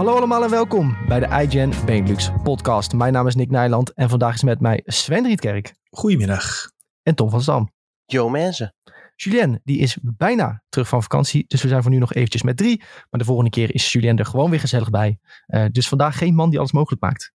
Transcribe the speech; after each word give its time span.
Hallo 0.00 0.16
allemaal 0.16 0.44
en 0.44 0.50
welkom 0.50 0.96
bij 1.08 1.20
de 1.20 1.26
iGen 1.26 1.72
Benelux 1.86 2.30
podcast. 2.42 2.92
Mijn 2.92 3.12
naam 3.12 3.26
is 3.26 3.34
Nick 3.34 3.50
Nijland 3.50 3.92
en 3.92 4.08
vandaag 4.08 4.34
is 4.34 4.42
met 4.42 4.60
mij 4.60 4.82
Sven 4.84 5.26
Rietkerk 5.26 5.74
Goedemiddag. 5.90 6.70
en 7.02 7.14
Tom 7.14 7.30
van 7.30 7.42
Stam. 7.42 7.72
Yo 8.04 8.28
mensen. 8.28 8.74
Julien, 9.16 9.60
die 9.64 9.78
is 9.78 9.98
bijna 10.02 10.62
terug 10.68 10.88
van 10.88 11.02
vakantie, 11.02 11.44
dus 11.46 11.62
we 11.62 11.68
zijn 11.68 11.82
voor 11.82 11.90
nu 11.90 11.98
nog 11.98 12.14
eventjes 12.14 12.42
met 12.42 12.56
drie. 12.56 12.78
Maar 12.78 13.20
de 13.20 13.24
volgende 13.24 13.50
keer 13.50 13.74
is 13.74 13.92
Julien 13.92 14.18
er 14.18 14.26
gewoon 14.26 14.50
weer 14.50 14.60
gezellig 14.60 14.90
bij. 14.90 15.18
Eh, 15.46 15.64
dus 15.72 15.88
vandaag 15.88 16.18
geen 16.18 16.34
man 16.34 16.50
die 16.50 16.58
alles 16.58 16.72
mogelijk 16.72 17.02
maakt. 17.02 17.32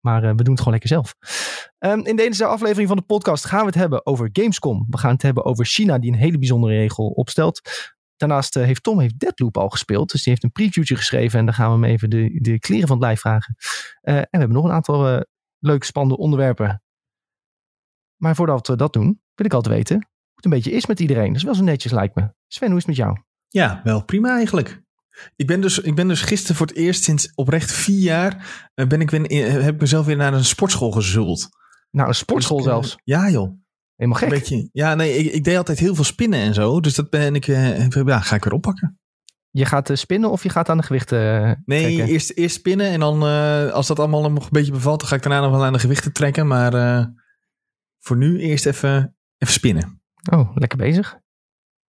Maar 0.00 0.22
eh, 0.22 0.30
we 0.30 0.42
doen 0.42 0.54
het 0.54 0.58
gewoon 0.58 0.78
lekker 0.78 0.88
zelf. 0.88 1.14
Ehm, 1.78 2.00
in 2.00 2.16
deze 2.16 2.46
aflevering 2.46 2.88
van 2.88 2.96
de 2.96 3.02
podcast 3.02 3.44
gaan 3.44 3.60
we 3.60 3.66
het 3.66 3.74
hebben 3.74 4.06
over 4.06 4.28
Gamescom. 4.32 4.86
We 4.90 4.98
gaan 4.98 5.12
het 5.12 5.22
hebben 5.22 5.44
over 5.44 5.64
China, 5.64 5.98
die 5.98 6.12
een 6.12 6.18
hele 6.18 6.38
bijzondere 6.38 6.74
regel 6.74 7.06
opstelt. 7.06 7.60
Daarnaast 8.16 8.56
eh, 8.56 8.64
heeft 8.64 8.82
Tom 8.82 9.00
heeft 9.00 9.18
Deadloop 9.18 9.56
al 9.56 9.68
gespeeld. 9.68 10.10
Dus 10.10 10.22
die 10.22 10.32
heeft 10.32 10.44
een 10.44 10.52
previewtje 10.52 10.96
geschreven. 10.96 11.38
En 11.38 11.44
daar 11.44 11.54
gaan 11.54 11.66
we 11.66 11.86
hem 11.86 11.92
even 11.94 12.10
de, 12.10 12.38
de 12.40 12.58
kleren 12.58 12.88
van 12.88 12.96
het 12.96 13.06
lijf 13.06 13.20
vragen. 13.20 13.54
Eh, 14.00 14.16
en 14.16 14.28
we 14.30 14.38
hebben 14.38 14.56
nog 14.56 14.64
een 14.64 14.72
aantal 14.72 15.08
eh, 15.08 15.20
leuke, 15.58 15.86
spannende 15.86 16.18
onderwerpen. 16.18 16.82
Maar 18.16 18.34
voordat 18.34 18.66
we 18.66 18.76
dat 18.76 18.92
doen, 18.92 19.20
wil 19.34 19.46
ik 19.46 19.52
altijd 19.52 19.74
weten 19.74 19.96
hoe 19.96 20.34
het 20.34 20.44
een 20.44 20.50
beetje 20.50 20.70
is 20.70 20.86
met 20.86 21.00
iedereen. 21.00 21.26
Dat 21.26 21.36
is 21.36 21.42
wel 21.42 21.54
zo 21.54 21.62
netjes, 21.62 21.92
lijkt 21.92 22.14
me. 22.14 22.34
Sven, 22.46 22.68
hoe 22.68 22.76
is 22.76 22.86
het 22.86 22.96
met 22.96 23.06
jou? 23.06 23.18
Ja, 23.48 23.80
wel 23.84 24.04
prima 24.04 24.34
eigenlijk. 24.34 24.84
Ik 25.36 25.46
ben 25.46 25.60
dus, 25.60 25.78
ik 25.78 25.94
ben 25.94 26.08
dus 26.08 26.20
gisteren 26.20 26.56
voor 26.56 26.66
het 26.66 26.76
eerst 26.76 27.04
sinds 27.04 27.32
oprecht 27.34 27.72
vier 27.72 28.00
jaar... 28.00 28.64
Ben 28.74 29.00
ik 29.00 29.10
weer, 29.10 29.52
heb 29.62 29.74
ik 29.74 29.80
mezelf 29.80 30.06
weer 30.06 30.16
naar 30.16 30.34
een 30.34 30.44
sportschool 30.44 30.90
gezult. 30.90 31.48
Nou, 31.90 32.08
een 32.08 32.14
sportschool 32.14 32.56
Dus 32.56 32.66
zelfs. 32.66 32.96
Ja 33.04 33.30
joh. 33.30 33.65
Helemaal 33.96 34.20
gek. 34.20 34.28
beetje, 34.28 34.68
ja, 34.72 34.94
nee, 34.94 35.16
ik, 35.16 35.32
ik 35.32 35.44
deed 35.44 35.56
altijd 35.56 35.78
heel 35.78 35.94
veel 35.94 36.04
spinnen 36.04 36.40
en 36.40 36.54
zo. 36.54 36.80
Dus 36.80 36.94
dat 36.94 37.10
ben 37.10 37.34
ik, 37.34 37.48
eh, 37.48 37.88
ja, 37.90 38.20
ga 38.20 38.34
ik 38.36 38.44
weer 38.44 38.52
oppakken. 38.52 38.98
Je 39.50 39.64
gaat 39.64 39.90
eh, 39.90 39.96
spinnen 39.96 40.30
of 40.30 40.42
je 40.42 40.48
gaat 40.48 40.68
aan 40.68 40.76
de 40.76 40.82
gewichten 40.82 41.44
eh, 41.44 41.52
Nee, 41.64 41.82
trekken? 41.82 42.06
eerst, 42.06 42.30
eerst 42.30 42.56
spinnen 42.56 42.86
en 42.86 43.00
dan 43.00 43.22
eh, 43.22 43.70
als 43.72 43.86
dat 43.86 43.98
allemaal 43.98 44.30
nog 44.30 44.42
een 44.44 44.48
beetje 44.50 44.72
bevalt... 44.72 45.00
dan 45.00 45.08
ga 45.08 45.16
ik 45.16 45.22
daarna 45.22 45.40
nog 45.40 45.50
wel 45.50 45.64
aan 45.64 45.72
de 45.72 45.78
gewichten 45.78 46.12
trekken. 46.12 46.46
Maar 46.46 46.72
voor 48.00 48.16
nu 48.16 48.38
eerst 48.40 48.66
even, 48.66 49.16
even 49.38 49.54
spinnen. 49.54 50.02
Oh, 50.32 50.56
lekker 50.56 50.78
bezig. 50.78 51.18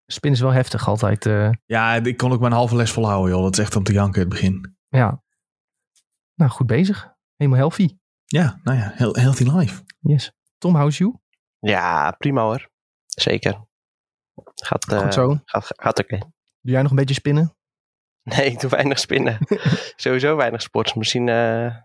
Spinnen 0.06 0.40
is 0.40 0.46
wel 0.46 0.54
heftig 0.56 0.88
altijd. 0.88 1.24
Ja, 1.66 1.94
ik 1.96 2.18
kon 2.18 2.32
ook 2.32 2.42
een 2.42 2.52
halve 2.52 2.76
les 2.76 2.92
volhouden 2.92 3.34
joh. 3.34 3.44
Dat 3.44 3.58
is 3.58 3.64
echt 3.64 3.76
om 3.76 3.84
te 3.84 3.94
janken 3.94 4.22
in 4.22 4.28
het 4.28 4.36
begin. 4.36 4.76
ja. 4.90 5.24
Nou, 6.36 6.52
goed 6.52 6.68
bezig. 6.68 7.14
Helemaal 7.36 7.60
healthy. 7.60 7.98
Ja, 8.26 8.60
nou 8.64 8.78
ja, 8.78 8.92
healthy 8.96 9.44
life. 9.44 9.84
Yes. 10.00 10.32
Tom, 10.58 10.76
how's 10.76 10.98
you? 10.98 11.16
Ja, 11.66 12.12
prima 12.12 12.42
hoor. 12.42 12.70
Zeker. 13.06 13.66
Gaat, 14.56 14.92
eh, 14.92 15.00
Goed 15.00 15.14
zo. 15.14 15.40
Gaat, 15.46 15.68
gaat 15.76 16.00
oké. 16.00 16.18
Doe 16.62 16.74
jij 16.74 16.82
nog 16.82 16.92
een 16.92 16.98
beetje 16.98 17.14
spinnen? 17.14 17.54
Nee, 18.24 18.46
ik 18.46 18.60
doe 18.60 18.70
weinig 18.70 19.00
spinnen. 19.00 19.38
Sowieso 19.96 20.36
weinig 20.36 20.62
sport. 20.62 20.96
Misschien 20.96 21.30
eh, 21.30 21.76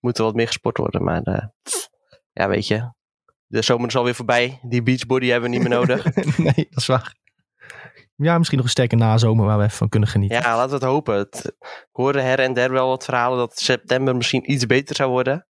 moet 0.00 0.18
er 0.18 0.24
wat 0.24 0.34
meer 0.34 0.46
gesport 0.46 0.76
worden. 0.76 1.04
Maar 1.04 1.22
eh, 1.22 1.46
ja, 2.32 2.48
weet 2.48 2.66
je. 2.66 2.92
De 3.46 3.62
zomer 3.62 3.88
is 3.88 3.96
alweer 3.96 4.14
voorbij. 4.14 4.58
Die 4.62 4.82
beachbody 4.82 5.26
hebben 5.26 5.50
we 5.50 5.56
niet 5.56 5.68
meer 5.68 5.78
nodig. 5.78 6.04
nee, 6.36 6.66
dat 6.70 6.80
is 6.80 6.86
waar. 6.86 7.14
Ja, 8.16 8.38
misschien 8.38 8.56
nog 8.58 8.66
een 8.66 8.72
sterke 8.72 8.96
nazomer 8.96 9.46
waar 9.46 9.58
we 9.58 9.64
even 9.64 9.76
van 9.76 9.88
kunnen 9.88 10.08
genieten. 10.08 10.40
ja, 10.40 10.56
laten 10.56 10.68
we 10.68 10.74
het 10.74 10.84
hopen. 10.84 11.16
Het, 11.16 11.44
ik 11.60 11.88
hoorde 11.92 12.20
her 12.20 12.38
en 12.40 12.54
der 12.54 12.72
wel 12.72 12.88
wat 12.88 13.04
verhalen 13.04 13.38
dat 13.38 13.58
september 13.58 14.16
misschien 14.16 14.52
iets 14.52 14.66
beter 14.66 14.96
zou 14.96 15.10
worden. 15.10 15.46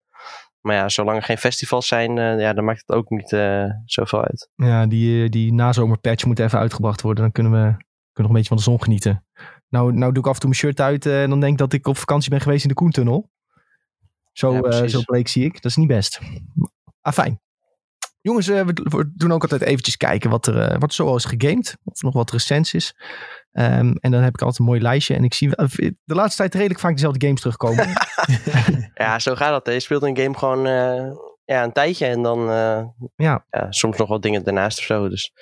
Maar 0.61 0.75
ja, 0.75 0.89
zolang 0.89 1.17
er 1.17 1.23
geen 1.23 1.39
festivals 1.39 1.87
zijn, 1.89 2.19
eh, 2.19 2.41
ja, 2.41 2.53
dan 2.53 2.65
maakt 2.65 2.83
het 2.87 2.97
ook 2.97 3.11
niet 3.11 3.33
eh, 3.33 3.65
zoveel 3.85 4.25
uit. 4.25 4.51
Ja, 4.55 4.87
die, 4.87 5.25
eh, 5.25 5.31
die 5.31 5.53
nazomerpatch 5.53 6.25
moet 6.25 6.39
even 6.39 6.59
uitgebracht 6.59 7.01
worden. 7.01 7.23
Dan 7.23 7.33
kunnen 7.33 7.53
we, 7.53 7.59
kunnen 7.59 7.77
we 8.13 8.23
nog 8.23 8.29
een 8.29 8.35
beetje 8.35 8.49
van 8.49 8.57
de 8.57 8.63
zon 8.63 8.83
genieten. 8.83 9.25
Nou, 9.69 9.93
nou 9.93 10.13
doe 10.13 10.23
ik 10.23 10.29
af 10.29 10.35
en 10.35 10.41
toe 10.41 10.49
mijn 10.49 10.61
shirt 10.61 10.81
uit 10.81 11.07
en 11.07 11.31
dan 11.31 11.41
denk 11.41 11.53
ik 11.53 11.59
dat 11.59 11.73
ik 11.73 11.87
op 11.87 11.97
vakantie 11.97 12.31
ben 12.31 12.41
geweest 12.41 12.63
in 12.63 12.69
de 12.69 12.75
Koentunnel. 12.75 13.31
Zo, 14.33 14.55
Ja, 14.55 14.89
zo 14.89 15.01
bleek 15.05 15.29
zie 15.29 15.45
ik. 15.45 15.53
Dat 15.53 15.65
is 15.65 15.77
niet 15.77 15.89
best. 15.89 16.21
Ah, 17.01 17.13
fijn. 17.13 17.41
Jongens, 18.21 18.47
we, 18.47 19.13
doen 19.15 19.33
ook 19.33 19.43
altijd 19.43 19.61
eventjes 19.61 19.97
kijken 19.97 20.31
wat 20.31 20.47
er, 20.47 20.79
wat 20.79 20.89
er 20.89 20.95
zoal 20.95 21.17
is 21.17 21.25
gegamed. 21.25 21.77
Of 21.85 21.99
er 21.99 22.05
nog 22.05 22.15
wat 22.15 22.31
recents 22.31 22.75
is. 22.75 22.95
Ehm, 23.53 23.93
en 24.01 24.11
dan 24.11 24.23
heb 24.23 24.35
ik 24.35 24.41
altijd 24.41 24.59
een 24.59 24.65
mooi 24.65 24.81
lijstje. 24.81 25.15
En 25.15 25.25
ik 25.25 25.35
zie 25.35 25.51
wel- 25.51 25.67
de 26.05 26.15
laatste 26.15 26.37
tijd 26.37 26.55
redelijk 26.55 26.81
vaak 26.81 26.93
dezelfde 26.95 27.27
games 27.27 27.41
terugkomen. 27.41 27.87
Ja, 28.95 29.19
zo 29.19 29.35
gaat 29.35 29.51
dat. 29.51 29.67
hè. 29.67 29.73
Je 29.73 29.81
speelt 29.81 30.03
een 30.03 30.17
game 30.17 30.39
gewoon 30.39 30.67
eh, 30.67 31.13
ja, 31.45 31.63
een 31.65 31.73
tijdje 31.73 32.07
en 32.07 32.23
dan 32.23 32.51
eh, 32.51 32.85
Ja. 33.17 33.45
soms 33.71 33.97
nog 33.97 34.09
wat 34.09 34.23
dingen 34.23 34.45
daarnaast 34.45 34.79
of 34.79 34.85
zo. 34.85 35.09
Dus 35.09 35.33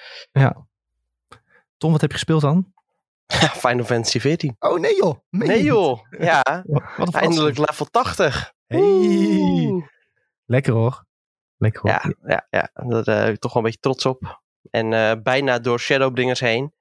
Tom, 1.76 1.92
wat 1.92 2.00
heb 2.00 2.10
je 2.10 2.16
gespeeld 2.16 2.40
dan? 2.40 2.72
ja, 3.26 3.48
Final 3.68 3.84
Fantasy 3.84 4.18
14. 4.20 4.56
Oh 4.58 4.80
nee 4.80 4.96
joh. 4.96 5.18
Meen 5.30 5.48
Nee 5.48 5.62
joh, 5.62 5.98
ja, 6.18 6.42
Wat 6.96 7.06
een 7.14 7.20
eindelijk 7.20 7.58
level 7.58 7.86
80. 7.90 8.52
Hey. 8.66 8.80
Oeh. 8.80 9.84
Lekker 10.46 10.72
hoor. 10.72 11.04
Lekker 11.56 11.80
hoor. 11.82 11.90
Ja, 11.90 12.14
ja, 12.26 12.46
ja, 12.50 12.70
daar 12.86 12.98
eh, 12.98 13.04
ben 13.24 13.32
ik 13.32 13.38
toch 13.38 13.52
wel 13.52 13.62
een 13.62 13.68
beetje 13.68 13.80
trots 13.80 14.06
op. 14.06 14.40
En 14.70 14.92
eh, 14.92 15.12
bijna 15.22 15.58
door 15.58 15.80
Shadowbringers 15.80 16.40
heen. 16.40 16.72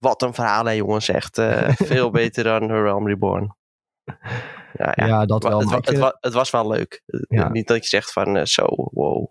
Wat 0.00 0.22
een 0.22 0.34
verhaal 0.34 0.64
hè 0.64 0.70
jongens, 0.72 1.08
echt 1.08 1.38
eh, 1.38 1.68
veel 1.92 2.10
beter 2.10 2.44
dan 2.44 2.66
Realm 2.70 3.06
Reborn. 3.08 3.56
Ja, 4.72 4.92
ja. 4.94 5.06
Ja, 5.06 5.26
dat 5.26 5.42
wel. 5.42 5.60
Het, 5.60 5.86
het, 5.86 5.98
wa- 5.98 6.16
het 6.20 6.32
was 6.32 6.50
wel 6.50 6.68
leuk. 6.68 7.02
Eh, 7.06 7.20
Ja. 7.28 7.48
Niet 7.48 7.66
dat 7.66 7.82
je 7.82 7.88
zegt 7.88 8.12
van 8.12 8.36
eh, 8.36 8.44
zo, 8.44 8.64
wow. 8.76 9.26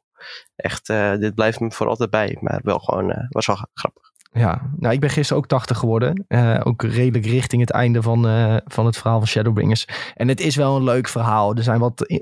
Echt, 0.55 0.89
eh, 0.89 1.15
dit 1.15 1.35
blijft 1.35 1.59
me 1.59 1.71
voor 1.71 1.87
altijd 1.87 2.09
bij. 2.09 2.37
Maar 2.41 2.59
wel 2.63 2.79
gewoon, 2.79 3.11
eh 3.11 3.25
was 3.29 3.45
wel 3.45 3.57
grappig. 3.73 4.07
Ja, 4.31 4.69
nou, 4.77 4.93
ik 4.93 4.99
ben 4.99 5.09
gisteren 5.09 5.41
ook 5.43 5.47
80 5.49 5.77
geworden. 5.77 6.25
Eh, 6.27 6.61
ook 6.63 6.81
redelijk 6.83 7.25
richting 7.25 7.61
het 7.61 7.71
einde 7.71 8.01
van, 8.01 8.27
eh, 8.27 8.57
van 8.65 8.85
het 8.85 8.97
verhaal 8.97 9.17
van 9.17 9.27
Shadowbringers. 9.27 9.87
En 10.15 10.27
het 10.27 10.39
is 10.39 10.55
wel 10.55 10.75
een 10.75 10.83
leuk 10.83 11.07
verhaal. 11.07 11.55
Er 11.55 11.63
zijn 11.63 11.79
wat 11.79 12.21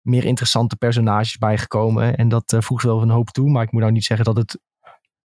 meer 0.00 0.24
interessante 0.24 0.76
personages 0.76 1.38
bijgekomen. 1.38 2.16
En 2.16 2.28
dat 2.28 2.52
eh, 2.52 2.60
voegt 2.60 2.84
wel 2.84 3.02
een 3.02 3.10
hoop 3.10 3.28
toe. 3.30 3.50
Maar 3.50 3.62
ik 3.62 3.72
moet 3.72 3.80
nou 3.80 3.92
niet 3.92 4.04
zeggen 4.04 4.24
dat 4.26 4.36
het 4.36 4.58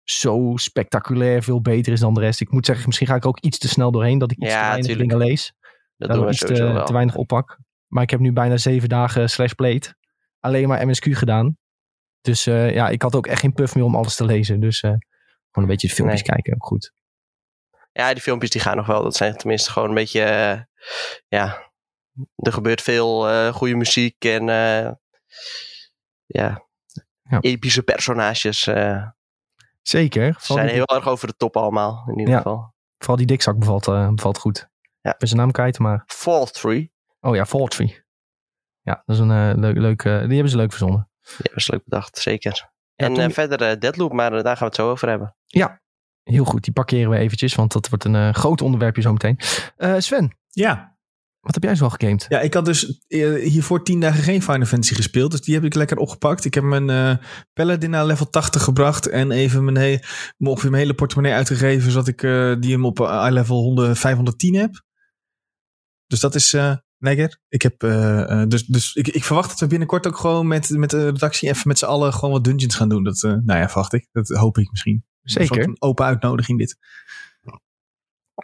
zo 0.03 0.51
spectaculair 0.55 1.43
veel 1.43 1.61
beter 1.61 1.93
is 1.93 1.99
dan 1.99 2.13
de 2.13 2.19
rest. 2.19 2.41
Ik 2.41 2.51
moet 2.51 2.65
zeggen, 2.65 2.85
misschien 2.85 3.07
ga 3.07 3.15
ik 3.15 3.25
ook 3.25 3.39
iets 3.39 3.57
te 3.57 3.67
snel 3.67 3.91
doorheen. 3.91 4.17
Dat 4.17 4.31
ik 4.31 4.37
iets 4.37 4.51
Ja, 4.51 4.59
te 4.59 4.65
weinig 4.65 4.85
tuurlijk. 4.85 5.09
dingen 5.09 5.25
lees. 5.27 5.53
Dat 5.97 6.11
doen 6.11 6.25
we 6.25 6.31
iets 6.31 6.39
te, 6.39 6.45
sowieso 6.47 6.73
wel. 6.73 6.85
te 6.85 6.93
weinig 6.93 7.15
oppak. 7.15 7.57
Maar 7.87 8.03
ik 8.03 8.09
heb 8.09 8.19
nu 8.19 8.31
bijna 8.33 8.57
zeven 8.57 8.89
dagen 8.89 9.29
slash 9.29 9.51
played. 9.51 9.95
Alleen 10.39 10.67
maar 10.67 10.87
MSQ 10.87 11.05
gedaan. 11.15 11.57
Dus 12.21 12.45
eh, 12.47 12.73
ja, 12.73 12.89
ik 12.89 13.01
had 13.01 13.15
ook 13.15 13.27
echt 13.27 13.39
geen 13.39 13.53
puff 13.53 13.75
meer 13.75 13.83
om 13.83 13.95
alles 13.95 14.15
te 14.15 14.25
lezen. 14.25 14.59
Dus 14.59 14.81
eh, 14.81 14.89
gewoon 14.89 14.99
een 15.51 15.65
beetje 15.65 15.87
de 15.87 15.93
filmpjes 15.93 16.21
Nee. 16.21 16.31
kijken. 16.31 16.53
Ook 16.53 16.65
goed. 16.65 16.93
Ja, 17.91 18.13
die 18.13 18.21
filmpjes 18.23 18.49
die 18.51 18.61
gaan 18.61 18.75
nog 18.77 18.85
wel. 18.85 19.03
Dat 19.03 19.15
zijn 19.15 19.37
tenminste 19.37 19.71
gewoon 19.71 19.89
een 19.89 19.95
beetje, 19.95 20.21
eh, 20.21 20.61
ja, 21.27 21.71
er 22.35 22.53
gebeurt 22.53 22.81
veel 22.81 23.51
goede 23.53 23.75
muziek 23.75 24.25
en 24.25 24.45
ja, 26.25 26.61
Ja. 27.23 27.37
epische 27.39 27.83
personages. 27.83 28.67
eh 28.67 29.07
Zeker. 29.83 30.35
ze 30.39 30.53
zijn 30.53 30.65
die, 30.65 30.75
heel 30.75 30.85
erg 30.95 31.07
over 31.07 31.27
de 31.27 31.35
top 31.37 31.57
allemaal, 31.57 32.03
in 32.07 32.17
ieder 32.19 32.33
Ja. 32.33 32.37
geval. 32.41 32.73
vooral 32.97 33.17
die 33.17 33.25
dikzak 33.27 33.59
bevalt, 33.59 33.87
eh, 33.87 34.09
bevalt 34.09 34.37
goed. 34.37 34.69
Ja. 35.01 35.11
Ik 35.11 35.17
ben 35.17 35.27
zijn 35.27 35.39
naam 35.39 35.51
kwijt, 35.51 35.79
maar... 35.79 36.03
Fall 36.05 36.45
3, 36.45 36.91
Oh 37.19 37.35
ja, 37.35 37.45
Fortree. 37.45 38.03
Ja, 38.81 39.03
dat 39.05 39.15
is 39.15 39.21
een 39.21 39.31
eh, 39.31 39.51
leuk, 39.57 39.77
leuk 39.77 40.03
eh, 40.03 40.19
die 40.19 40.31
hebben 40.33 40.49
ze 40.49 40.57
leuk 40.57 40.69
verzonnen. 40.69 41.09
ja, 41.21 41.53
was 41.53 41.67
leuk 41.67 41.83
bedacht, 41.83 42.17
zeker. 42.17 42.71
Ja, 42.95 43.05
en 43.07 43.13
toen- 43.13 43.23
eh, 43.23 43.29
verder 43.29 43.61
eh, 43.69 43.79
Deadloop, 43.79 44.13
maar 44.13 44.31
daar 44.31 44.43
gaan 44.43 44.57
we 44.57 44.65
het 44.65 44.75
zo 44.75 44.89
over 44.89 45.09
hebben. 45.09 45.35
Heel 46.23 46.45
goed, 46.45 46.63
die 46.63 46.73
parkeren 46.73 47.09
we 47.09 47.17
eventjes, 47.17 47.55
want 47.55 47.71
dat 47.71 47.89
wordt 47.89 48.03
een 48.03 48.15
eh, 48.15 48.33
groot 48.33 48.61
onderwerpje 48.61 49.01
zometeen. 49.01 49.39
Eh 49.77 49.95
Sven, 49.97 50.37
Ja, 50.47 50.92
wat 51.43 51.53
heb 51.53 51.63
jij 51.63 51.75
zo 51.75 51.83
al 51.83 51.89
gegamed? 51.89 52.25
Ja, 52.29 52.39
ik 52.39 52.53
had 52.53 52.65
dus 52.65 53.03
eh, 53.07 53.33
hiervoor 53.33 53.83
tien 53.83 53.99
dagen 53.99 54.23
geen 54.23 54.41
Final 54.41 54.65
Fantasy 54.65 54.93
gespeeld. 54.93 55.31
Dus 55.31 55.41
die 55.41 55.53
heb 55.53 55.63
ik 55.63 55.73
lekker 55.73 55.97
opgepakt. 55.97 56.45
Ik 56.45 56.53
heb 56.53 56.63
mijn 56.63 56.89
eh 56.89 57.15
Paladin 57.53 57.89
naar 57.89 58.05
level 58.05 58.29
80 58.29 58.63
gebracht. 58.63 59.07
En 59.07 59.31
even 59.31 59.63
mijn, 59.63 59.75
he- 59.77 59.99
mijn- 60.37 60.51
ongeveer 60.51 60.69
mijn 60.69 60.81
hele 60.81 60.93
portemonnee 60.95 61.33
uitgegeven. 61.33 61.91
Zodat 61.91 62.07
ik 62.07 62.23
eh, 62.23 62.55
die 62.59 62.71
hem 62.71 62.85
op 62.85 62.99
eh, 62.99 63.27
level 63.29 63.61
100, 63.61 63.97
510 63.99 64.55
heb. 64.55 64.83
Dus 66.07 66.19
dat 66.19 66.35
is 66.35 66.53
eh, 66.53 66.75
lekker. 66.97 67.39
Ik, 67.49 67.61
heb, 67.61 67.79
dus, 68.49 68.65
dus 68.65 68.93
ik, 68.93 69.07
ik 69.07 69.23
verwacht 69.23 69.49
dat 69.49 69.59
we 69.59 69.67
binnenkort 69.67 70.07
ook 70.07 70.17
gewoon 70.17 70.47
met, 70.47 70.69
met 70.69 70.89
de 70.89 71.03
redactie 71.09 71.49
even 71.49 71.67
met 71.67 71.77
z'n 71.77 71.85
allen 71.85 72.13
gewoon 72.13 72.31
wat 72.31 72.43
dungeons 72.43 72.75
gaan 72.75 72.89
doen. 72.89 73.03
Dat, 73.03 73.21
nou 73.21 73.59
ja, 73.59 73.69
verwacht 73.69 73.93
ik. 73.93 74.07
Dat 74.11 74.27
hoop 74.27 74.57
ik 74.57 74.71
misschien. 74.71 75.05
Zeker. 75.23 75.63
Een 75.63 75.81
open 75.81 76.05
uitnodiging 76.05 76.59
dit. 76.59 76.77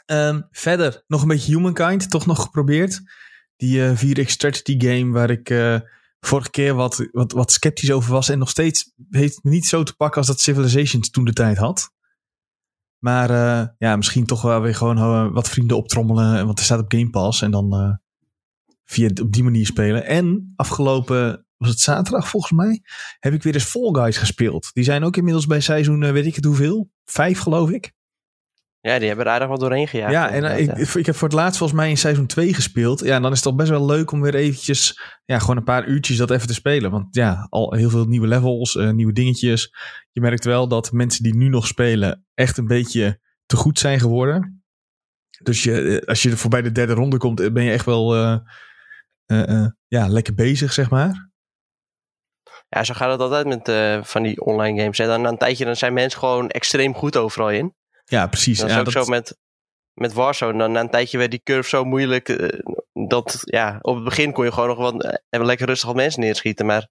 Ehm, 0.06 0.41
verder, 0.51 1.03
nog 1.07 1.21
een 1.21 1.27
beetje 1.27 1.56
Humankind, 1.56 2.09
toch 2.09 2.25
nog 2.25 2.41
geprobeerd. 2.41 3.01
Die 3.56 3.86
eh 3.86 3.97
4X 3.97 4.31
strategy 4.31 4.80
game 4.80 5.12
waar 5.12 5.30
ik 5.30 5.50
eh, 5.50 5.80
vorige 6.19 6.50
keer 6.50 6.74
wat, 6.74 7.07
wat, 7.12 7.31
wat 7.31 7.51
sceptisch 7.51 7.91
over 7.91 8.12
was. 8.12 8.30
En 8.30 8.39
nog 8.39 8.50
steeds 8.50 8.94
heeft 9.09 9.44
me 9.44 9.50
niet 9.50 9.65
zo 9.65 9.83
te 9.83 9.95
pakken 9.95 10.18
als 10.18 10.27
dat 10.27 10.39
Civilizations 10.39 11.09
toen 11.09 11.25
de 11.25 11.33
tijd 11.33 11.57
had. 11.57 11.91
Maar 12.97 13.30
eh, 13.30 13.68
ja, 13.77 13.95
misschien 13.95 14.25
toch 14.25 14.41
wel 14.41 14.62
weer 14.62 14.75
gewoon 14.75 15.33
wat 15.33 15.50
vrienden 15.50 15.77
optrommelen. 15.77 16.45
Want 16.45 16.59
er 16.59 16.65
staat 16.65 16.80
op 16.80 16.92
Game 16.92 17.09
Pass. 17.09 17.42
En 17.42 17.51
dan 17.51 18.00
via 18.89 19.09
op 19.21 19.31
die 19.31 19.44
manier 19.44 19.65
spelen. 19.65 20.06
En 20.06 20.53
afgelopen, 20.56 21.45
was 21.57 21.69
het 21.69 21.80
zaterdag 21.80 22.30
volgens 22.30 22.51
mij, 22.51 22.81
heb 23.19 23.33
ik 23.33 23.44
weer 23.44 23.53
eens 23.53 23.63
Fall 23.63 23.92
Guys 23.92 24.18
gespeeld. 24.18 24.69
Die 24.74 24.83
zijn 24.83 25.03
ook 25.03 25.18
inmiddels 25.18 25.47
bij 25.47 25.59
seizoen, 25.59 26.12
weet 26.12 26.25
ik 26.25 26.35
het 26.35 26.45
hoeveel, 26.45 26.92
vijf 27.06 27.39
geloof 27.39 27.69
ik. 27.69 27.94
Ja, 28.81 29.00
die 29.00 29.08
hebben 29.08 29.26
er 29.26 29.31
aardig 29.31 29.48
wat 29.48 29.60
doorheen 29.60 29.88
gejaagd. 29.88 30.12
Ja, 30.12 30.30
en 30.30 30.44
uh, 30.44 30.60
ik, 30.60 30.94
ik 30.94 31.06
heb 31.06 31.16
voor 31.16 31.28
het 31.28 31.38
laatst 31.38 31.58
volgens 31.58 31.80
mij 31.80 31.90
in 31.90 31.98
seizoen 31.98 32.28
2 32.28 32.54
gespeeld. 32.54 33.00
Ja, 33.00 33.16
en 33.16 33.22
dan 33.22 33.31
is 33.31 33.38
het 33.38 33.48
toch 33.48 33.56
best 33.56 33.70
wel 33.70 33.86
leuk 33.86 34.12
om 34.12 34.22
weer 34.22 34.36
eventjes, 34.36 35.02
ja, 35.26 35.40
gewoon 35.40 35.58
een 35.58 35.64
paar 35.64 35.88
uurtjes 35.88 36.18
dat 36.18 36.31
even 36.31 36.48
te 36.48 36.54
spelen. 36.54 36.92
Want 36.92 37.16
ja, 37.16 37.48
al 37.50 37.74
heel 37.74 37.90
veel 37.90 38.06
nieuwe 38.06 38.28
levels, 38.28 38.76
uh, 38.76 38.90
nieuwe 38.90 39.14
dingetjes. 39.14 39.74
Je 40.12 40.22
merkt 40.22 40.46
wel 40.46 40.68
dat 40.68 40.92
mensen 40.92 41.24
die 41.24 41.36
nu 41.36 41.48
nog 41.48 41.68
spelen 41.68 42.26
echt 42.34 42.58
een 42.58 42.68
beetje 42.68 43.20
te 43.46 43.56
goed 43.56 43.80
zijn 43.80 44.00
geworden. 44.00 44.64
Dus 45.44 45.64
je, 45.64 46.04
als 46.06 46.22
je 46.22 46.38
voorbij 46.38 46.62
de 46.62 46.72
derde 46.72 46.94
ronde 46.94 47.18
komt, 47.18 47.54
ben 47.54 47.64
je 47.64 47.72
echt 47.72 47.86
wel 47.86 48.16
uh, 48.18 49.66
ja, 49.88 50.08
lekker 50.08 50.34
bezig, 50.34 50.74
zeg 50.74 50.90
maar. 50.90 51.30
Ja, 52.70 52.84
zo 52.84 52.94
gaat 52.94 53.12
het 53.12 53.20
altijd 53.20 53.48
met 53.48 53.68
uh, 53.68 54.04
van 54.04 54.24
die 54.24 54.42
online 54.42 54.81
games. 54.81 54.98
Hè. 54.98 55.06
Dan 55.06 55.22
na 55.22 55.30
een 55.30 55.38
tijdje 55.38 55.66
dan 55.66 55.76
zijn 55.76 55.94
mensen 55.94 56.20
gewoon 56.20 56.50
extreem 56.50 56.94
goed 56.94 57.18
overal 57.18 57.52
in. 57.52 57.78
Ja, 58.09 58.27
precies. 58.27 58.57
Dat 58.57 58.67
is 58.67 58.73
ja, 58.73 58.79
ook 58.79 58.91
dat... 58.91 58.94
zo 58.94 59.09
met, 59.09 59.38
met 59.94 60.13
Warzone. 60.13 60.57
Dan 60.57 60.71
na 60.71 60.79
een 60.79 60.89
tijdje 60.89 61.17
werd 61.17 61.31
die 61.31 61.41
curve 61.44 61.69
zo 61.69 61.83
moeilijk. 61.83 62.29
Uh, 62.29 62.47
dat 63.07 63.39
ja, 63.44 63.79
op 63.81 63.95
het 63.95 64.03
begin 64.03 64.31
kon 64.31 64.45
je 64.45 64.51
gewoon 64.51 64.69
nog 64.69 64.77
wat, 64.77 65.03
uh, 65.03 65.45
lekker 65.45 65.67
rustig 65.67 65.88
wat 65.88 65.95
mensen 65.95 66.21
neerschieten. 66.21 66.65
Maar 66.65 66.88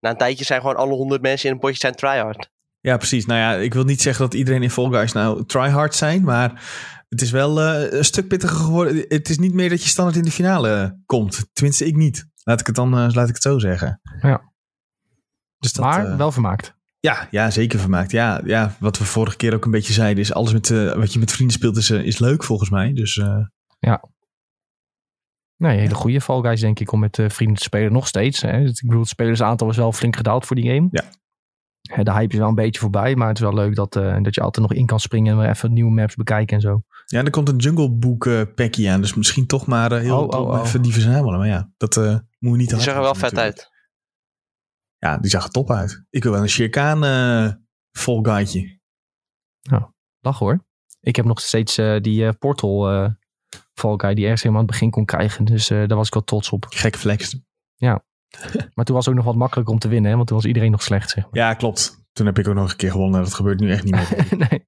na 0.00 0.10
een 0.10 0.16
tijdje 0.16 0.44
zijn 0.44 0.60
gewoon 0.60 0.76
alle 0.76 0.94
honderd 0.94 1.22
mensen 1.22 1.48
in 1.48 1.54
een 1.54 1.60
potje 1.60 1.76
zijn 1.76 1.94
tryhard. 1.94 2.50
Ja, 2.80 2.96
precies. 2.96 3.26
Nou 3.26 3.40
ja, 3.40 3.54
ik 3.54 3.74
wil 3.74 3.84
niet 3.84 4.02
zeggen 4.02 4.24
dat 4.24 4.34
iedereen 4.34 4.62
in 4.62 4.70
Fall 4.70 4.90
Guys 4.90 5.12
nou 5.12 5.46
tryhard 5.46 5.94
zijn. 5.94 6.22
Maar 6.22 6.62
het 7.08 7.20
is 7.20 7.30
wel 7.30 7.60
een 7.60 8.04
stuk 8.04 8.28
pittiger 8.28 8.56
geworden. 8.56 9.04
Het 9.08 9.28
is 9.28 9.38
niet 9.38 9.54
meer 9.54 9.68
dat 9.68 9.82
je 9.82 9.88
standaard 9.88 10.16
in 10.16 10.24
de 10.24 10.30
finale 10.30 11.00
komt. 11.06 11.46
Tenminste, 11.52 11.86
ik 11.86 11.96
niet. 11.96 12.26
Laat 12.44 12.60
ik 12.60 12.66
het 12.66 12.74
dan 12.74 12.90
laat 12.90 13.28
ik 13.28 13.34
het 13.34 13.42
zo 13.42 13.58
zeggen. 13.58 14.00
Ja. 14.20 14.52
Dus 15.58 15.72
dat, 15.72 15.84
maar 15.84 16.16
wel 16.16 16.32
vermaakt. 16.32 16.74
Ja, 17.06 17.28
ja, 17.30 17.50
zeker 17.50 17.78
vermaakt. 17.78 18.10
Ja, 18.10 18.40
ja, 18.44 18.76
wat 18.78 18.98
we 18.98 19.04
vorige 19.04 19.36
keer 19.36 19.54
ook 19.54 19.64
een 19.64 19.70
beetje 19.70 19.92
zeiden, 19.92 20.22
is 20.22 20.32
alles 20.32 20.52
met, 20.52 20.68
uh, 20.68 20.94
wat 20.94 21.12
je 21.12 21.18
met 21.18 21.32
vrienden 21.32 21.56
speelt, 21.56 21.76
is, 21.76 21.90
uh, 21.90 22.04
is 22.04 22.18
leuk 22.18 22.44
volgens 22.44 22.70
mij. 22.70 22.92
Dus, 22.92 23.16
uh... 23.16 23.38
Ja. 23.78 24.04
Nee, 25.56 25.78
hele 25.78 25.94
goede 25.94 26.20
Fall 26.20 26.40
Guys 26.40 26.60
denk 26.60 26.80
ik 26.80 26.92
om 26.92 27.00
met 27.00 27.22
vrienden 27.26 27.56
te 27.56 27.62
spelen. 27.62 27.92
Nog 27.92 28.06
steeds. 28.06 28.40
Hè. 28.40 28.60
Ik 28.60 28.82
bedoel, 28.84 29.00
het 29.00 29.08
spelersaantal 29.08 29.68
is 29.68 29.76
wel 29.76 29.92
flink 29.92 30.16
gedaald 30.16 30.46
voor 30.46 30.56
die 30.56 30.74
game. 30.74 30.88
Ja. 30.90 32.02
De 32.02 32.12
hype 32.12 32.32
is 32.32 32.38
wel 32.38 32.48
een 32.48 32.54
beetje 32.54 32.80
voorbij, 32.80 33.14
maar 33.14 33.28
het 33.28 33.36
is 33.36 33.42
wel 33.42 33.54
leuk 33.54 33.74
dat, 33.74 33.92
dat 33.92 34.34
je 34.34 34.40
altijd 34.40 34.68
nog 34.68 34.78
in 34.78 34.86
kan 34.86 35.00
springen 35.00 35.32
en 35.32 35.38
weer 35.38 35.48
even 35.48 35.72
nieuwe 35.72 35.90
maps 35.90 36.14
bekijken 36.14 36.56
en 36.56 36.62
zo. 36.62 36.82
Ja, 37.06 37.24
er 37.24 37.30
komt 37.30 37.48
een 37.48 37.56
Jungle 37.56 37.90
Book 37.90 38.54
packie 38.54 38.90
aan, 38.90 39.00
dus 39.00 39.14
misschien 39.14 39.46
toch 39.46 39.66
maar 39.66 39.92
heel 39.92 40.26
oh, 40.26 40.40
oh, 40.40 40.48
oh. 40.48 40.62
even 40.64 40.82
die 40.82 40.92
verzamelen. 40.92 41.38
Maar 41.38 41.48
ja, 41.48 41.70
dat 41.76 42.24
moet 42.38 42.56
niet 42.56 42.68
te 42.68 42.74
Die 42.74 42.84
zag 42.84 42.94
er 42.94 43.00
wel 43.00 43.14
vet 43.14 43.32
natuurlijk. 43.32 43.58
uit. 43.58 43.71
Ja, 45.02 45.18
die 45.18 45.30
zag 45.30 45.44
er 45.44 45.50
top 45.50 45.70
uit. 45.70 46.04
Ik 46.10 46.22
wil 46.22 46.32
wel 46.32 46.42
een 46.42 46.48
Shirkaan 46.48 47.04
uh, 47.04 47.52
vol 47.92 48.22
guideje. 48.22 48.78
Nou, 49.62 49.82
dag 50.20 50.38
hoor. 50.38 50.64
Ik 51.00 51.16
heb 51.16 51.24
nog 51.24 51.40
steeds 51.40 51.78
uh, 51.78 52.00
die 52.00 52.22
uh, 52.22 52.30
Portal 52.38 52.92
uh, 52.92 53.08
Fall 53.74 53.94
Guy 53.96 54.14
die 54.14 54.24
ergens 54.24 54.42
helemaal 54.42 54.62
aan 54.62 54.68
het 54.68 54.78
begin 54.78 54.90
kon 54.90 55.04
krijgen. 55.04 55.44
Dus 55.44 55.68
daar 55.68 55.94
was 55.94 56.06
ik 56.06 56.14
wel 56.14 56.24
trots 56.24 56.50
op. 56.50 56.66
Gek 56.68 56.96
flex. 56.96 57.36
Ja. 57.76 58.04
maar 58.74 58.84
toen 58.84 58.94
was 58.94 59.04
het 59.04 59.08
ook 59.08 59.14
nog 59.14 59.24
wat 59.24 59.34
makkelijker 59.34 59.74
om 59.74 59.80
te 59.80 59.88
winnen. 59.88 60.10
Hè? 60.10 60.16
Want 60.16 60.28
toen 60.28 60.36
was 60.36 60.46
iedereen 60.46 60.70
nog 60.70 60.82
slecht. 60.82 61.10
Zeg 61.10 61.24
maar. 61.24 61.34
Ja, 61.34 61.54
klopt. 61.54 62.04
Toen 62.12 62.26
heb 62.26 62.38
ik 62.38 62.48
ook 62.48 62.54
nog 62.54 62.70
een 62.70 62.76
keer 62.76 62.90
gewonnen. 62.90 63.22
Dat 63.22 63.34
gebeurt 63.34 63.60
nu 63.60 63.70
echt 63.70 63.84
niet 63.84 63.94
meer. 63.94 64.26
nee. 64.48 64.66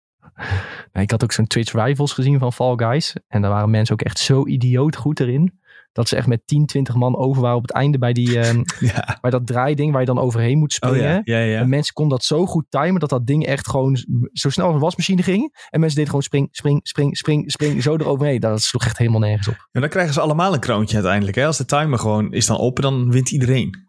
nee. 0.92 1.04
Ik 1.04 1.10
had 1.10 1.22
ook 1.22 1.32
zo'n 1.32 1.46
Twitch 1.46 1.72
Rivals 1.72 2.12
gezien 2.12 2.38
van 2.38 2.52
Fall 2.52 2.76
Guys. 2.76 3.16
En 3.28 3.42
daar 3.42 3.50
waren 3.50 3.70
mensen 3.70 3.94
ook 3.94 4.02
echt 4.02 4.18
zo 4.18 4.46
idioot 4.46 4.96
goed 4.96 5.20
erin 5.20 5.60
dat 5.94 6.08
ze 6.08 6.16
echt 6.16 6.26
met 6.26 6.42
10, 6.44 6.66
20 6.66 6.94
man 6.94 7.16
over 7.16 7.42
waren 7.42 7.56
op 7.56 7.62
het 7.62 7.72
einde 7.72 7.98
bij, 7.98 8.12
die, 8.12 8.48
um, 8.48 8.64
ja. 8.94 9.18
bij 9.20 9.30
dat 9.30 9.46
draaiding 9.46 9.92
waar 9.92 10.00
je 10.00 10.06
dan 10.06 10.18
overheen 10.18 10.58
moet 10.58 10.72
springen. 10.72 11.18
Oh, 11.18 11.22
ja. 11.24 11.38
Ja, 11.38 11.44
ja. 11.44 11.58
En 11.58 11.68
mensen 11.68 11.94
konden 11.94 12.16
dat 12.16 12.26
zo 12.26 12.46
goed 12.46 12.64
timen 12.68 13.00
dat 13.00 13.08
dat 13.08 13.26
ding 13.26 13.46
echt 13.46 13.68
gewoon 13.68 13.96
zo 14.32 14.50
snel 14.50 14.66
als 14.66 14.74
een 14.74 14.80
wasmachine 14.80 15.22
ging. 15.22 15.68
En 15.70 15.80
mensen 15.80 15.96
deden 15.98 16.06
gewoon 16.06 16.22
spring, 16.22 16.48
spring, 16.50 16.80
spring, 16.82 17.16
spring, 17.16 17.50
spring, 17.50 17.82
zo 17.82 17.96
eroverheen. 17.96 18.40
Dat 18.40 18.62
sloeg 18.62 18.84
echt 18.84 18.98
helemaal 18.98 19.20
nergens 19.20 19.48
op. 19.48 19.68
En 19.72 19.80
dan 19.80 19.90
krijgen 19.90 20.14
ze 20.14 20.20
allemaal 20.20 20.54
een 20.54 20.60
kroontje 20.60 20.96
uiteindelijk. 20.96 21.36
Hè? 21.36 21.46
Als 21.46 21.56
de 21.56 21.64
timer 21.64 21.98
gewoon 21.98 22.32
is 22.32 22.46
dan 22.46 22.58
open, 22.58 22.82
dan 22.82 23.10
wint 23.10 23.30
iedereen. 23.30 23.88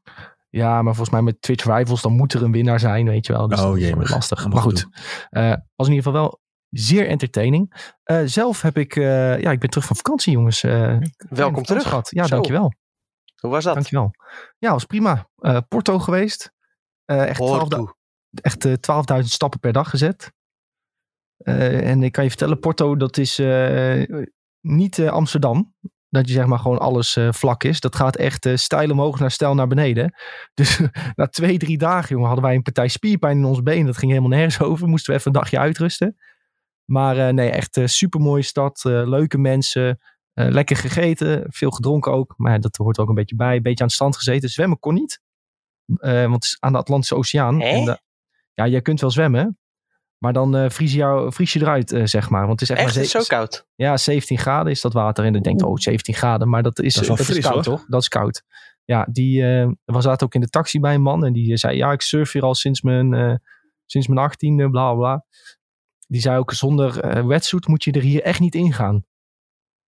Ja, 0.50 0.81
maar 0.81 0.96
volgens 0.96 1.10
mij 1.10 1.22
met 1.22 1.42
Twitch 1.42 1.66
Rivals, 1.66 2.01
dan 2.01 2.13
moet 2.13 2.34
er 2.34 2.44
een 2.44 2.51
winnaar 2.51 2.80
zijn, 2.80 3.06
weet 3.06 3.25
je 3.25 3.34
wel. 3.34 3.48
Dus 3.48 3.62
oh 3.62 3.78
jee, 3.78 3.96
lastig. 3.96 4.48
Maar 4.48 4.62
goed, 4.62 4.88
uh, 5.31 5.54
was 5.75 5.88
in 5.88 5.94
ieder 5.94 6.04
geval 6.04 6.12
wel 6.13 6.40
zeer 6.69 7.07
entertaining. 7.07 7.91
Uh, 8.06 8.21
zelf 8.25 8.62
heb 8.62 8.77
ik, 8.77 8.95
uh, 8.95 9.41
ja, 9.41 9.51
ik 9.51 9.59
ben 9.59 9.69
terug 9.69 9.85
van 9.85 9.95
vakantie, 9.95 10.33
jongens. 10.33 10.63
Uh, 10.63 10.97
Welkom 11.17 11.63
terug. 11.63 11.83
Gehad. 11.83 12.09
Ja, 12.09 12.23
Zo. 12.23 12.29
dankjewel. 12.29 12.73
Hoe 13.35 13.51
was 13.51 13.63
dat? 13.63 13.73
Dankjewel. 13.73 14.12
Ja, 14.57 14.71
was 14.71 14.85
prima. 14.85 15.29
Porto 15.67 16.00
geweest. 16.00 16.51
echt 17.06 17.41
12.000 17.41 17.94
echt, 18.41 18.81
12 18.81 19.06
stappen 19.23 19.59
per 19.59 19.73
dag 19.73 19.89
gezet. 19.89 20.31
en 21.38 22.03
ik 22.03 22.12
kan 22.12 22.23
je 22.23 22.29
vertellen, 22.29 22.59
Porto, 22.59 22.95
dat 22.95 23.17
is 23.17 23.38
niet 24.62 25.07
Amsterdam. 25.07 25.73
Dat 26.09 26.27
je 26.27 26.33
zeg 26.33 26.45
maar 26.45 26.59
gewoon 26.59 26.79
alles 26.79 27.17
vlak 27.29 27.63
is. 27.63 27.79
Dat 27.79 27.95
gaat 27.95 28.15
echt 28.15 28.47
stijl 28.53 28.91
omhoog 28.91 29.19
naar 29.19 29.31
stijl 29.31 29.56
naar 29.56 29.67
beneden. 29.67 30.13
Dus 30.53 30.79
na 31.15 31.27
twee, 31.27 31.57
drie 31.57 31.77
dagen, 31.77 32.09
jongen, 32.09 32.27
hadden 32.27 32.45
wij 32.45 32.56
een 32.56 32.62
partij 32.62 32.88
spierpijn 32.88 33.38
in 33.38 33.45
ons 33.45 33.63
been. 33.63 33.85
Dat 33.85 33.97
ging 33.97 34.12
helemaal 34.12 34.38
nergens 34.38 34.59
over. 34.59 34.88
Moesten 34.88 35.13
we 35.13 35.19
even 35.19 35.33
een 35.33 35.39
dagje 35.39 35.59
uitrusten. 35.59 36.15
Maar 36.86 37.18
uh, 37.18 37.28
nee, 37.28 37.50
echt 37.50 37.78
uh, 37.78 37.86
super 37.86 38.20
mooie 38.20 38.42
stad. 38.42 38.84
Uh, 38.88 39.08
leuke 39.08 39.38
mensen. 39.38 40.00
lekker 40.34 40.76
gegeten. 40.76 41.46
Veel 41.48 41.72
gedronken 41.72 42.12
ook. 42.12 42.34
Maar 42.38 42.60
dat 42.60 42.76
hoort 42.76 43.00
ook 43.00 43.10
een 43.10 43.16
beetje 43.16 43.36
bij. 43.36 43.56
Een 43.56 43.62
beetje 43.62 43.80
aan 43.80 43.86
het 43.86 43.96
strand 43.96 44.18
gezeten. 44.18 44.50
Zwemmen 44.50 44.80
kon 44.80 44.94
niet. 44.94 45.22
want 46.00 46.34
het 46.34 46.44
is 46.44 46.58
aan 46.60 46.72
de 46.72 46.78
Atlantische 46.78 47.16
Oceaan. 47.16 47.62
En 47.62 47.86
de, 47.86 48.00
ja, 48.54 48.68
jij 48.68 48.82
kunt 48.82 49.02
wel 49.02 49.12
zwemmen. 49.12 49.60
Maar 50.18 50.34
dan 50.34 50.72
vries, 50.72 50.92
je 50.92 50.98
jou, 50.98 51.34
vries 51.34 51.54
je 51.54 51.60
eruit, 51.60 52.02
zeg 52.04 52.30
maar. 52.30 52.48
Want 52.48 52.60
het 52.60 52.70
is 52.70 52.76
echt, 52.76 52.86
echt 52.86 52.96
maar 52.96 53.04
is 53.04 53.12
zo 53.12 53.36
koud? 53.36 53.68
Ja, 53.76 53.98
17 53.98 54.38
graden 54.38 54.72
is 54.72 54.82
dat 54.82 54.94
water. 54.94 55.26
En 55.26 55.34
dan 55.34 55.42
denkt, 55.42 55.64
oh, 55.64 55.76
17 55.76 56.14
graden. 56.14 56.50
Maar 56.50 56.64
dat 56.64 56.80
is, 56.80 56.94
dat 56.94 57.02
is, 57.02 57.08
wel 57.08 57.18
dat 57.18 57.26
fris, 57.26 57.38
is 57.38 57.46
koud, 57.46 57.66
hoor. 57.66 57.76
toch? 57.78 57.86
Dat 57.88 58.02
is 58.02 58.08
koud. 58.08 58.44
Ja, 58.84 59.08
die 59.12 59.44
was 59.86 60.04
zaten 60.04 60.26
ook 60.26 60.34
in 60.34 60.42
de 60.42 60.50
taxi 60.50 60.80
bij 60.80 60.94
een 60.94 61.02
man. 61.02 61.26
En 61.26 61.34
die 61.34 61.58
zei, 61.58 61.78
ja, 61.78 61.92
ik 61.92 62.02
surf 62.02 62.32
hier 62.32 62.44
al 62.44 62.56
sinds 62.56 62.82
mijn, 62.82 63.42
sinds 63.86 64.08
mijn 64.08 64.32
18e, 64.32 64.70
bla 64.70 64.94
bla. 64.94 65.26
Die 66.07 66.22
zei 66.22 66.38
ook, 66.38 66.52
zonder 66.52 67.18
uh, 67.18 67.25
wetsuit 67.25 67.68
moet 67.68 67.84
je 67.84 67.92
er 67.92 68.02
hier 68.02 68.22
echt 68.22 68.40
niet 68.40 68.56
ingaan. 68.56 69.06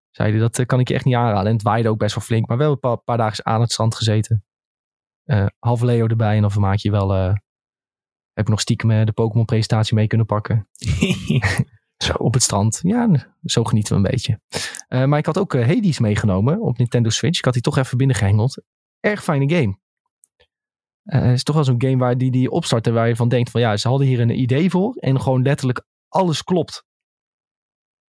Zei 0.09 0.31
hij, 0.31 0.39
dat 0.39 0.57
uh, 0.57 0.65
kan 0.65 0.79
ik 0.79 0.87
je 0.87 0.93
echt 0.93 1.05
niet 1.05 1.15
aanraden. 1.15 1.47
En 1.47 1.53
het 1.53 1.61
waaide 1.61 1.89
ook 1.89 1.97
best 1.97 2.15
wel 2.15 2.23
flink. 2.23 2.47
Maar 2.47 2.57
wel 2.57 2.71
een 2.71 2.79
paar, 2.79 2.97
paar 2.97 3.17
dagen 3.17 3.45
aan 3.45 3.61
het 3.61 3.71
strand 3.71 3.95
gezeten. 3.95 4.45
Uh, 5.25 5.45
halve 5.59 5.85
Leo 5.85 6.07
erbij. 6.07 6.35
En 6.35 6.41
dan 6.41 6.51
vermaak 6.51 6.77
je 6.77 6.91
wel... 6.91 7.11
heb 7.11 8.45
ik 8.45 8.47
nog 8.47 8.59
stiekem 8.59 9.05
de 9.05 9.11
Pokémon 9.11 9.45
presentatie 9.45 9.95
mee 9.95 10.07
kunnen 10.07 10.27
pakken. 10.27 10.67
zo 12.05 12.13
op 12.13 12.33
het 12.33 12.43
strand. 12.43 12.79
Ja, 12.83 13.35
zo 13.43 13.63
genieten 13.63 13.91
we 13.91 14.05
een 14.05 14.11
beetje. 14.11 14.39
maar 15.07 15.19
ik 15.19 15.25
had 15.25 15.37
ook 15.37 15.53
Hades 15.53 15.99
meegenomen 15.99 16.61
op 16.61 16.77
Nintendo 16.77 17.09
Switch. 17.09 17.37
Ik 17.37 17.45
had 17.45 17.53
die 17.53 17.61
toch 17.61 17.77
even 17.77 17.97
binnengehengeld. 17.97 18.61
Erg 18.99 19.23
fijne 19.23 19.55
game. 19.55 19.77
het 21.03 21.33
is 21.33 21.43
toch 21.43 21.55
wel 21.55 21.63
zo'n 21.63 21.81
game 21.81 21.97
waar 21.97 22.17
die, 22.17 22.31
die 22.31 22.51
opstarten 22.51 22.93
waar 22.93 23.07
je 23.07 23.15
van 23.15 23.29
denkt 23.29 23.51
van 23.51 23.61
ja, 23.61 23.77
ze 23.77 23.87
hadden 23.87 24.07
hier 24.07 24.19
een 24.19 24.39
idee 24.39 24.69
voor. 24.69 24.95
En 24.95 25.21
gewoon 25.21 25.41
letterlijk 25.41 25.85
alles 26.09 26.43
klopt. 26.43 26.85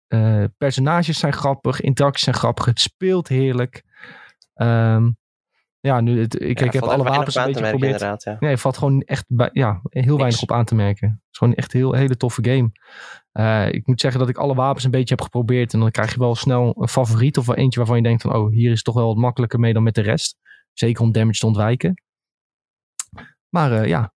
Uh, 0.08 0.44
personages 0.58 1.20
zijn 1.20 1.34
grappig, 1.34 1.82
interacties 1.82 2.24
zijn 2.24 2.36
grappig, 2.36 2.66
het 2.66 2.80
speelt 2.80 3.28
heerlijk. 3.28 3.84
Um, 4.56 5.18
ja, 5.80 6.02
nu, 6.02 6.22
het, 6.22 6.42
ik, 6.42 6.60
ja, 6.60 6.66
ik 6.66 6.74
heb 6.74 6.84
alle 6.84 7.04
wapens 7.04 7.36
een 7.36 7.46
beetje 7.46 7.64
geprobeerd. 7.64 8.24
Ja. 8.24 8.38
Nee, 8.40 8.58
valt 8.58 8.78
gewoon 8.78 9.02
echt 9.02 9.26
bij, 9.28 9.50
ja, 9.54 9.82
heel 9.84 10.18
weinig 10.18 10.42
op 10.42 10.52
aan 10.52 10.66
te 10.66 10.76
merken. 10.76 11.10
Het 11.10 11.32
is 11.32 11.38
gewoon 11.38 11.54
echt 11.54 11.74
een 11.74 11.80
heel, 11.80 11.94
hele 11.94 12.18
toffe 12.18 12.44
game. 12.44 12.72
Uh, 13.34 13.74
ik 13.74 13.88
moet 13.88 14.02
zeggen 14.02 14.20
dat 14.20 14.30
ik 14.30 14.38
alle 14.38 14.56
wapens 14.56 14.84
een 14.84 14.92
beetje 14.92 15.16
heb 15.16 15.24
geprobeerd. 15.24 15.74
En 15.74 15.80
dan 15.80 15.92
krijg 15.92 16.14
je 16.14 16.20
wel 16.20 16.36
snel 16.36 16.82
een 16.82 16.88
favoriet 16.88 17.38
of 17.38 17.46
wel 17.46 17.56
eentje 17.56 17.80
waarvan 17.80 17.98
je 17.98 18.04
denkt 18.04 18.22
van... 18.22 18.36
oh, 18.36 18.52
hier 18.52 18.72
is 18.72 18.82
toch 18.82 18.96
wel 18.96 19.08
wat 19.08 19.16
makkelijker 19.16 19.60
mee 19.60 19.74
dan 19.74 19.84
met 19.84 19.96
de 19.96 20.02
rest. 20.02 20.38
Zeker 20.74 21.04
om 21.04 21.12
damage 21.12 21.40
te 21.40 21.46
ontwijken. 21.46 22.04
Maar 23.50 23.72
uh, 23.72 23.86
ja, 23.86 24.14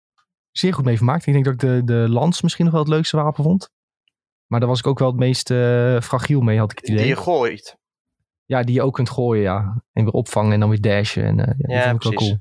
zeer 0.52 0.74
goed 0.74 0.86
mee 0.86 0.98
vermaakt. 0.98 1.26
Ik 1.26 1.34
denk 1.34 1.46
dat 1.46 1.54
ik 1.54 1.60
de, 1.60 1.82
de 1.84 2.10
lans 2.10 2.42
misschien 2.42 2.66
nog 2.66 2.74
wel 2.74 2.84
het 2.84 2.92
leukste 2.92 3.18
wapen 3.18 3.44
vond. 3.44 3.70
Maar 4.48 4.60
daar 4.60 4.70
was 4.70 4.80
ik 4.80 4.88
ook 4.88 5.00
wel 5.00 5.08
het 5.08 5.18
meest 5.18 5.50
uh, 5.50 6.02
fragiel 6.02 6.42
mee, 6.42 6.60
had 6.60 6.72
ik 6.72 6.78
het 6.78 6.88
idee. 6.88 7.02
Die 7.02 7.08
je 7.08 7.16
gooit. 7.16 7.78
Ja, 8.46 8.64
die 8.64 8.76
je 8.76 8.82
ook 8.82 8.94
kunt 8.94 9.10
gooien, 9.10 9.44
ja. 9.44 9.84
En 9.94 10.04
weer 10.04 10.14
opvangen 10.14 10.54
en 10.54 10.60
dan 10.60 10.70
weer 10.70 10.82
dashen. 10.82 11.24
En, 11.24 11.40
uh, 11.40 11.46
ja, 11.58 11.76
ja 11.76 11.84
vind 11.84 11.96
ik 11.96 12.04
wel 12.04 12.14
cool. 12.14 12.40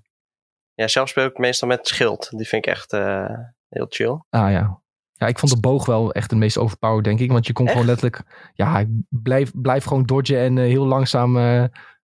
Ja, 0.75 0.89
zelf 0.89 1.09
speel 1.09 1.25
ik 1.25 1.39
meestal 1.39 1.69
met 1.69 1.87
schild. 1.87 2.31
Die 2.31 2.49
vind 2.49 2.67
ik 2.67 2.73
echt 2.73 2.93
uh, 2.93 3.39
heel 3.69 3.87
chill. 3.89 4.23
Ah 4.29 4.51
ja. 4.51 4.83
Ja, 5.13 5.27
ik 5.27 5.39
vond 5.39 5.53
de 5.53 5.61
boog 5.61 5.87
wel 5.87 6.13
echt 6.13 6.31
het 6.31 6.39
meest 6.39 6.59
overpowered, 6.59 7.05
denk 7.05 7.21
ik. 7.21 7.33
Want 7.33 7.47
je 7.47 7.53
kon 7.53 7.65
echt? 7.65 7.75
gewoon 7.75 7.89
letterlijk... 7.89 8.51
Ja, 8.55 8.87
blijf, 9.09 9.53
blijf 9.55 9.85
gewoon 9.85 10.05
dodgen 10.05 10.39
en 10.39 10.57
heel 10.57 10.87
langzaam 10.87 11.33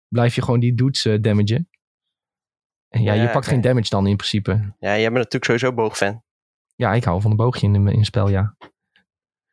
blijf 0.08 0.36
je 0.36 0.42
gewoon 0.42 0.60
die 0.60 0.76
dudes 0.76 1.22
damagen. 1.22 1.70
En 2.94 3.04
ja, 3.04 3.14
Ja, 3.14 3.22
je 3.22 3.30
pakt 3.30 3.48
geen 3.48 3.62
damage 3.62 3.90
dan 3.90 4.08
in 4.08 4.16
principe. 4.16 4.52
Ja, 4.80 4.90
jij 4.90 5.12
bent 5.12 5.14
natuurlijk 5.14 5.46
sowieso 5.46 5.74
boogfan. 5.74 6.24
Ja, 6.76 6.94
ik 6.94 7.04
hou 7.04 7.22
van 7.22 7.32
een 7.32 7.38
boogje 7.38 7.68
in, 7.68 7.76
in 7.76 7.88
een 7.88 8.06
spel, 8.06 8.30
ja. 8.30 8.56
Dat 8.58 8.72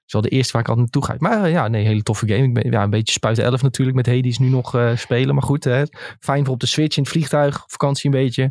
is 0.06 0.12
wel 0.12 0.22
de 0.22 0.28
eerste 0.28 0.52
waar 0.52 0.62
ik 0.62 0.68
altijd 0.68 0.92
naartoe 0.92 1.10
ga. 1.10 1.16
Maar 1.18 1.46
uh, 1.46 1.52
ja, 1.52 1.68
nee, 1.68 1.86
hele 1.86 2.02
toffe 2.02 2.28
game. 2.28 2.42
Ik 2.42 2.54
ben 2.54 2.70
ja, 2.70 2.82
een 2.82 2.90
beetje 2.90 3.12
spuiten 3.12 3.44
11 3.44 3.62
natuurlijk 3.62 3.96
met 3.96 4.06
Hades 4.06 4.38
nu 4.38 4.48
nog 4.48 4.74
uh, 4.74 4.96
spelen. 4.96 5.34
Maar 5.34 5.42
goed, 5.44 5.64
hè, 5.64 5.82
fijn 6.18 6.44
voor 6.44 6.54
op 6.54 6.60
de 6.60 6.66
Switch, 6.66 6.96
in 6.96 7.02
het 7.02 7.12
vliegtuig, 7.12 7.64
vakantie 7.66 8.10
een 8.10 8.16
beetje. 8.16 8.42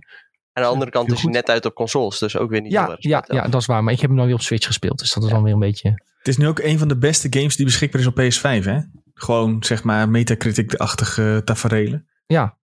Aan 0.54 0.64
de 0.64 0.70
andere 0.70 0.92
kant 0.92 1.12
is 1.12 1.22
hij 1.22 1.32
net 1.32 1.50
uit 1.50 1.66
op 1.66 1.74
consoles, 1.74 2.20
dus 2.20 2.38
ook 2.38 2.50
weer 2.50 2.62
niet 2.62 2.72
Ja, 2.72 2.84
heel 2.84 2.92
erg 2.92 3.04
ja, 3.04 3.24
ja, 3.28 3.48
dat 3.48 3.62
is 3.62 3.68
waar. 3.68 3.84
Maar 3.84 3.94
ik 3.94 4.00
heb 4.00 4.10
hem 4.10 4.18
dan 4.18 4.28
weer 4.28 4.36
op 4.36 4.42
Switch 4.42 4.66
gespeeld. 4.66 5.00
Dus 5.00 5.14
dat 5.14 5.24
is 5.24 5.30
dan 5.30 5.44
weer 5.44 5.54
een 5.54 5.60
beetje 5.60 5.90
Het 6.18 6.28
is 6.28 6.38
nu 6.38 6.48
ook 6.48 6.60
een 6.60 6.80
van 6.80 6.88
de 6.88 6.98
beste 6.98 7.28
games 7.30 7.56
die 7.56 7.66
beschikbaar 7.66 8.02
is 8.02 8.08
op 8.08 8.20
PS5, 8.20 8.64
hè? 8.64 8.80
Gewoon, 9.14 9.64
zeg 9.64 9.84
maar, 9.84 10.10
Metacritic-achtige 10.10 11.42
taferelen. 11.46 12.08
Ja. 12.26 12.58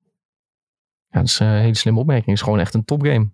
Ja, 1.17 1.23
dat 1.23 1.31
is 1.31 1.39
een 1.39 1.61
hele 1.61 1.75
slimme 1.75 2.01
opmerking. 2.01 2.27
Het 2.27 2.37
is 2.37 2.43
gewoon 2.43 2.59
echt 2.59 2.75
een 2.75 2.85
topgame. 2.85 3.31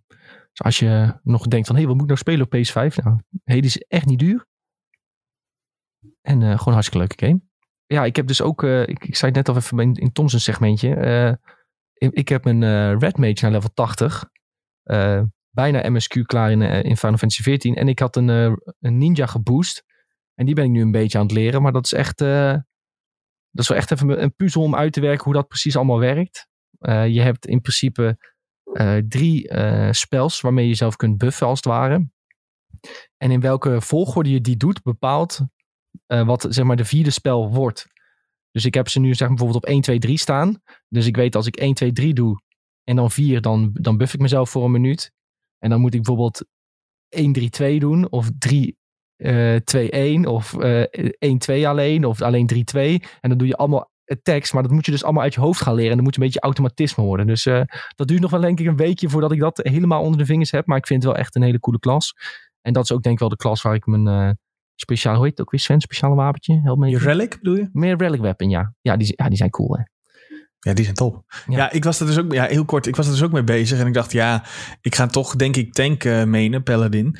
Dus 0.50 0.62
als 0.64 0.78
je 0.78 1.18
nog 1.22 1.46
denkt 1.46 1.66
van, 1.66 1.76
hé, 1.76 1.82
hey, 1.82 1.90
wat 1.90 2.00
moet 2.00 2.10
ik 2.10 2.24
nou 2.24 2.46
spelen 2.46 2.46
op 2.46 2.56
PS5? 2.56 3.04
Nou, 3.04 3.18
Hades 3.44 3.76
is 3.76 3.84
echt 3.88 4.06
niet 4.06 4.18
duur. 4.18 4.46
En 6.20 6.40
uh, 6.40 6.46
gewoon 6.46 6.66
een 6.66 6.72
hartstikke 6.72 6.98
leuke 6.98 7.26
game. 7.26 7.40
Ja, 7.86 8.04
ik 8.04 8.16
heb 8.16 8.26
dus 8.26 8.42
ook, 8.42 8.62
uh, 8.62 8.86
ik, 8.86 9.16
zei 9.16 9.32
het 9.32 9.34
net 9.34 9.48
al 9.48 9.56
even 9.56 9.78
in, 9.78 9.94
in 9.94 10.12
Tom's 10.12 10.42
segmentje. 10.42 11.38
Ik, 11.94 12.12
ik, 12.12 12.28
heb 12.28 12.44
mijn 12.44 12.98
Red 12.98 13.16
Mage 13.16 13.38
naar 13.40 13.50
level 13.50 13.72
80. 13.74 14.24
bijna 15.50 15.90
MSQ 15.90 16.22
klaar 16.22 16.50
in, 16.50 16.62
in 16.62 16.96
Final 16.96 17.16
Fantasy 17.16 17.42
14. 17.42 17.74
En 17.74 17.88
ik 17.88 17.98
had 17.98 18.16
een, 18.16 18.28
een 18.80 18.98
ninja 18.98 19.26
geboost. 19.26 19.84
En 20.34 20.46
die 20.46 20.54
ben 20.54 20.64
ik 20.64 20.70
nu 20.70 20.80
een 20.80 20.90
beetje 20.90 21.18
aan 21.18 21.24
het 21.24 21.34
leren. 21.34 21.62
Maar 21.62 21.72
dat 21.72 21.84
is 21.84 21.92
echt, 21.92 22.18
dat 22.18 22.64
is 23.52 23.68
wel 23.68 23.78
echt 23.78 23.90
even 23.90 24.22
een 24.22 24.34
puzzel 24.34 24.62
om 24.62 24.74
uit 24.74 24.92
te 24.92 25.00
werken 25.00 25.24
hoe 25.24 25.34
dat 25.34 25.48
precies 25.48 25.76
allemaal 25.76 25.98
werkt. 25.98 26.50
Je 26.84 27.20
hebt 27.20 27.46
in 27.46 27.60
principe 27.60 28.18
drie 29.08 29.54
spels 29.90 30.40
waarmee 30.40 30.64
je 30.64 30.70
jezelf 30.70 30.96
kunt 30.96 31.18
buffen 31.18 31.46
als 31.46 31.56
het 31.56 31.66
ware. 31.66 32.10
En 33.16 33.30
in 33.30 33.40
welke 33.40 33.80
volgorde 33.80 34.30
je 34.30 34.40
die 34.40 34.56
doet, 34.56 34.82
bepaalt 34.82 35.40
uh, 36.06 36.26
wat 36.26 36.46
zeg 36.48 36.64
maar 36.64 36.76
de 36.76 36.84
vierde 36.84 37.10
spel 37.10 37.50
wordt. 37.52 37.86
Dus 38.50 38.64
ik 38.64 38.74
heb 38.74 38.88
ze 38.88 39.00
nu 39.00 39.14
zeg 39.14 39.28
bijvoorbeeld 39.28 39.64
op 39.64 39.68
1, 39.68 39.80
2, 39.80 39.98
3 39.98 40.18
staan. 40.18 40.62
Dus 40.88 41.06
ik 41.06 41.16
weet 41.16 41.36
als 41.36 41.46
ik 41.46 41.56
1, 41.56 41.74
2, 41.74 41.92
3 41.92 42.14
doe 42.14 42.42
en 42.84 42.96
dan 42.96 43.10
4, 43.10 43.40
dan, 43.40 43.70
dan 43.72 43.96
buff 43.96 44.14
ik 44.14 44.20
mezelf 44.20 44.50
voor 44.50 44.64
een 44.64 44.70
minuut. 44.70 45.12
En 45.58 45.70
dan 45.70 45.80
moet 45.80 45.94
ik 45.94 46.02
bijvoorbeeld 46.02 46.44
1, 47.08 47.32
3, 47.32 47.50
2 47.50 47.78
doen 47.78 48.10
of 48.10 48.30
3, 48.38 48.76
uh, 49.16 49.56
2, 49.56 49.90
1 49.90 50.26
of 50.26 50.52
uh, 50.52 50.84
1, 51.18 51.38
2 51.38 51.68
alleen 51.68 52.04
of 52.04 52.22
alleen 52.22 52.46
3, 52.46 52.64
2. 52.64 53.02
En 53.20 53.28
dan 53.28 53.38
doe 53.38 53.46
je 53.46 53.56
allemaal 53.56 53.91
tekst, 54.22 54.52
maar 54.52 54.62
dat 54.62 54.72
moet 54.72 54.84
je 54.84 54.90
dus 54.90 55.04
allemaal 55.04 55.22
uit 55.22 55.34
je 55.34 55.40
hoofd 55.40 55.62
gaan 55.62 55.74
leren. 55.74 55.90
En 55.90 55.96
dan 55.96 56.04
moet 56.04 56.16
een 56.16 56.22
beetje 56.22 56.40
automatisme 56.40 57.04
worden. 57.04 57.26
Dus 57.26 57.46
uh, 57.46 57.62
dat 57.96 58.08
duurt 58.08 58.20
nog 58.20 58.30
wel 58.30 58.40
denk 58.40 58.60
ik 58.60 58.66
een 58.66 58.76
weekje 58.76 59.08
voordat 59.08 59.32
ik 59.32 59.40
dat 59.40 59.60
helemaal 59.62 60.02
onder 60.02 60.18
de 60.18 60.26
vingers 60.26 60.50
heb. 60.50 60.66
Maar 60.66 60.76
ik 60.76 60.86
vind 60.86 61.02
het 61.02 61.12
wel 61.12 61.20
echt 61.20 61.36
een 61.36 61.42
hele 61.42 61.60
coole 61.60 61.78
klas. 61.78 62.14
En 62.60 62.72
dat 62.72 62.84
is 62.84 62.92
ook 62.92 63.02
denk 63.02 63.14
ik 63.14 63.20
wel 63.20 63.28
de 63.28 63.36
klas 63.36 63.62
waar 63.62 63.74
ik 63.74 63.86
mijn 63.86 64.06
uh, 64.06 64.30
speciaal, 64.74 65.14
hoe 65.14 65.22
heet 65.22 65.32
het 65.32 65.40
ook 65.40 65.50
weer 65.50 65.60
Sven, 65.60 65.80
speciale 65.80 66.14
wapentje? 66.14 66.60
Help 66.62 66.78
me 66.78 66.88
Je 66.88 66.98
relic 66.98 67.36
bedoel 67.38 67.56
je? 67.56 67.68
Meer 67.72 67.96
relic 67.96 68.20
weapon, 68.20 68.50
ja. 68.50 68.74
Ja, 68.80 68.96
die, 68.96 69.12
ja, 69.16 69.28
die 69.28 69.36
zijn 69.36 69.50
cool 69.50 69.76
hè. 69.76 69.82
Ja, 70.58 70.74
die 70.74 70.84
zijn 70.84 70.96
top. 70.96 71.24
Ja. 71.46 71.56
ja. 71.56 71.70
ik 71.70 71.84
was 71.84 72.00
er 72.00 72.06
dus 72.06 72.18
ook, 72.18 72.32
ja, 72.32 72.44
heel 72.44 72.64
kort, 72.64 72.86
ik 72.86 72.96
was 72.96 73.06
er 73.06 73.12
dus 73.12 73.22
ook 73.22 73.32
mee 73.32 73.44
bezig. 73.44 73.78
En 73.78 73.86
ik 73.86 73.94
dacht, 73.94 74.12
ja, 74.12 74.44
ik 74.80 74.94
ga 74.94 75.06
toch, 75.06 75.36
denk 75.36 75.56
ik, 75.56 75.72
tank 75.72 76.04
uh, 76.04 76.24
menen, 76.24 76.62
Paladin. 76.62 77.18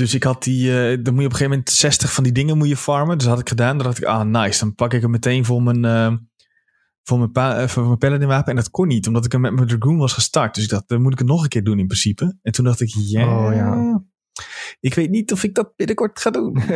Dus 0.00 0.14
ik 0.14 0.22
had 0.22 0.42
die, 0.42 0.70
uh, 0.70 0.74
dan 0.74 0.92
moet 0.94 1.04
je 1.04 1.10
op 1.10 1.16
een 1.16 1.22
gegeven 1.22 1.48
moment 1.48 1.70
60 1.70 2.12
van 2.12 2.24
die 2.24 2.32
dingen 2.32 2.58
moet 2.58 2.68
je 2.68 2.76
farmen. 2.76 3.16
Dus 3.16 3.26
dat 3.26 3.32
had 3.32 3.42
ik 3.42 3.48
gedaan. 3.48 3.76
Dan 3.76 3.86
dacht 3.86 3.98
ik, 3.98 4.04
ah, 4.04 4.22
nice. 4.22 4.58
Dan 4.58 4.74
pak 4.74 4.92
ik 4.92 5.00
hem 5.00 5.10
meteen 5.10 5.44
voor 5.44 5.62
mijn, 5.62 5.84
uh, 5.84 6.18
voor 7.02 7.18
mijn, 7.18 7.32
pa, 7.32 7.68
voor 7.68 7.86
mijn 7.86 7.98
Paladin 7.98 8.28
wapen. 8.28 8.50
En 8.50 8.56
dat 8.56 8.70
kon 8.70 8.86
niet, 8.86 9.06
omdat 9.06 9.24
ik 9.24 9.32
hem 9.32 9.40
met 9.40 9.52
mijn 9.52 9.66
Dragoon 9.66 9.98
was 9.98 10.12
gestart. 10.12 10.54
Dus 10.54 10.64
ik 10.64 10.70
dacht, 10.70 10.88
dan 10.88 11.02
moet 11.02 11.12
ik 11.12 11.18
het 11.18 11.28
nog 11.28 11.42
een 11.42 11.48
keer 11.48 11.64
doen 11.64 11.78
in 11.78 11.86
principe. 11.86 12.38
En 12.42 12.52
toen 12.52 12.64
dacht 12.64 12.80
ik, 12.80 12.88
yeah, 12.94 13.46
oh, 13.46 13.54
ja, 13.54 14.02
ik 14.80 14.94
weet 14.94 15.10
niet 15.10 15.32
of 15.32 15.44
ik 15.44 15.54
dat 15.54 15.76
binnenkort 15.76 16.20
ga 16.20 16.30
doen. 16.30 16.62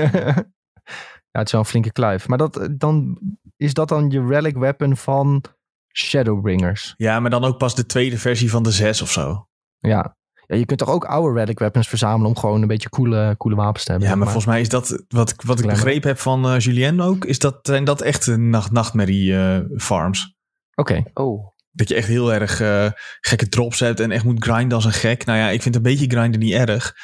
ja, 1.31 1.39
het 1.39 1.47
is 1.47 1.53
wel 1.53 1.61
een 1.61 1.67
flinke 1.67 1.93
kluif. 1.93 2.29
Maar 2.29 2.39
dat, 2.39 2.69
dan, 2.73 3.21
is 3.57 3.75
dat 3.75 3.89
dan 3.89 4.11
je 4.11 4.27
relic 4.27 4.57
weapon 4.57 4.97
van 4.97 5.45
Shadowbringers? 5.93 6.95
Ja, 6.97 7.21
maar 7.21 7.31
dan 7.31 7.45
ook 7.45 7.59
pas 7.59 7.75
de 7.75 7.87
tweede 7.87 8.19
versie 8.19 8.51
van 8.51 8.63
de 8.63 8.71
6 8.71 9.03
of 9.03 9.11
zo. 9.11 9.49
Ja. 9.79 10.19
Ja, 10.51 10.57
je 10.57 10.65
kunt 10.65 10.79
toch 10.79 10.89
ook 10.89 11.05
oude 11.05 11.41
relic 11.41 11.59
weapons 11.59 11.89
verzamelen 11.89 12.27
om 12.27 12.37
gewoon 12.37 12.63
een 12.63 12.69
beetje 12.69 12.89
coole, 12.89 13.35
coole 13.39 13.57
wapens 13.57 13.85
te 13.85 13.91
hebben. 13.91 14.09
Ja, 14.09 14.15
maar, 14.15 14.25
maar. 14.25 14.33
volgens 14.33 14.53
mij 14.53 14.63
is 14.63 14.69
dat, 14.69 15.05
wat, 15.09 15.35
wat 15.45 15.59
ik 15.59 15.67
begrepen 15.67 16.09
heb 16.09 16.19
van 16.19 16.53
uh, 16.53 16.59
Julien 16.59 17.01
ook, 17.01 17.25
is 17.25 17.39
dat, 17.39 17.59
zijn 17.63 17.85
dat 17.85 18.01
echt 18.01 18.37
nacht, 18.37 18.71
nachtmerrie 18.71 19.33
uh, 19.33 19.59
farms. 19.77 20.37
Oké. 20.75 20.93
Okay. 20.93 21.11
Oh. 21.15 21.49
Dat 21.73 21.89
je 21.89 21.95
echt 21.95 22.09
heel 22.09 22.33
erg 22.33 22.61
uh, 22.61 22.91
gekke 23.21 23.49
drops 23.49 23.81
hebt 23.81 24.01
en 24.01 24.11
echt 24.11 24.25
moet 24.25 24.45
grinden 24.45 24.77
als 24.77 24.85
een 24.85 24.93
gek. 24.93 25.25
Nou 25.25 25.39
ja, 25.39 25.49
ik 25.49 25.63
vind 25.63 25.75
een 25.77 25.83
beetje 25.83 26.07
grinden 26.07 26.41
niet 26.41 26.53
erg. 26.53 26.95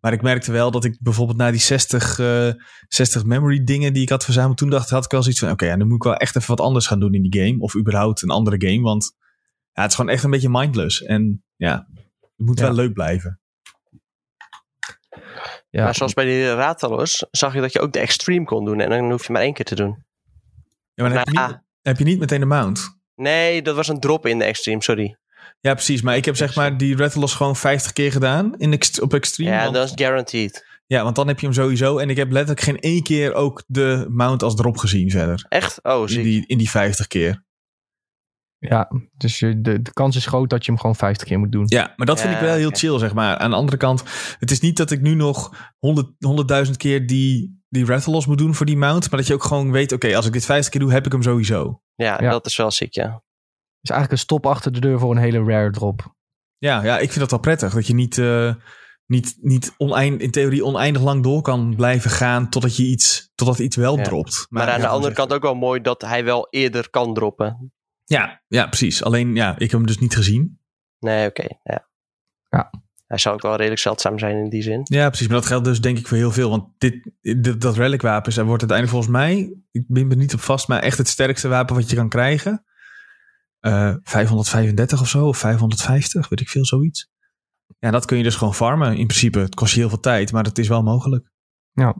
Maar 0.00 0.12
ik 0.12 0.22
merkte 0.22 0.52
wel 0.52 0.70
dat 0.70 0.84
ik 0.84 0.96
bijvoorbeeld 1.00 1.38
na 1.38 1.50
die 1.50 1.60
60, 1.60 2.18
uh, 2.18 2.52
60 2.88 3.24
memory 3.24 3.64
dingen 3.64 3.92
die 3.92 4.02
ik 4.02 4.08
had 4.08 4.24
verzameld, 4.24 4.56
toen 4.56 4.70
dacht, 4.70 4.90
had 4.90 5.04
ik 5.04 5.10
wel 5.10 5.22
zoiets 5.22 5.40
van, 5.40 5.50
oké, 5.50 5.62
okay, 5.62 5.74
ja, 5.74 5.78
dan 5.78 5.88
moet 5.88 5.96
ik 5.96 6.02
wel 6.02 6.16
echt 6.16 6.36
even 6.36 6.56
wat 6.56 6.66
anders 6.66 6.86
gaan 6.86 7.00
doen 7.00 7.14
in 7.14 7.22
die 7.22 7.42
game. 7.42 7.60
Of 7.60 7.76
überhaupt 7.76 8.22
een 8.22 8.30
andere 8.30 8.68
game, 8.68 8.80
want 8.80 9.14
ja, 9.72 9.82
het 9.82 9.90
is 9.90 9.96
gewoon 9.96 10.10
echt 10.10 10.24
een 10.24 10.30
beetje 10.30 10.50
mindless. 10.50 11.02
En 11.02 11.44
ja, 11.56 11.86
het 12.36 12.46
moet 12.46 12.58
ja. 12.58 12.64
wel 12.64 12.74
leuk 12.74 12.92
blijven. 12.92 13.40
Ja. 15.70 15.84
Maar 15.84 15.94
zoals 15.94 16.14
bij 16.14 16.24
die 16.24 16.54
Ratalos 16.54 17.26
zag 17.30 17.54
je 17.54 17.60
dat 17.60 17.72
je 17.72 17.80
ook 17.80 17.92
de 17.92 17.98
extreme 17.98 18.44
kon 18.44 18.64
doen 18.64 18.80
en 18.80 18.90
dan 18.90 19.10
hoef 19.10 19.26
je 19.26 19.32
maar 19.32 19.42
één 19.42 19.54
keer 19.54 19.64
te 19.64 19.74
doen. 19.74 20.04
Ja, 20.94 21.04
maar 21.04 21.08
dan 21.08 21.18
heb, 21.18 21.28
je 21.28 21.40
niet, 21.40 21.58
heb 21.82 21.98
je 21.98 22.04
niet 22.04 22.18
meteen 22.18 22.40
de 22.40 22.46
mount. 22.46 22.98
Nee, 23.14 23.62
dat 23.62 23.76
was 23.76 23.88
een 23.88 24.00
drop 24.00 24.26
in 24.26 24.38
de 24.38 24.44
extreme, 24.44 24.82
sorry. 24.82 25.16
Ja, 25.60 25.74
precies. 25.74 26.02
Maar 26.02 26.16
ik 26.16 26.24
heb 26.24 26.36
zeg 26.36 26.54
maar 26.54 26.76
die 26.76 26.96
Rattalos 26.96 27.34
gewoon 27.34 27.56
50 27.56 27.92
keer 27.92 28.12
gedaan 28.12 28.54
in 28.58 28.80
op 29.00 29.14
extreme. 29.14 29.50
Ja, 29.50 29.70
dat 29.70 29.84
is 29.84 29.92
guaranteed. 29.94 30.64
Ja, 30.86 31.02
want 31.02 31.16
dan 31.16 31.28
heb 31.28 31.40
je 31.40 31.46
hem 31.46 31.54
sowieso. 31.54 31.98
En 31.98 32.10
ik 32.10 32.16
heb 32.16 32.30
letterlijk 32.30 32.60
geen 32.60 32.78
één 32.78 33.02
keer 33.02 33.34
ook 33.34 33.64
de 33.66 34.06
mount 34.08 34.42
als 34.42 34.54
drop 34.54 34.76
gezien 34.76 35.10
verder. 35.10 35.46
Echt? 35.48 35.78
Oh, 35.82 36.06
zie. 36.06 36.18
In 36.18 36.24
die, 36.24 36.46
in 36.46 36.58
die 36.58 36.70
50 36.70 37.06
keer. 37.06 37.44
Ja, 38.58 38.90
dus 39.16 39.38
je, 39.38 39.60
de, 39.60 39.82
de 39.82 39.92
kans 39.92 40.16
is 40.16 40.26
groot 40.26 40.50
dat 40.50 40.64
je 40.64 40.70
hem 40.70 40.80
gewoon 40.80 40.96
50 40.96 41.26
keer 41.26 41.38
moet 41.38 41.52
doen. 41.52 41.64
Ja, 41.66 41.92
maar 41.96 42.06
dat 42.06 42.20
vind 42.20 42.34
ik 42.34 42.40
wel 42.40 42.54
heel 42.54 42.66
okay. 42.66 42.78
chill, 42.78 42.98
zeg 42.98 43.14
maar. 43.14 43.36
Aan 43.36 43.50
de 43.50 43.56
andere 43.56 43.76
kant, 43.76 44.02
het 44.38 44.50
is 44.50 44.60
niet 44.60 44.76
dat 44.76 44.90
ik 44.90 45.00
nu 45.00 45.14
nog 45.14 45.70
100.000 46.66 46.70
keer 46.76 47.06
die, 47.06 47.62
die 47.68 47.84
Rattalos 47.84 48.26
moet 48.26 48.38
doen 48.38 48.54
voor 48.54 48.66
die 48.66 48.76
mount. 48.76 49.10
Maar 49.10 49.18
dat 49.18 49.28
je 49.28 49.34
ook 49.34 49.44
gewoon 49.44 49.70
weet, 49.70 49.92
oké, 49.92 50.04
okay, 50.04 50.16
als 50.16 50.26
ik 50.26 50.32
dit 50.32 50.44
50 50.44 50.70
keer 50.70 50.80
doe, 50.80 50.92
heb 50.92 51.06
ik 51.06 51.12
hem 51.12 51.22
sowieso. 51.22 51.80
Ja, 51.94 52.22
ja. 52.22 52.30
dat 52.30 52.46
is 52.46 52.56
wel 52.56 52.70
ziek, 52.70 52.94
ja 52.94 53.24
is 53.88 53.94
eigenlijk 53.94 54.12
een 54.12 54.26
stop 54.26 54.46
achter 54.46 54.72
de 54.72 54.80
deur 54.80 54.98
voor 54.98 55.10
een 55.10 55.22
hele 55.22 55.44
rare 55.44 55.70
drop. 55.70 56.14
Ja, 56.58 56.84
ja 56.84 56.98
ik 56.98 57.08
vind 57.08 57.20
dat 57.20 57.30
wel 57.30 57.40
prettig. 57.40 57.74
Dat 57.74 57.86
je 57.86 57.94
niet, 57.94 58.16
uh, 58.16 58.54
niet, 59.06 59.36
niet 59.40 59.74
oneind, 59.76 60.20
in 60.20 60.30
theorie 60.30 60.64
oneindig 60.64 61.02
lang 61.02 61.22
door 61.22 61.42
kan 61.42 61.74
blijven 61.76 62.10
gaan 62.10 62.48
totdat 62.48 62.76
je 62.76 62.82
iets, 62.82 63.30
totdat 63.34 63.58
iets 63.58 63.76
wel 63.76 63.96
ja. 63.96 64.02
dropt. 64.02 64.46
Maar, 64.48 64.64
maar 64.64 64.74
aan 64.74 64.80
de 64.80 64.86
andere 64.86 65.14
kant 65.14 65.32
ook 65.32 65.42
wel 65.42 65.54
mooi 65.54 65.80
dat 65.80 66.02
hij 66.02 66.24
wel 66.24 66.46
eerder 66.50 66.90
kan 66.90 67.14
droppen. 67.14 67.72
Ja, 68.06 68.42
ja 68.48 68.66
precies. 68.66 69.02
Alleen 69.02 69.34
ja, 69.34 69.52
ik 69.52 69.70
heb 69.70 69.70
hem 69.70 69.86
dus 69.86 69.98
niet 69.98 70.14
gezien. 70.14 70.60
Nee, 70.98 71.28
oké. 71.28 71.42
Okay, 71.42 71.60
ja. 71.62 71.88
ja. 72.48 72.70
Hij 73.06 73.18
zou 73.18 73.34
ook 73.34 73.42
wel 73.42 73.56
redelijk 73.56 73.80
zeldzaam 73.80 74.18
zijn 74.18 74.36
in 74.36 74.48
die 74.48 74.62
zin. 74.62 74.80
Ja, 74.84 75.08
precies. 75.08 75.26
Maar 75.26 75.36
dat 75.36 75.46
geldt 75.46 75.64
dus 75.64 75.80
denk 75.80 75.98
ik 75.98 76.08
voor 76.08 76.16
heel 76.16 76.30
veel. 76.30 76.50
Want 76.50 76.68
dit, 76.78 77.10
dit 77.20 77.60
dat 77.60 77.76
relic 77.76 78.02
wapen 78.02 78.32
wordt 78.32 78.70
uiteindelijk 78.70 78.88
volgens 78.88 79.12
mij, 79.12 79.54
ik 79.70 79.84
ben 79.86 80.10
er 80.10 80.16
niet 80.16 80.34
op 80.34 80.40
vast, 80.40 80.68
maar 80.68 80.80
echt 80.80 80.98
het 80.98 81.08
sterkste 81.08 81.48
wapen 81.48 81.74
wat 81.74 81.90
je 81.90 81.96
kan 81.96 82.08
krijgen. 82.08 82.64
Uh, 83.60 83.94
535 84.02 85.00
of 85.00 85.08
zo, 85.08 85.26
of 85.26 85.38
550, 85.38 86.28
weet 86.28 86.40
ik 86.40 86.48
veel, 86.48 86.64
zoiets. 86.64 87.10
Ja, 87.78 87.90
dat 87.90 88.04
kun 88.04 88.16
je 88.16 88.22
dus 88.22 88.36
gewoon 88.36 88.54
farmen 88.54 88.96
in 88.96 89.06
principe. 89.06 89.38
Het 89.38 89.54
kost 89.54 89.74
je 89.74 89.80
heel 89.80 89.88
veel 89.88 90.00
tijd, 90.00 90.32
maar 90.32 90.44
het 90.44 90.58
is 90.58 90.68
wel 90.68 90.82
mogelijk. 90.82 91.30
Ja, 91.72 91.94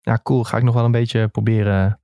ja 0.00 0.20
cool. 0.22 0.44
Ga 0.44 0.56
ik 0.56 0.62
nog 0.62 0.74
wel 0.74 0.84
een 0.84 0.90
beetje 0.90 1.28
proberen, 1.28 1.99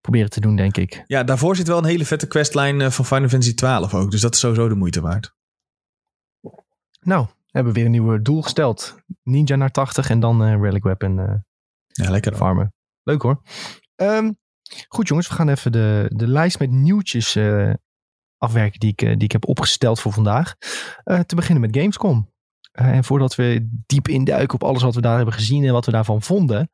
proberen 0.00 0.30
te 0.30 0.40
doen, 0.40 0.56
denk 0.56 0.76
ik. 0.76 1.04
Ja, 1.06 1.24
daarvoor 1.24 1.56
zit 1.56 1.66
wel 1.66 1.78
een 1.78 1.84
hele 1.84 2.04
vette 2.04 2.26
questlijn 2.26 2.92
van 2.92 3.04
Final 3.04 3.28
Fantasy 3.28 3.54
12 3.54 3.94
ook. 3.94 4.10
Dus 4.10 4.20
dat 4.20 4.34
is 4.34 4.40
sowieso 4.40 4.68
de 4.68 4.74
moeite 4.74 5.00
waard. 5.00 5.34
Nou, 7.00 7.26
hebben 7.50 7.72
we 7.72 7.78
weer 7.78 7.84
een 7.84 7.94
nieuw 7.94 8.22
doel 8.22 8.42
gesteld. 8.42 8.96
Ninja 9.22 9.56
naar 9.56 9.70
80 9.70 10.10
en 10.10 10.20
dan 10.20 10.42
uh, 10.42 10.60
Relic 10.60 10.82
Weapon 10.82 11.18
uh, 11.18 11.34
ja, 11.86 12.10
lekker 12.10 12.34
farmen. 12.34 12.74
Leuk 13.02 13.22
hoor. 13.22 13.42
Um, 13.96 14.38
goed 14.88 15.08
jongens, 15.08 15.28
we 15.28 15.34
gaan 15.34 15.48
even 15.48 15.72
de, 15.72 16.10
de 16.14 16.28
lijst 16.28 16.58
met 16.58 16.70
nieuwtjes 16.70 17.36
uh, 17.36 17.74
afwerken 18.36 18.80
die 18.80 18.90
ik, 18.90 18.98
die 18.98 19.22
ik 19.22 19.32
heb 19.32 19.48
opgesteld 19.48 20.00
voor 20.00 20.12
vandaag. 20.12 20.54
Te 21.26 21.34
beginnen 21.34 21.60
met 21.60 21.76
Gamescom. 21.76 22.29
Uh, 22.72 22.86
en 22.86 23.04
voordat 23.04 23.34
we 23.34 23.68
diep 23.86 24.08
induiken 24.08 24.54
op 24.54 24.64
alles 24.64 24.82
wat 24.82 24.94
we 24.94 25.00
daar 25.00 25.16
hebben 25.16 25.34
gezien 25.34 25.64
en 25.64 25.72
wat 25.72 25.86
we 25.86 25.92
daarvan 25.92 26.22
vonden, 26.22 26.70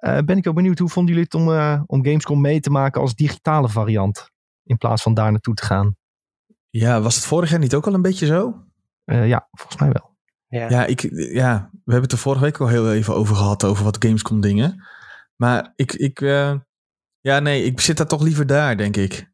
uh, 0.00 0.18
ben 0.18 0.36
ik 0.36 0.48
ook 0.48 0.54
benieuwd 0.54 0.78
hoe 0.78 0.88
vonden 0.88 1.14
jullie 1.14 1.28
het 1.30 1.40
om, 1.40 1.48
om 1.86 2.04
Gamescom 2.04 2.40
mee 2.40 2.60
te 2.60 2.70
maken 2.70 3.00
als 3.00 3.14
digitale 3.14 3.68
variant 3.68 4.30
in 4.64 4.76
plaats 4.76 5.02
van 5.02 5.14
daar 5.14 5.30
naartoe 5.30 5.54
te 5.54 5.64
gaan? 5.64 5.96
Ja, 6.70 7.00
was 7.00 7.14
het 7.14 7.24
vorig 7.24 7.50
jaar 7.50 7.58
niet 7.58 7.74
ook 7.74 7.86
al 7.86 7.94
een 7.94 8.02
beetje 8.02 8.26
zo? 8.26 8.62
ja, 9.04 9.48
volgens 9.50 9.80
mij 9.80 9.92
wel. 9.92 10.16
Ja. 10.48 10.70
Ja, 10.70 10.86
ik, 10.86 11.00
ja, 11.32 11.70
we 11.72 11.92
hebben 11.92 12.02
het 12.02 12.12
er 12.12 12.18
vorige 12.18 12.44
week 12.44 12.60
al 12.60 12.68
heel 12.68 12.92
even 12.92 13.14
over 13.14 13.36
gehad, 13.36 13.64
over 13.64 13.84
wat 13.84 14.04
Gamescom 14.04 14.40
dingen. 14.40 14.86
Maar 15.36 15.72
ik, 15.76 15.92
ik 15.92 16.20
ja 17.20 17.38
nee, 17.38 17.64
ik 17.64 17.80
zit 17.80 17.96
daar 17.96 18.06
toch 18.06 18.22
liever 18.22 18.46
daar, 18.46 18.76
denk 18.76 18.96
ik. 18.96 19.32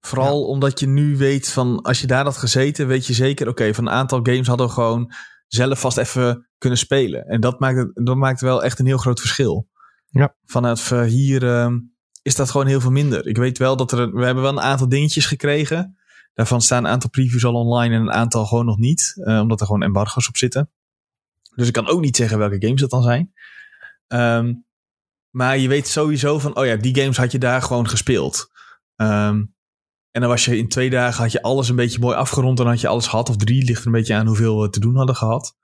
Vooral 0.00 0.40
ja. 0.40 0.46
omdat 0.46 0.80
je 0.80 0.86
nu 0.86 1.16
weet 1.16 1.48
van, 1.48 1.82
als 1.82 2.00
je 2.00 2.06
daar 2.06 2.24
had 2.24 2.36
gezeten, 2.36 2.86
weet 2.86 3.06
je 3.06 3.12
zeker, 3.12 3.48
oké, 3.48 3.60
okay, 3.60 3.74
van 3.74 3.86
een 3.86 3.92
aantal 3.92 4.20
games 4.22 4.46
hadden 4.46 4.66
we 4.66 4.72
gewoon 4.72 5.12
zelf 5.46 5.80
vast 5.80 5.96
even 5.96 6.48
kunnen 6.58 6.78
spelen. 6.78 7.26
En 7.26 7.40
dat 7.40 7.60
maakt, 7.60 7.76
het, 7.78 7.90
dat 7.94 8.16
maakt 8.16 8.40
wel 8.40 8.64
echt 8.64 8.78
een 8.78 8.86
heel 8.86 8.98
groot 8.98 9.20
verschil. 9.20 9.68
Ja. 10.06 10.34
Vanaf 10.44 10.90
uh, 10.90 11.02
hier 11.02 11.42
uh, 11.42 11.72
is 12.22 12.34
dat 12.34 12.50
gewoon 12.50 12.66
heel 12.66 12.80
veel 12.80 12.90
minder. 12.90 13.26
Ik 13.26 13.36
weet 13.36 13.58
wel 13.58 13.76
dat 13.76 13.92
er, 13.92 14.12
we 14.12 14.24
hebben 14.24 14.42
wel 14.42 14.52
een 14.52 14.60
aantal 14.60 14.88
dingetjes 14.88 15.26
gekregen. 15.26 15.96
Daarvan 16.34 16.60
staan 16.60 16.84
een 16.84 16.90
aantal 16.90 17.10
previews 17.10 17.44
al 17.44 17.54
online 17.54 17.94
en 17.94 18.00
een 18.00 18.12
aantal 18.12 18.46
gewoon 18.46 18.66
nog 18.66 18.78
niet. 18.78 19.12
Uh, 19.16 19.40
omdat 19.40 19.60
er 19.60 19.66
gewoon 19.66 19.82
embargo's 19.82 20.28
op 20.28 20.36
zitten. 20.36 20.70
Dus 21.54 21.66
ik 21.66 21.72
kan 21.72 21.88
ook 21.88 22.00
niet 22.00 22.16
zeggen 22.16 22.38
welke 22.38 22.60
games 22.60 22.80
dat 22.80 22.90
dan 22.90 23.02
zijn. 23.02 23.32
Um, 24.08 24.64
Maar 25.30 25.58
je 25.58 25.68
weet 25.68 25.88
sowieso 25.88 26.38
van, 26.38 26.56
oh 26.56 26.66
ja, 26.66 26.76
die 26.76 26.96
games 27.00 27.16
had 27.16 27.32
je 27.32 27.38
daar 27.38 27.62
gewoon 27.62 27.88
gespeeld. 27.88 28.50
Ehm, 28.96 29.44
en 30.16 30.22
dan 30.22 30.30
was 30.30 30.44
je 30.44 30.58
in 30.58 30.68
twee 30.68 30.90
dagen 30.90 31.22
had 31.22 31.32
je 31.32 31.42
alles 31.42 31.68
een 31.68 31.76
beetje 31.76 31.98
mooi 31.98 32.16
afgerond. 32.16 32.56
Dan 32.56 32.66
had 32.66 32.80
je 32.80 32.88
alles 32.88 33.06
gehad. 33.06 33.28
Of 33.28 33.36
drie, 33.36 33.64
ligt 33.64 33.80
er 33.80 33.86
een 33.86 33.92
beetje 33.92 34.14
aan 34.14 34.26
hoeveel 34.26 34.60
we 34.60 34.70
te 34.70 34.80
doen 34.80 34.96
hadden 34.96 35.16
gehad. 35.16 35.56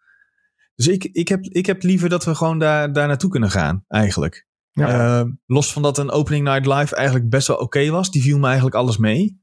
Dus 0.74 0.88
ik, 0.88 1.04
ik, 1.04 1.28
heb, 1.28 1.44
ik 1.44 1.66
heb 1.66 1.82
liever 1.82 2.08
dat 2.08 2.24
we 2.24 2.34
gewoon 2.34 2.58
daar, 2.58 2.92
daar 2.92 3.06
naartoe 3.06 3.30
kunnen 3.30 3.50
gaan, 3.50 3.84
eigenlijk. 3.88 4.46
Ja. 4.70 4.88
Ehm, 4.88 5.30
los 5.46 5.72
van 5.72 5.82
dat 5.82 5.98
een 5.98 6.10
opening 6.10 6.44
night 6.44 6.66
live 6.66 6.94
eigenlijk 6.94 7.28
best 7.28 7.46
wel 7.46 7.56
oké 7.56 7.90
was. 7.90 8.10
Die 8.10 8.22
viel 8.22 8.38
me 8.38 8.46
eigenlijk 8.46 8.74
alles 8.74 8.96
mee. 8.96 9.40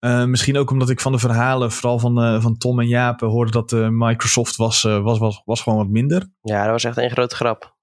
Uh, 0.00 0.24
misschien 0.24 0.56
ook 0.56 0.70
omdat 0.70 0.90
ik 0.90 1.00
van 1.00 1.12
de 1.12 1.18
verhalen, 1.18 1.72
vooral 1.72 1.98
van, 1.98 2.24
uh, 2.24 2.42
van 2.42 2.56
Tom 2.56 2.80
en 2.80 2.88
Jaap, 2.88 3.20
hoorde 3.20 3.52
dat 3.52 3.72
uh, 3.72 3.88
Microsoft 3.90 4.56
was, 4.56 4.82
was, 4.82 5.18
was, 5.18 5.42
was 5.44 5.60
gewoon 5.60 5.78
wat 5.78 5.88
minder. 5.88 6.30
Ja, 6.40 6.62
dat 6.62 6.72
was 6.72 6.84
echt 6.84 6.96
een 6.96 7.10
grote 7.10 7.34
grap. 7.34 7.76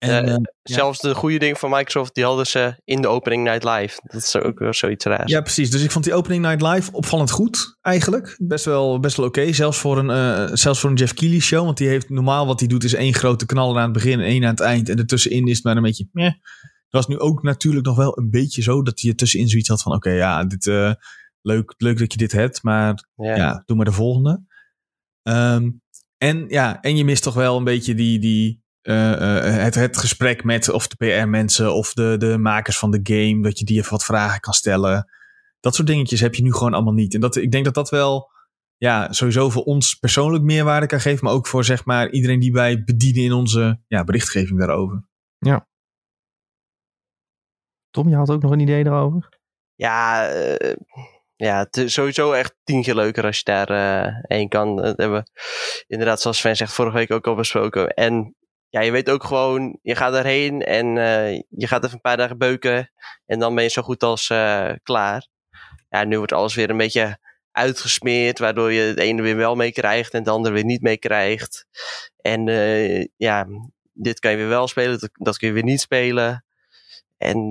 En, 0.00 0.52
zelfs 0.62 0.98
de 0.98 1.14
goede 1.14 1.38
dingen 1.38 1.56
van 1.56 1.70
Microsoft, 1.70 2.14
die 2.14 2.24
hadden 2.24 2.46
ze 2.46 2.74
in 2.84 3.02
de 3.02 3.08
opening 3.08 3.44
night 3.44 3.64
live. 3.64 4.00
Dat 4.02 4.22
is 4.22 4.36
ook 4.36 4.58
weer 4.58 4.74
zoiets 4.74 5.04
raars. 5.04 5.32
Ja, 5.32 5.40
precies. 5.40 5.70
Dus 5.70 5.82
ik 5.82 5.90
vond 5.90 6.04
die 6.04 6.14
opening 6.14 6.42
night 6.42 6.62
live 6.62 6.92
opvallend 6.92 7.30
goed, 7.30 7.78
eigenlijk. 7.80 8.36
Best 8.38 8.64
wel, 8.64 9.00
best 9.00 9.16
wel 9.16 9.26
oké. 9.26 9.40
Okay. 9.40 9.52
Zelfs, 9.52 9.78
voor 9.78 9.98
een, 9.98 10.58
zelfs 10.58 10.80
voor 10.80 10.90
een 10.90 10.96
Jeff 10.96 11.14
Keighley 11.14 11.40
show. 11.40 11.64
Want 11.64 11.76
die 11.76 11.88
heeft 11.88 12.08
normaal 12.08 12.46
wat 12.46 12.60
hij 12.60 12.68
doet, 12.68 12.84
is 12.84 12.94
één 12.94 13.14
grote 13.14 13.46
knaller 13.46 13.76
aan 13.76 13.82
het 13.82 13.92
begin 13.92 14.20
en 14.20 14.26
één 14.26 14.44
aan 14.44 14.50
het 14.50 14.60
eind. 14.60 14.88
En 14.88 14.98
ertussenin 14.98 15.46
is 15.46 15.56
het 15.56 15.64
maar 15.64 15.76
een 15.76 15.82
beetje. 15.82 16.08
Meh. 16.12 16.32
Dat 16.90 17.06
was 17.06 17.06
nu 17.06 17.18
ook 17.18 17.42
natuurlijk 17.42 17.86
nog 17.86 17.96
wel 17.96 18.18
een 18.18 18.30
beetje 18.30 18.62
zo 18.62 18.82
dat 18.82 19.00
je 19.00 19.14
tussenin 19.14 19.48
zoiets 19.48 19.68
had 19.68 19.82
van: 19.82 19.92
oké, 19.92 20.08
okay, 20.08 20.18
ja, 20.18 20.44
dit, 20.44 20.66
uh, 20.66 20.92
leuk, 21.42 21.74
leuk 21.76 21.98
dat 21.98 22.12
je 22.12 22.18
dit 22.18 22.32
hebt, 22.32 22.62
maar 22.62 23.08
ja, 23.14 23.36
ja 23.36 23.62
doe 23.66 23.76
maar 23.76 23.86
de 23.86 23.92
volgende. 23.92 24.42
Um, 25.22 25.82
en 26.16 26.44
ja, 26.48 26.80
en 26.80 26.96
je 26.96 27.04
mist 27.04 27.22
toch 27.22 27.34
wel 27.34 27.56
een 27.56 27.64
beetje 27.64 27.94
die, 27.94 28.18
die, 28.18 28.62
uh, 28.82 29.10
uh, 29.10 29.42
het, 29.42 29.74
het 29.74 29.96
gesprek 29.96 30.44
met 30.44 30.68
of 30.68 30.88
de 30.88 30.96
PR-mensen 30.96 31.74
of 31.74 31.94
de, 31.94 32.16
de 32.18 32.38
makers 32.38 32.78
van 32.78 32.90
de 32.90 33.00
game, 33.02 33.42
dat 33.42 33.58
je 33.58 33.64
die 33.64 33.78
even 33.78 33.90
wat 33.90 34.04
vragen 34.04 34.40
kan 34.40 34.52
stellen. 34.52 35.10
Dat 35.60 35.74
soort 35.74 35.88
dingetjes 35.88 36.20
heb 36.20 36.34
je 36.34 36.42
nu 36.42 36.52
gewoon 36.52 36.74
allemaal 36.74 36.94
niet. 36.94 37.14
En 37.14 37.20
dat, 37.20 37.36
ik 37.36 37.50
denk 37.50 37.64
dat 37.64 37.74
dat 37.74 37.90
wel 37.90 38.30
ja, 38.76 39.12
sowieso 39.12 39.50
voor 39.50 39.62
ons 39.62 39.94
persoonlijk 39.94 40.44
meerwaarde 40.44 40.86
kan 40.86 41.00
geven, 41.00 41.24
maar 41.24 41.34
ook 41.34 41.46
voor 41.46 41.64
zeg 41.64 41.84
maar 41.84 42.10
iedereen 42.10 42.40
die 42.40 42.52
wij 42.52 42.84
bedienen 42.84 43.22
in 43.22 43.32
onze 43.32 43.80
ja, 43.86 44.04
berichtgeving 44.04 44.58
daarover. 44.58 45.08
Ja, 45.38 45.68
Tom, 47.90 48.08
je 48.08 48.16
had 48.16 48.30
ook 48.30 48.42
nog 48.42 48.50
een 48.50 48.60
idee 48.60 48.86
erover? 48.86 49.28
Ja, 49.74 50.30
uh, 50.34 50.74
ja 51.36 51.58
het 51.58 51.76
is 51.76 51.92
sowieso 51.92 52.32
echt 52.32 52.56
tien 52.64 52.82
keer 52.82 52.94
leuker 52.94 53.24
als 53.24 53.36
je 53.36 53.44
daar 53.44 53.70
uh, 53.70 54.14
heen 54.22 54.48
kan. 54.48 54.76
Dat 54.76 54.96
hebben 54.96 55.22
we 55.22 55.30
inderdaad, 55.86 56.20
zoals 56.20 56.38
Sven 56.38 56.56
zegt, 56.56 56.72
vorige 56.72 56.96
week 56.96 57.10
ook 57.10 57.26
al 57.26 57.34
besproken. 57.34 57.88
En 57.88 58.36
ja, 58.70 58.80
je 58.80 58.90
weet 58.90 59.10
ook 59.10 59.24
gewoon, 59.24 59.78
je 59.82 59.94
gaat 59.94 60.14
erheen 60.14 60.62
en 60.62 60.96
uh, 60.96 61.32
je 61.32 61.66
gaat 61.66 61.82
even 61.82 61.94
een 61.94 62.00
paar 62.00 62.16
dagen 62.16 62.38
beuken. 62.38 62.92
En 63.26 63.38
dan 63.38 63.54
ben 63.54 63.64
je 63.64 63.70
zo 63.70 63.82
goed 63.82 64.02
als 64.02 64.26
klaar. 64.82 65.26
Ja, 65.88 66.04
nu 66.04 66.16
wordt 66.16 66.32
alles 66.32 66.54
weer 66.54 66.70
een 66.70 66.76
beetje 66.76 67.18
uitgesmeerd, 67.52 68.38
waardoor 68.38 68.72
je 68.72 68.80
het 68.80 68.98
ene 68.98 69.22
weer 69.22 69.36
wel 69.36 69.54
meekrijgt 69.54 70.12
en 70.12 70.18
het 70.18 70.28
andere 70.28 70.54
weer 70.54 70.64
niet 70.64 70.82
meekrijgt. 70.82 71.66
En 72.20 72.44
ja, 73.16 73.46
dit 73.92 74.18
kan 74.18 74.30
je 74.30 74.36
weer 74.36 74.48
wel 74.48 74.68
spelen, 74.68 75.10
dat, 75.12 75.38
kun 75.38 75.48
je 75.48 75.54
weer 75.54 75.62
niet 75.62 75.80
spelen. 75.80 76.44
En 77.18 77.48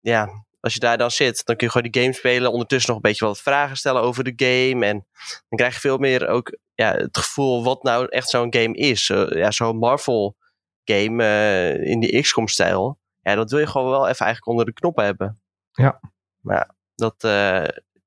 ja, 0.00 0.44
als 0.60 0.74
je 0.74 0.80
daar 0.80 0.98
dan 0.98 1.10
zit, 1.10 1.44
dan 1.44 1.56
kun 1.56 1.66
je 1.66 1.72
gewoon 1.72 1.90
die 1.90 2.02
game 2.02 2.14
spelen. 2.14 2.52
Ondertussen 2.52 2.92
nog 2.92 3.02
een 3.02 3.10
beetje 3.10 3.24
wat 3.24 3.40
vragen 3.40 3.76
stellen 3.76 4.02
over 4.02 4.24
de 4.24 4.32
game. 4.36 4.86
En 4.86 5.06
dan 5.48 5.58
krijg 5.58 5.74
je 5.74 5.80
veel 5.80 5.98
meer 5.98 6.28
ook 6.28 6.56
ja, 6.74 6.92
het 6.92 7.18
gevoel 7.18 7.64
wat 7.64 7.82
nou 7.82 8.06
echt 8.08 8.28
zo'n 8.28 8.54
game 8.54 8.74
is. 8.74 9.08
Uh, 9.08 9.30
ja, 9.30 9.50
zo'n 9.50 9.76
Marvel 9.76 10.36
game 10.84 11.22
uh, 11.22 11.90
in 11.90 12.00
die 12.00 12.20
XCOM-stijl. 12.20 12.98
Ja, 13.20 13.34
dat 13.34 13.50
wil 13.50 13.60
je 13.60 13.66
gewoon 13.66 13.90
wel 13.90 14.08
even 14.08 14.24
eigenlijk 14.24 14.46
onder 14.46 14.64
de 14.64 14.72
knop 14.72 14.96
hebben. 14.96 15.40
Ja. 15.72 16.00
Maar 16.40 16.56
ja, 16.56 16.74
dat 16.94 17.16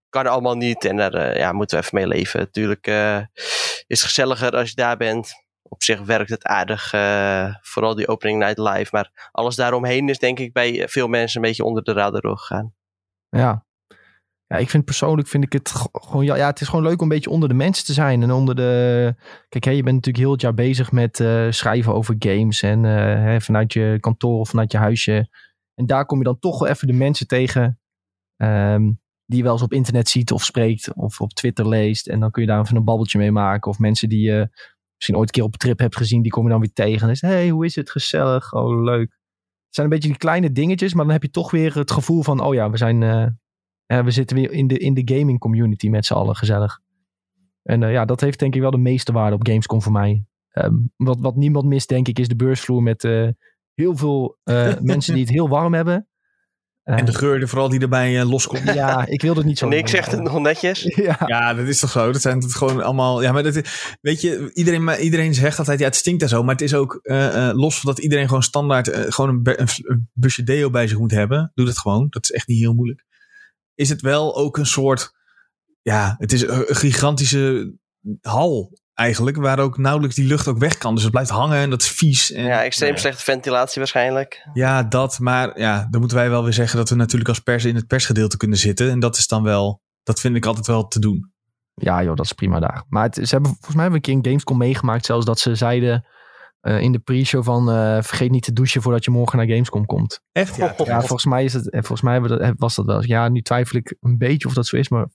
kan 0.10 0.28
allemaal 0.28 0.56
niet. 0.56 0.86
En 0.86 0.98
daar 0.98 1.38
ja, 1.38 1.52
moeten 1.52 1.78
we 1.78 1.84
even 1.84 1.98
mee 1.98 2.08
leven. 2.08 2.40
Natuurlijk 2.40 2.88
is 3.88 4.02
het 4.02 4.02
gezelliger 4.02 4.52
als 4.52 4.70
je 4.70 4.76
daar 4.76 4.98
bent 4.98 5.34
op 5.62 5.84
zich 5.84 6.02
werkt 6.02 6.30
het 6.30 6.44
aardig. 6.44 6.90
Vooral 7.62 7.96
die 7.96 8.08
opening 8.08 8.40
night 8.40 8.58
live. 8.58 8.90
Maar 8.92 9.30
alles 9.32 9.56
daaromheen 9.56 10.10
is 10.10 10.20
denk 10.20 10.40
ik 10.40 10.54
bij 10.54 10.88
veel 10.88 11.08
mensen 11.08 11.42
een 11.42 11.48
beetje 11.48 11.64
onder 11.64 11.84
de 11.84 11.94
radar 11.94 12.22
doorgegaan. 12.22 12.74
Ja. 13.30 13.66
Ja, 14.48 14.58
ik 14.58 14.70
vind 14.70 14.86
persoonlijk 14.86 15.28
vind 15.28 15.44
ik 15.44 15.54
het 15.54 15.72
gewoon, 15.92 16.26
ja, 16.26 16.46
het 16.46 16.62
is 16.62 16.68
gewoon 16.68 16.86
leuk 16.86 16.98
om 16.98 17.02
een 17.02 17.16
beetje 17.16 17.30
onder 17.30 17.50
de 17.50 17.56
mensen 17.56 17.86
te 17.86 17.94
zijn. 17.94 18.22
En 18.22 18.32
onder 18.32 18.56
de, 18.56 19.14
kijk, 19.50 19.64
hè, 19.64 19.72
je 19.72 19.84
bent 19.84 19.96
natuurlijk 19.96 20.24
heel 20.24 20.32
het 20.32 20.42
jaar 20.42 20.54
bezig 20.54 20.92
met 20.92 21.20
uh, 21.20 21.52
schrijven 21.52 21.94
over 21.94 22.16
games. 22.20 22.62
En 22.62 22.84
uh, 22.84 22.94
hè, 23.02 23.42
vanuit 23.42 23.74
je 23.74 23.98
kantoor 24.00 24.40
of 24.40 24.50
vanuit 24.50 24.72
je 24.72 24.78
huisje. 24.78 25.30
En 25.74 25.86
daar 25.86 26.06
kom 26.06 26.18
je 26.18 26.24
dan 26.24 26.40
toch 26.40 26.60
wel 26.60 26.70
even 26.70 26.88
de 26.88 26.94
mensen 26.94 27.28
tegen. 27.28 27.80
Um, 28.38 29.00
die 29.26 29.38
je 29.38 29.44
wel 29.44 29.54
eens 29.54 29.62
op 29.62 29.74
internet 29.74 30.10
ziet 30.10 30.32
of 30.32 30.44
spreekt 30.44 30.94
of 30.94 31.22
op 31.22 31.34
Twitter 31.34 31.68
leest. 31.68 32.08
En 32.08 32.20
dan 32.20 32.32
kun 32.32 32.42
je 32.42 32.48
daar 32.48 32.62
even 32.62 32.76
een 32.76 32.84
babbeltje 32.84 33.18
mee 33.18 33.32
maken. 33.32 33.72
Of 33.72 33.80
mensen 33.80 34.10
die 34.10 34.22
je 34.22 34.50
misschien 34.96 35.18
ooit 35.18 35.28
een 35.28 35.34
keer 35.34 35.44
op 35.44 35.54
een 35.54 35.60
trip 35.60 35.80
hebt 35.80 35.98
gezien, 35.98 36.22
die 36.22 36.32
kom 36.32 36.44
je 36.44 36.50
dan 36.50 36.60
weer 36.60 36.74
tegen. 36.74 37.08
En 37.08 37.14
is 37.14 37.22
hey, 37.22 37.50
hoe 37.50 37.66
is 37.66 37.76
het? 37.76 37.92
Gezellig. 37.92 38.54
Oh, 38.54 38.84
leuk. 38.84 39.10
Het 39.66 39.76
zijn 39.76 39.88
een 39.88 39.94
beetje 39.94 40.10
die 40.10 40.18
kleine 40.18 40.52
dingetjes, 40.52 40.94
maar 40.94 41.04
dan 41.04 41.14
heb 41.14 41.24
je 41.24 41.30
toch 41.30 41.52
weer 41.52 41.76
het 41.76 41.92
gevoel 41.92 42.24
van, 42.24 42.40
oh 42.40 42.54
ja, 42.54 42.70
we 42.70 42.78
zijn, 42.78 43.02
uh, 43.02 43.26
we 43.88 44.12
zitten 44.12 44.38
weer 44.38 44.52
in 44.52 44.68
de, 44.68 44.78
in 44.78 44.94
de 44.94 45.16
gaming 45.16 45.40
community 45.40 45.90
met 45.90 46.06
z'n 46.06 46.14
allen 46.14 46.36
gezellig. 46.36 46.80
En 47.64 47.82
uh, 47.82 47.92
ja, 47.92 48.06
dat 48.06 48.22
heeft 48.22 48.40
denk 48.40 48.56
ik 48.56 48.62
wel 48.62 48.72
de 48.72 48.78
meeste 48.78 49.12
waarde 49.12 49.36
op 49.36 49.48
Gamescom 49.48 49.82
voor 49.82 49.92
mij. 49.92 50.26
Um, 50.54 50.92
wat, 50.96 51.20
wat 51.20 51.36
niemand 51.36 51.66
mist, 51.66 51.90
denk 51.90 52.08
ik, 52.08 52.20
is 52.20 52.28
de 52.28 52.36
beursvloer 52.36 52.84
met 52.84 53.04
uh, 53.04 53.30
heel 53.74 53.96
veel 53.98 54.38
mensen 54.82 55.14
die 55.14 55.24
het 55.24 55.34
heel 55.34 55.50
warm 55.50 55.74
hebben 55.74 56.08
en 56.96 57.06
de 57.06 57.14
geur 57.14 57.42
er 57.42 57.48
vooral 57.48 57.70
die 57.70 57.80
erbij 57.80 58.20
uh, 58.20 58.30
loskomt. 58.30 58.64
Ja, 58.74 59.06
ik 59.06 59.22
wil 59.22 59.36
het 59.36 59.46
niet 59.46 59.58
zo. 59.58 59.68
Nick 59.68 59.88
zegt 59.88 60.12
het 60.12 60.22
nog 60.22 60.40
netjes. 60.40 60.84
Ja. 60.96 61.24
ja, 61.26 61.54
dat 61.54 61.68
is 61.68 61.80
toch 61.80 61.90
zo. 61.90 62.12
Dat 62.12 62.22
zijn 62.22 62.40
het 62.40 62.56
gewoon 62.56 62.84
allemaal. 62.84 63.22
Ja, 63.22 63.32
maar 63.32 63.44
dat, 63.44 63.62
weet 64.02 64.22
je, 64.22 64.52
iedereen, 64.54 64.90
iedereen 64.90 65.34
zegt 65.34 65.60
altijd, 65.60 65.80
ja, 65.80 65.86
het 65.86 65.96
stinkt 65.96 66.22
en 66.22 66.30
zo. 66.30 66.44
Maar 66.44 66.54
het 66.54 66.62
is 66.62 66.74
ook 66.74 67.00
uh, 67.04 67.36
uh, 67.36 67.50
los 67.54 67.80
van 67.80 67.90
dat 67.90 68.04
iedereen 68.04 68.28
gewoon 68.28 68.44
standaard 68.44 68.90
gewoon 69.14 69.30
een, 69.30 69.62
een, 69.62 69.68
een, 69.78 70.10
busje 70.14 70.44
deo 70.44 70.70
bij 70.70 70.88
zich 70.88 70.98
moet 70.98 71.12
hebben. 71.12 71.52
Doe 71.56 71.66
dat 71.66 71.78
gewoon. 71.78 72.08
Dat 72.10 72.24
is 72.24 72.32
echt 72.32 72.48
niet 72.48 72.60
heel 72.60 72.74
moeilijk. 72.74 73.06
Is 73.78 73.90
het 73.90 74.02
wel 74.02 74.36
ook 74.36 74.58
een 74.58 74.66
soort. 74.66 75.12
Ja, 75.82 76.16
het 76.18 76.34
is 76.34 76.42
een 76.42 76.76
gigantische 76.76 77.74
hal 78.22 78.80
eigenlijk, 78.94 79.38
waar 79.38 79.60
ook 79.60 79.78
nauwelijks 79.78 80.16
die 80.16 80.28
lucht 80.28 80.48
ook 80.48 80.58
weg 80.58 80.78
kan. 80.78 80.94
Dus 80.94 81.04
het 81.04 81.12
blijft 81.12 81.30
hangen 81.30 81.58
en 81.58 81.70
dat 81.70 81.82
is 81.82 81.92
vies. 81.92 82.32
En, 82.32 82.44
ja, 82.44 82.64
extreem 82.64 82.90
nou 82.90 83.02
slechte 83.02 83.24
ventilatie 83.24 83.78
waarschijnlijk. 83.78 84.48
Ja, 84.54 84.84
dat. 84.84 85.20
Maar 85.20 85.60
ja, 85.60 85.88
dan 85.90 86.00
moeten 86.00 86.18
wij 86.18 86.30
wel 86.30 86.44
weer 86.44 86.54
zeggen 86.54 86.78
dat 86.78 86.90
we 86.90 86.96
natuurlijk 86.96 87.30
als 87.30 87.40
pers 87.40 87.66
in 87.66 87.76
het 87.76 87.88
persgedeelte 87.88 88.38
kunnen 88.38 88.58
zitten. 88.58 88.90
En 88.90 89.00
dat 89.00 89.18
is 89.18 89.28
dan 89.28 89.44
wel, 89.44 89.82
dat 90.04 90.20
vind 90.20 90.36
ik 90.36 90.46
altijd 90.46 90.68
wel 90.68 90.88
te 90.88 91.00
doen. 91.00 91.32
Ja 91.74 92.04
joh, 92.04 92.16
dat 92.16 92.26
is 92.26 92.34
prima 92.34 92.60
daar. 92.60 92.84
Maar 92.90 93.04
het, 93.04 93.16
ze 93.16 93.34
hebben, 93.36 93.52
volgens 93.52 93.76
mij 93.76 93.84
hebben 93.84 94.02
we 94.02 94.08
een 94.08 94.22
keer 94.22 94.26
een 94.26 94.26
Gamescom 94.26 94.58
meegemaakt 94.58 95.06
zelfs 95.06 95.26
dat 95.26 95.40
ze 95.40 95.56
zeiden 95.56 96.06
uh, 96.62 96.82
in 96.82 96.92
de 96.92 97.00
pre-show 97.00 97.44
van 97.44 97.70
uh, 97.70 98.02
vergeet 98.02 98.32
niet 98.32 98.44
te 98.44 98.54
douchen 98.54 98.82
voordat 98.82 99.06
je 99.06 99.12
morgen 99.12 99.38
naar 99.38 99.48
Gamescom 99.48 99.86
komt. 99.86 100.22
Echt? 100.32 100.56
Ja, 100.56 100.76
ja 100.84 101.00
volgens 101.00 101.26
mij, 101.26 101.44
is 101.44 101.54
het, 101.54 101.70
volgens 101.72 102.02
mij 102.02 102.20
dat, 102.20 102.54
was 102.58 102.76
dat 102.76 102.86
wel. 102.86 103.04
Ja, 103.04 103.30
nu 103.30 103.42
twijfel 103.42 103.78
ik 103.78 103.96
een 104.00 104.18
beetje 104.18 104.48
of 104.48 104.54
dat 104.54 104.66
zo 104.66 104.78
is, 104.78 104.90
maar 104.90 105.08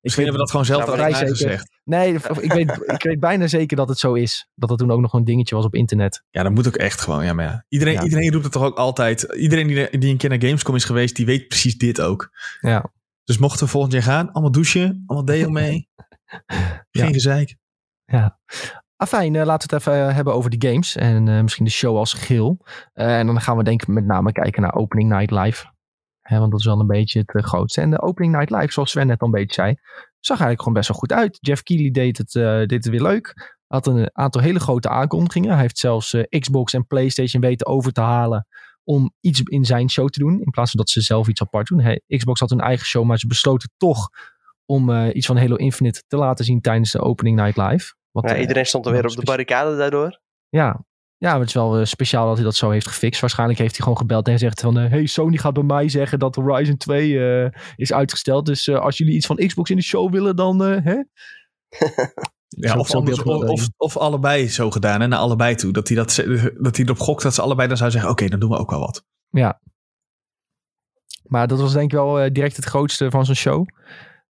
Misschien 0.00 0.24
hebben 0.24 0.40
we 0.40 0.50
dat 0.50 0.60
gewoon 0.60 0.76
zelf 0.76 0.94
vrij 0.94 1.28
gezegd. 1.28 1.70
Nee, 1.84 2.14
ik 2.40 2.52
weet, 2.52 2.70
ik 2.86 3.02
weet 3.02 3.20
bijna 3.20 3.46
zeker 3.46 3.76
dat 3.76 3.88
het 3.88 3.98
zo 3.98 4.14
is. 4.14 4.48
Dat 4.54 4.68
het 4.68 4.78
toen 4.78 4.90
ook 4.90 5.00
nog 5.00 5.12
een 5.12 5.24
dingetje 5.24 5.54
was 5.54 5.64
op 5.64 5.74
internet. 5.74 6.24
Ja, 6.30 6.42
dat 6.42 6.52
moet 6.52 6.66
ook 6.66 6.76
echt 6.76 7.00
gewoon. 7.00 7.24
Ja, 7.24 7.32
maar 7.32 7.44
ja. 7.44 7.64
Iedereen, 7.68 7.94
ja. 7.94 8.02
iedereen 8.02 8.32
roept 8.32 8.44
het 8.44 8.52
toch 8.52 8.62
ook 8.62 8.76
altijd. 8.76 9.22
Iedereen 9.22 9.66
die, 9.66 9.98
die 9.98 10.10
een 10.10 10.16
keer 10.16 10.28
naar 10.28 10.42
Gamescom 10.42 10.74
is 10.74 10.84
geweest, 10.84 11.16
die 11.16 11.26
weet 11.26 11.48
precies 11.48 11.78
dit 11.78 12.00
ook. 12.00 12.30
Ja. 12.60 12.92
Dus 13.24 13.38
mochten 13.38 13.64
we 13.64 13.70
volgend 13.70 13.92
jaar 13.92 14.02
gaan, 14.02 14.32
allemaal 14.32 14.52
douchen, 14.52 15.02
allemaal 15.06 15.26
deel 15.26 15.50
mee. 15.50 15.88
Geen 16.90 17.06
ja. 17.06 17.12
gezeik. 17.12 17.56
Ja. 18.04 18.38
Afijn, 19.00 19.34
uh, 19.34 19.44
laten 19.44 19.68
we 19.68 19.74
het 19.74 19.86
even 19.86 20.14
hebben 20.14 20.34
over 20.34 20.50
de 20.50 20.68
games 20.68 20.96
en 20.96 21.26
uh, 21.26 21.40
misschien 21.40 21.64
de 21.64 21.70
show 21.70 21.96
als 21.96 22.12
geheel. 22.12 22.58
En 22.92 23.26
dan 23.26 23.40
gaan 23.40 23.56
we 23.56 23.62
denk 23.62 23.82
ik 23.82 23.88
met 23.88 24.04
name 24.04 24.32
kijken 24.32 24.62
naar 24.62 24.74
Opening 24.74 25.08
Night 25.08 25.30
Live. 25.30 25.66
Hè, 26.20 26.38
want 26.38 26.50
dat 26.50 26.60
is 26.60 26.66
wel 26.66 26.80
een 26.80 26.86
beetje 26.86 27.18
het 27.18 27.34
uh, 27.34 27.42
grootste. 27.42 27.80
En 27.80 27.90
de 27.90 28.00
opening 28.00 28.32
night 28.32 28.50
live, 28.50 28.72
zoals 28.72 28.90
Sven 28.90 29.06
net 29.06 29.20
al 29.20 29.26
een 29.26 29.32
beetje 29.32 29.54
zei, 29.54 29.74
zag 30.18 30.40
eigenlijk 30.40 30.58
gewoon 30.58 30.74
best 30.74 30.88
wel 30.88 30.98
goed 30.98 31.12
uit. 31.12 31.38
Jeff 31.40 31.62
Keighley 31.62 31.90
deed 31.90 32.18
het, 32.18 32.32
deed 32.68 32.88
weer 32.88 33.02
leuk. 33.02 33.58
Had 33.66 33.86
een 33.86 34.10
aantal 34.12 34.40
hele 34.40 34.60
grote 34.60 34.88
aankondigingen. 34.88 35.50
Hij 35.50 35.60
heeft 35.60 35.78
zelfs 35.78 36.16
Xbox 36.28 36.72
en 36.72 36.86
PlayStation 36.86 37.42
weten 37.42 37.66
over 37.66 37.92
te 37.92 38.00
halen 38.00 38.46
om 38.84 39.12
iets 39.20 39.40
in 39.40 39.64
zijn 39.64 39.90
show 39.90 40.08
te 40.08 40.18
doen. 40.18 40.40
In 40.40 40.50
plaats 40.50 40.70
van 40.70 40.80
dat 40.80 40.90
ze 40.90 41.00
zelf 41.00 41.28
iets 41.28 41.42
apart 41.42 41.66
doen. 41.66 41.80
Hey, 41.80 42.02
Xbox 42.06 42.40
had 42.40 42.50
hun 42.50 42.60
eigen 42.60 42.86
show, 42.86 43.04
maar 43.04 43.18
ze 43.18 43.26
besloten 43.26 43.70
toch 43.76 44.08
om 44.64 44.90
iets 44.90 45.26
van 45.26 45.36
Halo 45.36 45.56
Infinite 45.56 46.02
te 46.06 46.16
laten 46.16 46.44
zien 46.44 46.60
tijdens 46.60 46.90
de 46.90 47.00
opening 47.00 47.36
night 47.36 47.56
live. 47.56 47.98
Wat, 48.10 48.30
ja, 48.30 48.36
iedereen 48.36 48.66
stond 48.66 48.86
er 48.86 48.92
weer 48.92 49.06
op 49.06 49.16
de 49.16 49.22
barricade 49.22 49.76
daardoor. 49.76 50.20
Ja, 50.48 50.84
ja, 51.16 51.38
het 51.38 51.48
is 51.48 51.54
wel 51.54 51.78
uh, 51.80 51.84
speciaal 51.84 52.26
dat 52.26 52.36
hij 52.36 52.44
dat 52.44 52.56
zo 52.56 52.70
heeft 52.70 52.88
gefixt. 52.88 53.20
Waarschijnlijk 53.20 53.58
heeft 53.58 53.72
hij 53.72 53.80
gewoon 53.82 53.98
gebeld 53.98 54.26
en 54.26 54.32
gezegd 54.32 54.60
van... 54.60 54.78
Uh, 54.78 54.90
hey, 54.90 55.06
Sony 55.06 55.36
gaat 55.36 55.52
bij 55.52 55.62
mij 55.62 55.88
zeggen 55.88 56.18
dat 56.18 56.34
Horizon 56.34 56.76
2 56.76 57.08
uh, 57.08 57.48
is 57.76 57.92
uitgesteld. 57.92 58.46
Dus 58.46 58.68
als 58.68 58.96
jullie 58.98 59.14
iets 59.14 59.26
van 59.26 59.36
Xbox 59.36 59.70
in 59.70 59.76
de 59.76 59.82
show 59.82 60.12
willen, 60.12 60.36
dan... 60.36 60.60
hè? 60.60 60.94
Ja, 62.56 62.76
of, 62.76 62.94
anders- 62.94 63.22
of, 63.22 63.68
of, 63.76 63.96
allebei 63.96 64.48
zo 64.48 64.70
gedaan, 64.70 65.00
hè, 65.00 65.06
naar 65.06 65.18
allebei 65.18 65.54
toe. 65.54 65.72
Dat 65.72 65.88
hij, 65.88 65.96
dat, 65.96 66.24
dat 66.58 66.76
hij 66.76 66.84
erop 66.84 66.98
gokt 66.98 67.22
dat 67.22 67.34
ze 67.34 67.42
allebei 67.42 67.68
dan 67.68 67.76
zou 67.76 67.90
zeggen: 67.90 68.10
Oké, 68.10 68.28
dan 68.28 68.40
doen 68.40 68.50
we 68.50 68.56
ook 68.56 68.70
wel 68.70 68.80
wat. 68.80 69.04
Maar 71.30 71.46
dat 71.46 71.60
was 71.60 71.72
denk 71.72 71.84
ik 71.84 71.98
wel 71.98 72.20
eh, 72.20 72.30
direct 72.32 72.56
het 72.56 72.64
grootste 72.64 73.10
van 73.10 73.24
zo'n 73.24 73.34
show. 73.34 73.66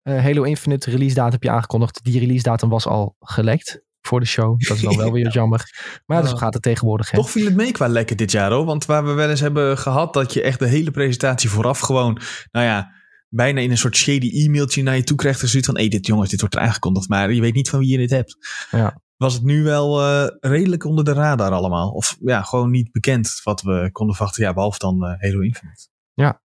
Eh, 0.06 0.22
Halo 0.22 0.42
Infinite 0.42 0.90
release 0.90 1.14
datum 1.14 1.32
heb 1.32 1.42
je 1.42 1.50
aangekondigd. 1.50 2.04
Die 2.04 2.18
release 2.20 2.42
datum 2.42 2.68
was 2.68 2.86
al 2.86 3.16
gelekt 3.20 3.82
voor 4.00 4.20
de 4.20 4.26
show. 4.26 4.60
Dat 4.60 4.76
is 4.76 4.82
dan 4.82 4.96
wel 4.96 5.12
weer 5.22 5.30
jammer. 5.30 5.70
Maar 6.06 6.16
ja, 6.16 6.22
dus 6.22 6.32
zo 6.32 6.36
gaat 6.36 6.54
het 6.54 6.62
tegenwoordig. 6.62 7.10
Hè? 7.10 7.18
Toch 7.18 7.30
viel 7.30 7.44
het 7.44 7.56
mee 7.56 7.72
qua 7.72 7.88
lekker 7.88 8.16
dit 8.16 8.30
jaar 8.30 8.50
hoor. 8.50 8.64
Want 8.64 8.84
waar 8.84 9.04
we 9.04 9.12
wel 9.12 9.30
eens 9.30 9.40
hebben 9.40 9.78
gehad 9.78 10.12
dat 10.12 10.32
je 10.32 10.42
echt 10.42 10.58
de 10.58 10.66
hele 10.66 10.90
presentatie 10.90 11.50
vooraf 11.50 11.78
gewoon, 11.78 12.20
nou 12.50 12.66
ja, 12.66 12.92
bijna 13.28 13.60
in 13.60 13.70
een 13.70 13.78
soort 13.78 13.96
shady 13.96 14.28
e-mailtje 14.28 14.82
naar 14.82 14.96
je 14.96 15.04
toe 15.04 15.16
krijgt. 15.16 15.42
En 15.42 15.48
zoiets 15.48 15.68
van: 15.68 15.78
hé, 15.78 15.88
dit 15.88 16.06
jongens, 16.06 16.30
dit 16.30 16.40
wordt 16.40 16.54
er 16.54 16.60
aangekondigd. 16.60 17.08
Maar 17.08 17.32
je 17.32 17.40
weet 17.40 17.54
niet 17.54 17.70
van 17.70 17.78
wie 17.78 17.90
je 17.90 17.98
dit 17.98 18.10
hebt. 18.10 18.36
Ja. 18.70 19.00
Was 19.16 19.34
het 19.34 19.42
nu 19.42 19.62
wel 19.62 20.00
eh, 20.00 20.26
redelijk 20.40 20.84
onder 20.84 21.04
de 21.04 21.12
radar 21.12 21.52
allemaal? 21.52 21.90
Of 21.90 22.16
ja, 22.20 22.42
gewoon 22.42 22.70
niet 22.70 22.92
bekend 22.92 23.40
wat 23.42 23.62
we 23.62 23.88
konden 23.92 24.16
verwachten. 24.16 24.44
Ja, 24.44 24.52
behalve 24.52 24.78
dan 24.78 25.04
eh, 25.04 25.20
Halo 25.20 25.40
Infinite. 25.40 25.88
Ja, 26.14 26.40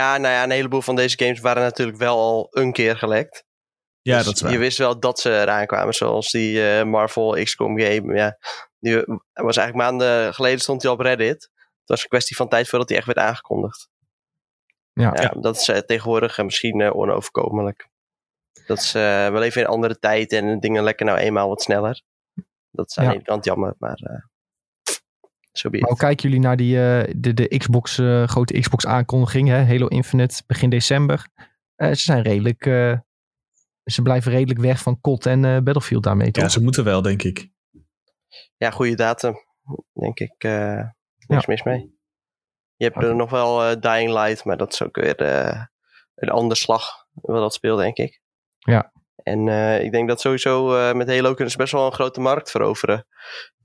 nou 0.00 0.22
ja, 0.34 0.42
een 0.42 0.50
heleboel 0.50 0.80
van 0.82 0.96
deze 0.96 1.16
games 1.18 1.40
waren 1.40 1.62
natuurlijk 1.62 1.98
wel 1.98 2.18
al 2.18 2.46
een 2.50 2.72
keer 2.72 2.96
gelekt. 2.96 3.44
Ja, 4.00 4.16
Dus 4.16 4.24
dat 4.24 4.34
is 4.34 4.40
waar. 4.40 4.52
Je 4.52 4.58
wist 4.58 4.78
wel 4.78 5.00
dat 5.00 5.20
ze 5.20 5.30
eraan 5.40 5.66
kwamen, 5.66 5.94
zoals 5.94 6.30
die 6.30 6.68
eh, 6.70 6.84
Marvel 6.84 7.42
XCOM 7.42 7.78
game. 7.80 8.14
Ja, 8.16 8.38
die 8.78 8.96
was 9.32 9.56
eigenlijk 9.56 9.74
maanden 9.88 10.34
geleden 10.34 10.60
stond 10.60 10.82
hij 10.82 10.90
op 10.92 11.00
Reddit. 11.00 11.50
Het 11.54 11.90
was 11.90 12.02
een 12.02 12.08
kwestie 12.08 12.36
van 12.36 12.48
tijd 12.48 12.68
voordat 12.68 12.88
hij 12.88 12.98
echt 12.98 13.06
werd 13.06 13.18
aangekondigd. 13.18 13.88
Ja. 14.92 15.12
Ja, 15.14 15.28
dat 15.40 15.56
is 15.56 15.68
eh, 15.68 15.78
tegenwoordig 15.78 16.38
eh, 16.38 16.44
misschien 16.44 16.80
eh, 16.80 16.96
onoverkomelijk. 16.96 17.88
Dat 18.66 18.78
is 18.78 18.94
eh, 18.94 19.28
wel 19.28 19.42
even 19.42 19.60
in 19.60 19.66
een 19.66 19.72
andere 19.72 19.98
tijd 19.98 20.32
en 20.32 20.60
dingen 20.60 20.82
lekker 20.82 21.06
nou 21.06 21.18
eenmaal 21.18 21.48
wat 21.48 21.62
sneller. 21.62 22.02
Dat 22.70 22.90
is 22.90 22.98
aan 22.98 23.04
Ja. 23.04 23.10
de 23.10 23.16
ene 23.16 23.24
kant 23.24 23.44
jammer, 23.44 23.74
maar 23.78 24.30
zo 25.52 25.70
be 25.70 25.78
Maar 25.78 25.88
hoe 25.88 25.98
kijken 25.98 26.28
jullie 26.28 26.44
naar 26.44 26.56
die, 26.56 26.76
eh, 26.82 27.14
de, 27.16 27.34
de 27.34 27.56
Xbox, 27.58 27.98
eh, 27.98 28.26
grote 28.26 28.60
Xbox 28.60 28.86
aankondiging? 28.86 29.48
Hè? 29.48 29.64
Halo 29.64 29.86
Infinite 29.86 30.42
begin 30.46 30.70
december. 30.70 31.26
Eh, 31.74 31.88
ze 31.88 32.02
zijn 32.02 32.22
redelijk... 32.22 32.66
eh, 32.66 32.98
ze 33.84 34.02
blijven 34.02 34.32
redelijk 34.32 34.60
weg 34.60 34.82
van 34.82 35.00
COD 35.00 35.26
en 35.26 35.44
eh, 35.44 35.58
Battlefield 35.58 36.02
daarmee, 36.02 36.30
toch? 36.30 36.42
Ja, 36.42 36.48
ze 36.48 36.62
moeten 36.62 36.84
wel, 36.84 37.02
denk 37.02 37.22
ik. 37.22 37.50
Ja, 38.56 38.70
goede 38.70 38.94
datum. 38.94 39.34
Denk 39.92 40.18
ik. 40.18 40.34
eh 40.38 40.80
niks 41.26 41.46
mis 41.46 41.62
mee. 41.62 42.00
Je 42.76 42.84
hebt 42.84 43.02
er 43.02 43.16
nog 43.16 43.30
wel 43.30 43.62
eh, 43.64 43.80
Dying 43.80 44.10
Light, 44.10 44.44
maar 44.44 44.56
dat 44.56 44.72
is 44.72 44.82
ook 44.82 44.96
weer 44.96 45.16
eh, 45.16 45.64
een 46.14 46.28
ander 46.28 46.56
slag 46.56 47.06
wat 47.12 47.40
dat 47.40 47.54
speelt, 47.54 47.78
denk 47.78 47.96
ik. 47.96 48.20
Ja. 48.58 48.92
En 49.22 49.48
eh, 49.48 49.82
ik 49.84 49.92
denk 49.92 50.08
dat 50.08 50.20
sowieso 50.20 50.76
eh, 50.76 50.94
met 50.94 51.08
Halo 51.08 51.34
kunnen 51.34 51.50
ze 51.52 51.56
best 51.58 51.72
wel 51.72 51.86
een 51.86 51.92
grote 51.92 52.20
markt 52.20 52.50
veroveren. 52.50 53.06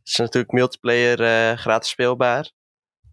Het 0.07 0.15
is 0.15 0.25
natuurlijk 0.25 0.53
multiplayer 0.53 1.23
eh, 1.23 1.57
gratis 1.57 1.89
speelbaar. 1.89 2.51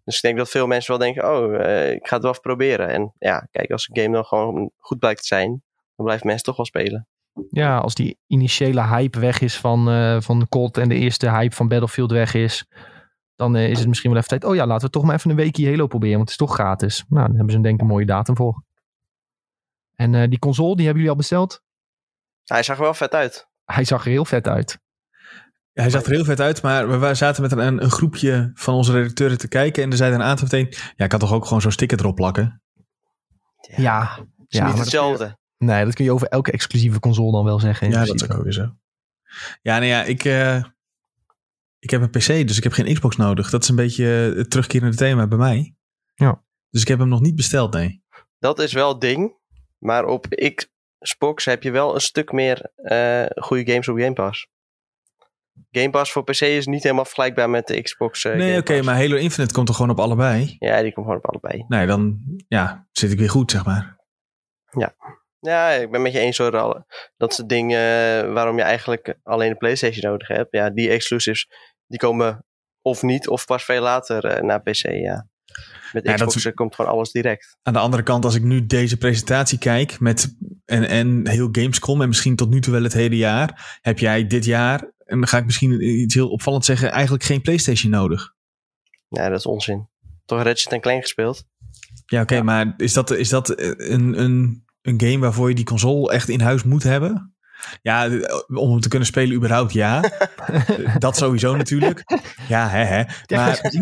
Dus 0.05 0.17
ik 0.17 0.23
denk 0.23 0.37
dat 0.37 0.49
veel 0.49 0.67
mensen 0.67 0.99
wel 0.99 1.07
denken, 1.07 1.37
oh, 1.37 1.55
eh, 1.55 1.93
ik 1.93 2.07
ga 2.07 2.15
het 2.15 2.23
wel 2.23 2.31
even 2.31 2.43
proberen. 2.43 2.89
En 2.89 3.13
ja, 3.19 3.49
kijk, 3.51 3.71
als 3.71 3.89
een 3.89 4.03
game 4.03 4.15
dan 4.15 4.25
gewoon 4.25 4.71
goed 4.79 4.99
blijkt 4.99 5.21
te 5.21 5.27
zijn, 5.27 5.49
dan 5.97 6.05
blijven 6.05 6.27
mensen 6.27 6.45
toch 6.45 6.57
wel 6.57 6.67
spelen. 6.67 7.09
Ja, 7.51 7.79
als 7.79 7.95
die 7.95 8.19
initiële 8.27 8.87
hype 8.87 9.19
weg 9.19 9.41
is 9.41 9.57
van, 9.57 9.89
eh 9.89 10.21
van 10.21 10.49
COD 10.49 10.79
en 10.79 10.89
de 10.89 10.95
eerste 10.95 11.31
hype 11.31 11.55
van 11.55 11.69
Battlefield 11.69 12.11
weg 12.11 12.35
is, 12.35 12.67
dan 13.37 13.57
is 13.57 13.79
het 13.79 13.89
misschien 13.89 14.11
wel 14.11 14.19
even 14.19 14.39
tijd. 14.39 14.45
Oh 14.45 14.55
ja, 14.55 14.67
laten 14.67 14.87
we 14.87 14.93
toch 14.93 15.05
maar 15.05 15.15
even 15.15 15.31
een 15.31 15.37
weekje 15.37 15.71
Halo 15.71 15.87
proberen, 15.87 16.17
want 16.17 16.31
het 16.31 16.41
is 16.41 16.47
toch 16.47 16.55
gratis. 16.55 17.05
Nou, 17.09 17.27
dan 17.27 17.37
hebben 17.37 17.55
ze 17.55 17.61
denk 17.61 17.75
ik 17.75 17.81
een 17.81 17.87
mooie 17.87 18.07
datum 18.07 18.37
voor. 18.37 18.63
En 19.95 20.31
die 20.31 20.39
console, 20.39 20.77
die 20.77 20.85
hebben 20.85 21.03
jullie 21.03 21.11
al 21.11 21.17
besteld? 21.17 21.63
Hij 22.45 22.63
zag 22.63 22.77
er 22.77 22.83
wel 22.83 22.95
vet 22.95 23.15
uit. 23.15 23.49
Hij 23.65 23.85
zag 23.85 24.05
er 24.05 24.11
heel 24.11 24.25
vet 24.25 24.49
uit. 24.49 24.83
Ja, 25.75 25.83
hij 25.83 25.91
zag 25.91 26.05
er 26.05 26.11
heel 26.11 26.25
vet 26.25 26.41
uit, 26.41 26.63
maar 26.63 27.01
we 27.01 27.15
zaten 27.15 27.43
met 27.43 27.53
een, 27.53 27.83
een 27.83 27.91
groepje 27.91 28.51
van 28.55 28.75
onze 28.75 28.93
redacteuren 28.93 29.39
te 29.39 29.49
kijken. 29.49 29.83
En 29.83 29.91
er 29.91 29.97
zeiden 29.97 30.21
een 30.21 30.27
aantal 30.27 30.45
meteen, 30.51 30.75
ja, 30.97 31.05
ik 31.05 31.11
kan 31.11 31.19
toch 31.19 31.33
ook 31.33 31.45
gewoon 31.45 31.61
zo'n 31.61 31.71
sticker 31.73 31.99
erop 31.99 32.15
plakken? 32.15 32.63
Ja, 33.77 34.19
is 34.49 34.59
ja 34.59 34.65
niet 34.65 34.71
dat, 34.75 34.81
hetzelfde. 34.81 35.39
nee, 35.59 35.85
dat 35.85 35.95
kun 35.95 36.05
je 36.05 36.13
over 36.13 36.29
elke 36.29 36.53
exclusieve 36.53 36.99
console 37.01 37.33
dan 37.33 37.45
wel 37.45 37.61
zeggen. 37.61 37.87
in 37.87 37.93
Ja, 37.93 37.99
dat 37.99 38.07
is 38.07 38.13
principe. 38.15 38.39
ook 38.39 38.45
weer 38.45 38.53
zo. 38.53 38.77
Ja, 39.63 39.75
nou 39.75 39.85
ja, 39.85 40.03
ik, 40.03 40.25
eh, 40.25 40.63
ik 41.79 41.91
heb 41.91 42.01
een 42.03 42.11
PC, 42.11 42.27
dus 42.27 42.57
ik 42.57 42.63
heb 42.63 42.73
geen 42.73 42.95
Xbox 42.95 43.17
nodig. 43.17 43.51
Dat 43.51 43.63
is 43.63 43.69
een 43.69 43.77
beetje 43.77 44.05
het 44.37 44.51
terugkerende 44.51 44.97
thema 44.97 45.27
bij 45.27 45.39
mij. 45.39 45.75
Ja. 46.15 46.43
Dus 46.71 46.81
ik 46.83 46.89
heb 46.89 46.99
hem 46.99 47.09
nog 47.09 47.21
niet 47.21 47.35
besteld, 47.37 47.73
nee. 47.73 48.03
Dat 48.39 48.59
is 48.59 48.73
wel 48.73 48.89
het 48.89 49.01
ding. 49.01 49.37
Maar 49.79 50.05
op 50.05 50.27
Xbox 50.99 51.45
heb 51.45 51.63
je 51.63 51.71
wel 51.71 51.95
een 51.95 52.01
stuk 52.01 52.33
meer 52.33 52.71
eh, 52.75 53.25
goede 53.45 53.71
games 53.71 53.89
op 53.89 53.97
Game 53.99 54.13
Pass. 54.13 54.49
Game 55.71 55.91
Pass 55.91 56.13
voor 56.13 56.25
PC 56.25 56.41
is 56.41 56.67
niet 56.67 56.83
helemaal 56.83 57.05
vergelijkbaar 57.05 57.51
met 57.51 57.67
de 57.67 57.83
Xbox. 57.83 58.25
eh, 58.25 58.37
nee, 58.37 58.59
oké, 58.59 58.83
maar 58.83 58.97
Halo 58.97 59.17
Infinite 59.17 59.55
komt 59.55 59.69
er 59.69 59.75
gewoon 59.75 59.91
op 59.91 60.01
allebei. 60.01 60.57
Ja, 60.59 60.83
die 60.83 60.93
komt 60.93 61.07
gewoon 61.07 61.23
op 61.25 61.29
allebei. 61.29 61.65
Nee, 61.69 61.87
dan 61.87 62.21
ja, 62.49 62.87
zit 62.93 63.13
ik 63.13 63.19
weer 63.19 63.31
goed, 63.31 63.51
zeg 63.51 63.65
maar. 63.65 64.03
Ja, 65.41 65.71
ik 65.71 65.91
ben 65.91 66.03
met 66.03 66.13
je 66.13 66.19
eens 66.19 66.39
hoor. 66.39 66.85
Dat 67.17 67.31
is 67.31 67.37
het 67.37 67.49
ding 67.49 67.73
eh, 67.73 67.79
waarom 68.33 68.57
je 68.57 68.63
eigenlijk 68.63 69.19
alleen 69.23 69.51
de 69.51 69.57
PlayStation 69.57 70.11
nodig 70.11 70.29
hebt. 70.29 70.49
Ja, 70.51 70.71
die 70.71 70.91
exclusives 70.91 71.49
die 71.87 71.99
komen 71.99 72.45
of 72.83 73.03
niet 73.03 73.29
of 73.29 73.47
pas 73.47 73.65
veel 73.65 73.83
later 73.83 74.25
eh, 74.25 74.43
naar 74.43 74.63
PC. 74.63 74.89
Ja. 74.89 75.29
Met 75.93 76.05
Ja, 76.05 76.11
dat 76.11 76.19
Xbox 76.19 76.37
is- 76.37 76.45
eh, 76.45 76.53
komt 76.55 76.75
gewoon 76.75 76.91
alles 76.91 77.11
direct. 77.11 77.57
Aan 77.63 77.73
de 77.73 77.79
andere 77.79 78.03
kant, 78.03 78.25
als 78.25 78.35
ik 78.35 78.43
nu 78.43 78.67
deze 78.67 78.97
presentatie 78.97 79.59
kijk 79.59 80.01
met 80.01 80.37
en, 80.65 80.89
en 80.89 81.29
heel 81.29 81.49
Gamescom 81.53 82.03
en 82.03 82.09
misschien 82.09 82.37
tot 82.37 82.51
nu 82.51 82.61
toe 82.61 82.73
wel 82.73 82.83
het 82.83 82.93
hele 82.93 83.17
jaar, 83.17 83.79
heb 83.81 83.99
jij 83.99 84.27
dit 84.27 84.45
jaar, 84.45 84.81
en 85.05 85.19
dan 85.19 85.27
ga 85.29 85.39
ik 85.39 85.45
misschien 85.45 86.01
iets 86.01 86.15
heel 86.15 86.29
opvallend 86.31 86.65
zeggen, 86.65 86.91
eigenlijk 86.91 87.25
geen 87.25 87.41
PlayStation 87.41 87.91
nodig. 87.91 88.33
Ja, 89.09 89.29
dat 89.29 89.39
is 89.39 89.47
onzin. 89.47 89.89
Toch 90.25 90.43
Ratchet 90.43 90.81
Clank 90.81 91.03
gespeeld? 91.03 91.45
Ja, 92.07 92.23
oké, 92.23 92.43
maar 92.43 92.75
is 92.77 92.93
dat, 92.93 93.11
is 93.11 93.29
dat 93.29 93.61
een, 93.61 94.21
een, 94.21 94.65
een 94.83 95.01
game 95.01 95.19
waarvoor 95.19 95.49
je 95.49 95.55
die 95.55 95.65
console 95.65 96.13
echt 96.13 96.29
in 96.29 96.41
huis 96.41 96.63
moet 96.63 96.83
hebben? 96.83 97.34
Ja, 97.83 98.09
om 98.55 98.71
hem 98.71 98.81
te 98.81 98.89
kunnen 98.89 99.09
spelen 99.09 99.37
überhaupt, 99.37 99.73
ja. 99.73 100.03
dat 100.99 101.17
sowieso 101.17 101.57
natuurlijk. 101.57 102.03
Ja, 102.49 102.69
hè, 102.69 102.85
hè. 102.85 103.05
Maar 103.37 103.73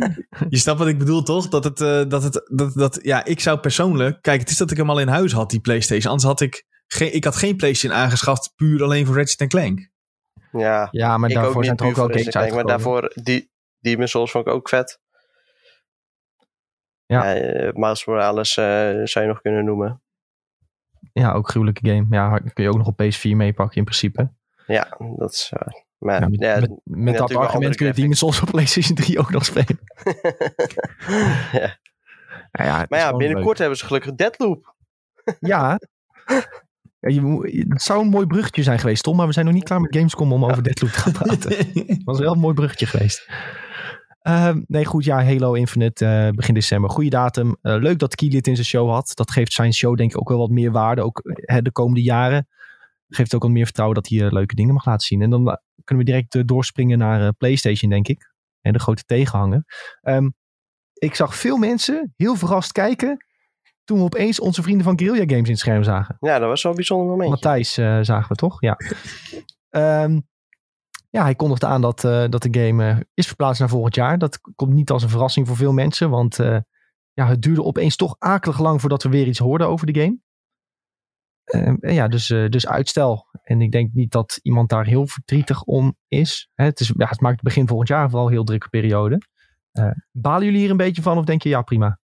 je 0.48 0.56
snapt 0.56 0.78
wat 0.78 0.88
ik 0.88 0.98
bedoel, 0.98 1.22
toch? 1.22 1.48
Dat 1.48 1.64
het, 1.64 1.80
eh, 1.80 2.02
dat 2.08 2.22
het, 2.22 2.48
dat, 2.52 2.74
dat, 2.74 2.98
ja, 3.02 3.24
ik 3.24 3.40
zou 3.40 3.58
persoonlijk, 3.58 4.22
kijk, 4.22 4.40
het 4.40 4.50
is 4.50 4.56
dat 4.56 4.70
ik 4.70 4.76
hem 4.76 4.90
al 4.90 5.00
in 5.00 5.08
huis 5.08 5.32
had, 5.32 5.50
die 5.50 5.60
PlayStation. 5.60 6.12
Anders 6.12 6.30
had 6.30 6.40
ik, 6.40 6.64
geen, 6.86 7.14
ik 7.14 7.24
had 7.24 7.36
geen 7.36 7.56
PlayStation 7.56 8.00
aangeschaft 8.00 8.52
puur 8.56 8.82
alleen 8.82 9.06
voor 9.06 9.16
Ratchet 9.16 9.48
Clank. 9.48 9.90
Ja, 10.52 10.88
Ja, 10.90 11.18
maar 11.18 11.30
ik 11.30 11.34
daarvoor 11.34 11.64
zijn 11.64 11.76
er 11.76 11.86
ook 11.86 11.96
wel 11.96 12.08
games 12.08 12.52
Maar 12.52 12.64
daarvoor, 12.64 13.12
die, 13.22 13.50
Demon's 13.80 14.10
Souls 14.10 14.30
vond 14.30 14.46
ik 14.46 14.52
ook 14.52 14.68
vet. 14.68 15.00
Ja. 17.06 17.34
eh, 17.34 17.72
Miles 17.72 18.06
Morales 18.06 18.56
eh, 18.56 18.64
zou 19.04 19.24
je 19.24 19.26
nog 19.26 19.40
kunnen 19.40 19.64
noemen. 19.64 20.02
Ja, 21.12 21.32
ook 21.32 21.48
gruwelijke 21.48 21.88
game. 21.88 22.06
Ja, 22.10 22.38
kun 22.38 22.64
je 22.64 22.70
ook 22.70 22.76
nog 22.76 22.86
op 22.86 23.02
PS4 23.02 23.36
meepakken 23.36 23.76
in 23.76 23.84
principe. 23.84 24.32
Ja, 24.66 24.96
dat 25.16 25.32
is... 25.32 25.52
eh, 25.54 25.66
maar 25.98 26.20
Ja, 26.20 26.28
met 26.28 26.40
ja, 26.40 26.60
met, 26.60 26.70
met 26.84 27.16
dat 27.16 27.34
argument 27.34 27.76
kun 27.76 27.86
je 27.86 27.92
Demon's 27.92 28.18
Souls 28.18 28.42
op 28.42 28.50
PlayStation 28.50 28.96
3 28.96 29.18
ook 29.18 29.30
nog 29.30 29.44
spelen. 29.44 29.78
ja. 31.52 31.80
Ja, 32.52 32.64
ja, 32.64 32.86
Maar 32.88 32.98
ja, 32.98 33.16
binnenkort 33.16 33.58
hebben 33.58 33.78
ze 33.78 33.86
gelukkig 33.86 34.14
Deadloop. 34.14 34.74
Ja. 35.40 35.78
Ja, 37.00 37.08
je 37.08 37.66
het 37.68 37.82
zou 37.82 38.00
een 38.00 38.08
mooi 38.08 38.26
bruggetje 38.26 38.62
zijn 38.62 38.78
geweest, 38.78 39.02
Tom. 39.02 39.16
Maar 39.16 39.26
we 39.26 39.32
zijn 39.32 39.44
nog 39.44 39.54
niet 39.54 39.64
klaar 39.64 39.80
met 39.80 39.96
Gamescom 39.96 40.32
om 40.32 40.44
over 40.44 40.62
Deathloop 40.62 40.90
te 40.90 40.98
gaan 40.98 41.12
praten. 41.12 41.56
Het 41.86 42.04
was 42.04 42.18
wel 42.18 42.32
een 42.32 42.38
mooi 42.38 42.54
bruggetje 42.54 42.86
geweest. 42.86 43.30
Ehm, 44.22 44.60
nee, 44.66 44.84
goed. 44.84 45.04
Ja, 45.04 45.24
Halo 45.24 45.52
Infinite 45.52 46.06
eh, 46.06 46.28
begin 46.30 46.54
december. 46.54 46.90
Goede 46.90 47.10
datum. 47.10 47.56
Eh, 47.62 47.76
leuk 47.76 47.98
dat 47.98 48.14
Key 48.14 48.28
dit 48.28 48.46
in 48.46 48.54
zijn 48.54 48.66
show 48.66 48.90
had. 48.90 49.10
Dat 49.14 49.30
geeft 49.30 49.52
zijn 49.52 49.72
show 49.72 49.96
denk 49.96 50.10
ik 50.10 50.20
ook 50.20 50.28
wel 50.28 50.38
wat 50.38 50.50
meer 50.50 50.72
waarde. 50.72 51.02
Ook 51.02 51.18
eh, 51.18 51.56
de 51.62 51.72
komende 51.72 52.02
jaren. 52.02 52.48
Geeft 53.08 53.34
ook 53.34 53.42
wat 53.42 53.50
meer 53.50 53.64
vertrouwen 53.64 53.96
dat 54.02 54.08
hij 54.08 54.26
eh, 54.26 54.32
leuke 54.32 54.54
dingen 54.54 54.74
mag 54.74 54.84
laten 54.84 55.06
zien. 55.06 55.22
En 55.22 55.30
dan 55.30 55.58
kunnen 55.84 56.04
we 56.04 56.10
direct 56.10 56.48
doorspringen 56.48 56.98
naar 56.98 57.32
PlayStation, 57.32 57.90
denk 57.90 58.08
ik. 58.08 58.30
En 58.60 58.72
de 58.72 58.78
grote 58.78 59.02
tegenhanger. 59.06 59.64
Ehm, 60.00 60.28
ik 60.94 61.14
zag 61.14 61.36
veel 61.36 61.56
mensen 61.56 62.12
heel 62.16 62.36
verrast 62.36 62.72
kijken. 62.72 63.26
Toen 63.84 63.98
we 63.98 64.04
opeens 64.04 64.40
onze 64.40 64.62
vrienden 64.62 64.84
van 64.84 64.98
Guerrilla 64.98 65.24
Games 65.24 65.44
in 65.44 65.50
het 65.50 65.58
scherm 65.58 65.82
zagen. 65.82 66.16
Ja, 66.20 66.38
dat 66.38 66.48
was 66.48 66.62
wel 66.62 66.72
een 66.72 66.78
bijzonder 66.78 67.06
moment. 67.06 67.30
Matthijs 67.30 67.72
zagen 68.02 68.28
we 68.28 68.34
toch? 68.34 68.60
Ja. 68.60 68.76
Ehm, 69.70 70.18
ja, 71.12 71.22
hij 71.22 71.34
kondigde 71.34 71.66
aan 71.66 71.80
dat, 71.80 72.04
eh, 72.04 72.24
dat 72.28 72.42
de 72.42 72.60
game 72.60 72.90
eh, 72.90 72.98
is 73.14 73.26
verplaatst 73.26 73.60
naar 73.60 73.68
volgend 73.68 73.94
jaar. 73.94 74.18
Dat 74.18 74.40
komt 74.54 74.72
niet 74.72 74.90
als 74.90 75.02
een 75.02 75.08
verrassing 75.08 75.46
voor 75.46 75.56
veel 75.56 75.72
mensen. 75.72 76.10
Want 76.10 76.38
eh, 76.38 76.58
ja, 77.12 77.26
het 77.26 77.42
duurde 77.42 77.62
opeens 77.62 77.96
toch 77.96 78.16
akelig 78.18 78.58
lang 78.58 78.80
voordat 78.80 79.02
we 79.02 79.08
weer 79.08 79.26
iets 79.26 79.38
hoorden 79.38 79.68
over 79.68 79.92
de 79.92 80.00
game. 80.00 80.18
Ehm, 81.44 81.76
en 81.80 81.94
ja, 81.94 82.08
dus, 82.08 82.30
eh, 82.30 82.48
dus 82.48 82.66
uitstel. 82.66 83.26
En 83.42 83.60
ik 83.60 83.72
denk 83.72 83.92
niet 83.92 84.10
dat 84.10 84.38
iemand 84.42 84.68
daar 84.68 84.86
heel 84.86 85.06
verdrietig 85.06 85.62
om 85.62 85.96
is. 86.08 86.50
Hè, 86.54 86.64
het, 86.64 86.80
is 86.80 86.92
ja, 86.96 87.08
het 87.08 87.20
maakt 87.20 87.42
begin 87.42 87.68
volgend 87.68 87.88
jaar 87.88 88.08
vooral 88.08 88.26
een 88.26 88.32
heel 88.32 88.44
drukke 88.44 88.68
periode. 88.68 89.18
Eh, 89.72 89.90
balen 90.10 90.44
jullie 90.44 90.60
hier 90.60 90.70
een 90.70 90.76
beetje 90.76 91.02
van 91.02 91.18
of 91.18 91.24
denk 91.24 91.42
je 91.42 91.48
ja 91.48 91.62
prima? 91.62 92.00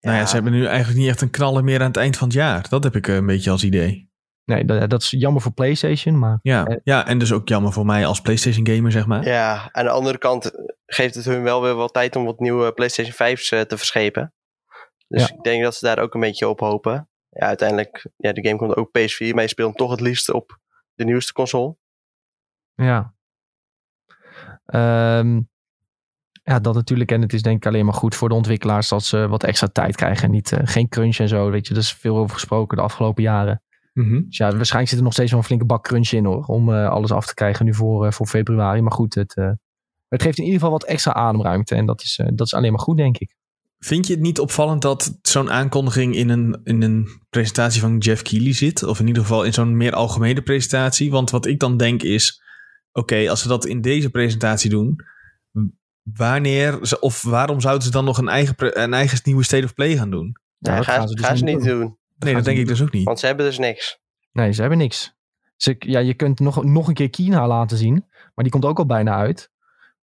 Nou 0.00 0.16
ja, 0.16 0.26
ze 0.26 0.34
hebben 0.34 0.52
nu 0.52 0.66
eigenlijk 0.66 0.98
niet 0.98 1.08
echt 1.08 1.20
een 1.20 1.30
knaller 1.30 1.64
meer 1.64 1.80
aan 1.80 1.86
het 1.86 1.96
eind 1.96 2.16
van 2.16 2.28
het 2.28 2.36
jaar. 2.36 2.68
Dat 2.68 2.84
heb 2.84 2.96
ik 2.96 3.06
een 3.06 3.26
beetje 3.26 3.50
als 3.50 3.64
idee. 3.64 4.07
Nee, 4.48 4.64
dat, 4.64 4.90
dat 4.90 5.02
is 5.02 5.10
jammer 5.10 5.42
voor 5.42 5.52
PlayStation, 5.52 6.18
maar 6.18 6.38
Ja, 6.42 6.64
Eh. 6.64 6.76
ja, 6.82 7.06
en 7.06 7.18
dus 7.18 7.32
ook 7.32 7.48
jammer 7.48 7.72
voor 7.72 7.86
mij 7.86 8.06
als 8.06 8.20
PlayStation 8.20 8.66
gamer, 8.66 8.92
zeg 8.92 9.06
maar. 9.06 9.24
Ja, 9.24 9.68
aan 9.72 9.84
de 9.84 9.90
andere 9.90 10.18
kant 10.18 10.50
geeft 10.86 11.14
het 11.14 11.24
hun 11.24 11.42
wel 11.42 11.62
weer 11.62 11.74
wat 11.74 11.92
tijd 11.92 12.16
om 12.16 12.24
wat 12.24 12.38
nieuwe 12.40 12.72
PlayStation 12.72 13.14
5's 13.36 13.50
eh, 13.50 13.60
te 13.60 13.76
verschepen. 13.76 14.32
Dus 15.08 15.28
Ja. 15.28 15.34
ik 15.36 15.42
denk 15.42 15.62
dat 15.62 15.74
ze 15.74 15.84
daar 15.86 15.98
ook 15.98 16.14
een 16.14 16.20
beetje 16.20 16.48
op 16.48 16.60
hopen. 16.60 17.08
Ja, 17.30 17.46
uiteindelijk, 17.46 18.06
ja, 18.16 18.32
de 18.32 18.46
game 18.46 18.58
komt 18.58 18.76
ook 18.76 18.86
op 18.86 18.98
PS4, 18.98 19.34
maar 19.34 19.42
je 19.42 19.48
speelt 19.48 19.68
hem 19.68 19.76
toch 19.76 19.90
het 19.90 20.00
liefst 20.00 20.30
op 20.32 20.58
de 20.94 21.04
nieuwste 21.04 21.32
console. 21.32 21.76
ja. 22.74 23.14
Ehm, 24.66 25.40
ja, 26.42 26.58
dat 26.60 26.74
natuurlijk. 26.74 27.12
En 27.12 27.22
het 27.22 27.32
is 27.32 27.42
denk 27.42 27.56
ik 27.56 27.66
alleen 27.66 27.84
maar 27.84 27.94
goed 27.94 28.14
voor 28.14 28.28
de 28.28 28.34
ontwikkelaars 28.34 28.88
dat 28.88 29.04
ze 29.04 29.28
wat 29.28 29.44
extra 29.44 29.66
tijd 29.66 29.96
krijgen. 29.96 30.24
En 30.24 30.30
niet, 30.30 30.52
eh, 30.52 30.58
geen 30.62 30.88
crunch 30.88 31.16
en 31.18 31.28
zo. 31.28 31.50
Weet 31.50 31.66
je, 31.66 31.74
er 31.74 31.80
is 31.80 31.92
veel 31.92 32.16
over 32.16 32.34
gesproken 32.34 32.76
de 32.76 32.82
afgelopen 32.82 33.22
jaren. 33.22 33.62
Mhm. 33.98 34.22
Dus 34.26 34.36
ja, 34.36 34.44
waarschijnlijk 34.56 34.88
zit 34.88 34.98
er 34.98 35.04
nog 35.04 35.12
steeds 35.12 35.30
wel 35.30 35.40
een 35.40 35.46
flinke 35.46 35.64
bak 35.64 35.84
crunch 35.84 36.10
in 36.10 36.24
hoor. 36.24 36.44
Om 36.44 36.72
eh, 36.74 36.88
alles 36.88 37.10
af 37.12 37.26
te 37.26 37.34
krijgen 37.34 37.64
nu 37.64 37.74
voor, 37.74 38.06
eh, 38.06 38.12
voor 38.12 38.26
februari. 38.26 38.80
Maar 38.80 38.92
goed, 38.92 39.14
het, 39.14 39.36
eh, 39.36 39.50
het 40.08 40.22
geeft 40.22 40.38
in 40.38 40.44
ieder 40.44 40.58
geval 40.60 40.74
wat 40.78 40.84
extra 40.84 41.12
ademruimte. 41.14 41.74
En 41.74 41.86
dat 41.86 42.02
is, 42.02 42.18
eh, 42.18 42.26
dat 42.34 42.46
is 42.46 42.54
alleen 42.54 42.72
maar 42.72 42.80
goed, 42.80 42.96
denk 42.96 43.18
ik. 43.18 43.34
Vind 43.78 44.06
je 44.06 44.12
het 44.12 44.22
niet 44.22 44.40
opvallend 44.40 44.82
dat 44.82 45.18
zo'n 45.22 45.50
aankondiging 45.50 46.14
in 46.14 46.28
een, 46.28 46.60
in 46.64 46.82
een 46.82 47.08
presentatie 47.30 47.80
van 47.80 47.98
Jeff 47.98 48.22
Keighley 48.22 48.52
zit? 48.52 48.82
Of 48.82 49.00
in 49.00 49.06
ieder 49.06 49.22
geval 49.22 49.44
in 49.44 49.52
zo'n 49.52 49.76
meer 49.76 49.92
algemene 49.92 50.42
presentatie? 50.42 51.10
Want 51.10 51.30
wat 51.30 51.46
ik 51.46 51.58
dan 51.60 51.76
denk 51.76 52.02
is, 52.02 52.42
oké, 52.92 53.30
als 53.30 53.42
ze 53.42 53.48
dat 53.48 53.66
in 53.66 53.80
deze 53.80 54.10
presentatie 54.10 54.70
doen, 54.70 54.96
wanneer 56.02 56.78
ze- 56.82 57.00
of 57.00 57.22
waarom 57.22 57.60
zouden 57.60 57.84
ze 57.84 57.90
dan 57.90 58.04
nog 58.04 58.18
een 58.18 58.28
eigen, 58.28 58.82
een 58.82 58.94
eigen 58.94 59.18
nieuwe 59.24 59.44
State 59.44 59.64
of 59.64 59.74
Play 59.74 59.96
gaan 59.96 60.10
doen? 60.10 60.36
Ja, 60.58 60.70
Ja, 60.70 60.76
dat 60.76 60.84
gaan, 60.84 60.94
gaan 60.98 61.08
ze 61.08 61.14
dus 61.14 61.24
gaan 61.26 61.36
ze 61.36 61.44
niet 61.44 61.56
niet 61.56 61.64
doen. 61.66 61.80
doen. 61.80 61.97
Nee, 62.18 62.34
dat 62.34 62.44
denk 62.44 62.58
ik 62.58 62.66
dus 62.66 62.82
ook 62.82 62.92
niet. 62.92 63.04
Want 63.04 63.18
ze 63.18 63.26
hebben 63.26 63.44
dus 63.46 63.58
niks. 63.58 64.00
Nee, 64.32 64.52
ze 64.52 64.60
hebben 64.60 64.78
niks. 64.78 65.16
Ze, 65.56 65.74
ja, 65.78 65.98
je 65.98 66.14
kunt 66.14 66.40
nog, 66.40 66.64
nog 66.64 66.88
een 66.88 66.94
keer 66.94 67.10
Kina 67.10 67.46
laten 67.46 67.76
zien. 67.76 68.04
Maar 68.34 68.44
die 68.44 68.50
komt 68.50 68.64
ook 68.64 68.78
al 68.78 68.86
bijna 68.86 69.14
uit. 69.14 69.50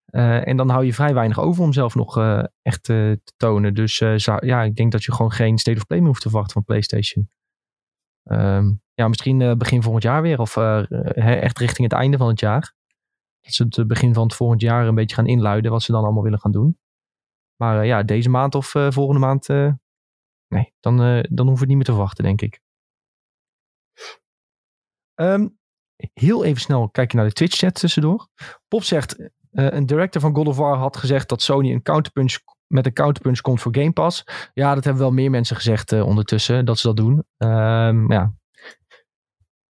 Eh, 0.05 0.47
en 0.47 0.57
dan 0.57 0.69
hou 0.69 0.85
je 0.85 0.93
vrij 0.93 1.13
weinig 1.13 1.39
over 1.39 1.63
om 1.63 1.73
zelf 1.73 1.95
nog 1.95 2.17
eh, 2.17 2.43
echt 2.61 2.89
eh, 2.89 2.95
te 2.95 3.33
tonen. 3.37 3.73
Dus 3.73 4.01
eh, 4.01 4.13
zou- 4.15 4.45
ja, 4.45 4.63
ik 4.63 4.75
denk 4.75 4.91
dat 4.91 5.03
je 5.03 5.11
gewoon 5.13 5.31
geen 5.31 5.57
State 5.57 5.77
of 5.77 5.85
Play 5.85 5.99
meer 5.99 6.07
hoeft 6.07 6.21
te 6.21 6.27
verwachten 6.29 6.53
van 6.53 6.63
PlayStation. 6.63 7.29
Ehm, 8.23 8.71
ja, 8.93 9.07
misschien 9.07 9.41
eh, 9.41 9.53
begin 9.53 9.81
volgend 9.83 10.03
jaar 10.03 10.21
weer. 10.21 10.39
Of 10.39 10.57
eh, 10.57 10.83
hè, 10.89 11.33
echt 11.33 11.59
richting 11.59 11.89
het 11.91 11.99
einde 11.99 12.17
van 12.17 12.27
het 12.27 12.39
jaar. 12.39 12.73
Dat 13.41 13.53
ze 13.53 13.63
het 13.69 13.87
begin 13.87 14.13
van 14.13 14.23
het 14.23 14.35
volgend 14.35 14.61
jaar 14.61 14.87
een 14.87 14.95
beetje 14.95 15.15
gaan 15.15 15.27
inluiden. 15.27 15.71
Wat 15.71 15.83
ze 15.83 15.91
dan 15.91 16.03
allemaal 16.03 16.23
willen 16.23 16.39
gaan 16.39 16.51
doen. 16.51 16.77
Maar 17.55 17.79
eh, 17.81 17.87
ja, 17.87 18.03
deze 18.03 18.29
maand 18.29 18.55
of 18.55 18.75
eh, 18.75 18.91
volgende 18.91 19.19
maand. 19.19 19.47
Nee, 20.53 20.73
dan, 20.79 21.01
eh, 21.01 21.23
dan 21.29 21.47
hoeven 21.47 21.63
we 21.63 21.67
niet 21.67 21.75
meer 21.75 21.85
te 21.85 21.91
verwachten, 21.91 22.23
denk 22.23 22.41
ik. 22.41 22.61
Ehm, 25.13 25.47
heel 26.13 26.43
even 26.43 26.61
snel 26.61 26.89
kijken 26.89 27.17
naar 27.17 27.27
de 27.27 27.33
Twitch-chat 27.33 27.73
tussendoor. 27.73 28.27
Pop 28.67 28.83
zegt, 28.83 29.19
eh, 29.19 29.29
een 29.71 29.85
director 29.85 30.21
van 30.21 30.35
God 30.35 30.47
of 30.47 30.57
War 30.57 30.77
had 30.77 30.97
gezegd 30.97 31.29
dat 31.29 31.41
Sony 31.41 31.71
een 31.71 31.81
counterpunch, 31.81 32.39
met 32.67 32.85
een 32.85 32.93
counterpunch 32.93 33.41
komt 33.41 33.61
voor 33.61 33.75
Game 33.75 33.91
Pass. 33.91 34.23
Ja, 34.53 34.75
dat 34.75 34.83
hebben 34.83 35.01
wel 35.01 35.11
meer 35.11 35.29
mensen 35.29 35.55
gezegd 35.55 35.91
eh, 35.91 36.05
ondertussen, 36.05 36.65
dat 36.65 36.77
ze 36.79 36.87
dat 36.87 36.97
doen. 36.97 37.23
Ehm, 37.37 38.11
ja. 38.11 38.33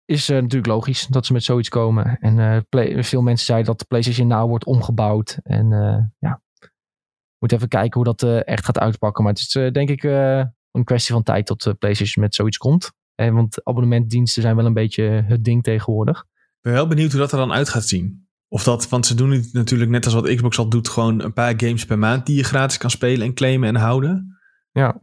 Is 0.06 0.28
natuurlijk 0.28 0.66
logisch 0.66 1.08
dat 1.08 1.26
ze 1.26 1.34
met 1.34 1.44
zoiets 1.44 1.70
komen. 1.70 2.18
En 2.20 2.66
veel 3.04 3.22
mensen 3.22 3.46
zeiden 3.46 3.68
dat 3.68 3.80
de 3.80 3.86
PlayStation 3.86 4.28
Now 4.28 4.50
wordt 4.50 4.66
omgebouwd. 4.66 5.40
En 5.44 5.70
ja, 6.20 6.42
moet 7.40 7.52
even 7.52 7.68
kijken 7.68 8.02
hoe 8.02 8.14
dat 8.14 8.44
echt 8.46 8.66
gaat 8.66 8.80
uitpakken. 8.80 9.24
Maar 9.24 9.34
het 9.34 9.42
is 9.42 9.72
denk 9.72 9.90
ik 9.90 10.02
een 10.72 10.84
kwestie 10.84 11.14
van 11.14 11.24
tijd 11.24 11.46
tot 11.46 11.64
de 11.64 11.74
PlayStation 11.74 12.24
met 12.24 12.36
zoiets 12.36 12.58
komt. 12.58 12.92
Eh, 13.16 13.34
want 13.34 13.64
abonnementdiensten 13.66 14.42
zijn 14.42 14.56
wel 14.56 14.66
een 14.66 14.74
beetje 14.74 15.04
het 15.04 15.44
ding 15.44 15.64
tegenwoordig. 15.64 16.20
Ik 16.20 16.62
ben 16.62 16.74
wel 16.74 16.88
benieuwd 16.88 17.12
hoe 17.12 17.20
dat 17.20 17.32
er 17.32 17.38
dan 17.38 17.54
uit 17.54 17.70
gaat 17.70 17.86
zien. 17.86 18.30
Of 18.48 18.64
dat, 18.64 18.90
want 18.90 19.06
ze 19.06 19.16
doen 19.16 19.32
het 19.32 19.54
natuurlijk 19.54 19.92
net 19.92 20.06
als 20.06 20.14
wat 20.14 20.36
Xbox 20.36 20.58
al 20.58 20.70
doet, 20.70 20.90
gewoon 20.90 21.22
een 21.22 21.34
paar 21.34 21.54
games 21.58 21.86
per 21.86 22.00
maand 22.00 22.26
die 22.26 22.36
je 22.36 22.44
gratis 22.44 22.78
kan 22.78 22.90
spelen 22.90 23.26
en 23.26 23.34
claimen 23.34 23.70
en 23.70 23.76
houden. 23.76 24.40
Ja. 24.72 25.02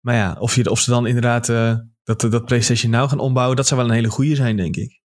Maar 0.00 0.14
ja, 0.14 0.36
of, 0.38 0.54
je, 0.54 0.70
of 0.70 0.80
ze 0.80 0.90
dan 0.90 1.06
inderdaad 1.06 1.48
eh, 1.48 1.76
dat, 2.02 2.20
dat 2.20 2.44
PlayStation 2.44 2.90
Now 2.90 3.08
gaan 3.08 3.18
ombouwen, 3.18 3.56
dat 3.56 3.66
zou 3.66 3.80
wel 3.80 3.88
een 3.88 3.94
hele 3.96 4.10
goede 4.10 4.34
zijn, 4.34 4.56
denk 4.56 4.76
ik. 4.76 5.04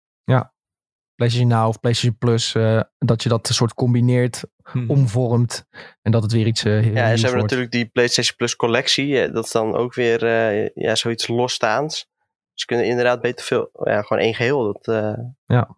PlayStation 1.17 1.49
Now 1.49 1.67
of 1.67 1.79
PlayStation 1.79 2.17
Plus. 2.17 2.55
eh, 2.55 2.81
dat 2.97 3.23
je 3.23 3.29
dat 3.29 3.47
soort 3.47 3.73
combineert, 3.73 4.43
Mhm. 4.73 4.89
omvormt. 4.89 5.65
En 6.01 6.11
dat 6.11 6.23
het 6.23 6.31
weer 6.31 6.45
iets 6.47 6.63
eh 6.63 6.71
heel 6.71 6.81
Ja, 6.81 6.87
en 6.87 6.93
ze 6.93 7.01
hebben 7.01 7.21
wordt. 7.23 7.41
natuurlijk 7.41 7.71
die 7.71 7.85
PlayStation 7.85 8.35
Plus 8.35 8.55
collectie. 8.55 9.21
eh, 9.21 9.33
Dat 9.33 9.45
is 9.45 9.51
dan 9.51 9.75
ook 9.75 9.93
weer 9.93 10.23
eh, 10.25 10.69
ja, 10.73 10.95
zoiets 10.95 11.27
losstaans. 11.27 12.07
Ze 12.53 12.65
kunnen 12.65 12.85
inderdaad 12.85 13.21
beter 13.21 13.45
veel, 13.45 13.69
ja, 13.83 14.01
gewoon 14.01 14.23
één 14.23 14.33
geheel. 14.35 14.63
Dat, 14.73 14.87
eh, 14.87 15.23
Ja. 15.45 15.77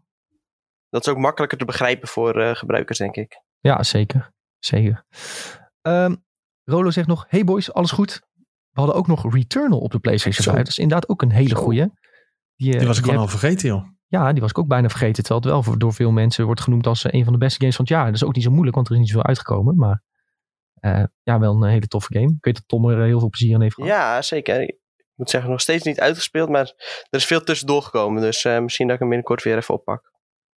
dat 0.90 1.06
is 1.08 1.12
ook 1.14 1.18
makkelijker 1.18 1.58
te 1.58 1.66
begrijpen 1.66 2.08
voor 2.08 2.42
eh, 2.42 2.56
gebruikers, 2.56 2.98
denk 2.98 3.16
ik. 3.16 3.42
Ja, 3.60 3.84
zeker. 3.84 4.32
Zeker. 4.60 5.06
Ehm, 5.82 6.16
Rolo 6.64 6.90
zegt 6.90 7.08
nog, 7.08 7.26
hey 7.30 7.44
boys, 7.44 7.74
alles 7.74 7.92
goed? 7.92 8.22
We 8.70 8.80
hadden 8.80 8.96
ook 8.96 9.08
nog 9.08 9.34
Returnal 9.34 9.80
op 9.80 9.92
de 9.92 10.00
PlayStation 10.00 10.44
Zo. 10.44 10.52
5. 10.52 10.58
Dat 10.64 10.68
is 10.72 10.78
inderdaad 10.78 11.10
ook 11.10 11.22
een 11.22 11.32
hele 11.32 11.56
goeie. 11.56 11.86
Die, 12.56 12.78
Die 12.78 12.88
was 12.88 12.98
ik 12.98 13.04
gewoon 13.04 13.20
al 13.20 13.28
vergeten, 13.28 13.68
joh. 13.68 13.86
Ja, 14.12 14.32
die 14.32 14.42
was 14.42 14.50
ik 14.50 14.58
ook 14.58 14.68
bijna 14.68 14.90
vergeten. 14.90 15.24
Terwijl 15.24 15.40
het 15.42 15.50
wel 15.50 15.64
voor- 15.64 15.78
door 15.80 15.94
veel 15.94 16.12
mensen 16.12 16.46
wordt 16.46 16.62
genoemd 16.62 16.88
als 16.88 17.06
eh, 17.06 17.20
een 17.20 17.24
van 17.24 17.34
de 17.34 17.40
beste 17.40 17.60
games 17.60 17.76
van 17.76 17.86
het 17.86 17.94
jaar. 17.94 18.06
Dat 18.06 18.14
is 18.16 18.24
ook 18.24 18.36
niet 18.36 18.44
zo 18.44 18.52
moeilijk, 18.52 18.76
want 18.76 18.88
er 18.88 18.94
is 18.94 19.00
niet 19.00 19.10
zoveel 19.10 19.26
uitgekomen. 19.26 19.76
Maar 19.76 20.04
eh, 20.74 21.04
ja, 21.24 21.40
wel 21.40 21.56
een 21.56 21.70
hele 21.70 21.88
toffe 21.88 22.14
game. 22.14 22.28
Ik 22.38 22.44
weet 22.46 22.54
dat 22.56 22.68
Tom 22.68 22.90
er 22.90 23.04
heel 23.06 23.20
veel 23.20 23.30
plezier 23.30 23.54
in 23.54 23.62
heeft 23.62 23.74
gehad. 23.74 23.90
Ja, 23.90 24.22
zeker. 24.22 24.62
Ik 24.62 24.78
moet 25.16 25.30
zeggen, 25.30 25.50
nog 25.52 25.62
steeds 25.62 25.84
niet 25.84 26.00
uitgespeeld, 26.00 26.50
maar 26.50 26.74
er 27.10 27.18
is 27.20 27.26
veel 27.26 27.44
tussendoor 27.44 27.82
gekomen. 27.82 28.22
Dus 28.22 28.46
eh, 28.46 28.60
misschien 28.60 28.86
dat 28.86 28.94
ik 28.96 29.00
hem 29.02 29.10
binnenkort 29.10 29.44
weer 29.44 29.58
even 29.58 29.74
oppak. 29.74 30.12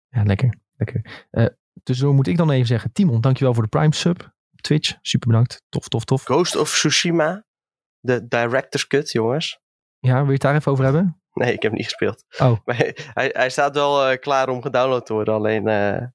Ja, 0.09 0.23
lekker. 0.23 0.55
lekker. 0.77 1.27
Eh 1.31 1.47
tussendoor 1.83 2.15
moet 2.15 2.27
ik 2.27 2.37
dan 2.37 2.51
even 2.51 2.67
zeggen, 2.67 2.93
Timon, 2.93 3.21
dankjewel 3.21 3.55
voor 3.55 3.63
de 3.63 3.69
Prime 3.69 3.95
sub 3.95 4.33
op 4.53 4.61
Twitch. 4.61 4.95
Super 5.01 5.29
bedankt. 5.29 5.63
Tof, 5.69 5.89
tof, 5.89 6.05
tof. 6.05 6.23
Ghost 6.25 6.57
of 6.57 6.71
Tsushima, 6.71 7.45
de 8.01 8.29
Director's 8.29 8.87
Cut, 8.87 9.11
jongens. 9.13 9.61
Ja, 9.99 10.17
wil 10.17 10.27
je 10.27 10.33
het 10.33 10.41
daar 10.41 10.55
even 10.55 10.73
over 10.73 10.85
hebben? 10.85 11.22
Nee, 11.33 11.53
ik 11.53 11.63
heb 11.63 11.73
niet 11.73 11.85
gespeeld. 11.85 12.25
Oh. 12.39 12.57
Maar 12.65 12.77
hij, 13.15 13.31
hij 13.33 13.51
staat 13.51 13.75
wel 13.75 14.07
eh, 14.07 14.19
klaar 14.19 14.49
om 14.49 14.63
gedownload 14.63 15.07
te 15.07 15.13
worden. 15.13 15.35
Alleen, 15.35 15.69
eh, 15.69 16.07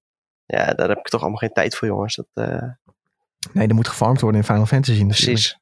ja, 0.45 0.73
daar 0.73 0.89
heb 0.89 0.97
ik 0.97 1.07
toch 1.07 1.21
allemaal 1.21 1.39
geen 1.39 1.53
tijd 1.53 1.75
voor, 1.75 1.87
jongens. 1.87 2.15
Dat, 2.15 2.27
eh, 2.33 2.69
Nee, 3.53 3.67
er 3.67 3.75
moet 3.75 3.87
gefarmd 3.87 4.21
worden 4.21 4.41
in 4.41 4.47
Final 4.47 4.65
Fantasy. 4.65 5.03
natuurlijk. 5.03 5.25
precies. 5.25 5.59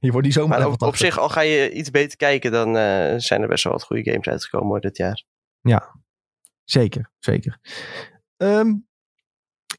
Hier 0.00 0.12
wordt 0.12 0.26
die 0.26 0.32
zomaar 0.36 0.58
Maar 0.58 0.66
op, 0.66 0.72
op 0.72 0.78
80. 0.78 0.98
zich, 1.06 1.18
al 1.18 1.28
ga 1.28 1.40
je 1.40 1.72
iets 1.72 1.90
beter 1.90 2.16
kijken, 2.16 2.52
dan 2.52 2.74
zijn 3.20 3.42
er 3.42 3.48
best 3.48 3.64
wel 3.64 3.72
wat 3.72 3.82
goede 3.82 4.10
games 4.10 4.26
uitgekomen 4.26 4.68
hoor, 4.68 4.80
dit 4.80 4.96
jaar. 4.96 5.24
Zeker, 6.64 7.10
zeker. 7.18 7.58
Ehm, 8.36 8.72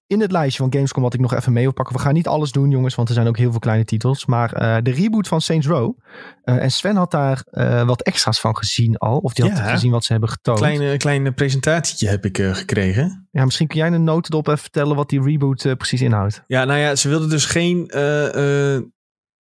in 0.07 0.21
het 0.21 0.31
lijstje 0.31 0.63
van 0.63 0.73
Gamescom 0.73 1.03
wat 1.03 1.13
ik 1.13 1.19
nog 1.19 1.33
even 1.33 1.53
mee 1.53 1.63
wil 1.63 1.73
pakken. 1.73 1.95
We 1.95 2.01
gaan 2.01 2.13
niet 2.13 2.27
alles 2.27 2.51
doen, 2.51 2.69
jongens, 2.69 2.95
want 2.95 3.07
er 3.07 3.13
zijn 3.13 3.27
ook 3.27 3.37
heel 3.37 3.51
veel 3.51 3.59
kleine 3.59 3.85
titels. 3.85 4.25
Maar 4.25 4.53
eh, 4.53 4.77
de 4.83 4.91
reboot 4.91 5.27
van 5.27 5.41
Saints 5.41 5.67
Row. 5.67 5.97
Eh, 6.43 6.63
en 6.63 6.71
Sven 6.71 6.95
had 6.95 7.11
daar 7.11 7.43
eh, 7.49 7.85
wat 7.85 8.01
extra's 8.01 8.39
van 8.39 8.57
gezien 8.57 8.97
al. 8.97 9.17
Of 9.17 9.33
die 9.33 9.45
had 9.49 9.57
Ja. 9.57 9.69
gezien 9.71 9.91
wat 9.91 10.03
ze 10.05 10.11
hebben 10.11 10.29
getoond. 10.29 10.57
Kleine, 10.57 10.97
kleine 10.97 11.31
presentatietje 11.31 12.07
heb 12.07 12.25
ik 12.25 12.37
gekregen. 12.37 13.27
Ja, 13.31 13.45
misschien 13.45 13.67
kun 13.67 13.77
jij 13.77 13.91
een 13.91 14.03
notendop 14.03 14.47
even 14.47 14.59
vertellen 14.59 14.95
wat 14.95 15.09
die 15.09 15.21
reboot 15.21 15.77
precies 15.77 16.01
inhoudt. 16.01 16.43
Ja, 16.47 16.65
nou 16.65 16.79
ja, 16.79 16.95
ze 16.95 17.09
wilden 17.09 17.29
dus 17.29 17.45
geen 17.45 17.91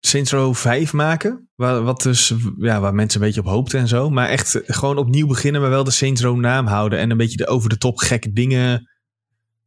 Saints 0.00 0.30
Row 0.32 0.54
5 0.54 0.92
maken. 0.92 1.48
Waar, 1.54 1.82
wat 1.82 2.02
dus, 2.02 2.34
ja, 2.58 2.80
waar 2.80 2.94
mensen 2.94 3.20
een 3.20 3.26
beetje 3.26 3.40
op 3.40 3.46
hoopten 3.46 3.78
en 3.78 3.88
zo. 3.88 4.10
Maar 4.10 4.28
echt 4.28 4.60
gewoon 4.66 4.98
opnieuw 4.98 5.26
beginnen, 5.26 5.60
maar 5.60 5.70
wel 5.70 5.84
de 5.84 5.90
Saints 5.90 6.22
Row 6.22 6.38
naam 6.38 6.66
houden. 6.66 6.98
En 6.98 7.10
een 7.10 7.16
beetje 7.16 7.36
de 7.36 7.46
over 7.46 7.68
de 7.68 7.78
top 7.78 7.98
gekke 7.98 8.32
dingen 8.32 8.88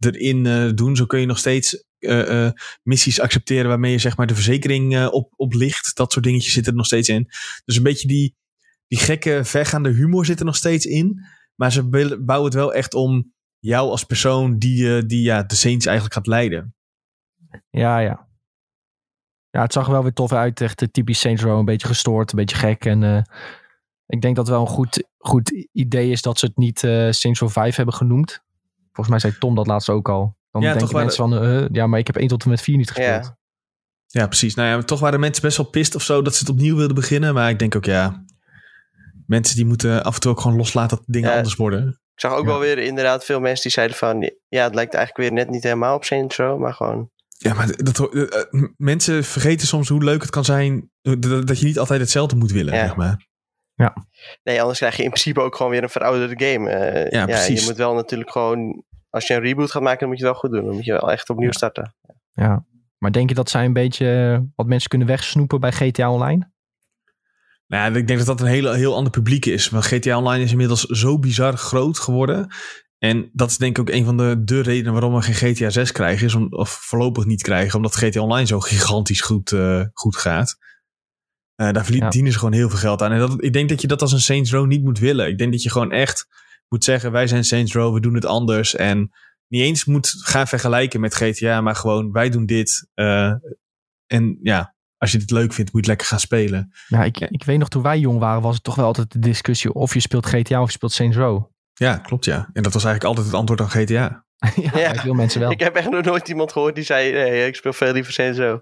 erin 0.05 0.45
eh, 0.45 0.69
doen. 0.75 0.95
Zo 0.95 1.05
kun 1.05 1.19
je 1.19 1.25
nog 1.25 1.37
steeds 1.37 1.85
eh, 1.99 2.45
eh, 2.45 2.51
missies 2.83 3.19
accepteren 3.19 3.67
waarmee 3.67 3.91
je 3.91 3.97
zeg 3.97 4.17
maar 4.17 4.27
de 4.27 4.35
verzekering 4.35 5.07
op, 5.07 5.33
op 5.35 5.53
ligt. 5.53 5.95
Dat 5.95 6.11
soort 6.11 6.25
dingetjes 6.25 6.53
zitten 6.53 6.71
er 6.71 6.77
nog 6.77 6.87
steeds 6.87 7.09
in. 7.09 7.27
Dus 7.65 7.75
een 7.75 7.83
beetje 7.83 8.07
die, 8.07 8.35
die 8.87 8.99
gekke 8.99 9.43
vergaande 9.43 9.89
humor 9.89 10.25
zit 10.25 10.39
er 10.39 10.45
nog 10.45 10.55
steeds 10.55 10.85
in. 10.85 11.25
Maar 11.55 11.71
ze 11.71 11.87
bouwen 12.19 12.49
het 12.49 12.59
wel 12.59 12.73
echt 12.73 12.93
om 12.93 13.33
jou 13.59 13.89
als 13.89 14.03
persoon 14.03 14.57
die, 14.57 15.05
die 15.05 15.21
ja, 15.21 15.43
de 15.43 15.55
Saints 15.55 15.85
eigenlijk 15.85 16.15
gaat 16.15 16.27
leiden. 16.27 16.75
Ja, 17.69 17.99
ja. 17.99 18.27
Ja, 19.49 19.61
het 19.61 19.73
zag 19.73 19.85
er 19.85 19.91
wel 19.91 20.03
weer 20.03 20.13
tof 20.13 20.31
uit. 20.31 20.61
Echt 20.61 20.87
typisch 20.91 21.19
Saints 21.19 21.41
Row. 21.41 21.57
Een 21.57 21.65
beetje 21.65 21.87
gestoord, 21.87 22.31
een 22.31 22.37
beetje 22.37 22.55
gek. 22.55 22.85
En 22.85 23.25
ik 24.05 24.21
denk 24.21 24.35
dat 24.35 24.47
het 24.47 24.55
wel 24.55 24.65
een 24.65 24.73
goed, 24.73 25.07
goed 25.17 25.67
idee 25.71 26.11
is 26.11 26.21
dat 26.21 26.39
ze 26.39 26.45
het 26.45 26.57
niet 26.57 26.79
Saints 27.09 27.39
Row 27.39 27.49
5 27.49 27.75
hebben 27.75 27.95
genoemd. 27.95 28.43
Volgens 28.93 29.09
mij 29.09 29.19
zei 29.19 29.33
Tom 29.39 29.55
dat 29.55 29.67
laatst 29.67 29.89
ook 29.89 30.09
al. 30.09 30.37
Dan 30.51 30.61
Ja, 30.61 30.73
denken 30.73 30.95
mensen 30.95 31.29
van, 31.29 31.37
eh, 31.43 31.65
ja, 31.71 31.87
maar 31.87 31.99
ik 31.99 32.07
heb 32.07 32.15
1 32.17 32.27
tot 32.27 32.43
en 32.43 32.49
met 32.49 32.61
4 32.61 32.77
niet 32.77 32.91
gespeeld. 32.91 33.23
Ja. 33.25 33.37
Ja, 34.07 34.27
precies. 34.27 34.55
Nou 34.55 34.67
ja, 34.69 34.81
toch 34.83 34.99
waren 34.99 35.19
mensen 35.19 35.41
best 35.43 35.57
wel 35.57 35.65
pist 35.65 35.95
of 35.95 36.01
zo 36.03 36.21
dat 36.21 36.33
ze 36.33 36.39
het 36.39 36.49
opnieuw 36.49 36.75
wilden 36.75 36.95
beginnen. 36.95 37.33
Maar 37.33 37.49
ik 37.49 37.59
denk 37.59 37.75
ook, 37.75 37.85
ja, 37.85 38.23
mensen 39.27 39.55
die 39.55 39.65
moeten 39.65 40.03
af 40.03 40.13
en 40.15 40.19
toe 40.21 40.31
ook 40.31 40.39
gewoon 40.39 40.57
loslaten 40.57 40.97
dat 40.97 41.05
dingen 41.07 41.29
Ja. 41.29 41.35
anders 41.35 41.55
worden. 41.55 41.87
Ik 41.87 42.19
zag 42.19 42.31
ook 42.31 42.43
Ja. 42.45 42.49
wel 42.49 42.59
weer 42.59 42.77
inderdaad 42.77 43.25
veel 43.25 43.39
mensen 43.39 43.63
die 43.63 43.71
zeiden 43.71 43.97
van... 43.97 44.31
Ja, 44.47 44.63
het 44.63 44.75
lijkt 44.75 44.93
eigenlijk 44.93 45.29
weer 45.29 45.39
net 45.39 45.49
niet 45.53 45.63
helemaal 45.63 45.95
op 45.95 46.03
Saints 46.03 46.37
Row, 46.37 46.59
maar 46.59 46.73
gewoon... 46.73 47.09
Ja, 47.37 47.53
maar 47.53 47.75
dat, 47.83 48.13
eh, 48.13 48.21
eh, 48.21 48.63
mensen 48.77 49.23
vergeten 49.23 49.67
soms 49.67 49.89
hoe 49.89 50.03
leuk 50.03 50.21
het 50.21 50.31
kan 50.31 50.45
zijn 50.45 50.89
dat, 51.01 51.47
dat 51.47 51.59
je 51.59 51.65
niet 51.65 51.79
altijd 51.79 51.99
hetzelfde 51.99 52.35
moet 52.35 52.51
willen, 52.51 52.73
Ja. 52.73 52.85
zeg 52.85 52.95
maar. 52.95 53.27
Ja. 53.83 54.07
Nee, 54.43 54.61
anders 54.61 54.79
krijg 54.79 54.95
je 54.95 55.03
in 55.03 55.09
principe 55.09 55.41
ook 55.41 55.55
gewoon 55.55 55.71
weer 55.71 55.83
een 55.83 55.89
verouderde 55.89 56.45
game. 56.45 56.69
Eh, 56.69 57.11
Ja, 57.11 57.19
ja, 57.19 57.25
precies. 57.25 57.59
Je 57.59 57.65
moet 57.65 57.77
wel 57.77 57.93
natuurlijk 57.93 58.31
gewoon, 58.31 58.83
als 59.09 59.27
je 59.27 59.33
een 59.33 59.41
reboot 59.41 59.71
gaat 59.71 59.81
maken, 59.81 59.99
dan 59.99 60.09
moet 60.09 60.17
je 60.19 60.25
het 60.25 60.33
wel 60.33 60.41
goed 60.41 60.51
doen. 60.51 60.65
Dan 60.65 60.75
moet 60.75 60.85
je 60.85 60.91
wel 60.91 61.11
echt 61.11 61.29
opnieuw 61.29 61.51
starten. 61.51 61.95
Ja. 62.31 62.65
Maar 62.97 63.11
denk 63.11 63.29
je 63.29 63.35
dat 63.35 63.49
zij 63.49 63.65
een 63.65 63.73
beetje 63.73 64.33
eh, 64.33 64.39
wat 64.55 64.67
mensen 64.67 64.89
kunnen 64.89 65.07
wegsnoepen 65.07 65.59
bij 65.59 65.71
GTA 65.71 66.11
Online? 66.11 66.51
Nou 67.67 67.91
ja, 67.91 67.99
ik 67.99 68.07
denk 68.07 68.19
dat 68.19 68.27
dat 68.27 68.41
een 68.41 68.53
hele, 68.53 68.75
heel 68.75 68.95
ander 68.95 69.11
publiek 69.11 69.45
is. 69.45 69.69
Want 69.69 69.85
GTA 69.85 70.17
Online 70.17 70.43
is 70.43 70.51
inmiddels 70.51 70.81
zo 70.81 71.19
bizar 71.19 71.57
groot 71.57 71.99
geworden. 71.99 72.47
En 72.97 73.29
dat 73.33 73.49
is 73.49 73.57
denk 73.57 73.77
ik 73.77 73.81
ook 73.81 73.95
een 73.95 74.05
van 74.05 74.17
de, 74.17 74.43
de 74.43 74.61
redenen 74.61 74.91
waarom 74.91 75.13
we 75.13 75.21
geen 75.21 75.53
GTA 75.53 75.69
6 75.69 75.91
krijgen. 75.91 76.25
Is 76.25 76.35
om, 76.35 76.47
of 76.49 76.69
voorlopig 76.69 77.25
niet 77.25 77.41
krijgen. 77.41 77.75
Omdat 77.75 77.95
GTA 77.95 78.21
Online 78.21 78.47
zo 78.47 78.59
gigantisch 78.59 79.21
goed, 79.21 79.51
eh, 79.51 79.81
goed 79.93 80.15
gaat. 80.15 80.57
Eh, 81.67 81.73
daar 81.73 81.83
verdienen 81.83 82.23
Ja. 82.25 82.31
ze 82.31 82.37
gewoon 82.37 82.53
heel 82.53 82.69
veel 82.69 82.77
geld 82.77 83.01
aan. 83.01 83.11
En 83.11 83.19
dat, 83.19 83.43
ik 83.43 83.53
denk 83.53 83.69
dat 83.69 83.81
je 83.81 83.87
dat 83.87 84.01
als 84.01 84.11
een 84.11 84.19
Saints 84.21 84.51
Row 84.51 84.65
niet 84.67 84.83
moet 84.83 84.99
willen. 84.99 85.27
Ik 85.27 85.37
denk 85.37 85.51
dat 85.51 85.63
je 85.63 85.69
gewoon 85.71 85.91
echt 85.91 86.27
moet 86.67 86.83
zeggen... 86.83 87.11
wij 87.11 87.27
zijn 87.27 87.43
Saints 87.43 87.73
Row, 87.73 87.93
we 87.93 87.99
doen 87.99 88.13
het 88.13 88.25
anders. 88.25 88.75
En 88.75 89.11
niet 89.47 89.61
eens 89.61 89.85
moet 89.85 90.09
gaan 90.19 90.47
vergelijken 90.47 90.99
met 90.99 91.15
GTA... 91.15 91.61
maar 91.61 91.75
gewoon 91.75 92.11
wij 92.11 92.29
doen 92.29 92.45
dit. 92.45 92.87
eh, 92.93 93.33
en 94.07 94.37
ja, 94.41 94.75
als 94.97 95.11
je 95.11 95.17
dit 95.17 95.31
leuk 95.31 95.53
vindt, 95.53 95.57
moet 95.57 95.67
je 95.71 95.77
het 95.77 95.87
lekker 95.87 96.07
gaan 96.07 96.19
spelen. 96.19 96.71
Ja, 96.87 97.03
ik, 97.03 97.19
ik 97.19 97.43
weet 97.43 97.57
nog 97.59 97.69
toen 97.69 97.81
wij 97.83 97.99
jong 97.99 98.19
waren, 98.19 98.41
was 98.41 98.55
het 98.55 98.63
toch 98.63 98.75
wel 98.75 98.85
altijd 98.85 99.11
de 99.11 99.19
discussie 99.19 99.73
of 99.73 99.93
je 99.93 99.99
speelt 99.99 100.25
GTA 100.25 100.61
of 100.61 100.67
je 100.67 100.73
speelt 100.73 100.91
Saints 100.91 101.17
Row. 101.17 101.45
Ja, 101.73 101.97
klopt 101.97 102.25
ja. 102.25 102.49
En 102.53 102.63
dat 102.63 102.73
was 102.73 102.83
eigenlijk 102.85 103.03
altijd 103.03 103.25
het 103.25 103.35
antwoord 103.35 103.61
aan 103.61 103.69
GTA. 103.69 104.25
ja, 104.73 104.77
Ja. 104.79 104.95
veel 104.95 105.13
mensen 105.13 105.39
wel. 105.39 105.51
Ik 105.51 105.59
heb 105.59 105.75
echt 105.75 105.89
nog 105.89 106.03
nooit 106.03 106.29
iemand 106.29 106.51
gehoord 106.51 106.75
die 106.75 106.83
zei, 106.83 107.11
nee, 107.11 107.47
ik 107.47 107.55
speel 107.55 107.73
veel 107.73 107.93
liever 107.93 108.13
Saints 108.13 108.37
Row. 108.39 108.59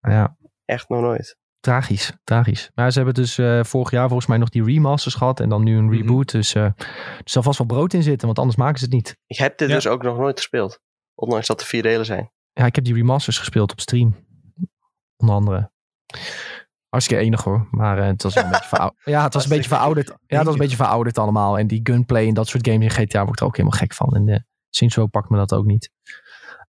Ja, 0.00 0.36
Echt 0.64 0.88
nog 0.88 1.00
nooit. 1.00 1.36
Tragisch, 1.66 2.12
tragisch. 2.24 2.70
Maar 2.74 2.90
ze 2.90 2.96
hebben 2.96 3.14
dus 3.14 3.38
eh, 3.38 3.62
vorig 3.64 3.90
jaar 3.90 4.06
volgens 4.06 4.26
mij 4.28 4.38
nog 4.38 4.48
die 4.48 4.64
remasters 4.64 5.14
gehad 5.14 5.40
en 5.40 5.48
dan 5.48 5.62
nu 5.62 5.76
een 5.76 5.84
Mhm. 5.84 5.94
reboot. 5.94 6.30
Dus 6.30 6.54
eh, 6.54 6.62
er 6.64 6.74
zal 7.24 7.42
vast 7.42 7.58
wel 7.58 7.66
brood 7.66 7.92
in 7.92 8.02
zitten, 8.02 8.26
want 8.26 8.38
anders 8.38 8.56
maken 8.56 8.78
ze 8.78 8.84
het 8.84 8.94
niet. 8.94 9.16
Ik 9.26 9.36
heb 9.36 9.58
dit 9.58 9.68
Ja. 9.68 9.74
dus 9.74 9.86
ook 9.86 10.02
nog 10.02 10.18
nooit 10.18 10.36
gespeeld. 10.36 10.80
Ondanks 11.14 11.46
dat 11.46 11.60
er 11.60 11.66
vier 11.66 11.82
delen 11.82 12.06
zijn. 12.06 12.30
Ja, 12.52 12.66
ik 12.66 12.74
heb 12.74 12.84
die 12.84 12.94
remasters 12.94 13.38
gespeeld 13.38 13.72
op 13.72 13.80
stream. 13.80 14.14
Onder 15.16 15.36
andere. 15.36 15.70
Hartstikke 16.88 17.22
enig 17.24 17.42
hoor. 17.44 17.68
Maar 17.70 17.98
eh, 17.98 18.06
het 18.06 18.22
was 18.22 18.34
wel 18.34 18.44
een 18.44 18.50
beetje 18.56 18.68
verouderd. 18.68 19.04
Ja, 19.04 19.22
het 19.22 19.34
was 19.34 19.42
een 19.44 19.50
beetje 19.50 19.68
verouderd. 19.68 20.08
Ja, 20.08 20.36
het 20.36 20.44
was 20.44 20.54
een 20.54 20.60
beetje 20.60 20.76
verouderd 20.76 21.18
allemaal. 21.18 21.58
En 21.58 21.66
die 21.66 21.80
gunplay 21.82 22.26
en 22.28 22.34
dat 22.34 22.48
soort 22.48 22.68
games 22.68 22.82
in 22.84 22.90
GTA 22.90 23.18
word 23.24 23.32
ik 23.32 23.40
er 23.40 23.46
ook 23.46 23.56
helemaal 23.56 23.78
gek 23.78 23.94
van. 23.94 24.14
En 24.14 24.28
uh, 24.28 24.88
Row 24.88 25.10
pakt 25.10 25.28
me 25.30 25.36
dat 25.36 25.52
ook 25.52 25.64
niet. 25.64 25.90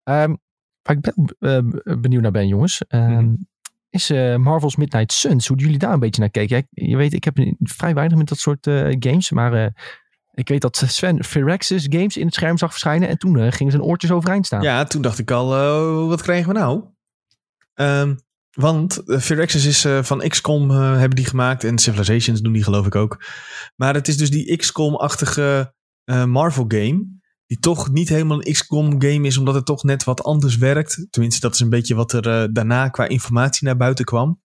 Ehm, 0.03 0.35
waar 0.83 0.97
ik 0.97 1.01
ben, 1.01 1.35
uh, 1.39 1.99
benieuwd 2.01 2.23
naar 2.23 2.31
ben, 2.31 2.49
jongens. 2.49 2.83
Um, 2.89 3.01
mm. 3.11 3.49
Uh, 3.97 4.37
Marvel's 4.37 4.77
Midnight 4.77 5.13
Suns. 5.13 5.47
Hoe 5.47 5.57
jullie 5.57 5.79
daar 5.79 5.93
een 5.93 5.99
beetje 5.99 6.21
naar 6.21 6.31
keken. 6.31 6.67
Je 6.71 6.97
weet, 6.97 7.13
ik 7.13 7.25
heb 7.25 7.39
vrij 7.59 7.95
weinig 7.95 8.19
met 8.19 8.29
dat 8.29 8.39
soort 8.39 8.67
uh, 8.67 8.97
games. 8.99 9.31
Maar 9.31 9.55
uh, 9.55 9.67
ik 10.35 10.49
weet 10.49 10.61
dat 10.61 10.83
Sven 10.87 11.25
Firaxis 11.25 11.87
games 11.89 12.17
in 12.17 12.27
het 12.27 12.35
scherm 12.35 12.59
zag 12.59 12.71
verschijnen. 12.71 13.09
En 13.09 13.19
toen 13.19 13.53
gingen 13.53 13.73
zijn 13.73 13.85
oortjes 13.85 14.11
overeind 14.11 14.47
staan. 14.47 14.63
Ja, 14.63 14.85
toen 14.85 15.03
dacht 15.03 15.19
ik 15.19 15.31
al, 15.31 15.49
wat 16.09 16.23
krijgen 16.23 16.53
we 16.53 16.59
nou? 16.59 16.85
Um, 17.75 18.19
want 18.51 19.03
Firaxis 19.07 19.65
is 19.65 20.07
van 20.07 20.29
XCOM 20.29 20.71
hebben 20.71 21.17
die 21.17 21.27
gemaakt. 21.27 21.65
En 21.65 21.79
Civilizations 21.79 22.41
doen 22.41 22.53
die 22.53 22.65
geloof 22.65 22.87
ik 22.87 22.95
ook. 22.95 23.25
Maar 23.77 23.95
het 23.95 24.09
is 24.09 24.17
dus 24.17 24.31
die 24.31 24.57
XCOM-achtige 24.57 25.75
Marvel 26.27 26.65
game. 26.69 27.16
Die 27.47 27.59
toch 27.59 27.91
niet 27.91 28.09
helemaal 28.09 28.37
een 28.37 28.53
XCOM 28.53 29.03
game 29.03 29.27
is. 29.27 29.37
Omdat 29.37 29.55
het 29.55 29.67
toch 29.67 29.83
net 29.83 30.05
wat 30.05 30.23
anders 30.23 30.57
werkt. 30.57 31.07
Tenminste, 31.11 31.41
dat 31.41 31.55
is 31.55 31.61
een 31.61 31.71
beetje 31.71 31.95
wat 31.95 32.13
er 32.13 32.27
uh, 32.27 32.49
daarna 32.53 32.89
qua 32.89 33.09
informatie 33.09 33.67
naar 33.67 33.77
buiten 33.77 34.05
kwam. 34.05 34.41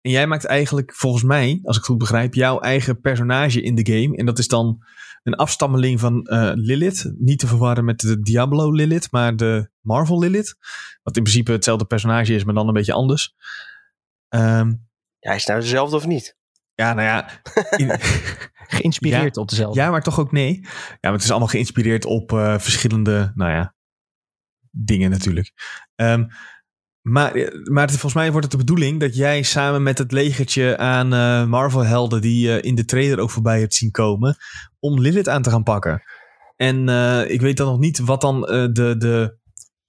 En 0.00 0.10
jij 0.10 0.26
maakt 0.26 0.44
eigenlijk, 0.44 0.94
volgens 0.94 1.22
mij, 1.22 1.60
als 1.62 1.76
ik 1.76 1.82
het 1.82 1.90
goed 1.90 1.98
begrijp, 1.98 2.34
jouw 2.34 2.60
eigen 2.60 3.00
personage 3.00 3.62
in 3.62 3.74
de 3.74 3.92
game. 3.92 4.16
En 4.16 4.26
dat 4.26 4.38
is 4.38 4.48
dan 4.48 4.84
een 5.22 5.34
afstammeling 5.34 6.00
van 6.00 6.26
uh, 6.30 6.50
Lilith. 6.54 7.12
Niet 7.18 7.38
te 7.38 7.46
verwarren 7.46 7.84
met 7.84 8.00
de 8.00 8.20
Diablo 8.20 8.72
Lilith, 8.72 9.10
maar 9.10 9.36
de 9.36 9.70
Marvel 9.80 10.18
Lilith. 10.18 10.56
Wat 11.02 11.16
in 11.16 11.22
principe 11.22 11.52
hetzelfde 11.52 11.84
personage 11.84 12.34
is, 12.34 12.44
maar 12.44 12.54
dan 12.54 12.68
een 12.68 12.74
beetje 12.74 12.92
anders. 12.92 13.34
Um, 14.28 14.86
ja, 15.18 15.32
is 15.32 15.46
nou 15.46 15.60
dezelfde 15.60 15.96
of 15.96 16.06
niet? 16.06 16.37
Ja, 16.82 16.94
nou 16.94 17.06
ja. 17.06 17.28
In, 17.82 17.98
geïnspireerd 18.68 19.34
ja, 19.34 19.40
op 19.40 19.48
dezelfde. 19.48 19.80
Ja, 19.80 19.90
maar 19.90 20.02
toch 20.02 20.20
ook 20.20 20.32
nee. 20.32 20.60
Ja, 20.62 20.98
maar 21.00 21.12
het 21.12 21.22
is 21.22 21.30
allemaal 21.30 21.48
geïnspireerd 21.48 22.04
op 22.04 22.32
uh, 22.32 22.58
verschillende, 22.58 23.32
nou 23.34 23.50
ja, 23.50 23.74
dingen 24.70 25.10
natuurlijk. 25.10 25.52
Um, 25.94 26.28
maar, 27.00 27.32
maar 27.64 27.82
het, 27.82 27.90
volgens 27.90 28.14
mij 28.14 28.30
wordt 28.30 28.42
het 28.42 28.50
de 28.50 28.64
bedoeling 28.64 29.00
dat 29.00 29.16
jij 29.16 29.42
samen 29.42 29.82
met 29.82 29.98
het 29.98 30.12
legertje 30.12 30.76
aan 30.76 31.14
uh, 31.14 31.46
Marvel-helden 31.46 32.20
die 32.20 32.48
je 32.48 32.58
uh, 32.58 32.68
in 32.68 32.74
de 32.74 32.84
trailer 32.84 33.18
ook 33.18 33.30
voorbij 33.30 33.60
hebt 33.60 33.74
zien 33.74 33.90
komen, 33.90 34.36
om 34.78 35.00
Lilith 35.00 35.28
aan 35.28 35.42
te 35.42 35.50
gaan 35.50 35.62
pakken. 35.62 36.02
En 36.56 36.88
ik 37.28 37.40
weet 37.40 37.56
dan 37.56 37.66
nog 37.66 37.78
niet 37.78 37.98
wat 37.98 38.20
dan 38.20 38.40
de, 38.40 38.94
de 38.98 39.38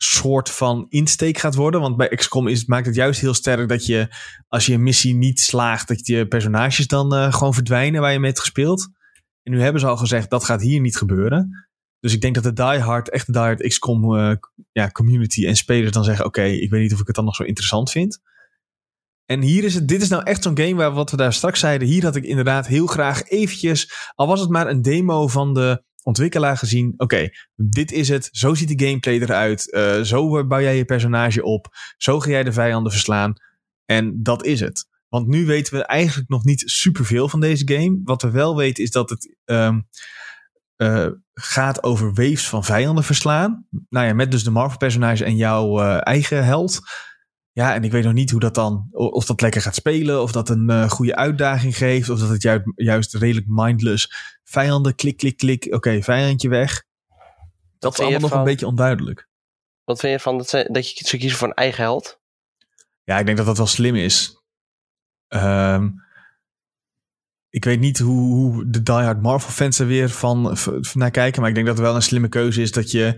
soort 0.04 0.50
van 0.50 0.86
insteek 0.90 1.38
gaat 1.38 1.56
worden. 1.56 1.82
Want 1.82 1.98
bij 1.98 2.08
XCOM 2.08 2.48
is, 2.48 2.66
maakt 2.66 2.86
het 2.86 2.96
juist 2.96 3.22
heel 3.22 3.34
sterk 3.34 3.70
dat 3.70 3.86
je, 3.86 4.16
als 4.48 4.66
je 4.66 4.74
een 4.74 4.84
missie 4.84 5.16
niet 5.16 5.40
slaagt, 5.40 5.88
dat 5.88 6.08
je 6.08 6.28
personages 6.28 6.88
dan 6.88 7.16
uh, 7.16 7.34
gewoon 7.34 7.54
verdwijnen 7.54 8.02
waar 8.02 8.12
je 8.12 8.20
mee 8.20 8.28
hebt 8.30 8.42
gespeeld. 8.42 8.90
En 9.44 9.52
nu 9.52 9.62
hebben 9.62 9.82
ze 9.82 9.88
al 9.88 9.98
gezegd, 9.98 10.30
dat 10.30 10.44
gaat 10.44 10.62
hier 10.62 10.80
niet 10.80 10.98
gebeuren. 10.98 11.68
Dus 12.00 12.14
ik 12.14 12.22
denk 12.22 12.36
dat 12.36 12.44
de 12.44 12.54
diehard, 12.54 13.10
echt 13.10 13.26
de 13.26 13.32
diehard 13.32 13.68
XCOM 13.68 14.16
uh, 14.16 14.36
ja, 14.72 14.90
community 14.90 15.48
en 15.48 15.56
spelers 15.56 15.92
dan 15.92 16.04
zeggen, 16.04 16.26
oké, 16.26 16.44
ik 16.44 16.70
weet 16.70 16.82
niet 16.82 16.94
of 16.94 17.00
ik 17.00 17.08
het 17.08 17.16
dan 17.16 17.26
nog 17.26 17.36
zo 17.36 17.44
interessant 17.44 17.92
vind. 17.92 18.22
En 19.26 19.42
hier 19.42 19.64
is 19.64 19.76
het, 19.76 19.88
dit 19.88 20.02
is 20.02 20.10
nou 20.10 20.24
echt 20.24 20.44
zo'n 20.44 20.58
game 20.58 20.76
waar 20.76 20.92
wat 20.92 21.12
we 21.12 21.18
daar 21.18 21.34
straks 21.34 21.60
zeiden. 21.60 21.88
Hier 21.88 22.04
had 22.04 22.16
ik 22.16 22.24
inderdaad 22.24 22.68
heel 22.68 22.88
graag 22.88 23.24
eventjes, 23.24 24.12
al 24.16 24.28
was 24.28 24.40
het 24.40 24.50
maar 24.50 24.68
een 24.68 24.82
demo 24.82 25.28
van 25.28 25.54
de 25.54 25.84
ontwikkelaar 26.10 26.58
gezien. 26.58 26.94
Oké, 26.98 27.30
dit 27.56 27.92
is 27.92 28.10
het. 28.10 28.30
Zo 28.32 28.54
ziet 28.54 28.78
de 28.78 28.86
gameplay 28.86 29.20
eruit. 29.20 29.68
Uh, 29.68 30.02
zo 30.02 30.48
bouw 30.48 30.62
jij 30.62 30.78
je 30.78 30.86
personage 30.86 31.44
op. 31.44 31.68
Zo 31.98 32.20
ga 32.20 32.30
jij 32.30 32.44
de 32.44 32.52
vijanden 32.52 32.92
verslaan. 32.92 33.34
En 33.86 34.24
dat 34.24 34.46
is 34.46 34.60
het. 34.60 34.88
Want 35.08 35.28
nu 35.28 35.46
weten 35.46 35.74
we 35.74 35.86
eigenlijk 35.86 36.30
nog 36.30 36.44
niet 36.44 36.64
superveel 36.66 37.30
van 37.30 37.40
deze 37.40 37.68
game. 37.68 38.02
Wat 38.04 38.22
we 38.22 38.32
wel 38.32 38.56
weten 38.56 38.84
is 38.84 38.92
dat 38.92 39.10
het 39.10 39.36
um, 39.46 39.88
uh, 40.78 41.08
gaat 41.34 41.84
over 41.84 42.08
waves 42.14 42.48
van 42.48 42.64
vijanden 42.64 43.04
verslaan. 43.04 43.68
Nou 43.90 44.06
ja, 44.08 44.14
met 44.14 44.32
dus 44.32 44.44
de 44.44 44.52
Marvel 44.52 44.78
personage 44.78 45.26
en 45.26 45.36
jouw 45.36 45.82
uh, 45.82 45.98
eigen 46.00 46.46
held. 46.46 46.80
Ja, 47.60 47.74
en 47.74 47.84
ik 47.84 47.92
weet 47.92 48.04
nog 48.04 48.14
niet 48.14 48.32
hoe 48.32 48.40
dat 48.40 48.56
dan, 48.56 48.88
of 48.92 49.26
dat 49.26 49.42
lekker 49.42 49.62
gaat 49.62 49.76
spelen, 49.76 50.22
of 50.22 50.32
dat 50.32 50.50
een 50.50 50.70
uh, 50.70 50.90
goede 50.90 51.16
uitdaging 51.16 51.78
geeft, 51.78 52.10
of 52.10 52.20
dat 52.20 52.30
het 52.30 52.42
juist, 52.42 52.64
juist 52.76 53.14
redelijk 53.14 53.46
mindless 53.50 54.14
vijanden, 54.44 54.96
klik, 54.96 55.18
klik, 55.18 55.38
klik, 55.38 55.66
oké, 55.66 55.76
okay, 55.76 56.04
vijandje 56.04 56.50
weg. 56.50 56.84
Dat 57.80 57.94
is 57.94 58.00
allemaal 58.00 58.20
nog 58.20 58.30
van, 58.30 58.40
een 58.40 58.46
beetje 58.46 58.68
onduidelijk. 58.68 59.28
Wat 59.84 60.00
vind 60.00 60.14
je 60.14 60.20
van 60.20 60.38
dat, 60.38 60.50
ze, 60.50 60.70
dat 60.72 60.90
je 60.90 61.08
zou 61.08 61.22
kiezen 61.22 61.38
voor 61.40 61.48
een 61.48 61.54
eigen 61.54 61.84
held? 61.84 62.20
Ja, 63.04 63.20
ik 63.20 63.26
denk 63.26 63.38
dat 63.38 63.46
dat 63.46 63.58
wel 63.58 63.68
slim 63.68 63.96
is. 63.96 64.44
Um, 65.28 66.04
ik 67.50 67.64
weet 67.64 67.80
niet 67.80 68.00
hoe, 68.00 68.34
hoe 68.34 68.70
de 68.70 68.84
diehard 68.84 69.22
Marvel 69.22 69.52
fans 69.52 69.80
er 69.80 69.88
weer 69.88 70.10
van, 70.10 70.58
van 70.58 70.84
naar 70.94 71.12
kijken, 71.12 71.40
maar 71.40 71.50
ik 71.50 71.56
denk 71.56 71.68
dat 71.68 71.78
het 71.78 71.86
wel 71.86 71.96
een 71.96 72.02
slimme 72.02 72.30
keuze 72.30 72.62
is 72.62 72.72
dat 72.72 72.92
je 72.92 73.16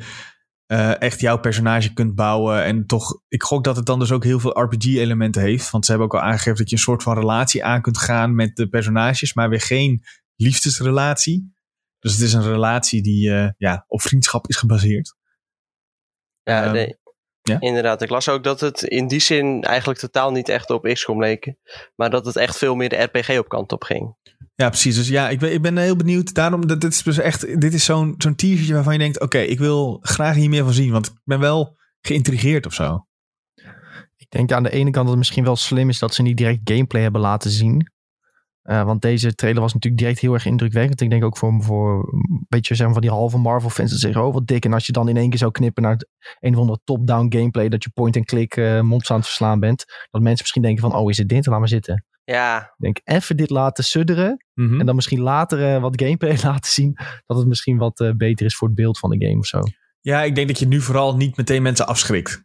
uh, 0.72 1.02
echt 1.02 1.20
jouw 1.20 1.40
personage 1.40 1.94
kunt 1.94 2.16
bouwen. 2.16 2.64
En 2.64 2.86
toch, 2.86 3.22
ik 3.28 3.44
gok 3.44 3.64
dat 3.64 3.76
het 3.76 3.86
dan 3.86 4.00
dus 4.00 4.12
ook 4.12 4.24
heel 4.24 4.40
veel 4.40 4.62
RPG-elementen 4.62 5.42
heeft. 5.42 5.70
Want 5.70 5.86
ze 5.86 5.92
hebben 5.92 6.10
ook 6.10 6.16
al 6.16 6.28
aangegeven 6.28 6.58
dat 6.58 6.70
je 6.70 6.76
een 6.76 6.82
soort 6.82 7.04
van 7.04 7.18
relatie 7.18 7.64
aan 7.64 7.82
kunt 7.82 7.98
gaan 7.98 8.36
met 8.36 8.56
de 8.56 8.70
personages, 8.70 9.34
maar 9.34 9.50
weer 9.50 9.62
geen 9.62 10.04
liefdesrelatie. 10.36 11.54
Dus 12.00 12.14
het 12.14 12.22
is 12.22 12.34
een 12.34 12.44
relatie 12.44 13.02
die 13.02 13.30
uh, 13.30 13.50
ja, 13.58 13.86
op 13.88 14.02
vriendschap 14.02 14.48
is 14.48 14.56
gebaseerd. 14.56 15.16
Ja, 16.44 16.66
um, 16.66 16.72
nee. 16.72 16.98
ja, 17.42 17.60
inderdaad. 17.60 18.02
Ik 18.02 18.10
las 18.10 18.30
ook 18.30 18.44
dat 18.44 18.60
het 18.60 18.82
in 18.82 19.08
die 19.08 19.20
zin 19.20 19.64
eigenlijk 19.64 20.00
totaal 20.00 20.32
niet 20.32 20.50
echt 20.50 20.70
op 20.70 20.84
XCOM 20.84 21.20
leek. 21.20 21.54
Maar 21.96 22.10
dat 22.10 22.26
het 22.26 22.36
echt 22.36 22.58
veel 22.58 22.76
meer 22.76 22.90
de 22.90 23.02
RPG 23.02 23.38
op 23.38 23.50
kant 23.50 23.72
op 23.72 23.84
ging. 23.84 24.16
Ja, 24.62 24.70
precies. 24.70 24.96
Dus 24.96 25.08
ja, 25.08 25.30
ik 25.30 25.40
ben, 25.40 25.54
ik 25.54 25.62
ben 25.62 25.78
heel 25.78 25.96
benieuwd. 25.96 26.34
Daarom, 26.34 26.68
dit 26.68 26.84
is 26.84 27.04
dus 27.04 27.18
echt, 27.18 27.62
dit 27.62 27.74
is 27.74 27.86
zo'n 27.86 28.16
zo'n 28.18 28.36
teasertje 28.36 28.74
waarvan 28.74 28.94
je 28.94 29.00
denkt, 29.00 29.20
oké, 29.20 29.38
ik 29.38 29.60
wil 29.60 30.00
graag 30.02 30.36
hier 30.36 30.50
meer 30.50 30.64
van 30.64 30.74
zien. 30.74 30.92
Want 30.92 31.08
ik 31.08 31.14
ben 31.24 31.40
wel 31.40 31.78
geïntrigeerd 32.02 32.66
of 32.66 32.74
zo. 32.74 33.06
Ik 34.16 34.30
denk 34.30 34.52
aan 34.52 34.64
de 34.64 34.70
ene 34.70 34.92
kant 34.92 34.96
dat 34.96 35.08
het 35.08 35.18
misschien 35.18 35.44
wel 35.44 35.56
slim 35.56 35.90
is 35.90 36.00
dat 36.00 36.14
ze 36.14 36.22
niet 36.22 36.38
direct 36.38 36.60
gameplay 36.64 37.02
hebben 37.02 37.22
laten 37.22 37.52
zien. 37.52 37.92
Uh, 38.64 38.84
want 38.84 39.02
deze 39.02 39.36
trailer 39.36 39.62
was 39.62 39.74
natuurlijk 39.74 40.02
direct 40.02 40.20
heel 40.20 40.34
erg 40.34 40.46
indrukwekkend. 40.46 41.02
Ik 41.02 41.10
denk 41.10 41.24
ook 41.24 41.38
voor, 41.38 41.64
voor 41.64 42.14
een 42.14 42.46
beetje 42.50 42.76
zeg 42.76 42.86
maar, 42.86 42.94
van 42.94 43.02
die 43.02 43.12
halve 43.12 43.38
Marvel 43.38 43.70
fans 43.70 43.92
dat 43.92 44.00
zeggen, 44.00 44.26
oh 44.26 44.34
wat 44.34 44.48
dik. 44.48 44.66
En 44.66 44.74
als 44.74 44.86
je 44.86 44.92
dan 44.92 45.10
in 45.10 45.18
één 45.18 45.30
keer 45.30 45.40
zou 45.40 45.52
knippen 45.52 45.84
naar 45.84 45.98
een 46.40 46.54
of 46.54 46.60
andere 46.60 46.80
top-down 46.84 47.36
gameplay, 47.38 47.70
dat 47.70 47.84
je 47.84 47.90
point-and-click 47.90 48.56
uh, 48.56 48.78
aan 48.78 48.92
het 48.92 49.08
verslaan 49.08 49.60
bent. 49.60 49.86
Dat 50.12 50.22
mensen 50.22 50.40
misschien 50.40 50.62
denken 50.62 50.82
van, 50.82 50.96
oh 50.96 51.10
is 51.10 51.18
het 51.18 51.30
dit? 51.30 51.46
Laat 51.46 51.60
maar 51.60 51.68
zitten. 51.68 52.06
Ja. 52.24 52.62
Ik 52.62 52.74
denk 52.78 53.02
even 53.04 53.38
dit 53.38 53.50
laten 53.50 53.84
sudderen. 53.84 54.46
Mm 54.54 54.68
-hmm. 54.68 54.80
En 54.80 54.86
dan 54.86 54.96
misschien 54.96 55.20
later 55.20 55.76
uh, 55.76 55.82
wat 55.82 56.02
gameplay 56.02 56.38
laten 56.44 56.72
zien. 56.72 56.98
Dat 57.26 57.38
het 57.38 57.48
misschien 57.48 57.78
wat 57.78 58.00
uh, 58.00 58.12
beter 58.12 58.46
is 58.46 58.56
voor 58.56 58.68
het 58.68 58.78
beeld 58.78 59.00
van 59.00 59.10
de 59.10 59.26
game 59.26 59.40
of 59.40 59.46
zo. 59.46 59.60
Ja, 60.02 60.24
ik 60.24 60.36
denk 60.36 60.48
dat 60.48 60.60
je 60.60 60.68
nu 60.68 60.82
vooral 60.82 61.16
niet 61.16 61.38
meteen 61.38 61.62
mensen 61.62 61.88
afschrikt. 61.88 62.44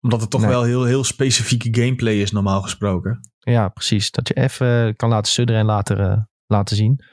Omdat 0.00 0.20
het 0.20 0.30
toch 0.30 0.40
Nee. 0.40 0.50
wel 0.50 0.62
heel, 0.62 0.84
heel 0.84 1.04
specifieke 1.04 1.80
gameplay 1.80 2.14
is, 2.20 2.32
normaal 2.32 2.62
gesproken. 2.62 3.20
Ja, 3.38 3.68
precies. 3.68 4.10
Dat 4.10 4.28
je 4.28 4.34
even 4.34 4.96
kan 4.96 5.08
laten 5.08 5.32
sudderen 5.32 5.60
en 5.60 5.66
later 5.66 6.00
eh, 6.00 6.22
laten 6.46 6.76
zien. 6.76 7.04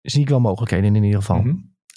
Zie 0.00 0.20
ik 0.20 0.28
wel 0.28 0.40
mogelijkheden 0.40 0.94
in 0.96 1.04
ieder 1.04 1.20
geval. 1.20 1.42
Mhm. 1.42 1.56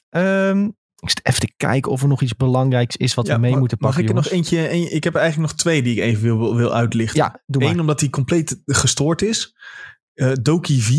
Ehm, 0.09 0.69
ik 1.01 1.09
zit 1.09 1.19
even 1.25 1.39
te 1.39 1.53
kijken 1.57 1.91
of 1.91 2.01
er 2.01 2.07
nog 2.07 2.21
iets 2.21 2.35
belangrijks 2.35 2.95
is 2.97 3.13
wat 3.13 3.27
Ja, 3.27 3.33
we 3.33 3.39
mee 3.39 3.51
mag- 3.51 3.59
moeten 3.59 3.77
pakken. 3.77 4.03
Mag 4.03 4.09
ik 4.11 4.17
er 4.17 4.23
nog 4.23 4.33
eentje? 4.33 4.71
een- 4.71 4.95
ik 4.95 5.03
heb 5.03 5.13
er 5.15 5.19
eigenlijk 5.21 5.51
nog 5.51 5.61
twee 5.61 5.81
die 5.83 5.95
ik 5.95 6.01
even 6.01 6.21
wil, 6.37 6.55
wil 6.55 6.73
uitlichten. 6.73 7.17
Ja, 7.23 7.41
doe 7.45 7.61
maar. 7.61 7.71
Eén, 7.71 7.79
omdat 7.79 7.99
die 7.99 8.09
compleet 8.09 8.61
gestoord 8.65 9.21
is. 9.21 9.55
Eh 10.13 10.31
Doki 10.41 10.81
V. 10.81 10.89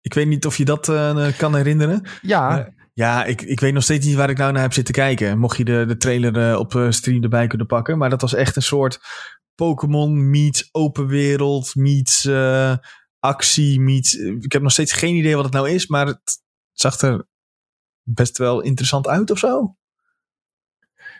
Ik 0.00 0.14
weet 0.14 0.26
niet 0.26 0.46
of 0.46 0.56
je 0.56 0.64
dat 0.64 0.88
eh, 0.88 1.26
kan 1.36 1.54
herinneren. 1.54 2.02
ja, 2.22 2.58
Eh, 2.58 2.72
Ja, 2.92 3.24
ik, 3.24 3.42
ik 3.42 3.60
weet 3.60 3.72
nog 3.72 3.82
steeds 3.82 4.06
niet 4.06 4.14
waar 4.16 4.30
ik 4.30 4.38
nou 4.38 4.52
naar 4.52 4.62
heb 4.62 4.72
zitten 4.72 4.94
kijken. 4.94 5.38
Mocht 5.38 5.56
je 5.56 5.64
de, 5.64 5.84
de 5.88 5.96
trailer 5.96 6.58
op 6.58 6.86
stream 6.90 7.22
erbij 7.22 7.46
kunnen 7.46 7.66
pakken. 7.66 7.98
Maar 7.98 8.10
dat 8.10 8.20
was 8.20 8.34
echt 8.34 8.56
een 8.56 8.62
soort 8.62 9.00
Pokémon 9.54 10.30
meets 10.30 10.68
open 10.72 11.06
wereld, 11.06 11.74
meets 11.74 12.28
actie, 13.18 13.80
meets... 13.80 14.14
ik 14.40 14.52
heb 14.52 14.62
nog 14.62 14.72
steeds 14.72 14.92
geen 14.92 15.14
idee 15.14 15.34
wat 15.34 15.44
het 15.44 15.52
nou 15.52 15.70
is, 15.70 15.86
maar 15.86 16.06
het 16.06 16.40
zag 16.72 17.00
er 17.00 17.26
best 18.14 18.38
wel 18.38 18.60
interessant 18.60 19.06
uit 19.08 19.30
of 19.30 19.38
zo. 19.38 19.76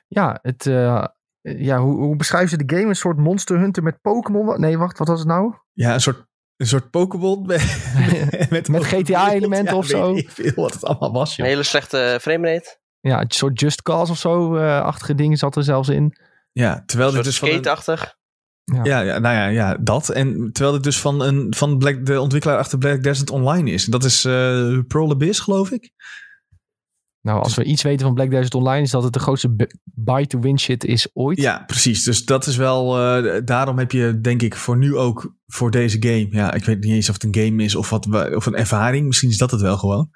ja, 0.08 0.38
het, 0.42 0.66
eh, 0.66 1.04
ja 1.40 1.78
hoe, 1.78 1.96
hoe 1.96 2.16
beschrijven 2.16 2.48
ze 2.50 2.64
de 2.64 2.76
game? 2.76 2.88
Een 2.88 2.96
soort 2.96 3.16
Monster 3.18 3.58
Hunter 3.58 3.82
met 3.82 4.00
Pokémon? 4.00 4.60
Nee, 4.60 4.78
wacht, 4.78 4.98
wat 4.98 5.08
was 5.08 5.18
het 5.18 5.28
nou? 5.28 5.54
Ja, 5.72 5.94
een 5.94 6.00
soort, 6.00 6.26
een 6.56 6.66
soort 6.66 6.90
Pokémon 6.90 7.46
met, 7.46 7.92
met, 8.50 8.68
Met 8.68 8.84
GTA-elementen 8.84 9.72
Ja, 9.72 9.78
of 9.78 9.86
zo. 9.86 10.12
weet 10.14 10.22
ik 10.22 10.30
veel 10.30 10.52
wat 10.54 10.72
het 10.72 10.84
allemaal 10.84 11.12
was, 11.12 11.30
Een 11.30 11.36
joh. 11.36 11.46
hele 11.46 11.62
slechte 11.62 12.18
framerate. 12.20 12.78
Ja, 13.00 13.20
een 13.20 13.30
soort 13.30 13.60
Just 13.60 13.82
Cause 13.82 14.12
of 14.12 14.18
zo. 14.18 14.56
eh, 14.56 14.80
achtige 14.82 15.14
dingen 15.14 15.36
zat 15.38 15.56
er 15.56 15.64
zelfs 15.64 15.88
in. 15.88 16.16
Ja, 16.52 16.82
terwijl 16.86 17.08
Een 17.10 17.14
dit 17.14 17.24
soort 17.24 17.24
dus 17.24 17.38
van 17.38 17.48
een, 17.48 17.54
skate-achtig. 17.54 18.16
Ja, 18.64 19.00
ja, 19.02 19.18
nou 19.18 19.34
ja, 19.34 19.46
ja, 19.46 19.76
dat. 19.80 20.08
En 20.08 20.50
terwijl 20.52 20.74
het 20.74 20.82
dus 20.82 21.00
van, 21.00 21.22
een, 21.22 21.54
van 21.56 21.78
Black, 21.78 22.06
de 22.06 22.20
ontwikkelaar 22.20 22.58
achter 22.58 22.78
Black 22.78 23.02
Desert 23.02 23.30
Online 23.30 23.70
is. 23.70 23.84
Dat 23.84 24.04
is 24.04 24.24
eh 24.24 24.78
Pearl 24.88 25.10
Abyss, 25.10 25.40
geloof 25.40 25.70
ik. 25.70 25.90
Nou, 27.28 27.42
als 27.42 27.54
we 27.54 27.64
iets 27.64 27.82
weten 27.82 28.06
van 28.06 28.14
Black 28.14 28.30
Desert 28.30 28.54
Online 28.54 28.82
is 28.82 28.90
dat 28.90 29.02
het 29.02 29.12
de 29.12 29.18
grootste 29.18 29.68
buy-to-win 29.84 30.58
shit 30.58 30.84
is 30.84 31.08
ooit. 31.12 31.40
Ja, 31.40 31.62
precies. 31.66 32.04
Dus 32.04 32.24
dat 32.24 32.46
is 32.46 32.56
wel... 32.56 32.98
eh, 32.98 33.40
daarom 33.44 33.78
heb 33.78 33.92
je, 33.92 34.20
denk 34.20 34.42
ik, 34.42 34.54
voor 34.56 34.76
nu 34.76 34.96
ook 34.96 35.34
voor 35.46 35.70
deze 35.70 35.96
game... 36.00 36.26
Ja, 36.30 36.52
ik 36.52 36.64
weet 36.64 36.80
niet 36.80 36.92
eens 36.92 37.08
of 37.08 37.14
het 37.14 37.24
een 37.24 37.44
game 37.44 37.62
is 37.62 37.74
of, 37.74 37.90
wat, 37.90 38.04
we- 38.04 38.32
of 38.36 38.46
een 38.46 38.54
ervaring. 38.56 39.06
Misschien 39.06 39.28
is 39.30 39.36
dat 39.38 39.50
het 39.50 39.60
wel 39.60 39.76
gewoon. 39.76 40.10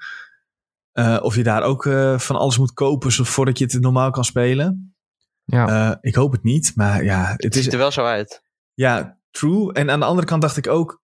Eh, 0.92 1.18
of 1.22 1.34
je 1.34 1.42
daar 1.42 1.62
ook 1.62 1.86
eh, 1.86 2.18
van 2.18 2.36
alles 2.36 2.58
moet 2.58 2.72
kopen 2.72 3.12
voordat 3.12 3.58
je 3.58 3.64
het 3.64 3.80
normaal 3.80 4.10
kan 4.10 4.24
spelen. 4.24 4.94
Ja. 5.44 5.90
Eh, 5.90 5.96
ik 6.00 6.14
hoop 6.14 6.32
het 6.32 6.42
niet, 6.42 6.72
maar 6.74 7.04
ja, 7.04 7.26
het 7.32 7.42
Het 7.42 7.56
is... 7.56 7.62
ziet 7.62 7.72
er 7.72 7.78
wel 7.78 7.90
zo 7.90 8.04
uit. 8.04 8.42
Ja, 8.74 9.18
true. 9.30 9.72
En 9.72 9.90
aan 9.90 10.00
de 10.00 10.06
andere 10.06 10.26
kant 10.26 10.42
dacht 10.42 10.56
ik 10.56 10.68
ook, 10.68 11.02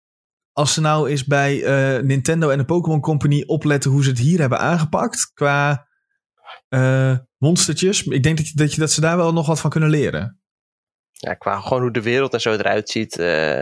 als 0.52 0.74
ze 0.74 0.82
nou 0.82 1.10
eens 1.10 1.26
bij 1.26 1.64
eh, 1.64 2.04
Nintendo 2.04 2.50
en 2.50 2.58
de 2.58 2.66
Pokémon 2.66 3.00
Company 3.02 3.44
opletten 3.46 3.92
hoe 3.92 4.04
ze 4.04 4.10
het 4.10 4.20
hier 4.20 4.40
hebben 4.40 4.60
aangepakt 4.60 5.32
qua 5.34 5.92
eh, 6.74 7.18
monstertjes. 7.38 8.04
Ik 8.04 8.24
denk 8.24 8.38
dat, 8.38 8.48
je, 8.48 8.56
dat, 8.56 8.74
je, 8.74 8.80
dat 8.80 8.92
ze 8.92 9.02
daar 9.02 9.18
wel 9.18 9.34
nog 9.34 9.48
wat 9.48 9.60
van 9.60 9.70
kunnen 9.70 9.90
leren. 9.90 10.42
Ja, 11.12 11.34
qua 11.34 11.60
gewoon 11.60 11.82
hoe 11.82 11.92
de 11.92 12.02
wereld 12.02 12.34
en 12.34 12.42
zo 12.42 12.52
eruit 12.54 12.90
ziet. 12.90 13.18
eh, 13.20 13.62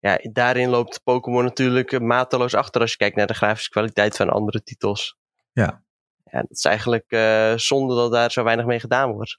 ja, 0.00 0.18
daarin 0.32 0.68
loopt 0.68 1.00
Pokémon 1.02 1.44
natuurlijk 1.44 1.92
eh, 1.92 2.00
mateloos 2.00 2.54
achter 2.54 2.80
als 2.80 2.90
je 2.90 2.96
kijkt 2.96 3.16
naar 3.16 3.26
de 3.26 3.34
grafische 3.34 3.70
kwaliteit 3.70 4.16
van 4.16 4.28
andere 4.30 4.62
titels. 4.62 5.16
Ja. 5.52 5.84
Ja, 6.24 6.38
het 6.38 6.50
is 6.50 6.64
eigenlijk 6.64 7.04
eh, 7.08 7.52
zonde 7.56 7.94
dat 7.94 8.12
daar 8.12 8.30
zo 8.30 8.44
weinig 8.44 8.66
mee 8.66 8.80
gedaan 8.80 9.10
wordt. 9.12 9.38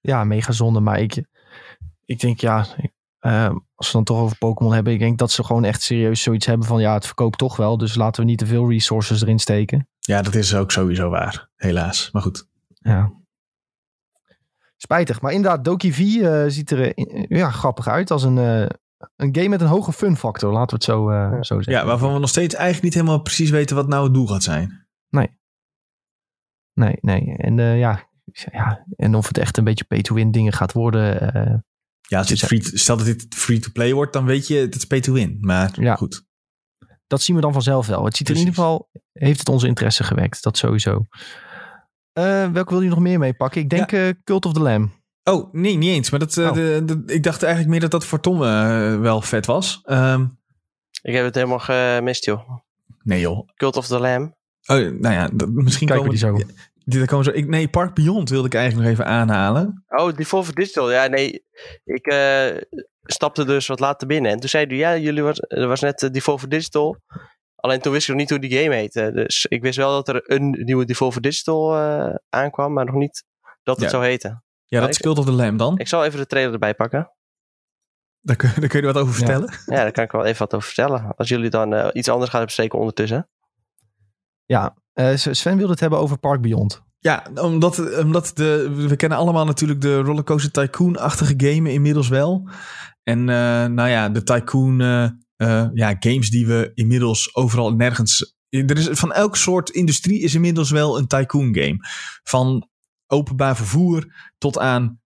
ja, 0.00 0.24
mega 0.24 0.52
zonde. 0.52 0.80
Maar 0.80 1.00
ik, 1.00 1.24
ik 2.04 2.20
denk, 2.20 2.40
ja, 2.40 2.66
ik- 2.76 2.92
als 3.74 3.86
we 3.86 3.92
dan 3.92 4.04
toch 4.04 4.18
over 4.18 4.38
Pokémon 4.38 4.72
hebben, 4.72 4.92
ik 4.92 4.98
denk 4.98 5.18
dat 5.18 5.30
ze 5.30 5.44
gewoon 5.44 5.64
echt 5.64 5.82
serieus 5.82 6.22
zoiets 6.22 6.46
hebben 6.46 6.66
van, 6.66 6.80
ja, 6.80 6.94
het 6.94 7.06
verkoopt 7.06 7.38
toch 7.38 7.56
wel. 7.56 7.78
Dus 7.78 7.94
laten 7.94 8.22
we 8.22 8.28
niet 8.28 8.38
te 8.38 8.46
veel 8.46 8.70
resources 8.70 9.22
erin 9.22 9.38
steken. 9.38 9.88
Ja, 10.00 10.22
dat 10.22 10.34
is 10.34 10.54
ook 10.54 10.70
sowieso 10.70 11.08
waar. 11.08 11.50
Helaas. 11.56 12.10
Maar 12.12 12.22
goed. 12.22 12.48
Ja. 12.68 13.12
Spijtig. 14.76 15.20
Maar 15.20 15.32
inderdaad, 15.32 15.64
Doki 15.64 15.92
V 15.92 15.98
eh, 15.98 16.44
ziet 16.46 16.70
er 16.70 16.94
eh, 16.94 17.24
ja, 17.28 17.50
grappig 17.50 17.88
uit 17.88 18.10
als 18.10 18.22
een, 18.22 18.38
eh, 18.38 18.66
een 19.16 19.34
game 19.36 19.48
met 19.48 19.60
een 19.60 19.66
hoge 19.66 19.92
fun 19.92 20.16
factor. 20.16 20.52
Laten 20.52 20.68
we 20.68 20.74
het 20.74 20.84
zo, 20.84 21.10
eh, 21.10 21.32
zo 21.32 21.54
zeggen. 21.54 21.72
Ja, 21.72 21.84
waarvan 21.84 22.12
we 22.12 22.18
nog 22.18 22.28
steeds 22.28 22.54
eigenlijk 22.54 22.84
niet 22.84 22.94
helemaal 22.94 23.22
precies 23.22 23.50
weten 23.50 23.76
wat 23.76 23.88
nou 23.88 24.04
het 24.04 24.14
doel 24.14 24.26
gaat 24.26 24.42
zijn. 24.42 24.88
Nee, 26.74 26.96
nee. 27.00 27.36
En 27.36 27.58
eh, 27.58 27.78
ja, 27.78 28.08
ja, 28.52 28.84
en 28.96 29.14
of 29.14 29.26
het 29.28 29.38
echt 29.38 29.56
een 29.56 29.64
beetje 29.64 29.84
pay-to-win 29.84 30.30
dingen 30.30 30.52
gaat 30.52 30.72
worden. 30.72 31.32
eh, 31.34 31.54
Ja, 32.00 32.18
als 32.18 32.26
dit 32.28 32.38
free, 32.38 32.60
stel 32.62 32.96
dat 32.96 33.06
dit 33.06 33.26
free-to-play 33.34 33.92
wordt, 33.92 34.12
dan 34.12 34.24
weet 34.24 34.46
je, 34.46 34.56
het 34.56 34.74
is 34.74 34.84
pay-to-win. 34.84 35.36
Maar 35.40 35.80
Ja. 35.80 35.94
goed. 35.94 36.24
Dat 37.10 37.22
zien 37.22 37.36
we 37.36 37.42
dan 37.42 37.52
vanzelf 37.52 37.86
wel. 37.86 38.04
Het 38.04 38.16
ziet 38.16 38.28
er 38.28 38.34
in 38.34 38.40
ieder 38.40 38.54
geval, 38.54 38.88
heeft 39.12 39.38
het 39.38 39.48
onze 39.48 39.66
interesse 39.66 40.04
gewekt. 40.04 40.42
Dat 40.42 40.56
sowieso. 40.56 41.06
Eh 42.12 42.48
welke 42.48 42.72
wil 42.72 42.82
je 42.82 42.88
nog 42.88 42.98
meer 42.98 43.18
meepakken? 43.18 43.60
Ik 43.60 43.70
denk 43.70 43.92
eh, 43.92 44.08
Cult 44.24 44.44
of 44.46 44.52
the 44.52 44.60
Lamb. 44.60 44.90
Oh, 45.24 45.52
nee, 45.52 45.76
niet 45.76 45.90
eens. 45.90 46.10
Maar 46.10 46.20
dat, 46.20 46.36
eh, 46.36 46.46
Oh. 46.46 46.52
de, 46.54 46.82
de- 46.84 47.14
ik 47.14 47.22
dacht 47.22 47.42
eigenlijk 47.42 47.72
meer 47.72 47.80
dat 47.80 47.90
dat 47.90 48.04
voor 48.04 48.20
Tom 48.20 48.38
wel 49.00 49.20
vet 49.22 49.46
was. 49.46 49.80
Ehm, 49.84 50.26
Ik 51.02 51.14
heb 51.14 51.24
het 51.24 51.34
helemaal 51.34 51.58
gemist, 51.58 52.24
joh. 52.24 52.50
nee 53.02 53.20
joh. 53.20 53.48
Cult 53.54 53.76
of 53.76 53.86
the 53.86 53.98
Lamb. 53.98 54.34
Oh, 54.66 54.76
nou 54.76 55.14
ja, 55.14 55.28
dat- 55.32 55.48
misschien 55.50 55.86
Kijken 55.88 56.10
we 56.10 56.18
komen 56.18 56.38
die 56.44 56.46
zo. 56.54 56.62
Die, 56.90 56.98
daar 56.98 57.08
komen 57.08 57.24
zo. 57.24 57.30
Ik, 57.30 57.46
nee, 57.48 57.68
Park 57.68 57.94
Beyond 57.94 58.30
wilde 58.30 58.46
ik 58.46 58.54
eigenlijk 58.54 58.84
nog 58.88 58.92
even 58.98 59.12
aanhalen. 59.12 59.84
Oh, 59.88 60.14
Devolver 60.16 60.54
Digital. 60.54 60.90
Ja, 60.92 61.06
nee. 61.06 61.44
Ik 61.84 62.06
eh, 62.06 62.56
stapte 63.02 63.44
dus 63.44 63.66
wat 63.66 63.80
later 63.80 64.06
binnen. 64.06 64.30
En 64.32 64.40
toen 64.40 64.48
zeiden 64.48 64.76
jullie, 64.76 64.92
ja, 64.92 64.98
jullie 65.02 65.22
was, 65.22 65.40
er 65.48 65.66
was 65.66 65.80
net 65.80 66.02
uh, 66.02 66.10
Devolver 66.10 66.48
Digital. 66.48 66.96
Alleen 67.56 67.80
toen 67.80 67.92
wist 67.92 68.02
ik 68.02 68.08
nog 68.08 68.18
niet 68.20 68.30
hoe 68.30 68.38
die 68.38 68.58
game 68.62 68.74
heette. 68.74 69.10
Dus 69.12 69.46
ik 69.46 69.62
wist 69.62 69.76
wel 69.76 69.90
dat 69.90 70.08
er 70.08 70.22
een 70.30 70.50
nieuwe 70.50 70.84
Devolver 70.84 71.20
Digital 71.20 71.76
eh, 71.76 72.14
aankwam, 72.28 72.72
maar 72.72 72.84
nog 72.84 72.94
niet 72.94 73.24
dat 73.62 73.76
het 73.76 73.84
Ja. 73.84 73.90
zou 73.90 74.04
heten. 74.04 74.44
Ja, 74.64 74.80
dat 74.80 74.98
Cult 74.98 75.18
of 75.18 75.24
the 75.24 75.32
Lamb 75.32 75.58
dan. 75.58 75.78
Ik 75.78 75.88
zal 75.88 76.04
even 76.04 76.18
de 76.18 76.26
trailer 76.26 76.52
erbij 76.52 76.74
pakken. 76.74 77.12
Daar 78.20 78.36
kun, 78.36 78.50
daar 78.56 78.68
kun 78.68 78.80
je 78.80 78.86
wat 78.86 78.96
over 79.02 79.12
Ja. 79.12 79.18
vertellen. 79.18 79.52
Ja, 79.66 79.82
daar 79.82 79.92
kan 79.92 80.04
ik 80.04 80.12
wel 80.12 80.24
even 80.24 80.38
wat 80.38 80.54
over 80.54 80.66
vertellen. 80.66 81.12
Als 81.16 81.28
jullie 81.28 81.50
dan 81.50 81.74
eh, 81.74 81.88
iets 81.92 82.08
anders 82.08 82.30
gaan 82.30 82.44
bespreken 82.44 82.78
ondertussen. 82.78 83.28
Ja, 84.44 84.76
eh, 85.00 85.16
Sven 85.34 85.56
wilde 85.56 85.72
het 85.72 85.80
hebben 85.80 85.98
over 85.98 86.18
Park 86.18 86.40
Beyond. 86.40 86.82
Ja, 86.98 87.26
omdat, 87.34 87.98
omdat 87.98 88.30
de, 88.34 88.72
we 88.88 88.96
kennen 88.96 89.18
allemaal 89.18 89.44
natuurlijk 89.44 89.80
de 89.80 89.98
Rollercoaster 90.00 90.50
Tycoon-achtige 90.50 91.34
game 91.36 91.72
inmiddels 91.72 92.08
wel. 92.08 92.48
En 93.02 93.18
eh, 93.18 93.66
nou 93.66 93.88
ja, 93.88 94.08
de 94.08 94.22
Tycoon 94.22 94.80
eh, 94.80 95.66
ja, 95.74 95.96
games 95.98 96.30
die 96.30 96.46
we 96.46 96.70
inmiddels 96.74 97.34
overal 97.34 97.68
en 97.68 97.76
nergens... 97.76 98.38
Er 98.48 98.78
is, 98.78 98.88
van 98.90 99.12
elk 99.12 99.36
soort 99.36 99.70
industrie 99.70 100.20
is 100.20 100.34
inmiddels 100.34 100.70
wel 100.70 100.98
een 100.98 101.06
Tycoon 101.06 101.54
game. 101.54 101.76
Van 102.22 102.68
openbaar 103.06 103.56
vervoer 103.56 104.14
tot 104.38 104.58
aan 104.58 105.00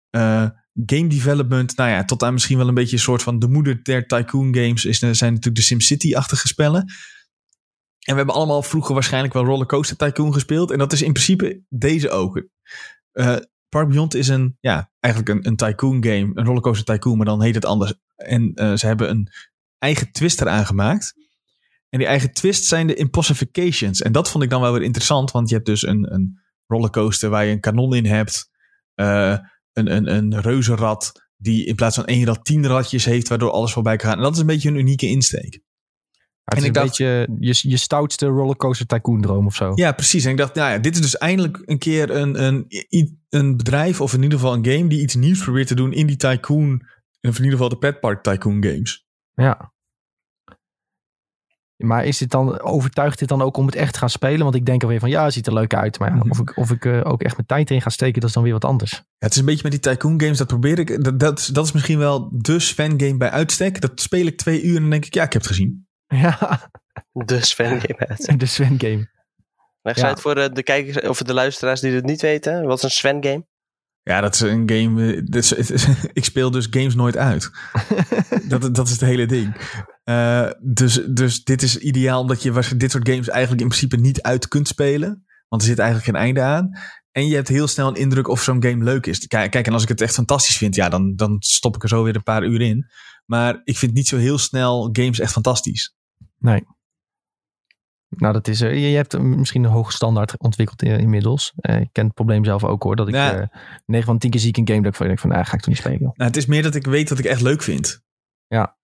game 0.86 1.06
development. 1.08 1.76
Nou 1.76 1.90
ja, 1.90 2.04
tot 2.04 2.22
aan 2.22 2.32
misschien 2.32 2.58
wel 2.58 2.68
een 2.68 2.74
beetje 2.74 2.96
een 2.96 3.02
soort 3.02 3.22
van 3.22 3.38
de 3.38 3.48
moeder 3.48 3.82
der 3.82 4.06
Tycoon 4.06 4.54
games 4.54 4.84
is, 4.84 4.98
zijn 4.98 5.10
natuurlijk 5.10 5.56
de 5.56 5.62
SimCity-achtige 5.62 6.48
spellen. 6.48 6.84
En 8.04 8.12
we 8.12 8.16
hebben 8.16 8.34
allemaal 8.34 8.62
vroeger 8.62 8.94
waarschijnlijk 8.94 9.34
wel 9.34 9.44
Rollercoaster 9.44 9.96
Tycoon 9.96 10.32
gespeeld. 10.32 10.70
En 10.70 10.78
dat 10.78 10.92
is 10.92 11.02
in 11.02 11.12
principe 11.12 11.62
deze 11.68 12.10
ook. 12.10 12.46
Eh, 13.12 13.36
Park 13.68 13.88
Beyond 13.88 14.14
is 14.14 14.28
een, 14.28 14.56
ja, 14.60 14.90
eigenlijk 15.00 15.34
een, 15.34 15.46
een 15.50 15.56
tycoon 15.56 16.04
game. 16.04 16.30
Een 16.34 16.44
Rollercoaster 16.44 16.84
Tycoon, 16.84 17.16
maar 17.16 17.26
dan 17.26 17.42
heet 17.42 17.54
het 17.54 17.64
anders. 17.64 17.94
En 18.16 18.54
eh, 18.54 18.74
ze 18.74 18.86
hebben 18.86 19.10
een 19.10 19.28
eigen 19.78 20.12
twist 20.12 20.40
eraan 20.40 20.66
gemaakt. 20.66 21.14
En 21.88 21.98
die 21.98 22.08
eigen 22.08 22.32
twist 22.32 22.64
zijn 22.64 22.86
de 22.86 22.94
impossifications. 22.94 24.02
En 24.02 24.12
dat 24.12 24.30
vond 24.30 24.44
ik 24.44 24.50
dan 24.50 24.60
wel 24.60 24.72
weer 24.72 24.82
interessant. 24.82 25.30
Want 25.30 25.48
je 25.48 25.54
hebt 25.54 25.66
dus 25.66 25.82
een, 25.82 26.14
een 26.14 26.40
rollercoaster 26.66 27.30
waar 27.30 27.44
je 27.44 27.52
een 27.52 27.60
kanon 27.60 27.94
in 27.94 28.06
hebt. 28.06 28.50
eh, 28.94 29.38
een, 29.72 29.96
een, 29.96 30.14
een 30.14 30.40
reuzenrad 30.40 31.12
die 31.36 31.66
in 31.66 31.74
plaats 31.74 31.94
van 31.94 32.04
één 32.06 32.24
rad 32.24 32.44
tien 32.44 32.66
radjes 32.66 33.04
heeft. 33.04 33.28
Waardoor 33.28 33.50
alles 33.50 33.72
voorbij 33.72 33.96
kan. 33.96 34.12
En 34.12 34.18
dat 34.22 34.34
is 34.34 34.38
een 34.38 34.46
beetje 34.46 34.68
een 34.68 34.76
unieke 34.76 35.06
insteek. 35.06 35.60
Het 36.44 36.58
is 36.58 36.60
ik 36.62 36.66
een 36.68 36.72
dacht- 36.74 36.86
beetje 36.98 37.28
je, 37.40 37.58
je 37.70 37.76
stoutste 37.76 38.26
rollercoaster 38.26 38.86
tycoon 38.86 39.20
droom 39.20 39.46
of 39.46 39.54
zo. 39.54 39.72
Ja, 39.74 39.92
precies. 39.92 40.24
En 40.24 40.30
ik 40.30 40.36
dacht, 40.36 40.54
nou 40.54 40.72
ja, 40.72 40.78
dit 40.78 40.94
is 40.94 41.00
dus 41.00 41.18
eindelijk 41.18 41.62
een 41.64 41.78
keer 41.78 42.10
een, 42.10 42.44
een, 42.44 42.66
een 43.28 43.56
bedrijf, 43.56 44.00
of 44.00 44.14
in 44.14 44.22
ieder 44.22 44.38
geval 44.38 44.54
een 44.54 44.66
game, 44.66 44.86
die 44.88 45.00
iets 45.02 45.14
nieuws 45.14 45.42
probeert 45.42 45.66
te 45.66 45.74
doen 45.74 45.92
in 45.92 46.06
die 46.06 46.16
tycoon, 46.16 46.74
of 47.20 47.36
in 47.38 47.44
ieder 47.44 47.50
geval 47.50 47.68
de 47.68 47.78
petpark 47.78 48.22
tycoon 48.22 48.64
games. 48.64 49.06
Ja. 49.34 49.72
Maar 51.76 52.04
is 52.04 52.18
dit 52.18 52.30
dan, 52.30 52.60
overtuigt 52.60 53.18
dit 53.18 53.28
dan 53.28 53.42
ook 53.42 53.56
om 53.56 53.66
het 53.66 53.74
echt 53.74 53.92
te 53.92 53.98
gaan 53.98 54.10
spelen? 54.10 54.42
Want 54.42 54.54
ik 54.54 54.66
denk 54.66 54.82
alweer 54.82 55.00
van 55.00 55.08
ja, 55.10 55.24
het 55.24 55.32
ziet 55.32 55.46
er 55.46 55.52
leuk 55.54 55.74
uit. 55.74 55.98
Maar 55.98 56.08
ja, 56.08 56.14
Mhm. 56.16 56.30
of 56.30 56.38
ik, 56.38 56.56
of 56.56 56.70
ik 56.70 56.84
eh, 56.84 57.00
ook 57.04 57.22
echt 57.22 57.34
mijn 57.36 57.46
tijd 57.46 57.70
erin 57.70 57.82
ga 57.82 57.90
steken, 57.90 58.20
dat 58.20 58.28
is 58.28 58.34
dan 58.34 58.42
weer 58.44 58.52
wat 58.52 58.64
anders. 58.64 58.90
Ja, 58.92 59.02
het 59.18 59.32
is 59.32 59.38
een 59.38 59.44
beetje 59.44 59.62
met 59.62 59.72
die 59.72 59.80
tycoon 59.92 60.20
games, 60.20 60.38
dat 60.38 60.46
probeer 60.46 60.78
ik, 60.78 61.04
dat, 61.04 61.20
dat, 61.20 61.38
is- 61.38 61.46
dat 61.46 61.64
is 61.64 61.72
misschien 61.72 61.98
wel 61.98 62.28
de 62.32 62.58
Sven 62.58 63.00
game 63.00 63.16
bij 63.16 63.30
uitstek. 63.30 63.80
Dat 63.80 64.00
speel 64.00 64.26
ik 64.26 64.36
twee 64.38 64.62
uur 64.62 64.74
en 64.74 64.80
dan 64.80 64.90
denk 64.90 65.04
ik, 65.04 65.14
ja, 65.14 65.22
ik 65.24 65.32
heb 65.32 65.42
het 65.42 65.50
gezien. 65.50 65.86
Ja, 66.22 66.70
De 67.12 67.44
Sven 67.44 67.80
game 67.86 68.06
uit. 68.08 68.38
de 68.40 68.46
Sven 68.46 68.74
game. 68.80 69.10
Leg 69.82 69.96
Ja. 69.96 70.16
voor 70.16 70.34
de, 70.34 70.52
de 70.52 70.62
kijkers 70.62 71.08
of 71.08 71.22
de 71.22 71.34
luisteraars 71.34 71.80
die 71.80 71.92
het 71.92 72.04
niet 72.04 72.20
weten. 72.20 72.64
Wat 72.66 72.76
is 72.76 72.82
een 72.84 72.90
Sven 72.90 73.24
game? 73.24 73.46
Ja, 74.02 74.20
dat 74.20 74.34
is 74.34 74.40
een 74.40 74.70
game. 74.70 75.14
eh, 75.30 75.38
is- 75.38 75.52
ik 76.12 76.24
speel 76.24 76.50
dus 76.50 76.66
games 76.70 76.94
nooit 76.94 77.16
uit. 77.16 77.50
dat, 78.48 78.74
dat 78.74 78.86
is 78.86 78.90
het 78.92 79.00
hele 79.00 79.26
ding. 79.26 79.56
Eh, 80.04 80.50
dus, 80.60 81.00
dus 81.10 81.44
dit 81.44 81.62
is 81.62 81.78
ideaal 81.78 82.20
omdat 82.20 82.42
je 82.42 82.74
dit 82.76 82.90
soort 82.90 83.08
games 83.08 83.28
eigenlijk 83.28 83.62
in 83.62 83.68
principe 83.68 83.96
niet 83.96 84.22
uit 84.22 84.48
kunt 84.48 84.68
spelen. 84.68 85.24
Want 85.48 85.62
er 85.62 85.68
zit 85.68 85.78
eigenlijk 85.78 86.08
geen 86.10 86.20
einde 86.22 86.40
aan. 86.42 86.70
En 87.12 87.26
je 87.28 87.34
hebt 87.34 87.48
heel 87.48 87.68
snel 87.68 87.88
een 87.88 87.94
indruk 87.94 88.28
of 88.28 88.42
zo'n 88.42 88.62
game 88.62 88.84
leuk 88.84 89.06
is. 89.06 89.26
Kijk, 89.26 89.50
kijk, 89.50 89.66
en 89.66 89.72
als 89.72 89.82
ik 89.82 89.88
het 89.88 90.00
echt 90.00 90.14
fantastisch 90.14 90.56
vind, 90.56 90.74
ja, 90.74 90.88
dan, 90.88 91.14
dan 91.16 91.36
stop 91.38 91.74
ik 91.74 91.82
er 91.82 91.88
zo 91.88 92.02
weer 92.02 92.16
een 92.16 92.22
paar 92.22 92.44
uur 92.44 92.60
in. 92.60 92.86
Maar 93.26 93.60
ik 93.64 93.78
vind 93.78 93.92
niet 93.94 94.08
zo 94.08 94.16
heel 94.16 94.38
snel 94.38 94.88
games 94.92 95.18
echt 95.18 95.32
fantastisch. 95.32 95.94
Nou, 98.16 98.32
dat 98.32 98.48
is, 98.48 98.60
eh, 98.60 98.90
je, 98.90 98.96
hebt 98.96 99.18
misschien 99.18 99.64
een 99.64 99.70
hoge 99.70 99.92
standaard 99.92 100.38
ontwikkeld 100.38 100.82
in- 100.82 100.98
inmiddels. 100.98 101.52
Eh, 101.56 101.80
ik 101.80 101.88
ken 101.92 102.04
het 102.04 102.14
probleem 102.14 102.44
zelf 102.44 102.64
ook 102.64 102.82
hoor. 102.82 102.96
Dat 102.96 103.08
ik 103.08 103.14
Ja. 103.14 103.40
eh 103.40 103.46
9 103.86 104.06
van 104.06 104.18
10 104.18 104.30
keer 104.30 104.40
zie 104.40 104.48
ik 104.48 104.56
een 104.56 104.68
game 104.68 104.80
dat 104.82 104.90
ik 104.90 104.96
van 104.96 105.06
denk 105.06 105.18
van, 105.18 105.30
nou, 105.30 105.44
ga 105.44 105.52
ik 105.52 105.58
toch 105.58 105.68
niet 105.68 105.76
spelen. 105.78 106.00
Nou, 106.00 106.12
het 106.14 106.36
is 106.36 106.46
meer 106.46 106.62
dat 106.62 106.74
ik 106.74 106.86
weet 106.86 107.08
wat 107.08 107.18
ik 107.18 107.24
echt 107.24 107.40
leuk 107.40 107.62
vind. 107.62 108.02
Ja. 108.46 108.76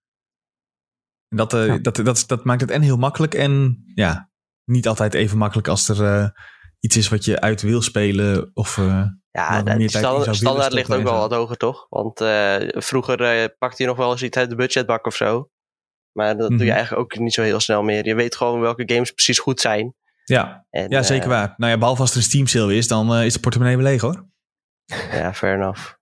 En 1.28 1.36
dat, 1.36 1.52
eh, 1.54 1.66
Ja. 1.66 1.78
dat, 1.78 1.96
dat, 1.96 2.24
dat 2.26 2.44
maakt 2.44 2.60
het 2.60 2.70
en 2.70 2.82
heel 2.82 2.96
makkelijk 2.96 3.34
en 3.34 3.82
ja, 3.94 4.30
niet 4.64 4.88
altijd 4.88 5.14
even 5.14 5.38
makkelijk 5.38 5.68
als 5.68 5.88
er 5.88 6.04
eh, 6.04 6.28
iets 6.80 6.96
is 6.96 7.08
wat 7.08 7.24
je 7.24 7.40
uit 7.40 7.62
wil 7.62 7.82
spelen 7.82 8.50
of... 8.54 8.78
eh, 8.78 9.04
Ja, 9.30 9.48
de 9.58 9.64
meer 9.64 9.64
tijd 9.64 9.80
in 9.80 9.88
standaard, 9.90 10.36
standaard 10.36 10.72
ligt 10.72 10.92
ook 10.92 11.02
wel 11.02 11.18
wat 11.18 11.32
hoger, 11.32 11.56
toch? 11.56 11.86
Want 11.88 12.20
eh, 12.20 12.56
vroeger 12.68 13.22
eh, 13.22 13.48
pakte 13.58 13.82
je 13.82 13.88
nog 13.88 13.96
wel 13.98 14.10
eens 14.10 14.22
iets 14.22 14.36
uit 14.36 14.50
de 14.50 14.56
budgetbak 14.56 15.06
of 15.06 15.14
zo. 15.14 15.50
Maar 16.12 16.36
dat 16.36 16.48
doe 16.48 16.56
Mhm. 16.56 16.66
je 16.66 16.72
eigenlijk 16.72 17.02
ook 17.02 17.18
niet 17.18 17.34
zo 17.34 17.42
heel 17.42 17.60
snel 17.60 17.82
meer. 17.82 18.06
Je 18.06 18.14
weet 18.14 18.36
gewoon 18.36 18.60
welke 18.60 18.82
games 18.86 19.10
precies 19.10 19.38
goed 19.38 19.60
zijn. 19.60 19.94
ja, 20.24 20.66
En, 20.70 20.88
ja, 20.88 21.02
zeker 21.02 21.24
eh, 21.24 21.28
waar. 21.30 21.54
Nou 21.56 21.72
ja, 21.72 21.78
behalve 21.78 22.00
als 22.00 22.10
er 22.10 22.16
een 22.16 22.22
Steam 22.22 22.46
sale 22.46 22.74
is, 22.74 22.88
dan 22.88 23.14
eh, 23.14 23.24
is 23.24 23.32
de 23.32 23.40
portemonnee 23.40 23.76
weer 23.76 23.84
leeg 23.86 24.00
hoor. 24.00 24.26
Ja, 25.12 25.34
fair 25.34 25.54
enough. 25.54 25.92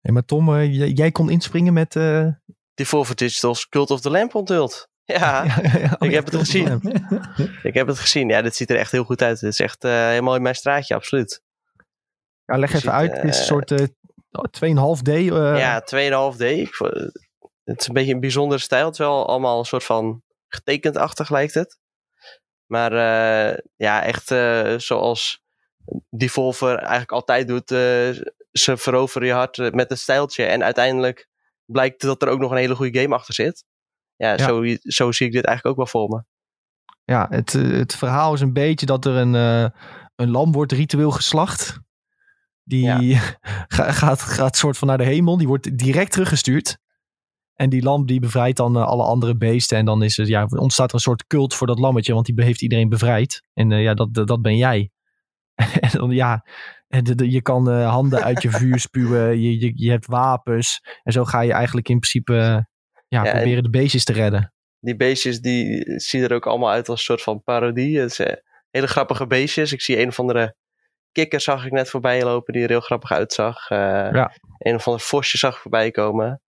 Hey, 0.00 0.12
maar 0.12 0.24
Tom, 0.24 0.54
eh, 0.56 0.96
jij, 0.96 1.10
kon 1.10 1.30
inspringen 1.30 1.72
met... 1.72 1.96
eh, 1.96 2.26
Die 2.74 2.86
Volvo 2.86 3.14
Digital's 3.14 3.68
Cult 3.68 3.90
of 3.90 4.00
the 4.00 4.10
Lamp 4.10 4.34
onthuld. 4.34 4.88
Ja, 5.04 5.44
ja, 5.62 5.96
ik 6.00 6.10
heb 6.10 6.24
het 6.24 6.36
gezien. 6.36 6.80
Ja. 6.82 7.34
ik 7.62 7.74
heb 7.74 7.86
het 7.86 7.98
gezien. 7.98 8.28
Ja, 8.28 8.42
dit 8.42 8.56
ziet 8.56 8.70
er 8.70 8.76
echt 8.76 8.92
heel 8.92 9.04
goed 9.04 9.22
uit. 9.22 9.40
Het 9.40 9.52
is 9.52 9.60
echt 9.60 9.84
eh, 9.84 9.90
helemaal 10.06 10.34
in 10.34 10.42
mijn 10.42 10.54
straatje, 10.54 10.94
absoluut. 10.94 11.42
Ja, 12.44 12.58
leg 12.58 12.70
Je 12.70 12.76
even 12.76 12.80
ziet, 12.90 12.98
uit. 13.00 13.12
Het 13.16 13.24
is 13.24 13.38
een 13.38 13.44
soort 13.44 13.70
eh 13.70 13.86
2,5D. 14.50 15.08
eh, 15.08 15.58
ja, 15.58 15.80
2,5D. 15.80 16.40
Ik 16.40 16.74
het 17.66 17.80
is 17.80 17.86
een 17.88 17.94
beetje 17.94 18.12
een 18.14 18.20
bijzondere 18.20 18.60
stijl. 18.60 18.84
Het 18.84 18.92
is 18.92 18.98
wel 18.98 19.28
allemaal 19.28 19.58
een 19.58 19.64
soort 19.64 19.84
van 19.84 20.22
getekend-achtig 20.48 21.30
lijkt 21.30 21.54
het. 21.54 21.78
Maar 22.66 22.92
eh, 22.92 23.58
ja, 23.76 24.02
echt 24.02 24.30
eh, 24.30 24.74
zoals 24.78 25.44
Devolver 26.10 26.76
eigenlijk 26.78 27.12
altijd 27.12 27.48
doet. 27.48 27.70
eh, 27.70 27.78
ze 28.52 28.76
veroveren 28.76 29.28
je 29.28 29.34
hart 29.34 29.74
met 29.74 29.90
een 29.90 29.98
stijltje. 29.98 30.44
En 30.44 30.64
uiteindelijk 30.64 31.28
blijkt 31.64 32.00
dat 32.00 32.22
er 32.22 32.28
ook 32.28 32.38
nog 32.40 32.50
een 32.50 32.56
hele 32.56 32.74
goede 32.74 33.00
game 33.00 33.14
achter 33.14 33.34
zit. 33.34 33.64
Ja, 34.16 34.30
Ja. 34.32 34.38
Zo, 34.46 34.62
zo 34.82 35.12
zie 35.12 35.26
ik 35.26 35.32
dit 35.32 35.44
eigenlijk 35.44 35.78
ook 35.78 35.90
wel 35.92 36.02
voor 36.02 36.16
me. 36.16 36.24
Ja, 37.04 37.26
het, 37.30 37.52
het 37.52 37.94
verhaal 37.96 38.34
is 38.34 38.40
een 38.40 38.52
beetje 38.52 38.86
dat 38.86 39.04
er 39.04 39.14
een, 39.14 39.34
een 40.14 40.30
lam 40.30 40.52
wordt 40.52 40.72
ritueel 40.72 41.10
geslacht. 41.10 41.78
Die 42.62 43.16
ga- 43.76 43.92
gaat, 43.92 44.20
gaat 44.22 44.56
soort 44.56 44.78
van 44.78 44.88
naar 44.88 44.98
de 44.98 45.04
hemel. 45.04 45.36
Die 45.38 45.46
wordt 45.46 45.78
direct 45.78 46.12
teruggestuurd. 46.12 46.78
En 47.56 47.68
die 47.70 47.82
lam 47.82 48.06
die 48.06 48.20
bevrijdt 48.20 48.56
dan 48.56 48.76
eh, 48.76 48.86
alle 48.86 49.02
andere 49.02 49.36
beesten. 49.36 49.78
En 49.78 49.84
dan 49.84 50.02
is 50.02 50.16
het, 50.16 50.28
ja, 50.28 50.46
ontstaat 50.50 50.88
er 50.88 50.94
een 50.94 51.00
soort 51.00 51.26
cult 51.26 51.54
voor 51.54 51.66
dat 51.66 51.78
lammetje. 51.78 52.12
Want 52.14 52.26
die 52.26 52.44
heeft 52.44 52.62
iedereen 52.62 52.88
bevrijd. 52.88 53.42
En 53.54 53.72
eh, 53.72 53.82
ja, 53.82 53.94
dat, 53.94 54.14
dat, 54.26 54.42
ben 54.42 54.56
jij. 54.56 54.90
en 55.80 55.90
dan 55.92 56.10
ja, 56.10 56.46
en 56.88 57.04
de- 57.04 57.14
de- 57.14 57.30
je 57.30 57.42
kan 57.42 57.70
eh, 57.70 57.90
handen 57.90 58.22
uit 58.22 58.42
je 58.42 58.50
vuur 58.50 58.78
spuwen. 58.80 59.40
Je, 59.40 59.60
je, 59.60 59.72
je 59.74 59.90
hebt 59.90 60.06
wapens. 60.06 60.80
En 61.02 61.12
zo 61.12 61.24
ga 61.24 61.40
je 61.40 61.52
eigenlijk 61.52 61.88
in 61.88 61.98
principe 61.98 62.34
ja, 62.34 62.66
Ja, 63.08 63.24
en- 63.24 63.32
proberen 63.32 63.62
de 63.62 63.70
beestjes 63.70 64.04
te 64.04 64.12
redden. 64.12 64.50
Die 64.80 64.96
beestjes 64.96 65.40
die 65.40 65.82
zien 66.00 66.22
er 66.22 66.32
ook 66.34 66.46
allemaal 66.46 66.70
uit 66.70 66.88
als 66.88 66.98
een 66.98 67.04
soort 67.04 67.22
van 67.22 67.42
parodie. 67.42 67.98
Het 67.98 68.12
zijn 68.12 68.42
hele 68.70 68.86
grappige 68.86 69.26
beestjes. 69.26 69.72
Ik 69.72 69.80
zie 69.80 70.00
een 70.00 70.08
of 70.08 70.20
andere 70.20 70.56
kikker 71.12 71.40
zag 71.40 71.64
ik 71.66 71.72
net 71.72 71.90
voorbij 71.90 72.22
lopen 72.24 72.52
die 72.52 72.62
er 72.62 72.68
heel 72.68 72.80
grappig 72.80 73.12
uitzag. 73.12 73.68
Ja. 73.68 74.32
Een 74.58 74.74
of 74.74 74.86
ander 74.86 75.02
vosje 75.02 75.38
zag 75.38 75.54
ik 75.54 75.60
voorbij 75.60 75.90
komen. 75.90 76.40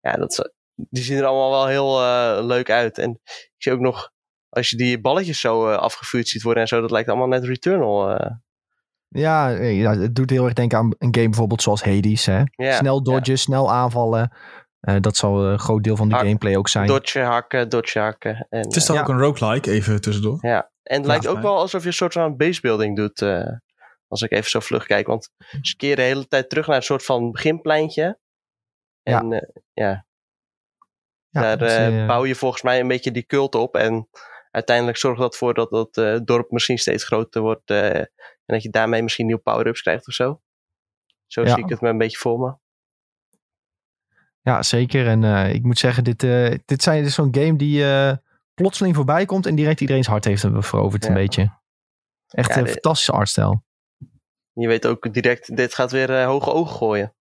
Ja, 0.00 0.12
dat, 0.12 0.30
is- 0.30 0.50
die 0.76 1.02
zien 1.02 1.16
er 1.18 1.24
allemaal 1.24 1.50
wel 1.50 1.66
heel 1.66 2.00
eh, 2.02 2.44
leuk 2.44 2.70
uit. 2.70 2.98
En 2.98 3.10
ik 3.24 3.54
zie 3.56 3.72
ook 3.72 3.80
nog, 3.80 4.10
als 4.48 4.70
je 4.70 4.76
die 4.76 5.00
balletjes 5.00 5.40
zo 5.40 5.68
eh, 5.70 5.78
afgevuurd 5.78 6.28
ziet 6.28 6.42
worden 6.42 6.62
en 6.62 6.68
zo, 6.68 6.80
dat 6.80 6.90
lijkt 6.90 7.08
allemaal 7.08 7.26
net 7.28 7.44
Returnal. 7.44 8.10
eh. 8.10 8.30
Ja, 9.08 9.48
ja, 9.48 9.96
het 9.98 10.14
doet 10.14 10.30
heel 10.30 10.44
erg 10.44 10.52
denken 10.52 10.78
aan 10.78 10.94
een 10.98 11.14
game 11.14 11.28
bijvoorbeeld 11.28 11.62
zoals 11.62 11.82
Hades. 11.84 12.26
Hè? 12.26 12.42
ja, 12.50 12.76
snel 12.76 13.02
dodgen, 13.02 13.38
snel 13.38 13.72
aanvallen. 13.72 14.36
Eh, 14.80 14.96
dat 15.00 15.16
zal 15.16 15.44
een 15.44 15.58
groot 15.58 15.84
deel 15.84 15.96
van 15.96 16.08
de 16.08 16.14
Hak- 16.14 16.24
gameplay 16.24 16.56
ook 16.56 16.68
zijn. 16.68 16.86
Dodge 16.86 17.20
hakken, 17.20 17.68
dodge 17.68 17.98
hakken. 17.98 18.46
En, 18.50 18.58
Het 18.60 18.76
is 18.76 18.86
dan 18.86 18.98
ook 18.98 19.08
een 19.08 19.18
roguelike, 19.18 19.70
even 19.70 20.00
tussendoor. 20.00 20.38
Ja, 20.40 20.70
en 20.82 20.96
het 20.96 21.06
lijkt 21.06 21.26
ook 21.26 21.40
wel 21.42 21.56
alsof 21.58 21.80
je 21.82 21.86
een 21.86 21.92
soort 21.92 22.12
van 22.12 22.36
basebuilding 22.36 22.96
doet. 22.96 23.22
eh, 23.22 23.46
als 24.08 24.22
ik 24.22 24.30
even 24.32 24.50
zo 24.50 24.60
vlug 24.60 24.86
kijk. 24.86 25.06
Want 25.06 25.30
ze 25.62 25.76
keren 25.76 25.96
de 25.96 26.02
hele 26.02 26.26
tijd 26.28 26.48
terug 26.48 26.66
naar 26.66 26.76
een 26.76 26.82
soort 26.82 27.04
van 27.04 27.30
beginpleintje. 27.30 28.18
En 29.02 29.28
ja, 29.30 29.42
ja 29.72 30.05
Ja, 31.42 31.56
daar 31.56 31.68
eh, 31.68 32.00
eh, 32.00 32.06
bouw 32.06 32.24
je 32.24 32.34
volgens 32.34 32.62
mij 32.62 32.80
een 32.80 32.88
beetje 32.88 33.10
die 33.10 33.26
cult 33.26 33.54
op. 33.54 33.74
En 33.74 34.08
uiteindelijk 34.50 34.96
zorgt 34.96 35.20
dat 35.20 35.32
ervoor 35.32 35.54
dat 35.54 35.70
dat 35.70 35.96
eh, 35.96 36.18
dorp 36.24 36.50
misschien 36.50 36.78
steeds 36.78 37.04
groter 37.04 37.42
wordt. 37.42 37.70
en 37.70 38.08
dat 38.54 38.62
je 38.62 38.70
daarmee 38.70 39.02
misschien 39.02 39.26
nieuwe 39.26 39.40
power-ups 39.40 39.82
krijgt 39.82 40.06
of 40.08 40.14
zo. 40.14 40.40
Zo 41.26 41.42
Ja. 41.42 41.54
zie 41.54 41.64
ik 41.64 41.68
het 41.68 41.80
me 41.80 41.88
een 41.88 41.98
beetje 41.98 42.18
voor 42.18 42.38
me. 42.38 42.56
ja, 44.40 44.62
zeker. 44.62 45.06
En 45.06 45.50
ik 45.54 45.62
moet 45.62 45.78
zeggen, 45.78 46.04
dit, 46.04 46.20
dit, 46.64 46.82
zijn, 46.82 46.98
dit 46.98 47.06
is 47.06 47.14
zo'n 47.14 47.34
game 47.34 47.56
die 47.56 47.84
plotseling 48.54 48.94
voorbij 48.94 49.24
komt 49.24 49.46
en 49.46 49.54
direct 49.54 49.80
iedereen's 49.80 50.06
hart 50.06 50.24
heeft 50.24 50.46
veroverd 50.58 51.02
Ja. 51.02 51.08
een 51.08 51.14
beetje. 51.14 51.58
Echt 52.28 52.48
Ja, 52.54 52.56
een 52.56 52.68
fantastische 52.68 53.12
artstijl. 53.12 53.64
Je 54.52 54.68
weet 54.68 54.86
ook 54.86 55.12
direct, 55.12 55.56
dit 55.56 55.74
gaat 55.74 55.90
weer 55.90 56.24
hoge 56.24 56.52
ogen 56.52 56.76
gooien. 56.76 57.14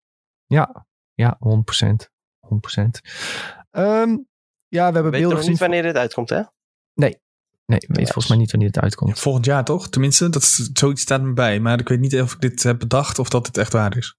Ja, 0.46 0.86
ja, 1.14 1.38
100%. 1.40 2.12
100%. 2.40 3.02
Ehm, 3.76 4.10
ja, 4.68 4.88
we 4.88 4.94
hebben 4.94 5.02
Weet 5.04 5.12
beelden 5.12 5.28
nog 5.30 5.38
gezien. 5.38 5.52
niet 5.52 5.60
wanneer 5.60 5.82
dit 5.84 5.96
uitkomt, 5.96 6.30
hè? 6.30 6.42
Nee, 7.68 7.80
ik 7.80 7.88
weet 7.96 8.04
volgens 8.06 8.28
mij 8.28 8.38
niet 8.38 8.52
wanneer 8.52 8.70
het 8.70 8.80
uitkomt. 8.80 9.20
Volgend 9.20 9.46
jaar 9.46 9.64
toch? 9.64 9.90
Tenminste, 9.90 10.30
dat 10.30 10.42
is, 10.42 10.70
zoiets 10.74 11.02
staat 11.02 11.22
me 11.22 11.34
bij. 11.34 11.60
Maar 11.60 11.80
ik 11.80 11.88
weet 11.88 12.00
niet 12.00 12.22
of 12.22 12.34
ik 12.34 12.42
dit 12.42 12.64
heb 12.64 12.80
bedacht 12.80 13.20
of 13.20 13.30
dat 13.30 13.48
het 13.48 13.58
echt 13.58 13.74
waar 13.74 13.98
is. 13.98 14.18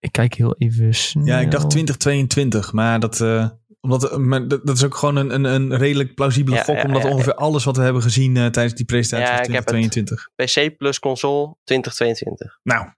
Ik 0.00 0.12
kijk 0.12 0.34
heel 0.34 0.54
even 0.58 0.94
snel. 0.94 1.24
Ja, 1.24 1.38
ik 1.38 1.50
dacht 1.50 1.70
2022, 1.70 2.72
maar 2.72 3.00
dat, 3.00 3.20
eh, 3.20 3.48
omdat, 3.80 4.10
eh, 4.10 4.16
maar 4.16 4.48
dat, 4.48 4.66
dat 4.66 4.76
is 4.76 4.84
ook 4.84 4.94
gewoon 4.96 5.16
een, 5.16 5.30
een, 5.34 5.44
een 5.44 5.76
redelijk 5.76 6.14
plausibele 6.14 6.56
Ja, 6.56 6.62
gok. 6.62 6.76
ja, 6.76 6.82
omdat 6.84 7.02
ja, 7.02 7.10
ongeveer 7.10 7.34
alles 7.34 7.64
wat 7.64 7.76
we 7.76 7.82
hebben 7.82 8.02
gezien 8.02 8.36
eh, 8.36 8.46
tijdens 8.46 8.74
die 8.74 8.84
presentatie 8.86 9.26
Ja, 9.32 9.38
was 9.38 9.46
ik 9.46 9.52
heb 9.54 9.64
het. 9.64 9.68
2022. 9.68 10.70
PC 10.70 10.76
plus 10.76 10.98
console 10.98 11.56
2022. 11.64 12.58
Nou, 12.62 12.90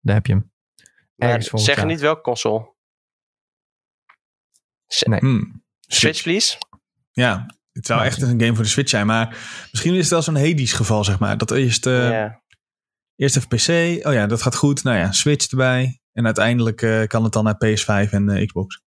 Daar 0.00 0.14
heb 0.14 0.26
je 0.26 0.32
hem. 0.32 0.50
Maar 1.16 1.28
Ergens 1.28 1.48
volgend 1.48 1.70
zeg 1.70 1.78
jaar. 1.78 1.86
niet 1.92 2.00
welke 2.00 2.20
console. 2.20 2.71
S- 4.94 5.02
Nee. 5.02 5.18
hmm, 5.18 5.62
Switch, 5.80 6.22
please. 6.22 6.56
Ja, 7.12 7.46
het 7.72 7.86
zou 7.86 8.04
echt 8.04 8.22
een 8.22 8.40
game 8.40 8.54
voor 8.54 8.64
de 8.64 8.70
Switch 8.70 8.90
zijn. 8.90 9.06
Maar 9.06 9.36
misschien 9.70 9.92
is 9.94 10.00
het 10.00 10.08
wel 10.10 10.22
zo'n 10.22 10.36
Hades 10.36 10.72
geval, 10.72 11.04
zeg 11.04 11.18
maar. 11.18 11.38
Dat 11.38 11.50
eerst, 11.50 11.86
eh, 11.86 12.10
ja. 12.10 12.42
eerst 13.16 13.36
even 13.36 13.48
PC. 13.48 14.06
Oh 14.06 14.12
ja, 14.12 14.26
dat 14.26 14.42
gaat 14.42 14.56
goed. 14.56 14.84
Nou 14.84 14.96
ja, 14.96 15.12
Switch 15.12 15.50
erbij. 15.50 16.00
En 16.12 16.24
uiteindelijk 16.24 16.82
eh, 16.82 17.06
kan 17.06 17.24
het 17.24 17.32
dan 17.32 17.44
naar 17.44 17.56
PS5 17.56 18.10
en 18.10 18.28
eh, 18.28 18.46
Xbox. 18.46 18.80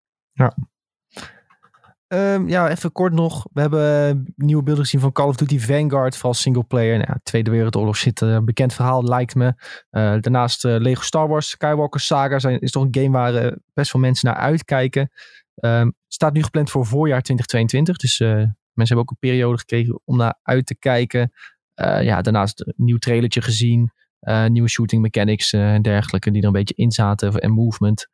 Ehm, 2.07 2.49
ja, 2.49 2.69
even 2.71 2.93
kort 2.93 3.13
nog. 3.13 3.47
We 3.53 3.61
hebben 3.61 4.33
nieuwe 4.37 4.63
beelden 4.63 4.85
gezien 4.85 5.01
van 5.01 5.13
Call 5.13 5.27
of 5.29 5.37
Duty 5.37 5.59
Vanguard, 5.61 6.15
vooral 6.17 6.35
singleplayer. 6.35 6.97
Nou, 6.97 7.09
ja, 7.09 7.21
Tweede 7.23 7.51
Wereldoorlog 7.51 7.97
zit 7.97 8.21
een 8.21 8.29
uh, 8.29 8.39
bekend 8.41 8.75
verhaal, 8.75 9.05
lijkt 9.05 9.35
me. 9.35 9.47
Uh, 9.47 9.53
daarnaast 9.91 10.65
uh, 10.65 10.77
Lego 10.79 11.03
Star 11.03 11.29
Wars, 11.29 11.49
Skywalker 11.49 12.01
Saga 12.01 12.39
zijn, 12.39 12.61
is 12.61 12.71
toch 12.71 12.83
een 12.83 13.03
game 13.03 13.11
waar 13.11 13.45
uh, 13.45 13.53
best 13.75 13.91
veel 13.91 14.01
mensen 14.01 14.29
naar 14.29 14.37
uitkijken. 14.39 15.11
Um, 15.61 15.95
staat 16.07 16.33
nu 16.33 16.43
gepland 16.43 16.71
voor 16.71 16.87
voorjaar 16.87 17.23
2022, 17.23 17.97
dus 17.97 18.21
uh, 18.21 18.29
mensen 18.29 18.55
hebben 18.75 18.99
ook 18.99 19.11
een 19.11 19.29
periode 19.29 19.59
gekregen 19.59 20.01
om 20.05 20.17
naar 20.17 20.39
uit 20.43 20.67
te 20.67 20.79
kijken. 20.79 21.33
Uh, 21.81 22.03
ja, 22.03 22.23
daarnaast 22.23 22.61
een 22.61 22.75
nieuw 22.77 22.99
trailertje 22.99 23.43
gezien, 23.43 23.93
uh, 24.21 24.47
nieuwe 24.47 24.69
shooting 24.69 25.03
mechanics 25.03 25.53
en 25.53 25.83
dergelijke 25.83 26.31
die 26.31 26.41
er 26.41 26.47
een 26.47 26.53
beetje 26.53 26.75
in 26.75 26.91
zaten 26.91 27.35
en 27.35 27.51
movement. 27.51 28.07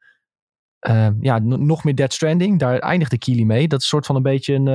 Uh, 0.88 1.08
ja, 1.20 1.38
nog 1.38 1.84
meer 1.84 1.94
Dead 1.94 2.12
Stranding. 2.12 2.58
Daar 2.58 2.78
eindigde 2.78 3.18
Keely 3.18 3.42
mee. 3.42 3.68
Dat 3.68 3.80
is 3.80 3.88
soort 3.88 4.06
van 4.06 4.16
een 4.16 4.22
beetje 4.22 4.54
een, 4.54 4.66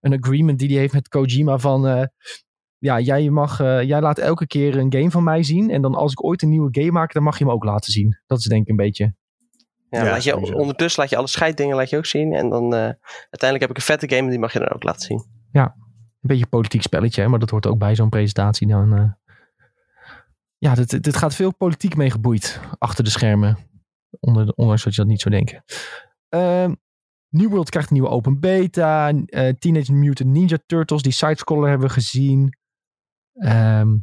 een 0.00 0.22
agreement 0.22 0.58
die 0.58 0.68
hij 0.68 0.78
heeft 0.78 0.92
met 0.92 1.08
Kojima 1.08 1.58
van... 1.58 2.08
Ja, 2.78 3.00
jij, 3.00 3.30
mag, 3.30 3.58
jij 3.58 4.00
laat 4.00 4.18
elke 4.18 4.46
keer 4.46 4.76
een 4.76 4.92
game 4.92 5.10
van 5.10 5.24
mij 5.24 5.42
zien. 5.42 5.70
En 5.70 5.82
dan 5.82 5.94
als 5.94 6.12
ik 6.12 6.24
ooit 6.24 6.42
een 6.42 6.48
nieuwe 6.48 6.68
game 6.70 6.90
maak, 6.90 7.12
dan 7.12 7.22
mag 7.22 7.38
je 7.38 7.44
hem 7.44 7.52
ook 7.52 7.64
laten 7.64 7.92
zien. 7.92 8.18
Dat 8.26 8.38
is 8.38 8.44
denk 8.44 8.62
ik 8.62 8.68
een 8.68 8.76
beetje... 8.76 9.14
Ja, 9.90 10.04
ja 10.04 10.10
laat 10.10 10.24
je, 10.24 10.54
ondertussen 10.54 11.00
laat 11.02 11.10
je 11.10 11.16
alle 11.16 11.26
scheiddingen 11.26 11.76
laat 11.76 11.90
je 11.90 11.96
ook 11.96 12.06
zien. 12.06 12.32
En 12.32 12.48
dan 12.48 12.64
uh, 12.64 12.80
uiteindelijk 13.30 13.60
heb 13.60 13.70
ik 13.70 13.76
een 13.76 13.82
vette 13.82 14.16
game 14.16 14.30
die 14.30 14.38
mag 14.38 14.52
je 14.52 14.58
dan 14.58 14.72
ook 14.72 14.82
laten 14.82 15.00
zien. 15.00 15.24
Ja, 15.52 15.62
een 15.64 16.18
beetje 16.20 16.42
een 16.42 16.48
politiek 16.48 16.82
spelletje. 16.82 17.22
Hè, 17.22 17.28
maar 17.28 17.38
dat 17.38 17.50
hoort 17.50 17.66
ook 17.66 17.78
bij 17.78 17.94
zo'n 17.94 18.08
presentatie 18.08 18.66
dan... 18.66 18.94
Uh. 18.98 19.10
ja, 20.58 20.74
dit, 20.74 21.02
dit 21.02 21.16
gaat 21.16 21.34
veel 21.34 21.54
politiek 21.54 21.96
mee 21.96 22.10
geboeid 22.10 22.60
achter 22.78 23.04
de 23.04 23.10
schermen. 23.10 23.58
Onder, 24.20 24.46
de- 24.46 24.54
ondanks 24.54 24.84
dat 24.84 24.94
je 24.94 25.00
dat 25.00 25.10
niet 25.10 25.20
zou 25.20 25.34
denken. 25.34 25.64
Ehm 26.28 26.74
New 27.28 27.50
World 27.50 27.70
krijgt 27.70 27.88
een 27.88 27.94
nieuwe 27.94 28.10
open 28.10 28.40
beta. 28.40 29.12
Eh, 29.12 29.48
Teenage 29.58 29.92
Mutant 29.92 30.30
Ninja 30.30 30.58
Turtles, 30.66 31.02
die 31.02 31.12
sidescroller 31.12 31.68
hebben 31.68 31.86
we 31.86 31.92
gezien. 31.92 32.58
Ehm 33.34 33.96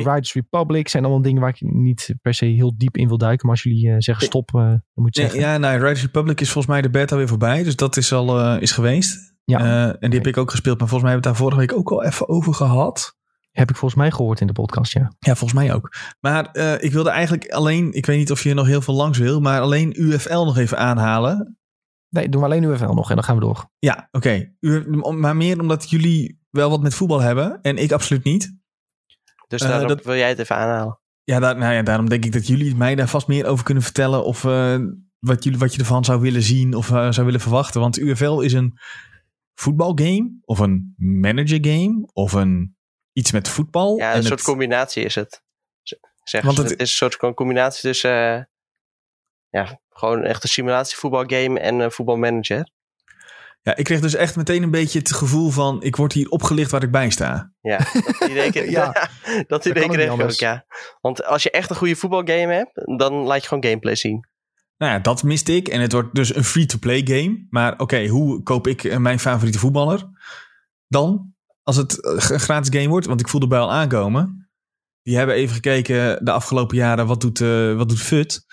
ja. 0.00 0.12
Riders 0.12 0.32
Republic 0.32 0.88
zijn 0.88 1.04
allemaal 1.04 1.22
dingen 1.22 1.40
waar 1.40 1.50
ik 1.50 1.60
niet 1.60 2.14
per 2.22 2.34
se 2.34 2.44
heel 2.44 2.72
diep 2.76 2.96
in 2.96 3.08
wil 3.08 3.18
duiken. 3.18 3.46
Maar 3.46 3.54
als 3.54 3.64
jullie 3.64 3.88
eh, 3.90 3.94
zeggen 3.98 4.26
stop, 4.26 4.54
eh, 4.54 4.60
dan 4.60 4.80
moet 4.94 5.14
je 5.14 5.20
Nee, 5.20 5.30
zeggen. 5.30 5.48
ja, 5.50 5.58
nou, 5.58 5.78
Riders 5.78 6.02
Republic 6.02 6.40
is 6.40 6.50
volgens 6.50 6.72
mij 6.72 6.82
de 6.82 6.90
beta 6.90 7.16
weer 7.16 7.28
voorbij. 7.28 7.62
Dus 7.62 7.76
dat 7.76 7.96
is 7.96 8.12
al 8.12 8.40
eh, 8.40 8.62
is 8.62 8.72
geweest. 8.72 9.34
Ja. 9.44 9.58
En 9.98 10.10
die 10.10 10.18
heb 10.18 10.28
ik 10.28 10.36
ook 10.36 10.50
gespeeld. 10.50 10.78
Maar 10.78 10.88
volgens 10.88 11.10
mij 11.10 11.20
hebben 11.20 11.32
we 11.32 11.38
het 11.38 11.50
daar 11.52 11.62
vorige 11.64 11.74
week 11.76 11.92
ook 11.92 11.98
al 12.00 12.04
even 12.04 12.28
over 12.28 12.54
gehad. 12.54 13.16
Heb 13.50 13.70
ik 13.70 13.76
volgens 13.76 14.00
mij 14.00 14.10
gehoord 14.10 14.40
in 14.40 14.46
de 14.46 14.52
podcast, 14.52 14.92
ja. 14.92 15.12
Ja, 15.18 15.34
volgens 15.34 15.52
mij 15.60 15.74
ook. 15.74 15.94
Maar 16.20 16.56
ik 16.80 16.92
wilde 16.92 17.10
eigenlijk 17.10 17.48
alleen, 17.50 17.92
ik 17.92 18.06
weet 18.06 18.18
niet 18.18 18.30
of 18.30 18.42
je 18.42 18.54
nog 18.54 18.66
heel 18.66 18.80
veel 18.80 18.94
langs 18.94 19.18
wil, 19.18 19.40
maar 19.40 19.60
alleen 19.60 20.02
UFL 20.02 20.44
nog 20.44 20.56
even 20.58 20.78
aanhalen. 20.78 21.56
Nee, 22.08 22.28
doen 22.28 22.40
we 22.40 22.46
alleen 22.46 22.72
even 22.72 22.94
nog 22.94 23.08
en 23.08 23.14
dan 23.14 23.24
gaan 23.24 23.34
we 23.34 23.40
door. 23.40 23.70
Ja, 23.78 24.08
oké. 24.10 24.52
U- 24.60 24.84
Maar 25.12 25.36
meer 25.36 25.60
omdat 25.60 25.90
jullie 25.90 26.40
wel 26.50 26.70
wat 26.70 26.82
met 26.82 26.94
voetbal 26.94 27.20
hebben 27.20 27.58
en 27.62 27.76
ik 27.76 27.92
absoluut 27.92 28.24
niet. 28.24 28.60
Dus 29.58 29.62
Eh, 29.82 29.88
dat- 29.88 30.04
wil 30.04 30.14
jij 30.14 30.28
het 30.28 30.38
even 30.38 30.56
aanhalen. 30.56 31.00
Ja, 31.24 31.38
daar, 31.38 31.56
nou 31.56 31.74
ja, 31.74 31.82
daarom 31.82 32.08
denk 32.08 32.24
ik 32.24 32.32
dat 32.32 32.46
jullie 32.46 32.74
mij 32.76 32.94
daar 32.94 33.08
vast 33.08 33.26
meer 33.26 33.46
over 33.46 33.64
kunnen 33.64 33.82
vertellen. 33.82 34.24
Of 34.24 34.44
eh, 34.44 34.78
wat, 35.18 35.44
jullie, 35.44 35.58
wat 35.58 35.72
je 35.74 35.78
ervan 35.80 36.04
zou 36.04 36.20
willen 36.20 36.42
zien 36.42 36.74
of 36.74 36.90
eh, 36.90 37.10
zou 37.10 37.26
willen 37.26 37.40
verwachten. 37.40 37.80
Want 37.80 37.98
UFL 37.98 38.40
is 38.40 38.52
een 38.52 38.78
voetbalgame 39.54 40.38
of 40.44 40.58
een 40.58 40.94
managergame 40.96 42.08
of 42.12 42.32
een 42.32 42.76
iets 43.12 43.32
met 43.32 43.48
voetbal. 43.48 43.96
Ja, 43.98 44.10
En 44.10 44.16
een 44.16 44.22
soort 44.22 44.38
het- 44.38 44.48
combinatie 44.48 45.04
is 45.04 45.14
het. 45.14 45.42
Want 46.42 46.56
het- 46.56 46.70
Het 46.70 46.80
is 46.80 46.90
een 46.90 46.96
soort 46.96 47.16
co- 47.16 47.34
combinatie 47.34 47.80
tussen... 47.80 48.50
ja, 49.48 49.80
gewoon 49.88 50.22
echt 50.24 50.42
een 50.42 50.48
simulatievoetbalgame 50.48 51.60
en 51.60 51.78
een 51.78 51.90
voetbalmanager. 51.92 52.70
Ja, 53.62 53.76
ik 53.76 53.84
kreeg 53.84 54.00
dus 54.00 54.14
echt 54.14 54.36
meteen 54.36 54.62
een 54.62 54.70
beetje 54.70 54.98
het 54.98 55.12
gevoel 55.12 55.50
van... 55.50 55.82
ik 55.82 55.96
word 55.96 56.12
hier 56.12 56.28
opgelicht 56.28 56.70
waar 56.70 56.82
ik 56.82 56.90
bij 56.90 57.10
sta. 57.10 57.52
Ja, 57.60 57.78
dat 57.78 58.28
idee, 58.30 58.50
kreeg- 58.52 58.70
Ja. 58.70 58.92
dat 59.46 59.62
kan 59.62 59.70
idee 59.70 59.82
ook 59.84 59.88
niet 59.88 59.98
kreeg 59.98 60.12
ik 60.14 60.22
ook, 60.22 60.30
ja. 60.32 60.64
Want 61.00 61.24
als 61.24 61.42
je 61.42 61.50
echt 61.50 61.70
een 61.70 61.76
goede 61.76 61.96
voetbalgame 61.96 62.52
hebt, 62.52 62.98
dan 62.98 63.12
laat 63.14 63.42
je 63.42 63.48
gewoon 63.48 63.64
gameplay 63.64 63.94
zien. 63.96 64.28
Nou 64.76 64.92
ja, 64.92 64.98
dat 64.98 65.22
miste 65.22 65.56
ik. 65.56 65.68
En 65.68 65.80
het 65.80 65.92
wordt 65.92 66.14
dus 66.14 66.34
een 66.34 66.44
free-to-play 66.44 67.00
game. 67.04 67.46
Maar 67.50 67.78
oké, 67.80 68.06
hoe 68.06 68.42
koop 68.42 68.66
ik 68.66 68.84
eh, 68.84 68.96
mijn 68.96 69.18
favoriete 69.20 69.58
voetballer 69.58 70.08
dan? 70.88 71.34
Als 71.62 71.76
het 71.76 72.04
eh, 72.04 72.12
een 72.30 72.40
gratis 72.40 72.76
game 72.78 72.88
wordt. 72.88 73.06
Want 73.06 73.20
ik 73.20 73.28
voelde 73.28 73.46
bij 73.46 73.58
al 73.58 73.72
aankomen. 73.72 74.50
Die 75.02 75.16
hebben 75.16 75.34
even 75.34 75.54
gekeken 75.54 76.24
de 76.24 76.30
afgelopen 76.30 76.76
jaren. 76.76 77.06
Wat 77.06 77.20
doet, 77.20 77.40
eh 77.40 77.74
wat 77.74 77.88
doet 77.88 78.00
FUT? 78.00 78.44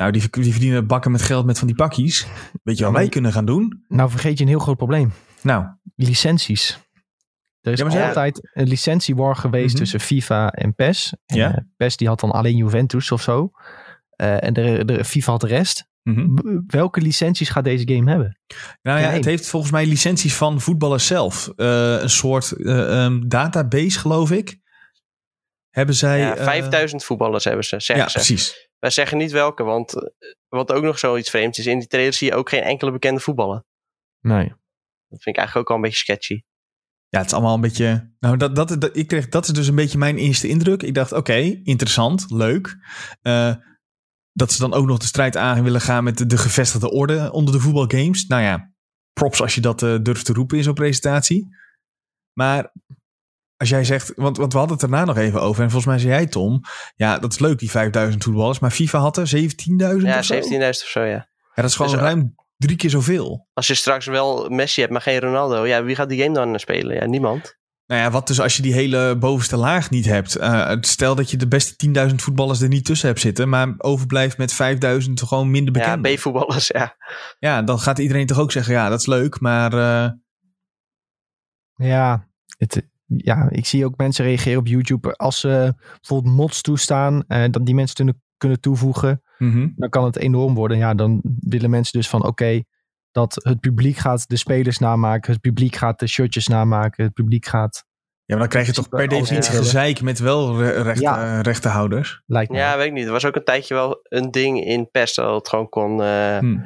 Nou, 0.00 0.12
die, 0.12 0.28
die 0.30 0.52
verdienen 0.52 0.86
bakken 0.86 1.10
met 1.10 1.22
geld 1.22 1.46
met 1.46 1.58
van 1.58 1.66
die 1.66 1.76
pakjes. 1.76 2.26
Weet 2.62 2.78
je 2.78 2.84
wat 2.84 2.92
wij 2.92 3.08
kunnen 3.08 3.32
gaan 3.32 3.44
doen? 3.44 3.84
Nou 3.88 4.10
vergeet 4.10 4.38
je 4.38 4.44
een 4.44 4.50
heel 4.50 4.58
groot 4.58 4.76
probleem. 4.76 5.12
Nou, 5.42 5.64
licenties. 5.94 6.78
Er 7.60 7.72
is 7.72 7.78
Ja, 7.78 7.84
maar 7.86 8.06
altijd 8.06 8.50
een 8.52 8.68
licentiewar 8.68 9.36
geweest 9.36 9.68
Mhm. 9.68 9.76
tussen 9.76 10.00
FIFA 10.00 10.50
en 10.50 10.74
PES. 10.74 11.14
En, 11.26 11.36
Ja. 11.36 11.54
eh, 11.54 11.62
PES 11.76 11.96
die 11.96 12.08
had 12.08 12.20
dan 12.20 12.30
alleen 12.30 12.56
Juventus 12.56 13.10
of 13.10 13.22
zo. 13.22 13.50
Eh, 14.10 14.44
en 14.44 14.52
de, 14.52 14.84
de, 14.84 15.04
FIFA 15.04 15.30
had 15.30 15.40
de 15.40 15.46
rest. 15.46 15.88
mhm. 16.02 16.60
Welke 16.66 17.00
licenties 17.00 17.48
gaat 17.48 17.64
deze 17.64 17.88
game 17.94 18.10
hebben? 18.10 18.38
nou 18.82 18.98
ja, 19.00 19.06
Geen 19.06 19.14
het 19.16 19.24
heeft 19.24 19.48
volgens 19.48 19.72
mij 19.72 19.86
licenties 19.86 20.34
van 20.34 20.60
voetballers 20.60 21.06
zelf. 21.06 21.52
Eh, 21.56 22.00
een 22.00 22.10
soort 22.10 22.52
eh, 22.52 23.04
ehm, 23.04 23.28
database, 23.28 23.98
geloof 23.98 24.30
ik. 24.30 24.58
Hebben 25.70 25.94
zij... 25.94 26.18
Ja, 26.18 26.36
eh, 26.36 26.44
5000 26.44 27.04
voetballers 27.04 27.44
hebben 27.44 27.64
ze, 27.64 27.80
zeggen 27.80 27.96
ja, 28.04 28.10
ze. 28.10 28.16
precies. 28.18 28.68
Wij 28.80 28.90
zeggen 28.90 29.18
niet 29.18 29.30
welke, 29.30 29.62
want 29.62 29.94
eh, 29.94 30.08
wat 30.48 30.72
ook 30.72 30.82
nog 30.82 30.98
zoiets 30.98 31.30
vreemds 31.30 31.58
is, 31.58 31.66
in 31.66 31.78
die 31.78 31.88
trailer 31.88 32.12
zie 32.12 32.28
je 32.28 32.34
ook 32.34 32.48
geen 32.48 32.62
enkele 32.62 32.92
bekende 32.92 33.20
voetballer. 33.20 33.64
Nee. 34.20 34.48
Dat 35.08 35.22
vind 35.22 35.36
ik 35.36 35.36
eigenlijk 35.36 35.56
ook 35.56 35.68
al 35.68 35.76
een 35.76 35.90
beetje 35.90 35.98
sketchy. 35.98 36.42
Ja, 37.08 37.18
het 37.18 37.26
is 37.26 37.32
allemaal 37.32 37.54
een 37.54 37.60
beetje. 37.60 38.14
Nou, 38.20 38.36
dat, 38.36 38.56
dat, 38.56 38.80
dat, 38.80 38.96
ik 38.96 39.06
kreeg, 39.06 39.28
dat 39.28 39.44
is 39.44 39.52
dus 39.52 39.66
een 39.66 39.74
beetje 39.74 39.98
mijn 39.98 40.16
eerste 40.16 40.48
indruk. 40.48 40.82
Ik 40.82 40.94
dacht, 40.94 41.12
oké, 41.12 41.60
interessant, 41.62 42.26
leuk. 42.28 42.76
Eh, 43.22 43.54
dat 44.32 44.52
ze 44.52 44.60
dan 44.60 44.72
ook 44.72 44.86
nog 44.86 44.98
de 44.98 45.06
strijd 45.06 45.36
aan 45.36 45.62
willen 45.62 45.80
gaan 45.80 46.04
met 46.04 46.18
de, 46.18 46.26
de 46.26 46.38
gevestigde 46.38 46.90
orde 46.90 47.32
onder 47.32 47.54
de 47.54 47.60
voetbalgames. 47.60 48.26
Nou 48.26 48.42
ja, 48.42 48.72
props 49.12 49.40
als 49.40 49.54
je 49.54 49.60
dat 49.60 49.82
eh, 49.82 49.96
durft 50.02 50.24
te 50.24 50.32
roepen 50.32 50.56
in 50.56 50.62
zo'n 50.62 50.74
presentatie. 50.74 51.48
Maar 52.32 52.72
als 53.60 53.68
jij 53.68 53.84
zegt, 53.84 54.12
want, 54.16 54.36
want 54.36 54.52
we 54.52 54.58
hadden 54.58 54.78
het 54.78 54.90
daarna 54.90 55.04
nog 55.04 55.16
even 55.16 55.40
over. 55.40 55.62
En 55.62 55.70
volgens 55.70 55.92
mij 55.92 55.98
zei 55.98 56.12
jij, 56.12 56.26
Tom, 56.26 56.60
ja, 56.96 57.18
dat 57.18 57.32
is 57.32 57.38
leuk, 57.38 57.58
die 57.58 57.70
5000 57.70 58.24
voetballers. 58.24 58.58
Maar 58.58 58.70
FIFA 58.70 58.98
had 58.98 59.16
er 59.16 59.26
17.000 59.36 59.46
Ja, 59.76 60.18
of 60.18 60.24
zo. 60.24 60.34
17.000 60.34 60.68
of 60.68 60.74
zo, 60.74 61.00
ja. 61.00 61.28
Ja, 61.54 61.62
dat 61.62 61.64
is 61.64 61.76
gewoon 61.76 61.90
Dus, 61.90 62.00
eh, 62.00 62.06
ruim 62.06 62.34
drie 62.56 62.76
keer 62.76 62.90
zoveel. 62.90 63.48
Als 63.52 63.66
je 63.66 63.74
straks 63.74 64.06
wel 64.06 64.48
Messi 64.48 64.80
hebt, 64.80 64.92
maar 64.92 65.02
geen 65.02 65.20
Ronaldo, 65.20 65.66
ja, 65.66 65.84
wie 65.84 65.94
gaat 65.94 66.08
die 66.08 66.22
game 66.22 66.34
dan 66.34 66.58
spelen? 66.58 66.96
Ja, 66.96 67.06
niemand. 67.06 67.58
Nou 67.86 68.02
ja, 68.02 68.10
wat 68.10 68.26
dus 68.26 68.40
als 68.40 68.56
je 68.56 68.62
die 68.62 68.72
hele 68.72 69.16
bovenste 69.18 69.56
laag 69.56 69.90
niet 69.90 70.04
hebt. 70.04 70.36
Eh, 70.36 70.76
stel 70.80 71.14
dat 71.14 71.30
je 71.30 71.36
de 71.36 71.48
beste 71.48 71.76
10.000 71.76 72.22
voetballers 72.22 72.60
er 72.60 72.68
niet 72.68 72.84
tussen 72.84 73.08
hebt 73.08 73.20
zitten, 73.20 73.48
maar 73.48 73.74
overblijft 73.78 74.38
met 74.38 74.54
5.000 74.54 75.22
gewoon 75.22 75.50
minder 75.50 75.76
Ja, 75.76 75.96
bekend. 75.96 76.16
B-voetballers, 76.16 76.66
ja. 76.66 76.96
Ja, 77.38 77.62
dan 77.62 77.78
gaat 77.78 77.98
iedereen 77.98 78.26
toch 78.26 78.38
ook 78.38 78.52
zeggen, 78.52 78.74
ja, 78.74 78.88
dat 78.88 79.00
is 79.00 79.06
leuk, 79.06 79.40
maar 79.40 79.72
eh, 79.72 80.10
Ja, 81.74 82.28
het, 82.58 82.88
ja, 83.16 83.46
ik 83.50 83.66
zie 83.66 83.84
ook 83.84 83.96
mensen 83.96 84.24
reageren 84.24 84.58
op 84.58 84.66
YouTube. 84.66 85.16
Als 85.16 85.40
ze 85.40 85.74
bijvoorbeeld 86.00 86.34
mods 86.34 86.60
toestaan, 86.62 87.24
eh, 87.28 87.44
dat 87.50 87.66
die 87.66 87.74
mensen 87.74 87.96
kunnen, 87.96 88.22
kunnen 88.36 88.60
toevoegen, 88.60 89.22
mhm. 89.38 89.68
dan 89.76 89.88
kan 89.88 90.04
het 90.04 90.16
enorm 90.16 90.54
worden. 90.54 90.76
Ja, 90.78 90.94
dan 90.94 91.20
willen 91.40 91.70
mensen 91.70 91.98
dus 91.98 92.08
van 92.08 92.24
oké, 92.26 92.62
dat 93.10 93.34
het 93.42 93.60
publiek 93.60 93.96
gaat 93.96 94.28
de 94.28 94.36
spelers 94.36 94.78
namaken, 94.78 95.32
het 95.32 95.40
publiek 95.40 95.76
gaat 95.76 95.98
de 95.98 96.06
shirtjes 96.06 96.46
namaken, 96.48 97.04
het 97.04 97.12
publiek 97.12 97.46
gaat, 97.46 97.84
ja, 98.24 98.36
maar 98.36 98.38
dan 98.38 98.48
krijg 98.48 98.66
je 98.66 98.72
toch 98.72 98.88
per 98.88 99.08
definitie 99.08 99.52
gezeik 99.56 100.02
met 100.02 100.18
wel 100.18 100.58
re- 100.58 100.82
recht, 100.82 101.00
Ja. 101.00 101.34
eh, 101.36 101.40
rechtenhouders. 101.40 102.22
lijkt 102.26 102.50
me. 102.50 102.56
Ja, 102.56 102.76
weet 102.76 102.86
ik 102.86 102.92
niet. 102.92 103.06
Er 103.06 103.12
was 103.12 103.24
ook 103.24 103.36
een 103.36 103.44
tijdje 103.44 103.74
wel 103.74 103.98
een 104.02 104.30
ding 104.30 104.64
in 104.64 104.90
PES 104.90 105.14
dat 105.14 105.34
het 105.34 105.48
gewoon 105.48 105.68
kon... 105.68 106.02
eh, 106.02 106.38
Hm. 106.38 106.58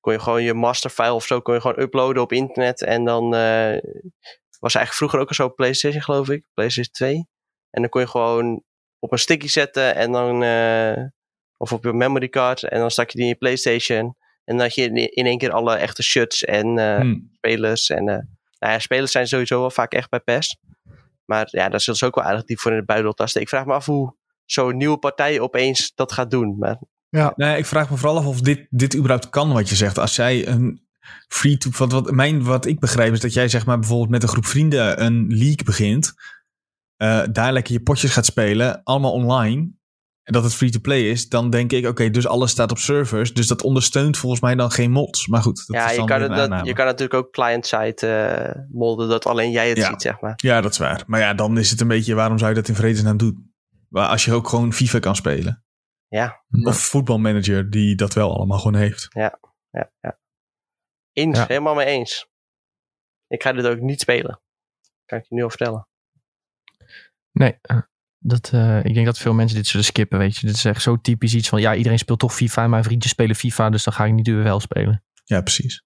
kon 0.00 0.12
je 0.12 0.18
gewoon 0.20 0.42
je 0.42 0.54
masterfile 0.54 1.12
of 1.12 1.24
zo 1.26 1.40
kon 1.40 1.54
je 1.54 1.60
gewoon 1.60 1.80
uploaden 1.80 2.22
op 2.22 2.32
internet. 2.32 2.82
En 2.82 3.04
dan 3.04 3.34
eh, 3.34 3.76
was 4.62 4.74
eigenlijk 4.74 4.94
vroeger 4.94 5.18
ook 5.20 5.28
al 5.28 5.34
zo 5.34 5.44
op 5.50 5.56
PlayStation, 5.56 6.02
geloof 6.02 6.28
ik. 6.28 6.44
PlayStation 6.54 6.92
2. 6.94 7.14
En 7.70 7.80
dan 7.80 7.88
kon 7.88 8.00
je 8.00 8.06
gewoon 8.08 8.62
op 8.98 9.12
een 9.12 9.18
sticky 9.18 9.48
zetten 9.48 9.94
en 9.94 10.12
dan... 10.12 10.42
eh, 10.42 11.04
of 11.56 11.72
op 11.72 11.84
je 11.84 11.92
memory 11.92 12.28
card. 12.28 12.62
En 12.62 12.80
dan 12.80 12.90
stak 12.90 13.10
je 13.10 13.14
die 13.16 13.22
in 13.26 13.32
je 13.32 13.38
PlayStation. 13.38 14.16
En 14.44 14.56
dan 14.56 14.60
had 14.60 14.74
je 14.74 15.10
in, 15.10 15.26
één 15.26 15.38
keer 15.38 15.50
alle 15.52 15.74
echte 15.74 16.02
shots 16.02 16.44
en 16.44 16.78
eh, 16.78 17.00
Hm. 17.00 17.14
spelers. 17.32 17.90
En 17.90 18.08
eh, 18.08 18.18
nou 18.58 18.72
ja, 18.72 18.78
spelers 18.78 19.12
zijn 19.12 19.26
sowieso 19.26 19.60
wel 19.60 19.70
vaak 19.70 19.92
echt 19.92 20.10
bij 20.10 20.20
PES. 20.20 20.58
Maar 21.24 21.48
ja, 21.50 21.68
daar 21.68 21.80
zullen 21.80 21.98
ze 21.98 22.06
ook 22.06 22.14
wel 22.14 22.24
aardig 22.24 22.44
diep 22.44 22.58
voor 22.58 22.70
in 22.70 22.78
de 22.78 22.84
buidel 22.84 23.12
tasten. 23.12 23.40
Ik 23.40 23.48
vraag 23.48 23.64
me 23.66 23.72
af 23.72 23.86
hoe 23.86 24.14
zo'n 24.44 24.76
nieuwe 24.76 24.98
partij 24.98 25.40
opeens 25.40 25.92
dat 25.94 26.12
gaat 26.12 26.30
doen. 26.30 26.56
Maar 26.58 26.78
Nou 27.36 27.50
ja, 27.50 27.56
ik 27.56 27.66
vraag 27.66 27.90
me 27.90 27.96
vooral 27.96 28.18
af 28.18 28.26
of 28.26 28.40
dit, 28.40 28.66
dit 28.70 28.96
überhaupt 28.96 29.30
kan 29.30 29.52
wat 29.52 29.68
je 29.68 29.74
zegt. 29.76 29.98
Als 29.98 30.16
jij 30.16 30.46
een 30.48 30.81
free 31.28 31.56
to 31.56 31.70
wat, 31.76 31.92
wat, 31.92 32.10
mijn, 32.10 32.44
wat 32.44 32.66
ik 32.66 32.80
begrijp 32.80 33.12
is 33.12 33.20
dat 33.20 33.32
jij 33.32 33.48
zeg 33.48 33.66
maar 33.66 33.78
bijvoorbeeld 33.78 34.10
met 34.10 34.22
een 34.22 34.28
groep 34.28 34.46
vrienden 34.46 35.04
een 35.04 35.26
league 35.28 35.64
begint. 35.64 36.12
eh, 36.96 37.22
daar 37.32 37.52
lekker 37.52 37.72
je 37.72 37.80
potjes 37.82 38.12
gaat 38.12 38.26
spelen, 38.26 38.82
allemaal 38.84 39.12
online. 39.12 39.70
En 40.22 40.32
dat 40.32 40.44
het 40.44 40.54
free 40.54 40.70
to 40.70 40.80
play 40.80 41.00
is, 41.10 41.28
dan 41.28 41.50
denk 41.50 41.72
ik, 41.72 41.86
oké, 41.86 42.10
dus 42.10 42.26
alles 42.26 42.50
staat 42.50 42.70
op 42.70 42.78
servers. 42.78 43.34
Dus 43.34 43.46
dat 43.46 43.62
ondersteunt 43.62 44.16
volgens 44.18 44.40
mij 44.40 44.54
dan 44.54 44.70
geen 44.70 44.90
mods. 44.90 45.26
Maar 45.26 45.42
goed, 45.42 45.66
dat 45.66 45.76
ja, 45.76 45.84
is 45.84 45.90
je 45.90 45.96
dan 45.96 46.06
kan, 46.06 46.20
het, 46.22 46.30
een 46.30 46.50
dat, 46.50 46.66
je 46.66 46.72
kan 46.72 46.86
natuurlijk 46.86 47.14
ook 47.14 47.32
client-side 47.32 48.06
eh, 48.06 48.62
molden 48.72 49.08
dat 49.08 49.26
alleen 49.26 49.50
jij 49.50 49.68
het 49.68 49.78
Ja. 49.78 49.86
ziet, 49.88 50.02
zeg 50.02 50.20
maar. 50.20 50.32
Ja, 50.36 50.60
dat 50.60 50.70
is 50.72 50.78
waar. 50.78 51.02
Maar 51.06 51.20
ja, 51.20 51.34
dan 51.34 51.58
is 51.58 51.70
het 51.70 51.80
een 51.80 51.88
beetje, 51.88 52.14
waarom 52.14 52.38
zou 52.38 52.50
je 52.50 52.56
dat 52.56 52.68
in 52.68 52.74
vredesnaam 52.74 53.16
doen? 53.16 53.54
Als 53.90 54.24
je 54.24 54.32
ook 54.32 54.48
gewoon 54.48 54.72
FIFA 54.72 54.98
kan 54.98 55.16
spelen. 55.16 55.64
Ja. 56.08 56.42
Of 56.62 56.78
voetbalmanager 56.78 57.70
die 57.70 57.94
dat 57.94 58.14
wel 58.14 58.36
allemaal 58.36 58.58
gewoon 58.58 58.80
heeft. 58.80 59.06
Ja, 59.10 59.38
ja. 59.70 59.90
Eens, 61.12 61.38
Ja. 61.38 61.46
helemaal 61.46 61.74
mee 61.74 61.86
eens. 61.86 62.26
Ik 63.26 63.42
ga 63.42 63.52
dit 63.52 63.66
ook 63.66 63.78
niet 63.80 64.00
spelen. 64.00 64.40
Kan 65.04 65.18
ik 65.18 65.24
je 65.28 65.34
nu 65.34 65.42
al 65.42 65.48
vertellen. 65.48 65.88
Nee, 67.32 67.58
eh, 67.62 67.78
dat, 68.18 68.50
eh, 68.52 68.84
ik 68.84 68.94
denk 68.94 69.06
dat 69.06 69.18
veel 69.18 69.32
mensen 69.34 69.56
dit 69.56 69.66
zullen 69.66 69.84
skippen, 69.84 70.18
weet 70.18 70.36
je. 70.36 70.46
Dit 70.46 70.54
is 70.56 70.64
echt 70.64 70.82
zo 70.82 71.00
typisch 71.00 71.34
iets 71.34 71.48
van, 71.48 71.60
ja, 71.60 71.74
iedereen 71.74 71.98
speelt 71.98 72.18
toch 72.18 72.34
FIFA. 72.34 72.66
Mijn 72.66 72.84
vriendjes 72.84 73.12
spelen 73.12 73.36
FIFA, 73.36 73.70
dus 73.70 73.84
dan 73.84 73.94
ga 73.94 74.04
ik 74.04 74.12
niet 74.12 74.28
wel 74.28 74.60
spelen. 74.60 75.04
Ja, 75.24 75.40
precies. 75.40 75.84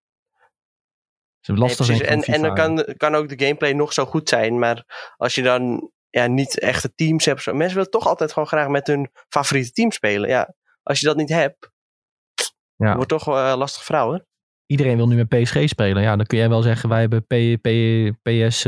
Het 1.40 1.54
is 1.54 1.60
lastig 1.60 1.88
Nee, 1.88 1.98
precies. 1.98 2.26
en, 2.26 2.34
en 2.34 2.42
dan 2.42 2.54
kan, 2.54 2.94
kan 2.96 3.14
ook 3.14 3.28
de 3.28 3.44
gameplay 3.44 3.72
nog 3.72 3.92
zo 3.92 4.04
goed 4.06 4.28
zijn. 4.28 4.58
Maar 4.58 4.84
als 5.16 5.34
je 5.34 5.42
dan 5.42 5.90
ja, 6.10 6.26
niet 6.26 6.58
echte 6.58 6.94
teams 6.94 7.24
hebt. 7.24 7.42
Zo. 7.42 7.54
Mensen 7.54 7.74
willen 7.76 7.90
toch 7.90 8.06
altijd 8.06 8.32
gewoon 8.32 8.48
graag 8.48 8.68
met 8.68 8.86
hun 8.86 9.10
favoriete 9.28 9.70
team 9.72 9.90
spelen. 9.90 10.28
Ja, 10.28 10.54
als 10.82 11.00
je 11.00 11.06
dat 11.06 11.16
niet 11.16 11.28
hebt, 11.28 11.70
Ja. 12.76 12.94
wordt 12.94 13.08
toch 13.08 13.24
wel 13.24 13.36
een 13.52 13.58
lastig 13.58 13.84
verhaal. 13.84 14.12
Hè? 14.12 14.18
Iedereen 14.66 14.96
wil 14.96 15.08
nu 15.08 15.16
met 15.16 15.28
PSG 15.28 15.68
spelen. 15.68 16.02
Ja, 16.02 16.16
dan 16.16 16.26
kun 16.26 16.38
jij 16.38 16.48
wel 16.48 16.62
zeggen, 16.62 16.88
wij 16.88 17.00
hebben 17.00 17.22
P, 17.22 17.34
P, 17.62 17.68
PS, 18.22 18.62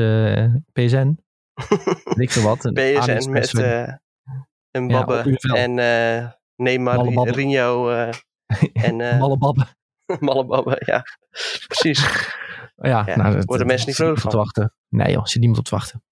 PSN. 0.72 1.18
Ik 2.22 2.30
veel 2.30 2.42
wat. 2.42 2.64
Een 2.64 2.72
PSN 2.72 3.30
met 3.30 3.54
eh, 3.58 3.82
En 4.70 4.88
Ja, 4.88 5.00
op 5.00 5.06
Babbe. 5.06 5.38
en 5.54 5.78
eh 5.78 6.30
Neymar. 6.56 7.28
Rinho 7.30 7.90
eh, 7.90 8.08
en 8.86 9.00
eh 9.00 9.18
Malle 10.20 10.44
Babbe. 10.46 10.82
Ja, 10.84 11.02
precies. 11.66 12.00
Ja, 12.76 13.02
Ja, 13.06 13.16
nou, 13.16 13.34
dat- 13.34 13.44
worden 13.44 13.66
mensen 13.66 13.86
niet 13.86 13.96
vrolijk 13.96 14.24
op 14.24 14.30
te 14.30 14.36
wachten. 14.36 14.74
Nee 14.88 15.12
joh, 15.12 15.24
zit 15.24 15.38
niemand 15.40 15.58
op 15.58 15.64
te 15.64 15.74
wachten. 15.74 16.02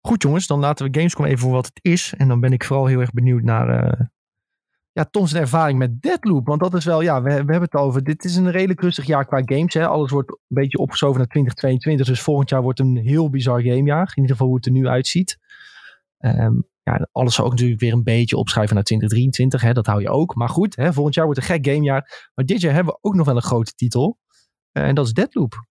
Goed 0.00 0.22
jongens, 0.22 0.46
dan 0.46 0.60
laten 0.60 0.86
we 0.90 0.94
Gamescom 0.98 1.24
even 1.24 1.38
voor 1.38 1.52
wat 1.52 1.66
het 1.66 1.78
is. 1.82 2.14
En 2.16 2.28
dan 2.28 2.40
ben 2.40 2.52
ik 2.52 2.64
vooral 2.64 2.86
heel 2.86 3.00
erg 3.00 3.12
benieuwd 3.12 3.42
naar 3.42 4.10
ja, 4.94 5.04
Tom's 5.04 5.34
ervaring 5.34 5.78
met 5.78 6.02
Deadloop. 6.02 6.46
Want 6.46 6.60
dat 6.60 6.74
is 6.74 6.84
wel, 6.84 7.00
ja, 7.00 7.22
we, 7.22 7.28
we 7.28 7.34
hebben 7.34 7.60
het 7.60 7.74
over. 7.74 8.04
Dit 8.04 8.24
is 8.24 8.36
een 8.36 8.50
redelijk 8.50 8.80
rustig 8.80 9.06
jaar 9.06 9.26
qua 9.26 9.42
games. 9.44 9.74
Hè. 9.74 9.86
Alles 9.86 10.10
wordt 10.10 10.30
een 10.30 10.38
beetje 10.48 10.78
opgeschoven 10.78 11.18
naar 11.18 11.26
2022. 11.26 12.06
Dus 12.06 12.22
volgend 12.22 12.48
jaar 12.48 12.62
wordt 12.62 12.80
een 12.80 12.96
heel 12.96 13.30
bizar 13.30 13.60
gamejaar. 13.60 14.12
In 14.14 14.22
ieder 14.22 14.30
geval 14.30 14.46
hoe 14.46 14.56
het 14.56 14.66
er 14.66 14.72
nu 14.72 14.86
uitziet. 14.86 15.38
Ehm, 16.18 16.54
ja, 16.82 17.08
alles 17.12 17.34
zou 17.34 17.46
ook 17.46 17.52
natuurlijk 17.52 17.80
weer 17.80 17.92
een 17.92 18.02
beetje 18.02 18.36
opschuiven 18.36 18.74
naar 18.74 18.84
2023. 18.84 19.60
Hè. 19.60 19.72
Dat 19.72 19.86
hou 19.86 20.00
je 20.00 20.08
ook. 20.08 20.34
Maar 20.34 20.48
goed, 20.48 20.76
hè, 20.76 20.92
volgend 20.92 21.14
jaar 21.14 21.24
wordt 21.24 21.40
een 21.40 21.46
gek 21.46 21.66
gamejaar. 21.66 22.30
Maar 22.34 22.44
dit 22.44 22.60
jaar 22.60 22.74
hebben 22.74 22.92
we 22.92 22.98
ook 23.02 23.14
nog 23.14 23.26
wel 23.26 23.36
een 23.36 23.42
grote 23.42 23.72
titel. 23.74 24.18
Eh, 24.72 24.82
en 24.82 24.94
dat 24.94 25.06
is 25.06 25.12
Deadloop. 25.12 25.66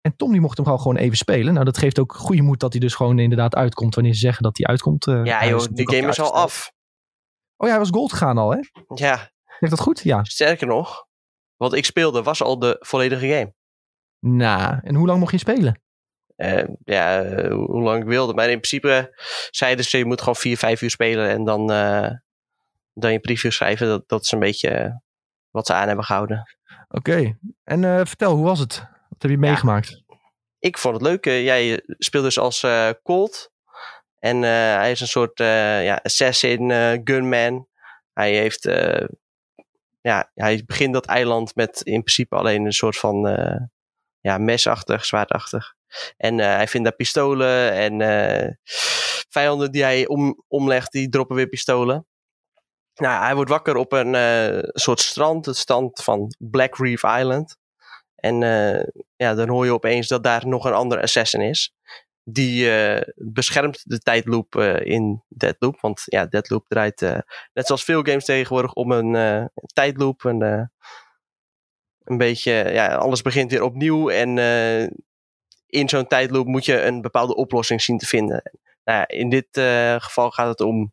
En 0.00 0.16
Tom 0.16 0.32
die 0.32 0.40
mocht 0.40 0.56
hem 0.56 0.78
gewoon 0.78 0.96
even 0.96 1.16
spelen. 1.16 1.52
Nou, 1.52 1.64
dat 1.64 1.78
geeft 1.78 1.98
ook 1.98 2.14
goede 2.14 2.42
moed 2.42 2.60
dat 2.60 2.72
hij 2.72 2.80
dus 2.80 2.94
gewoon 2.94 3.18
inderdaad 3.18 3.54
uitkomt 3.54 3.94
wanneer 3.94 4.12
ze 4.12 4.18
zeggen 4.18 4.42
dat 4.42 4.56
hij 4.56 4.66
uitkomt. 4.66 5.06
Eh, 5.06 5.24
Ja 5.24 5.46
joh, 5.46 5.58
natuurlijk 5.58 5.90
game 5.90 6.08
is 6.08 6.20
al 6.20 6.34
af. 6.34 6.74
Oh 7.56 7.66
ja, 7.66 7.72
hij 7.72 7.78
was 7.78 7.90
gold 7.90 8.12
gegaan 8.12 8.38
al, 8.38 8.50
hè? 8.50 8.58
Ja, 8.94 9.30
Heeft 9.44 9.72
dat 9.72 9.80
goed? 9.80 10.00
Ja. 10.00 10.24
sterker 10.24 10.66
nog. 10.66 11.06
Wat 11.56 11.74
ik 11.74 11.84
speelde 11.84 12.22
was 12.22 12.42
al 12.42 12.58
de 12.58 12.76
volledige 12.80 13.28
game. 13.28 13.54
Nou, 14.20 14.78
en 14.82 14.94
hoe 14.94 15.06
lang 15.06 15.18
mocht 15.18 15.32
je 15.32 15.38
spelen? 15.38 15.80
Eh, 16.36 16.64
ja, 16.84 17.22
eh, 17.22 17.52
hoe 17.52 17.82
lang 17.82 18.02
ik 18.02 18.08
wilde. 18.08 18.34
Maar 18.34 18.50
in 18.50 18.60
principe 18.60 19.20
zeiden 19.50 19.84
ze, 19.84 19.98
je 19.98 20.04
moet 20.04 20.18
gewoon 20.18 20.36
4, 20.36 20.56
5 20.56 20.82
uur 20.82 20.90
spelen 20.90 21.28
en 21.28 21.44
dan, 21.44 21.72
eh, 21.72 22.10
dan 22.94 23.12
je 23.12 23.20
preview 23.20 23.50
schrijven. 23.50 23.86
Dat, 23.86 24.08
dat 24.08 24.22
is 24.22 24.32
een 24.32 24.38
beetje 24.38 25.02
wat 25.50 25.66
ze 25.66 25.72
aan 25.72 25.86
hebben 25.86 26.04
gehouden. 26.04 26.56
Oké. 26.88 27.38
En 27.64 28.06
vertel, 28.06 28.34
hoe 28.34 28.44
was 28.44 28.58
het? 28.58 28.78
Wat 29.08 29.22
heb 29.22 29.30
je 29.30 29.38
meegemaakt? 29.38 30.02
Ik 30.58 30.78
vond 30.78 30.94
het 30.94 31.04
leuk. 31.04 31.24
jij 31.24 31.82
speelt 31.86 32.24
dus 32.24 32.38
als 32.38 32.66
Colt. 33.02 33.52
En 34.18 34.44
eh, 34.44 34.50
hij 34.50 34.90
is 34.90 35.00
een 35.00 35.08
soort 35.08 35.40
eh, 35.40 35.84
ja, 35.84 36.00
assassin, 36.02 36.70
eh, 36.70 37.00
gunman. 37.04 37.68
Hij 38.12 38.34
heeft... 38.34 38.68
ja, 40.00 40.30
hij 40.34 40.62
begint 40.66 40.92
dat 40.92 41.06
eiland 41.06 41.54
met 41.54 41.80
in 41.80 42.02
principe 42.02 42.36
alleen 42.36 42.64
een 42.64 42.72
soort 42.72 42.96
van 42.96 43.20
ja, 44.20 44.38
mesachtig, 44.38 45.04
zwaardachtig. 45.04 45.74
En 46.16 46.38
hij 46.38 46.68
vindt 46.68 46.86
daar 46.86 46.96
pistolen 46.96 47.72
en 47.72 48.58
vijanden 49.28 49.72
die 49.72 49.82
hij 49.82 50.06
om, 50.06 50.42
omlegt, 50.48 50.92
die 50.92 51.08
droppen 51.08 51.36
weer 51.36 51.48
pistolen. 51.48 52.06
Nou, 52.94 53.24
hij 53.24 53.34
wordt 53.34 53.50
wakker 53.50 53.76
op 53.76 53.92
een 53.92 54.14
soort 54.72 55.00
strand, 55.00 55.46
het 55.46 55.56
strand 55.56 56.02
van 56.02 56.34
Black 56.38 56.76
Reef 56.76 57.02
Island. 57.02 57.56
En 58.14 58.36
ja, 59.16 59.34
dan 59.34 59.48
hoor 59.48 59.64
je 59.64 59.72
opeens 59.72 60.08
dat 60.08 60.24
daar 60.24 60.46
nog 60.46 60.64
een 60.64 60.72
andere 60.72 61.02
assassin 61.02 61.40
is. 61.40 61.74
Die 62.28 62.70
eh, 62.70 63.02
beschermt 63.14 63.82
de 63.84 63.98
tijdloop 63.98 64.56
eh, 64.56 64.80
in 64.80 65.22
Deadloop. 65.28 65.80
Want 65.80 66.02
ja, 66.04 66.26
Deadloop 66.26 66.68
draait 66.68 67.02
eh, 67.02 67.18
net 67.52 67.66
zoals 67.66 67.84
veel 67.84 68.02
games 68.02 68.24
tegenwoordig 68.24 68.72
om 68.72 68.90
een 68.90 69.50
tijdloop. 69.72 70.24
En, 70.24 70.70
een 72.04 72.18
beetje, 72.18 72.52
ja, 72.52 72.94
alles 72.94 73.22
begint 73.22 73.50
weer 73.50 73.62
opnieuw. 73.62 74.10
En 74.10 74.38
in 75.66 75.88
zo'n 75.88 76.06
tijdloop 76.06 76.46
moet 76.46 76.64
je 76.64 76.82
een 76.82 77.00
bepaalde 77.00 77.34
oplossing 77.34 77.82
zien 77.82 77.98
te 77.98 78.06
vinden. 78.06 78.42
Nou 78.84 79.04
in 79.06 79.28
dit 79.28 79.48
geval 80.02 80.30
gaat 80.30 80.48
het 80.48 80.60
om 80.60 80.92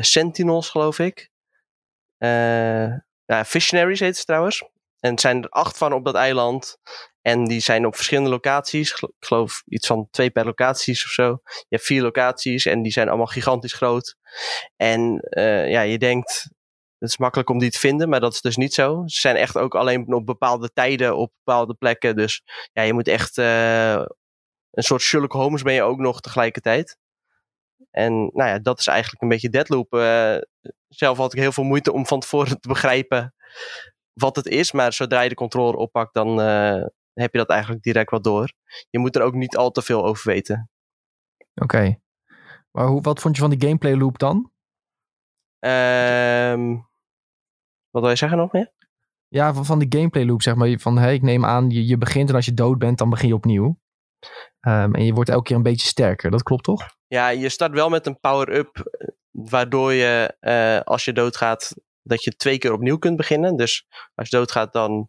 Sentinels, 0.00 0.70
geloof 0.70 0.98
ik. 0.98 1.30
Eh 2.18 2.92
ja, 3.26 3.44
Visionaries 3.44 4.00
heet 4.00 4.16
het 4.16 4.26
trouwens. 4.26 4.62
En 5.00 5.10
het 5.10 5.20
zijn 5.20 5.42
er 5.42 5.48
acht 5.48 5.78
van 5.78 5.92
op 5.92 6.04
dat 6.04 6.14
eiland. 6.14 6.78
En 7.26 7.44
die 7.44 7.60
zijn 7.60 7.86
op 7.86 7.94
verschillende 7.94 8.30
locaties. 8.30 8.92
Ik 8.92 9.08
geloof 9.18 9.62
iets 9.66 9.86
van 9.86 10.08
twee 10.10 10.30
per 10.30 10.44
locaties 10.44 11.04
of 11.04 11.10
zo. 11.10 11.40
Je 11.44 11.66
hebt 11.68 11.84
vier 11.84 12.02
locaties 12.02 12.66
en 12.66 12.82
die 12.82 12.92
zijn 12.92 13.08
allemaal 13.08 13.26
gigantisch 13.26 13.72
groot. 13.72 14.16
En 14.76 15.18
eh, 15.20 15.70
ja, 15.70 15.80
je 15.80 15.98
denkt, 15.98 16.48
het 16.98 17.08
is 17.08 17.16
makkelijk 17.16 17.50
om 17.50 17.58
die 17.58 17.70
te 17.70 17.78
vinden, 17.78 18.08
maar 18.08 18.20
dat 18.20 18.32
is 18.32 18.40
dus 18.40 18.56
niet 18.56 18.74
zo. 18.74 19.02
Ze 19.06 19.20
zijn 19.20 19.36
echt 19.36 19.56
ook 19.56 19.74
alleen 19.74 20.14
op 20.14 20.26
bepaalde 20.26 20.72
tijden 20.72 21.16
op 21.16 21.32
bepaalde 21.44 21.74
plekken. 21.74 22.16
Dus 22.16 22.42
ja, 22.72 22.82
je 22.82 22.92
moet 22.92 23.08
echt 23.08 23.38
eh, 23.38 24.04
een 24.70 24.82
soort 24.82 25.02
Sherlock 25.02 25.32
Holmes 25.32 25.62
ben 25.62 25.74
je 25.74 25.82
ook 25.82 25.98
nog 25.98 26.20
tegelijkertijd. 26.20 26.98
En 27.90 28.12
nou 28.12 28.50
ja, 28.50 28.58
dat 28.58 28.78
is 28.78 28.86
eigenlijk 28.86 29.22
een 29.22 29.28
beetje 29.28 29.50
Deadloop. 29.50 29.92
Eh, 29.92 30.36
zelf 30.88 31.18
had 31.18 31.32
ik 31.32 31.40
heel 31.40 31.52
veel 31.52 31.64
moeite 31.64 31.92
om 31.92 32.06
van 32.06 32.20
tevoren 32.20 32.60
te 32.60 32.68
begrijpen 32.68 33.34
wat 34.12 34.36
het 34.36 34.46
is. 34.46 34.72
Maar 34.72 34.92
zodra 34.92 35.20
je 35.20 35.28
de 35.28 35.34
controller 35.34 35.74
oppakt, 35.74 36.14
dan 36.14 36.40
heb 37.22 37.32
je 37.32 37.38
dat 37.38 37.50
eigenlijk 37.50 37.82
direct 37.82 38.10
wat 38.10 38.24
door. 38.24 38.52
Je 38.90 38.98
moet 38.98 39.16
er 39.16 39.22
ook 39.22 39.34
niet 39.34 39.56
al 39.56 39.70
te 39.70 39.82
veel 39.82 40.04
over 40.04 40.30
weten. 40.32 40.70
Oké. 41.54 41.98
Maar 42.70 42.86
hoe, 42.86 43.00
wat 43.00 43.20
vond 43.20 43.34
je 43.34 43.40
van 43.40 43.50
die 43.50 43.60
gameplay 43.60 43.96
loop 43.96 44.18
dan? 44.18 44.52
Ehm, 45.58 46.74
wat 47.90 48.02
wil 48.02 48.10
je 48.10 48.16
zeggen 48.16 48.38
nog 48.38 48.52
meer? 48.52 48.72
Ja, 49.28 49.54
van, 49.54 49.64
van 49.64 49.78
die 49.78 49.98
gameplay 49.98 50.24
loop, 50.24 50.42
zeg 50.42 50.54
maar. 50.54 50.78
Van, 50.78 50.98
hey, 50.98 51.14
ik 51.14 51.22
neem 51.22 51.44
aan, 51.44 51.70
je, 51.70 51.86
je 51.86 51.98
begint 51.98 52.28
en 52.28 52.34
als 52.34 52.44
je 52.44 52.54
dood 52.54 52.78
bent, 52.78 52.98
dan 52.98 53.10
begin 53.10 53.28
je 53.28 53.34
opnieuw. 53.34 53.78
Ehm, 54.60 54.94
en 54.94 55.04
je 55.04 55.12
wordt 55.12 55.30
elke 55.30 55.42
keer 55.42 55.56
een 55.56 55.62
beetje 55.62 55.86
sterker. 55.86 56.30
Dat 56.30 56.42
klopt 56.42 56.64
toch? 56.64 56.88
Ja, 57.06 57.28
je 57.28 57.48
start 57.48 57.72
wel 57.72 57.88
met 57.88 58.06
een 58.06 58.20
power-up, 58.20 58.76
eh, 58.76 59.08
waardoor 59.30 59.92
je 59.92 60.36
eh, 60.40 60.80
als 60.80 61.04
je 61.04 61.12
doodgaat, 61.12 61.74
dat 62.02 62.24
je 62.24 62.36
twee 62.36 62.58
keer 62.58 62.72
opnieuw 62.72 62.98
kunt 62.98 63.16
beginnen. 63.16 63.56
Dus 63.56 63.86
als 64.14 64.28
je 64.28 64.36
doodgaat, 64.36 64.72
dan 64.72 65.08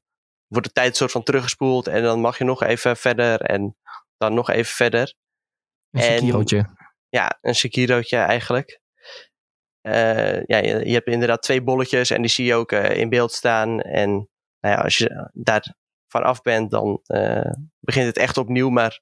wordt 0.56 0.68
de 0.68 0.82
tijd 0.82 0.96
soort 0.96 1.12
van 1.12 1.24
teruggespoeld 1.24 1.88
en 1.88 2.04
dan 2.04 2.20
mag 2.20 2.38
je 2.38 2.44
nog 2.44 2.64
even 2.64 2.98
verder 2.98 3.42
en 3.42 3.78
dan 4.18 4.34
nog 4.34 4.50
even 4.50 4.74
verder. 4.76 5.14
Een 5.92 6.02
En- 6.02 6.18
Sekiro'tje. 6.18 6.70
Ja, 7.10 7.38
een 7.42 7.56
Sekiro'tje 7.56 8.18
eigenlijk. 8.18 8.80
Eh, 9.82 10.44
ja, 10.46 10.58
je, 10.58 10.86
je 10.86 10.94
hebt 10.94 11.08
inderdaad 11.08 11.42
twee 11.42 11.62
bolletjes 11.62 12.10
en 12.10 12.22
die 12.22 12.32
zie 12.32 12.46
je 12.46 12.54
ook 12.54 12.72
eh, 12.72 12.98
in 12.98 13.10
beeld 13.10 13.32
staan. 13.32 13.82
En 13.82 14.10
nou 14.60 14.76
ja, 14.76 14.82
als 14.82 14.98
je 14.98 15.30
daar 15.34 15.76
vanaf 16.08 16.42
bent, 16.42 16.72
dan 16.72 17.00
eh, 17.04 17.52
begint 17.80 18.06
het 18.06 18.18
echt 18.18 18.38
opnieuw. 18.38 18.70
Maar 18.70 19.00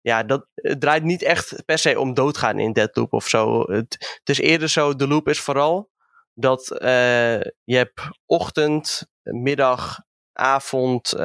ja, 0.00 0.22
dat, 0.22 0.46
het 0.54 0.80
draait 0.80 1.02
niet 1.02 1.22
echt 1.22 1.62
per 1.64 1.78
se 1.78 2.00
om 2.00 2.14
doodgaan 2.14 2.58
in 2.58 2.72
Deadloop 2.72 3.12
of 3.12 3.28
zo. 3.28 3.60
Het, 3.60 4.18
het 4.18 4.28
is 4.28 4.38
eerder 4.38 4.68
zo, 4.68 4.96
de 4.96 5.08
loop 5.08 5.28
is 5.28 5.40
vooral 5.40 5.90
dat 6.34 6.66
je 7.64 7.76
hebt 7.76 8.00
ochtend, 8.26 9.06
middag, 9.22 10.02
avond 10.34 11.12
eh, 11.12 11.24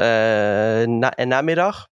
na- 0.85 1.15
en 1.15 1.27
namiddag. 1.27 1.87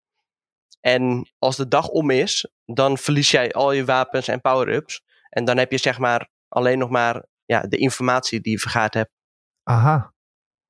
En 0.80 1.32
als 1.40 1.56
de 1.56 1.68
dag 1.68 1.88
om 1.88 2.10
is, 2.10 2.48
dan 2.66 2.98
verlies 2.98 3.32
jij 3.32 3.52
al 3.52 3.72
je 3.72 3.86
wapens 3.86 4.28
en 4.28 4.42
power-ups. 4.42 5.02
En 5.30 5.46
dan 5.46 5.58
heb 5.58 5.72
je 5.72 5.78
zeg 5.78 6.00
maar 6.00 6.30
alleen 6.48 6.78
nog 6.78 6.90
maar 6.90 7.26
ja, 7.46 7.62
de 7.62 7.78
informatie 7.78 8.42
die 8.42 8.52
je 8.52 8.60
vergaard 8.60 8.94
hebt. 8.94 9.12
Aha. 9.64 10.14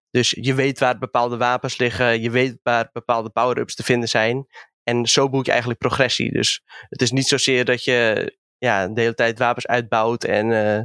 Dus 0.10 0.38
je 0.42 0.54
weet 0.54 0.80
waar 0.80 0.98
bepaalde 0.98 1.38
wapens 1.38 1.78
liggen, 1.78 2.22
je 2.22 2.30
weet 2.30 2.60
waar 2.64 2.90
bepaalde 2.92 3.30
power-ups 3.30 3.76
te 3.76 3.84
vinden 3.84 4.10
zijn. 4.10 4.48
En 4.84 5.06
zo 5.06 5.30
boek 5.30 5.46
je 5.46 5.52
eigenlijk 5.52 5.80
progressie. 5.80 6.32
Dus 6.32 6.64
het 6.90 7.02
is 7.02 7.12
niet 7.12 7.28
zozeer 7.28 7.66
dat 7.66 7.84
je 7.84 8.32
ja, 8.58 8.88
de 8.88 9.02
hele 9.02 9.14
tijd 9.14 9.40
wapens 9.40 9.68
uitbouwt 9.68 10.24
en 10.24 10.52
eh, 10.52 10.84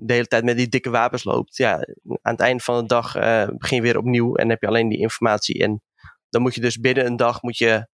de 0.00 0.12
hele 0.12 0.26
tijd 0.26 0.44
met 0.44 0.56
die 0.56 0.68
dikke 0.68 0.90
wapens 0.90 1.24
loopt. 1.24 1.56
Ja, 1.56 1.72
aan 2.22 2.32
het 2.32 2.40
einde 2.40 2.62
van 2.62 2.80
de 2.80 2.86
dag 2.86 3.14
eh, 3.14 3.46
begin 3.58 3.76
je 3.76 3.82
weer 3.82 3.98
opnieuw 3.98 4.34
en 4.34 4.48
heb 4.48 4.60
je 4.60 4.66
alleen 4.66 4.88
die 4.88 4.98
informatie. 4.98 5.62
En 5.62 5.82
dan 6.28 6.42
moet 6.42 6.54
je 6.54 6.60
dus 6.60 6.80
binnen 6.80 7.06
een 7.06 7.16
dag 7.16 7.42
moet 7.42 7.58
je 7.58 7.88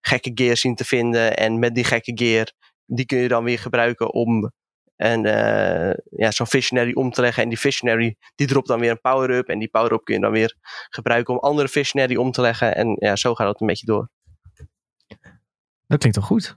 gekke 0.00 0.30
gear 0.34 0.56
zien 0.56 0.74
te 0.74 0.84
vinden. 0.84 1.36
En 1.36 1.58
met 1.58 1.74
die 1.74 1.84
gekke 1.84 2.12
gear, 2.14 2.52
die 2.86 3.06
kun 3.06 3.18
je 3.18 3.28
dan 3.28 3.44
weer 3.44 3.58
gebruiken 3.58 4.12
om 4.12 4.52
en 4.96 5.24
eh, 5.24 5.94
ja, 6.10 6.30
zo'n 6.30 6.46
visionary 6.46 6.92
om 6.92 7.10
te 7.10 7.20
leggen. 7.20 7.42
En 7.42 7.48
die 7.48 7.58
visionary, 7.58 8.16
die 8.34 8.46
dropt 8.46 8.68
dan 8.68 8.80
weer 8.80 8.90
een 8.90 9.00
power-up. 9.00 9.48
En 9.48 9.58
die 9.58 9.68
power-up 9.68 10.04
kun 10.04 10.14
je 10.14 10.20
dan 10.20 10.30
weer 10.32 10.56
gebruiken 10.88 11.34
om 11.34 11.40
andere 11.40 11.68
visionary 11.68 12.16
om 12.16 12.30
te 12.30 12.40
leggen. 12.40 12.76
En 12.76 12.96
ja, 12.98 13.16
zo 13.16 13.34
gaat 13.34 13.48
het 13.48 13.60
een 13.60 13.66
beetje 13.66 13.86
door. 13.86 14.10
Dat 15.86 15.98
klinkt 15.98 16.18
toch 16.18 16.26
goed? 16.26 16.56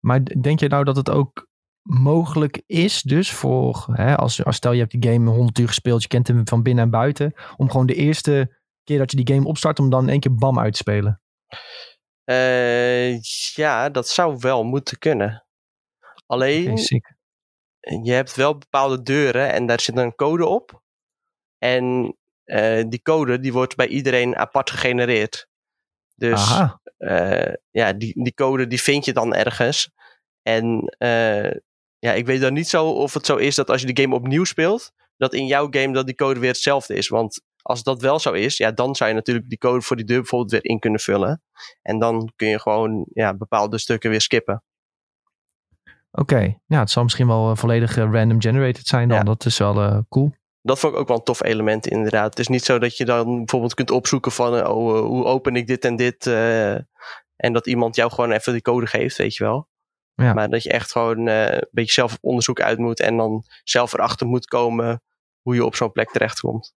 Maar 0.00 0.24
denk 0.24 0.60
je 0.60 0.68
nou 0.68 0.84
dat 0.84 0.96
het 0.96 1.10
ook 1.10 1.48
mogelijk 1.88 2.62
is, 2.66 3.02
dus 3.02 3.32
voor, 3.32 3.86
hè, 3.92 4.16
als, 4.16 4.44
als 4.44 4.56
stel 4.56 4.72
je 4.72 4.78
hebt 4.78 5.00
die 5.00 5.12
game 5.12 5.30
100 5.30 5.58
uur 5.58 5.68
gespeeld, 5.68 6.02
je 6.02 6.08
kent 6.08 6.28
hem 6.28 6.48
van 6.48 6.62
binnen 6.62 6.84
en 6.84 6.90
buiten, 6.90 7.34
om 7.56 7.70
gewoon 7.70 7.86
de 7.86 7.94
eerste 7.94 8.56
keer 8.84 8.98
dat 8.98 9.10
je 9.10 9.16
die 9.22 9.34
game 9.34 9.46
opstart, 9.46 9.78
om 9.78 9.90
dan 9.90 10.02
in 10.02 10.08
één 10.08 10.20
keer 10.20 10.34
bam 10.34 10.58
uit 10.58 10.72
te 10.72 10.78
spelen? 10.78 11.20
Eh, 12.24 13.20
ja, 13.54 13.88
dat 13.88 14.08
zou 14.08 14.36
wel 14.38 14.64
moeten 14.64 14.98
kunnen. 14.98 15.46
Alleen, 16.26 16.76
je 18.02 18.12
hebt 18.12 18.34
wel 18.34 18.58
bepaalde 18.58 19.02
deuren 19.02 19.52
en 19.52 19.66
daar 19.66 19.80
zit 19.80 19.96
een 19.96 20.14
code 20.14 20.46
op. 20.46 20.82
En 21.58 22.16
eh, 22.44 22.84
die 22.88 23.02
code 23.02 23.40
die 23.40 23.52
wordt 23.52 23.76
bij 23.76 23.86
iedereen 23.86 24.36
apart 24.36 24.70
gegenereerd. 24.70 25.48
Dus 26.14 26.60
eh, 26.96 27.52
ja, 27.70 27.92
die, 27.92 28.22
die 28.22 28.34
code 28.34 28.66
die 28.66 28.82
vind 28.82 29.04
je 29.04 29.12
dan 29.12 29.34
ergens. 29.34 29.90
En 30.42 30.94
eh, 30.98 31.50
ja, 31.98 32.12
ik 32.12 32.26
weet 32.26 32.40
dan 32.40 32.52
niet 32.52 32.68
zo 32.68 32.86
of 32.86 33.14
het 33.14 33.26
zo 33.26 33.36
is 33.36 33.54
dat 33.54 33.70
als 33.70 33.80
je 33.80 33.92
de 33.92 34.02
game 34.02 34.14
opnieuw 34.14 34.44
speelt, 34.44 34.92
dat 35.16 35.34
in 35.34 35.46
jouw 35.46 35.66
game 35.70 35.92
dat 35.92 36.06
die 36.06 36.14
code 36.14 36.40
weer 36.40 36.50
hetzelfde 36.50 36.94
is. 36.94 37.08
Want 37.08 37.40
als 37.62 37.82
dat 37.82 38.02
wel 38.02 38.18
zo 38.18 38.32
is, 38.32 38.56
ja, 38.56 38.70
dan 38.70 38.94
zou 38.94 39.10
je 39.10 39.16
natuurlijk 39.16 39.48
die 39.48 39.58
code 39.58 39.82
voor 39.82 39.96
die 39.96 40.04
deur 40.04 40.18
bijvoorbeeld 40.18 40.50
weer 40.50 40.64
in 40.64 40.78
kunnen 40.78 41.00
vullen. 41.00 41.42
En 41.82 41.98
dan 41.98 42.32
kun 42.36 42.48
je 42.48 42.60
gewoon 42.60 43.06
ja, 43.12 43.34
bepaalde 43.34 43.78
stukken 43.78 44.10
weer 44.10 44.20
skippen. 44.20 44.62
Oké, 46.10 46.58
ja, 46.66 46.78
het 46.80 46.90
zal 46.90 47.02
misschien 47.02 47.26
wel 47.26 47.56
volledig 47.56 47.94
random 47.94 48.40
generated 48.40 48.86
zijn 48.86 49.08
dan. 49.08 49.18
Ja. 49.18 49.24
Dat 49.24 49.44
is 49.44 49.58
wel 49.58 50.04
cool. 50.08 50.34
Dat 50.62 50.78
vond 50.78 50.92
ik 50.92 50.98
ook 50.98 51.08
wel 51.08 51.16
een 51.16 51.22
tof 51.22 51.42
element 51.42 51.86
inderdaad. 51.86 52.30
Het 52.30 52.38
is 52.38 52.48
niet 52.48 52.64
zo 52.64 52.78
dat 52.78 52.96
je 52.96 53.04
dan 53.04 53.36
bijvoorbeeld 53.36 53.74
kunt 53.74 53.90
opzoeken 53.90 54.32
van 54.32 54.66
oh, 54.66 55.00
hoe 55.00 55.24
open 55.24 55.56
ik 55.56 55.66
dit 55.66 55.84
en 55.84 55.96
dit. 55.96 56.26
En 57.36 57.52
dat 57.52 57.66
iemand 57.66 57.96
jou 57.96 58.10
gewoon 58.10 58.30
even 58.30 58.52
die 58.52 58.62
code 58.62 58.86
geeft, 58.86 59.16
weet 59.16 59.34
je 59.34 59.44
wel. 59.44 59.68
Ja. 60.22 60.34
Maar 60.34 60.48
dat 60.48 60.62
je 60.62 60.70
echt 60.70 60.92
gewoon 60.92 61.26
een 61.26 61.66
beetje 61.70 61.92
zelf 61.92 62.12
op 62.12 62.18
onderzoek 62.20 62.60
uit 62.60 62.78
moet. 62.78 63.00
En 63.00 63.16
dan 63.16 63.44
zelf 63.64 63.92
erachter 63.92 64.26
moet 64.26 64.46
komen 64.46 65.02
hoe 65.42 65.54
je 65.54 65.64
op 65.64 65.76
zo'n 65.76 65.92
plek 65.92 66.10
terechtkomt. 66.10 66.74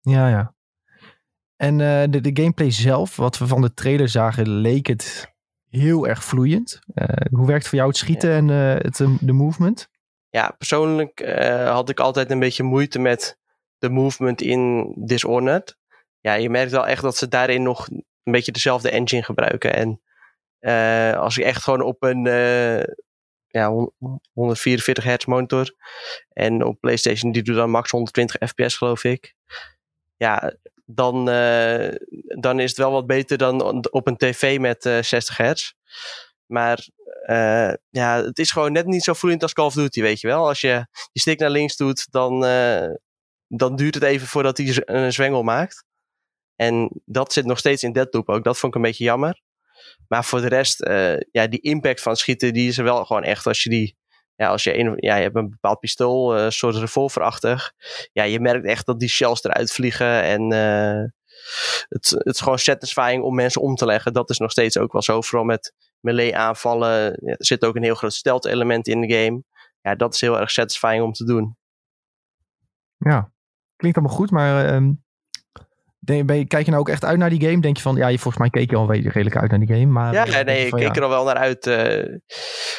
Ja, 0.00 0.28
ja. 0.28 0.54
En 1.56 1.78
de, 2.10 2.20
de 2.20 2.30
gameplay 2.34 2.70
zelf, 2.70 3.16
wat 3.16 3.38
we 3.38 3.46
van 3.46 3.60
de 3.60 3.74
trailer 3.74 4.08
zagen, 4.08 4.48
leek 4.48 4.86
het 4.86 5.32
heel 5.68 6.08
erg 6.08 6.24
vloeiend. 6.24 6.78
hoe 7.30 7.46
werkt 7.46 7.68
voor 7.68 7.78
jou 7.78 7.88
het 7.88 7.98
schieten 7.98 8.30
ja. 8.30 8.36
en 8.36 8.48
het, 8.84 8.96
de 9.20 9.32
movement? 9.32 9.90
ja, 10.32 10.54
persoonlijk 10.58 11.34
had 11.64 11.88
ik 11.88 12.00
altijd 12.00 12.30
een 12.30 12.38
beetje 12.38 12.62
moeite 12.62 12.98
met 12.98 13.38
de 13.78 13.90
movement 13.90 14.40
in 14.40 14.92
Dishonored. 14.98 15.76
Ja, 16.20 16.34
je 16.34 16.50
merkt 16.50 16.70
wel 16.70 16.86
echt 16.86 17.02
dat 17.02 17.16
ze 17.16 17.28
daarin 17.28 17.62
nog 17.62 17.88
een 17.88 18.32
beetje 18.32 18.52
dezelfde 18.52 18.90
engine 18.90 19.22
gebruiken. 19.22 19.74
En 19.74 20.00
uh, 20.62 21.18
als 21.18 21.38
ik 21.38 21.44
echt 21.44 21.62
gewoon 21.62 21.82
op 21.82 22.02
een 22.02 22.26
uh, 22.26 22.82
ja, 23.48 23.88
144 24.32 25.04
hertz 25.04 25.24
monitor 25.24 25.74
en 26.32 26.64
op 26.64 26.80
PlayStation 26.80 27.32
die 27.32 27.42
doet 27.42 27.56
dan 27.56 27.70
max 27.70 27.90
120 27.90 28.48
fps 28.48 28.76
geloof 28.76 29.04
ik. 29.04 29.34
Ja, 30.16 30.54
dan, 30.84 31.24
dan 32.26 32.60
is 32.60 32.68
het 32.68 32.78
wel 32.78 32.92
wat 32.92 33.06
beter 33.06 33.38
dan 33.38 33.86
op 33.90 34.06
een 34.06 34.16
tv 34.16 34.58
met 34.58 34.82
60 34.82 35.36
hertz. 35.36 35.72
Maar 36.46 36.88
ja, 37.90 38.24
het 38.24 38.38
is 38.38 38.50
gewoon 38.50 38.72
net 38.72 38.86
niet 38.86 39.02
zo 39.02 39.12
vloeiend 39.12 39.42
als 39.42 39.52
Call 39.52 39.66
of 39.66 39.74
Duty, 39.74 40.00
weet 40.00 40.20
je 40.20 40.26
wel. 40.26 40.48
Als 40.48 40.60
je 40.60 40.86
je 41.12 41.20
stick 41.20 41.38
naar 41.38 41.50
links 41.50 41.76
doet, 41.76 42.06
dan, 42.10 42.40
dan 43.48 43.76
duurt 43.76 43.94
het 43.94 44.04
even 44.04 44.26
voordat 44.26 44.56
hij 44.56 44.82
een 44.84 45.12
zwengel 45.12 45.42
maakt. 45.42 45.84
En 46.56 46.90
dat 47.04 47.32
zit 47.32 47.44
nog 47.44 47.58
steeds 47.58 47.82
in 47.82 47.92
Deadloop 47.92 48.28
ook. 48.28 48.44
Dat 48.44 48.58
vond 48.58 48.74
ik 48.74 48.80
een 48.80 48.86
beetje 48.86 49.04
jammer. 49.04 49.40
Maar 50.08 50.24
voor 50.24 50.40
de 50.40 50.48
rest, 50.48 50.82
uh, 50.82 51.20
ja, 51.30 51.46
die 51.46 51.60
impact 51.60 52.02
van 52.02 52.16
schieten, 52.16 52.52
die 52.52 52.68
is 52.68 52.78
er 52.78 52.84
wel 52.84 53.04
gewoon 53.04 53.22
echt. 53.22 53.46
Als 53.46 53.62
je 53.62 53.70
die, 53.70 53.96
ja, 54.36 54.48
als 54.48 54.64
je, 54.64 54.78
een, 54.78 54.94
ja, 54.96 55.16
je 55.16 55.22
hebt 55.22 55.36
een 55.36 55.50
bepaald 55.50 55.78
pistool, 55.78 56.38
een 56.38 56.52
soort 56.52 56.76
revolverachtig. 56.76 57.72
Ja, 58.12 58.22
je 58.22 58.40
merkt 58.40 58.66
echt 58.66 58.86
dat 58.86 59.00
die 59.00 59.08
shells 59.08 59.44
eruit 59.44 59.72
vliegen. 59.72 60.22
En 60.22 60.50
het, 61.88 62.10
het 62.10 62.34
is 62.34 62.40
gewoon 62.40 62.58
satisfying 62.58 63.22
om 63.22 63.34
mensen 63.34 63.62
om 63.62 63.74
te 63.74 63.86
leggen. 63.86 64.12
Dat 64.12 64.30
is 64.30 64.38
nog 64.38 64.50
steeds 64.50 64.78
ook 64.78 64.92
wel 64.92 65.02
zo. 65.02 65.20
Vooral 65.20 65.46
met 65.46 65.74
melee 66.00 66.36
aanvallen. 66.36 67.14
Er 67.14 67.36
zit 67.38 67.64
ook 67.64 67.76
een 67.76 67.82
heel 67.82 67.94
groot 67.94 68.14
stealth 68.14 68.46
element 68.46 68.88
in 68.88 69.00
de 69.00 69.14
game. 69.14 69.42
Ja, 69.80 69.94
dat 69.94 70.14
is 70.14 70.20
heel 70.20 70.40
erg 70.40 70.50
satisfying 70.50 71.02
om 71.02 71.12
te 71.12 71.24
doen. 71.24 71.56
Ja, 72.96 73.32
klinkt 73.76 73.98
allemaal 73.98 74.16
goed, 74.16 74.30
maar 74.30 74.74
um, 74.74 75.04
denk, 76.06 76.26
ben 76.26 76.36
je, 76.36 76.46
kijk 76.46 76.64
je 76.64 76.70
nou 76.70 76.82
ook 76.82 76.88
echt 76.88 77.04
uit 77.04 77.18
naar 77.18 77.30
die 77.30 77.40
game? 77.40 77.60
Denk 77.60 77.76
je 77.76 77.82
van, 77.82 77.96
ja, 77.96 78.08
je, 78.08 78.18
volgens 78.18 78.38
mij 78.38 78.50
keek 78.50 78.70
je 78.70 78.76
al 78.76 78.92
redelijk 78.92 79.36
uit 79.36 79.50
naar 79.50 79.58
die 79.58 79.76
game. 79.76 79.86
Maar, 79.86 80.12
ja, 80.12 80.42
nee, 80.42 80.66
ik 80.66 80.72
keek 80.72 80.80
ja. 80.80 80.92
er 80.92 81.02
al 81.02 81.08
wel 81.08 81.24
naar 81.24 81.36
uit. 81.36 81.66
Uh, 81.66 82.18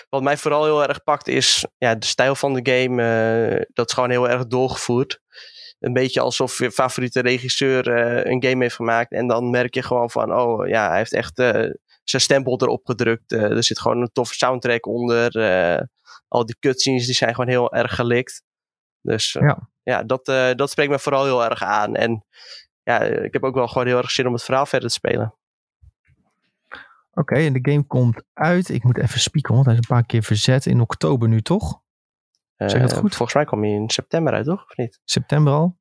wat 0.10 0.24
mij 0.24 0.38
vooral 0.38 0.64
heel 0.64 0.88
erg 0.88 1.04
pakt 1.04 1.28
is 1.28 1.68
ja, 1.78 1.96
de 1.96 2.06
stijl 2.06 2.36
van 2.36 2.54
de 2.54 2.72
game. 2.72 3.02
Uh, 3.56 3.62
dat 3.74 3.88
is 3.88 3.94
gewoon 3.94 4.10
heel 4.10 4.30
erg 4.30 4.48
doorgevoerd. 4.48 5.20
Een 5.80 5.94
beetje 5.94 6.20
alsof 6.20 6.58
je 6.58 6.72
favoriete 6.72 7.22
regisseur 7.22 7.88
uh, 7.88 8.32
een 8.32 8.44
game 8.44 8.64
heeft 8.64 8.76
gemaakt. 8.76 9.12
En 9.12 9.28
dan 9.28 9.50
merk 9.50 9.74
je 9.74 9.84
gewoon 9.84 10.10
van, 10.10 10.34
oh 10.34 10.68
ja, 10.68 10.88
hij 10.88 10.98
heeft 10.98 11.14
echt 11.14 11.36
zijn 12.04 12.22
stempel 12.22 12.62
erop 12.62 12.86
gedrukt. 12.86 13.32
Er 13.32 13.64
zit 13.64 13.80
gewoon 13.80 14.02
een 14.02 14.12
toffe 14.14 14.34
soundtrack 14.34 14.88
onder. 14.88 15.32
Al 16.28 16.46
die 16.46 16.56
cutscenes 16.60 17.06
die 17.06 17.16
zijn 17.16 17.36
gewoon 17.36 17.50
heel 17.50 17.74
erg 17.74 17.96
gelikt. 17.96 18.44
Dus 19.02 19.32
ja. 19.32 19.70
ja, 19.84 20.04
dat, 20.04 20.26
dat 20.58 20.70
spreekt 20.70 20.92
me 20.92 21.00
vooral 21.00 21.24
heel 21.24 21.44
erg 21.44 21.64
aan. 21.64 21.96
En 21.96 22.26
ja, 22.84 23.02
ik 23.02 23.34
heb 23.34 23.44
ook 23.44 23.56
wel 23.56 23.68
gewoon 23.68 23.88
heel 23.88 23.98
erg 23.98 24.12
zin 24.12 24.28
om 24.28 24.34
het 24.34 24.44
verhaal 24.44 24.66
verder 24.66 24.90
te 24.90 24.96
spelen. 24.96 25.36
Oké, 27.16 27.34
okay, 27.34 27.46
en 27.46 27.54
de 27.54 27.72
game 27.72 27.84
komt 27.84 28.24
uit. 28.34 28.70
Ik 28.70 28.84
moet 28.84 28.98
even 28.98 29.20
spieken, 29.20 29.54
want 29.54 29.66
hij 29.66 29.74
is 29.74 29.80
een 29.80 29.96
paar 29.96 30.06
keer 30.06 30.24
verzet 30.24 30.66
in 30.66 30.82
oktober 30.82 31.28
nu, 31.28 31.42
toch? 31.42 31.82
Zeg 32.58 32.82
dat 32.82 32.94
goed? 32.94 33.16
Volgens 33.16 33.34
mij 33.34 33.46
kwam 33.46 33.62
hij 33.62 33.72
in 33.72 33.90
september 33.90 34.34
uit, 34.34 34.46
toch? 34.46 34.64
Of 34.64 34.78
niet? 34.78 35.00
September 35.04 35.54
al? 35.54 35.78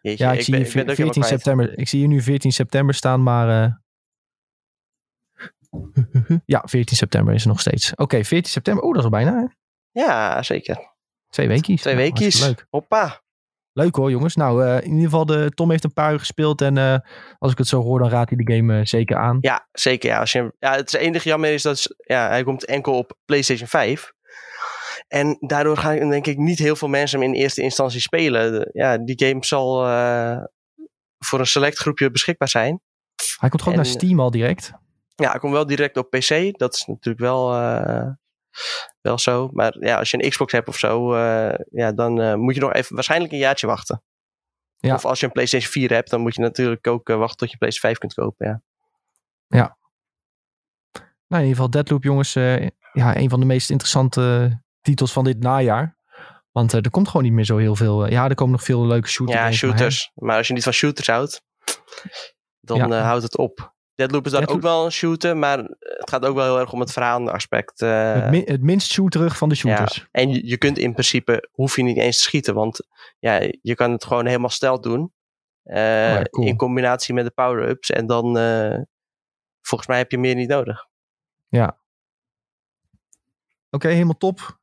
Jeetje, 0.00 0.24
ja, 0.24 0.32
ik, 0.32 0.38
ik 0.38 0.44
zie 0.44 0.54
ben, 0.54 0.62
hier 0.62 0.76
ik 0.76 0.86
ben 0.86 0.96
14 0.96 1.22
september. 1.22 1.78
Ik 1.78 1.88
zie 1.88 1.98
hier 1.98 2.08
nu 2.08 2.20
14 2.20 2.52
september 2.52 2.94
staan, 2.94 3.22
maar 3.22 3.48
uh, 3.64 3.72
ja, 6.54 6.62
14 6.66 6.96
september 6.96 7.34
is 7.34 7.42
er 7.42 7.48
nog 7.48 7.60
steeds. 7.60 7.92
Oké, 7.92 8.02
okay, 8.02 8.24
14 8.24 8.52
september. 8.52 8.84
Oh, 8.84 8.90
dat 8.90 8.98
is 8.98 9.04
al 9.04 9.10
bijna. 9.10 9.38
Hè? 9.38 9.46
Ja, 10.00 10.42
zeker. 10.42 10.94
Twee 11.28 11.48
weekjes. 11.48 11.80
Twee 11.80 11.94
nou, 11.94 12.06
weekjes. 12.06 12.40
Leuk. 12.40 12.66
Hoppa. 12.70 13.22
Leuk 13.76 13.94
hoor, 13.94 14.10
jongens. 14.10 14.36
Nou, 14.36 14.64
uh, 14.64 14.76
in 14.76 14.90
ieder 14.90 15.04
geval, 15.04 15.26
de, 15.26 15.50
Tom 15.54 15.70
heeft 15.70 15.84
een 15.84 15.92
paar 15.92 16.12
uur 16.12 16.18
gespeeld. 16.18 16.60
En 16.60 16.76
uh, 16.76 16.96
als 17.38 17.52
ik 17.52 17.58
het 17.58 17.66
zo 17.66 17.82
hoor, 17.82 17.98
dan 17.98 18.08
raadt 18.08 18.30
hij 18.30 18.44
de 18.44 18.54
game 18.54 18.78
uh, 18.78 18.84
zeker 18.84 19.16
aan. 19.16 19.38
Ja, 19.40 19.68
zeker. 19.72 20.10
Ja. 20.10 20.20
Als 20.20 20.32
je, 20.32 20.52
ja, 20.58 20.74
het 20.74 20.94
enige 20.94 21.28
jammer 21.28 21.52
is 21.52 21.62
dat 21.62 21.94
ja, 21.96 22.28
hij 22.28 22.44
komt 22.44 22.64
enkel 22.64 22.94
op 22.94 23.16
PlayStation 23.24 23.68
5. 23.68 24.12
En 25.08 25.36
daardoor 25.40 25.76
gaan 25.76 26.10
denk 26.10 26.26
ik 26.26 26.36
niet 26.36 26.58
heel 26.58 26.76
veel 26.76 26.88
mensen 26.88 27.20
hem 27.20 27.28
in 27.28 27.40
eerste 27.40 27.62
instantie 27.62 28.00
spelen. 28.00 28.52
De, 28.52 28.70
ja, 28.72 28.98
die 28.98 29.26
game 29.26 29.44
zal 29.44 29.74
voor 31.18 31.38
een 31.40 31.46
select 31.46 31.78
groepje 31.78 32.10
beschikbaar 32.10 32.48
zijn. 32.48 32.80
Hij 33.40 33.48
komt 33.48 33.62
gewoon 33.62 33.78
en, 33.78 33.84
naar 33.84 33.92
Steam 33.92 34.20
al 34.20 34.30
direct. 34.30 34.72
Ja, 35.14 35.30
hij 35.30 35.38
komt 35.38 35.52
wel 35.52 35.66
direct 35.66 35.96
op 35.96 36.10
PC. 36.10 36.58
Dat 36.58 36.74
is 36.74 36.84
natuurlijk 36.86 37.18
wel, 37.24 37.52
wel 39.00 39.18
zo. 39.18 39.48
Maar 39.52 39.76
ja, 39.80 39.98
als 39.98 40.10
je 40.10 40.24
een 40.24 40.30
Xbox 40.30 40.52
hebt 40.52 40.68
of 40.68 40.78
zo, 40.78 41.14
uh, 41.14 41.54
ja, 41.70 41.92
dan 41.92 42.20
uh, 42.20 42.34
moet 42.34 42.54
je 42.54 42.60
nog 42.60 42.72
even 42.72 42.94
waarschijnlijk 42.94 43.32
een 43.32 43.38
jaartje 43.38 43.66
wachten. 43.66 44.02
Ja. 44.76 44.94
Of 44.94 45.04
als 45.04 45.20
je 45.20 45.26
een 45.26 45.32
PlayStation 45.32 45.70
4 45.70 45.90
hebt, 45.90 46.10
dan 46.10 46.20
moet 46.20 46.34
je 46.34 46.40
natuurlijk 46.40 46.86
ook 46.86 47.08
wachten 47.08 47.36
tot 47.36 47.50
je 47.50 47.56
PlayStation 47.56 47.96
5 47.96 47.98
kunt 47.98 48.14
kopen. 48.14 48.46
Ja. 48.46 48.62
ja. 49.58 49.76
Nou, 51.28 51.42
in 51.42 51.48
ieder 51.48 51.54
geval 51.54 51.70
Deadloop, 51.70 52.02
jongens. 52.02 52.32
ja, 52.32 53.16
een 53.16 53.30
van 53.30 53.40
de 53.40 53.46
meest 53.46 53.70
interessante 53.70 54.58
titels 54.80 55.12
van 55.12 55.24
dit 55.24 55.40
najaar. 55.40 55.96
Want 56.50 56.72
er 56.72 56.90
komt 56.90 57.08
gewoon 57.08 57.22
niet 57.22 57.32
meer 57.32 57.44
zo 57.44 57.56
heel 57.56 57.76
veel. 57.76 58.06
ja, 58.06 58.28
er 58.28 58.34
komen 58.34 58.52
nog 58.52 58.62
veel 58.62 58.86
leuke 58.86 59.08
shooters. 59.08 59.38
Ja, 59.38 59.52
shooters. 59.52 60.10
Maar, 60.14 60.28
maar, 60.28 60.36
als 60.36 60.46
je 60.46 60.52
niet 60.52 60.62
van 60.62 60.72
shooters 60.72 61.06
houdt, 61.06 61.42
dan 62.60 62.76
ja. 62.88 63.02
houdt 63.02 63.22
het 63.22 63.36
op. 63.36 63.75
Deadloop 63.96 64.24
is 64.24 64.30
dan 64.30 64.40
Deadloop. 64.40 64.64
ook 64.64 64.70
wel 64.70 64.84
een 64.84 64.92
shooter, 64.92 65.36
maar 65.36 65.58
het 65.78 66.10
gaat 66.10 66.24
ook 66.24 66.34
wel 66.34 66.44
heel 66.44 66.60
erg 66.60 66.72
om 66.72 66.80
het 66.80 66.92
verhaalaspect. 66.92 67.80
Uh, 67.80 68.12
het, 68.12 68.30
min, 68.30 68.42
het, 68.44 68.62
minst 68.62 68.92
shooterig 68.92 69.36
van 69.36 69.48
de 69.48 69.54
shooters. 69.54 69.94
Ja. 69.94 70.06
En 70.10 70.30
je, 70.30 70.46
je, 70.46 70.56
kunt 70.56 70.78
in 70.78 70.92
principe, 70.92 71.48
hoef 71.52 71.76
je 71.76 71.82
niet 71.82 71.96
eens 71.96 72.16
te 72.16 72.22
schieten, 72.22 72.54
want 72.54 72.86
ja, 73.18 73.50
je 73.62 73.74
kan 73.74 73.92
het 73.92 74.04
gewoon 74.04 74.26
helemaal 74.26 74.50
stelt 74.50 74.82
doen. 74.82 75.00
Uh, 75.64 75.74
oh 75.74 75.78
ja, 75.78 76.22
cool. 76.22 76.46
In 76.46 76.56
combinatie 76.56 77.14
met 77.14 77.24
de 77.24 77.30
power-ups 77.30 77.90
en 77.90 78.06
dan, 78.06 78.38
uh, 78.38 78.78
volgens 79.62 79.88
mij 79.88 79.98
heb 79.98 80.10
je 80.10 80.18
meer 80.18 80.34
niet 80.34 80.48
nodig. 80.48 80.86
Ja. 81.48 81.66
Oké, 81.66 81.76
okay, 83.70 83.92
helemaal 83.92 84.16
top. 84.16 84.58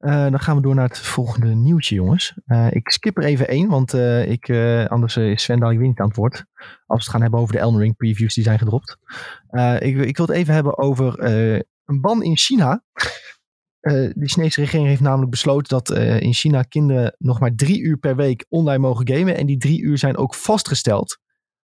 Uh, 0.00 0.30
dan 0.30 0.40
gaan 0.40 0.56
we 0.56 0.62
door 0.62 0.74
naar 0.74 0.88
het 0.88 0.98
volgende 0.98 1.54
nieuwtje, 1.54 1.94
jongens. 1.94 2.38
Uh, 2.46 2.66
ik 2.70 2.90
skip 2.90 3.16
er 3.16 3.24
even 3.24 3.48
één, 3.48 3.68
want 3.68 3.94
uh, 3.94 4.30
ik, 4.30 4.50
anders 4.88 5.16
is 5.16 5.42
Sven 5.42 5.54
dadelijk 5.54 5.78
weer 5.78 5.88
niet 5.88 6.00
aan 6.00 6.08
het 6.08 6.16
woord. 6.16 6.44
Als 6.58 6.76
we 6.86 6.94
het 6.96 7.08
gaan 7.08 7.20
hebben 7.20 7.40
over 7.40 7.54
de 7.54 7.60
Elden 7.60 7.80
Ring 7.80 7.96
previews 7.96 8.34
die 8.34 8.44
zijn 8.44 8.58
gedropt. 8.58 8.98
ik, 9.78 9.96
ik 9.96 10.16
wil 10.16 10.26
het 10.26 10.36
even 10.36 10.54
hebben 10.54 10.78
over 10.78 11.24
een 11.84 12.00
ban 12.00 12.22
in 12.22 12.36
China. 12.36 12.84
de 13.80 14.14
Chinese 14.14 14.60
regering 14.60 14.86
heeft 14.86 15.00
namelijk 15.00 15.30
besloten 15.30 15.68
dat 15.68 15.90
in 15.98 16.32
China 16.32 16.62
kinderen 16.62 17.14
nog 17.18 17.40
maar 17.40 17.54
drie 17.54 17.80
uur 17.80 17.96
per 17.96 18.16
week 18.16 18.46
online 18.48 18.78
mogen 18.78 19.08
gamen. 19.08 19.36
En 19.36 19.46
die 19.46 19.58
drie 19.58 19.80
uur 19.80 19.98
zijn 19.98 20.16
ook 20.16 20.34
vastgesteld. 20.34 21.18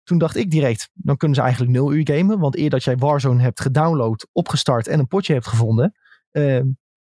Toen 0.04 0.18
dacht 0.18 0.36
ik 0.36 0.52
direct, 0.52 0.90
dan 0.94 1.18
kunnen 1.18 1.38
ze 1.38 1.44
eigenlijk 1.44 1.72
nul 1.72 1.94
uur 1.94 2.08
gamen. 2.12 2.40
Want 2.40 2.58
eer 2.58 2.70
dat 2.70 2.84
jij 2.84 2.98
Warzone 2.98 3.42
hebt 3.42 3.62
gedownload, 3.62 4.28
opgestart 4.32 4.88
en 4.88 5.00
een 5.00 5.08
potje 5.08 5.34
hebt 5.34 5.48
gevonden 5.48 5.96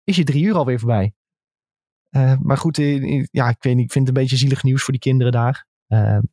is 0.08 0.16
je 0.16 0.24
drie 0.24 0.44
uur 0.44 0.56
alweer 0.56 0.80
voorbij. 0.80 1.14
Uh, 2.12 2.38
maar 2.40 2.58
goed, 2.58 2.78
uh, 2.78 3.26
ja, 3.32 3.50
ik 3.50 3.64
weet 3.64 3.76
niet, 3.76 3.86
ik 3.86 3.92
vind 3.92 4.08
het 4.08 4.16
een 4.16 4.24
beetje 4.24 4.38
zielig 4.38 4.64
nieuws 4.64 4.84
voor 4.84 4.94
die 4.94 5.02
kinderen 5.02 5.32
daar. 5.32 5.66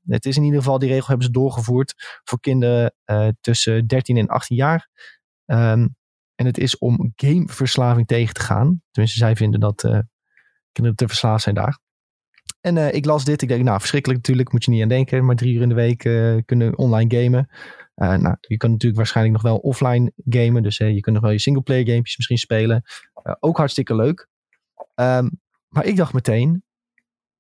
Het 0.07 0.27
is 0.27 0.37
in 0.37 0.43
ieder 0.43 0.59
geval, 0.59 0.79
die 0.79 0.89
regel 0.89 1.07
hebben 1.07 1.27
ze 1.27 1.33
doorgevoerd 1.33 1.95
voor 2.25 2.41
kinderen 2.41 2.95
tussen 3.41 3.87
13 3.87 4.16
en 4.16 4.29
18 4.29 4.57
jaar. 4.57 4.89
Um, 5.47 5.97
en 6.35 6.47
het 6.47 6.59
is 6.59 6.79
om 6.79 7.12
gameverslaving 7.16 8.07
tegen 8.07 8.35
te 8.35 8.41
gaan. 8.41 8.83
Tenminste, 8.91 9.18
zij 9.18 9.37
vinden 9.37 9.61
dat 9.61 9.81
kinderen 10.72 10.97
te 10.97 11.09
verslaafd 11.09 11.43
zijn 11.43 11.55
daar. 11.55 11.79
En 12.65 12.77
uh, 12.77 12.93
ik 12.93 13.05
las 13.05 13.25
dit. 13.25 13.43
Ik 13.43 13.49
denk, 13.49 13.65
nou, 13.65 13.79
verschrikkelijk 13.79 14.21
natuurlijk. 14.21 14.53
Moet 14.53 14.65
je 14.65 14.71
niet 14.71 14.83
aan 14.83 14.89
denken. 14.89 15.25
Maar 15.25 15.37
drie 15.37 15.55
uur 15.55 15.62
in 15.62 15.69
de 15.69 15.75
week 15.75 16.05
uh, 16.05 16.37
kunnen 16.45 16.79
online 16.79 17.23
gamen. 17.23 17.49
Uh, 17.97 18.15
nou, 18.15 18.37
je 18.41 18.57
kan 18.57 18.71
natuurlijk 18.71 18.97
waarschijnlijk 18.97 19.43
nog 19.43 19.53
wel 19.53 19.59
offline 19.59 20.12
gamen. 20.17 20.62
Dus 20.62 20.77
je 20.77 21.01
kunt 21.01 21.15
nog 21.15 21.25
wel 21.25 21.33
je 21.33 21.39
singleplayer 21.39 21.87
gamepjes 21.87 22.17
misschien 22.17 22.39
spelen. 22.39 22.83
ook 23.41 23.57
hartstikke 23.57 23.95
leuk. 23.95 24.29
Um, 24.95 25.41
maar 25.69 25.85
ik 25.85 25.97
dacht 25.97 26.12
meteen, 26.12 26.65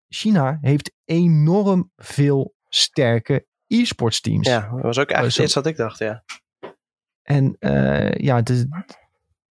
China 0.08 0.58
heeft 0.60 0.92
enorm 1.04 1.90
veel 1.96 2.54
sterke 2.68 3.46
e-sports 3.66 4.20
teams. 4.20 4.46
Ja, 4.46 4.70
dat 4.70 4.82
was 4.82 4.98
ook 4.98 5.10
eigenlijk 5.10 5.44
iets 5.44 5.54
wat 5.54 5.66
ik 5.66 5.76
dacht, 5.76 5.98
ja. 5.98 6.24
En 7.22 7.56
ja, 8.16 8.42
de, 8.42 8.68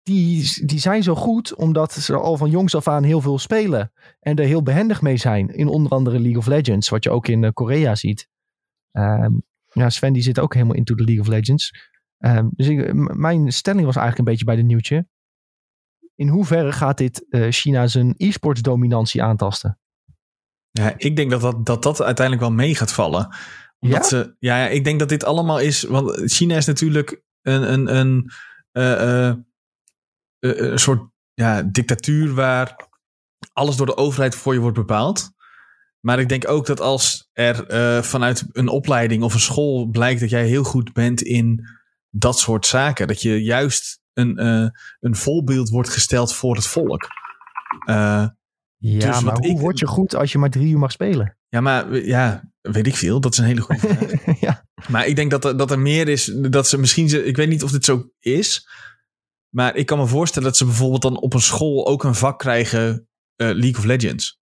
die, 0.03 0.65
die 0.65 0.79
zijn 0.79 1.03
zo 1.03 1.15
goed 1.15 1.55
omdat 1.55 1.93
ze 1.93 2.15
al 2.15 2.37
van 2.37 2.49
jongs 2.49 2.75
af 2.75 2.87
aan 2.87 3.03
heel 3.03 3.21
veel 3.21 3.39
spelen. 3.39 3.91
En 4.19 4.35
er 4.35 4.45
heel 4.45 4.63
behendig 4.63 5.01
mee 5.01 5.17
zijn. 5.17 5.49
In 5.49 5.67
onder 5.67 5.91
andere 5.91 6.19
League 6.19 6.37
of 6.37 6.45
Legends, 6.45 6.89
wat 6.89 7.03
je 7.03 7.09
ook 7.09 7.27
in 7.27 7.43
uh, 7.43 7.49
Korea 7.53 7.95
ziet. 7.95 8.27
Um, 8.91 9.43
ja, 9.67 9.89
Sven 9.89 10.13
die 10.13 10.21
zit 10.21 10.39
ook 10.39 10.53
helemaal 10.53 10.75
into 10.75 10.95
de 10.95 11.03
League 11.03 11.21
of 11.21 11.27
Legends. 11.27 11.91
Um, 12.17 12.49
dus 12.55 12.67
ik, 12.67 12.93
mijn 12.93 13.51
stelling 13.51 13.85
was 13.85 13.95
eigenlijk 13.95 14.17
een 14.17 14.33
beetje 14.33 14.45
bij 14.45 14.55
de 14.55 14.63
nieuwtje. 14.63 15.07
In 16.15 16.27
hoeverre 16.27 16.71
gaat 16.71 16.97
dit 16.97 17.25
uh, 17.29 17.51
China 17.51 17.87
zijn 17.87 18.13
e-sports 18.17 18.61
dominantie 18.61 19.23
aantasten? 19.23 19.79
Ja, 20.71 20.93
ik 20.97 21.15
denk 21.15 21.31
dat 21.31 21.41
dat, 21.41 21.65
dat, 21.65 21.83
dat 21.83 22.01
uiteindelijk 22.01 22.47
wel 22.47 22.55
mee 22.55 22.75
gaat 22.75 22.93
vallen. 22.93 23.35
Omdat 23.79 24.01
ja? 24.01 24.07
Ze, 24.07 24.35
ja, 24.39 24.67
ik 24.67 24.83
denk 24.83 24.99
dat 24.99 25.09
dit 25.09 25.23
allemaal 25.23 25.59
is. 25.59 25.83
Want 25.83 26.31
China 26.31 26.55
is 26.55 26.65
natuurlijk 26.65 27.23
een, 27.41 27.73
een, 27.73 27.95
een, 27.95 28.31
uh, 28.71 29.29
uh, 29.29 29.33
een 30.43 30.79
soort 30.79 31.09
ja, 31.33 31.61
dictatuur 31.61 32.33
waar 32.33 32.87
alles 33.53 33.75
door 33.75 33.85
de 33.85 33.97
overheid 33.97 34.35
voor 34.35 34.53
je 34.53 34.59
wordt 34.59 34.77
bepaald. 34.77 35.31
Maar 35.99 36.19
ik 36.19 36.29
denk 36.29 36.49
ook 36.49 36.65
dat 36.65 36.81
als 36.81 37.29
er 37.33 37.71
uh, 37.71 38.03
vanuit 38.03 38.45
een 38.51 38.67
opleiding 38.67 39.23
of 39.23 39.33
een 39.33 39.39
school 39.39 39.87
blijkt 39.87 40.19
dat 40.19 40.29
jij 40.29 40.45
heel 40.45 40.63
goed 40.63 40.93
bent 40.93 41.21
in 41.21 41.67
dat 42.09 42.39
soort 42.39 42.65
zaken, 42.65 43.07
dat 43.07 43.21
je 43.21 43.43
juist 43.43 43.99
een, 44.13 44.43
uh, 44.43 44.67
een 44.99 45.15
voorbeeld 45.15 45.69
wordt 45.69 45.89
gesteld 45.89 46.33
voor 46.33 46.55
het 46.55 46.67
volk. 46.67 47.07
Uh, 47.89 48.27
ja, 48.77 49.11
dus 49.11 49.21
maar 49.21 49.37
hoe 49.37 49.47
ik, 49.47 49.59
word 49.59 49.79
je 49.79 49.87
goed 49.87 50.15
als 50.15 50.31
je 50.31 50.37
maar 50.37 50.49
drie 50.49 50.71
uur 50.71 50.79
mag 50.79 50.91
spelen? 50.91 51.37
Ja, 51.49 51.61
maar 51.61 51.95
ja, 51.95 52.49
weet 52.61 52.87
ik 52.87 52.95
veel. 52.95 53.19
Dat 53.19 53.31
is 53.31 53.37
een 53.37 53.45
hele 53.45 53.61
goede 53.61 53.87
vraag. 53.87 54.39
ja. 54.39 54.65
Maar 54.87 55.07
ik 55.07 55.15
denk 55.15 55.31
dat 55.31 55.45
er, 55.45 55.57
dat 55.57 55.71
er 55.71 55.79
meer 55.79 56.07
is. 56.07 56.25
Dat 56.35 56.67
ze 56.67 56.77
misschien. 56.77 57.27
Ik 57.27 57.35
weet 57.35 57.49
niet 57.49 57.63
of 57.63 57.71
dit 57.71 57.85
zo 57.85 58.09
is. 58.19 58.67
Maar 59.53 59.75
ik 59.75 59.85
kan 59.85 59.97
me 59.97 60.07
voorstellen 60.07 60.47
dat 60.47 60.57
ze 60.57 60.65
bijvoorbeeld 60.65 61.01
dan 61.01 61.19
op 61.19 61.33
een 61.33 61.41
school 61.41 61.87
ook 61.87 62.03
een 62.03 62.15
vak 62.15 62.39
krijgen. 62.39 63.07
Uh, 63.37 63.47
League 63.47 63.77
of 63.77 63.83
Legends. 63.83 64.41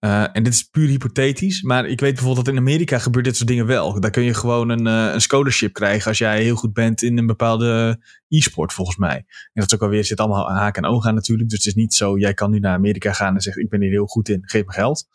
Uh, 0.00 0.26
en 0.32 0.42
dit 0.42 0.52
is 0.52 0.62
puur 0.62 0.88
hypothetisch, 0.88 1.62
maar 1.62 1.86
ik 1.86 2.00
weet 2.00 2.14
bijvoorbeeld 2.14 2.44
dat 2.44 2.54
in 2.54 2.60
Amerika 2.60 2.98
gebeurt 2.98 3.24
dit 3.24 3.36
soort 3.36 3.48
dingen 3.48 3.66
wel. 3.66 4.00
Daar 4.00 4.10
kun 4.10 4.22
je 4.22 4.34
gewoon 4.34 4.68
een, 4.68 4.86
uh, 4.86 5.12
een 5.12 5.20
scholarship 5.20 5.72
krijgen 5.72 6.08
als 6.08 6.18
jij 6.18 6.42
heel 6.42 6.56
goed 6.56 6.72
bent 6.72 7.02
in 7.02 7.18
een 7.18 7.26
bepaalde 7.26 8.00
e-sport, 8.28 8.72
volgens 8.72 8.96
mij. 8.96 9.16
En 9.16 9.26
dat 9.52 9.66
is 9.66 9.74
ook 9.74 9.82
alweer, 9.82 10.04
zit 10.04 10.20
allemaal 10.20 10.50
haak 10.50 10.76
en 10.76 10.84
ogen 10.84 11.08
aan 11.08 11.14
natuurlijk. 11.14 11.48
Dus 11.48 11.58
het 11.58 11.66
is 11.66 11.74
niet 11.74 11.94
zo, 11.94 12.18
jij 12.18 12.34
kan 12.34 12.50
nu 12.50 12.58
naar 12.58 12.74
Amerika 12.74 13.12
gaan 13.12 13.34
en 13.34 13.40
zeggen, 13.40 13.62
ik 13.62 13.68
ben 13.68 13.80
hier 13.80 13.90
heel 13.90 14.06
goed 14.06 14.28
in, 14.28 14.42
geef 14.42 14.64
me 14.64 14.72
geld. 14.72 15.06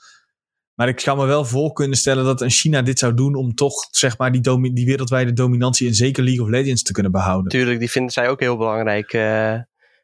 Maar 0.75 0.87
ik 0.87 0.99
zou 0.99 1.17
me 1.17 1.25
wel 1.25 1.45
voor 1.45 1.73
kunnen 1.73 1.97
stellen 1.97 2.23
dat 2.23 2.41
een 2.41 2.49
China 2.49 2.81
dit 2.81 2.99
zou 2.99 3.13
doen 3.13 3.35
om 3.35 3.55
toch, 3.55 3.73
zeg 3.91 4.17
maar, 4.17 4.31
die, 4.31 4.71
die 4.73 4.85
wereldwijde 4.85 5.33
dominantie 5.33 5.87
in 5.87 5.95
zeker 5.95 6.23
League 6.23 6.43
of 6.43 6.49
Legends 6.49 6.83
te 6.83 6.91
kunnen 6.91 7.11
behouden. 7.11 7.51
Tuurlijk, 7.51 7.79
die 7.79 7.91
vinden 7.91 8.11
zij 8.11 8.29
ook 8.29 8.39
heel 8.39 8.57
belangrijk. 8.57 9.13
Uh, 9.13 9.55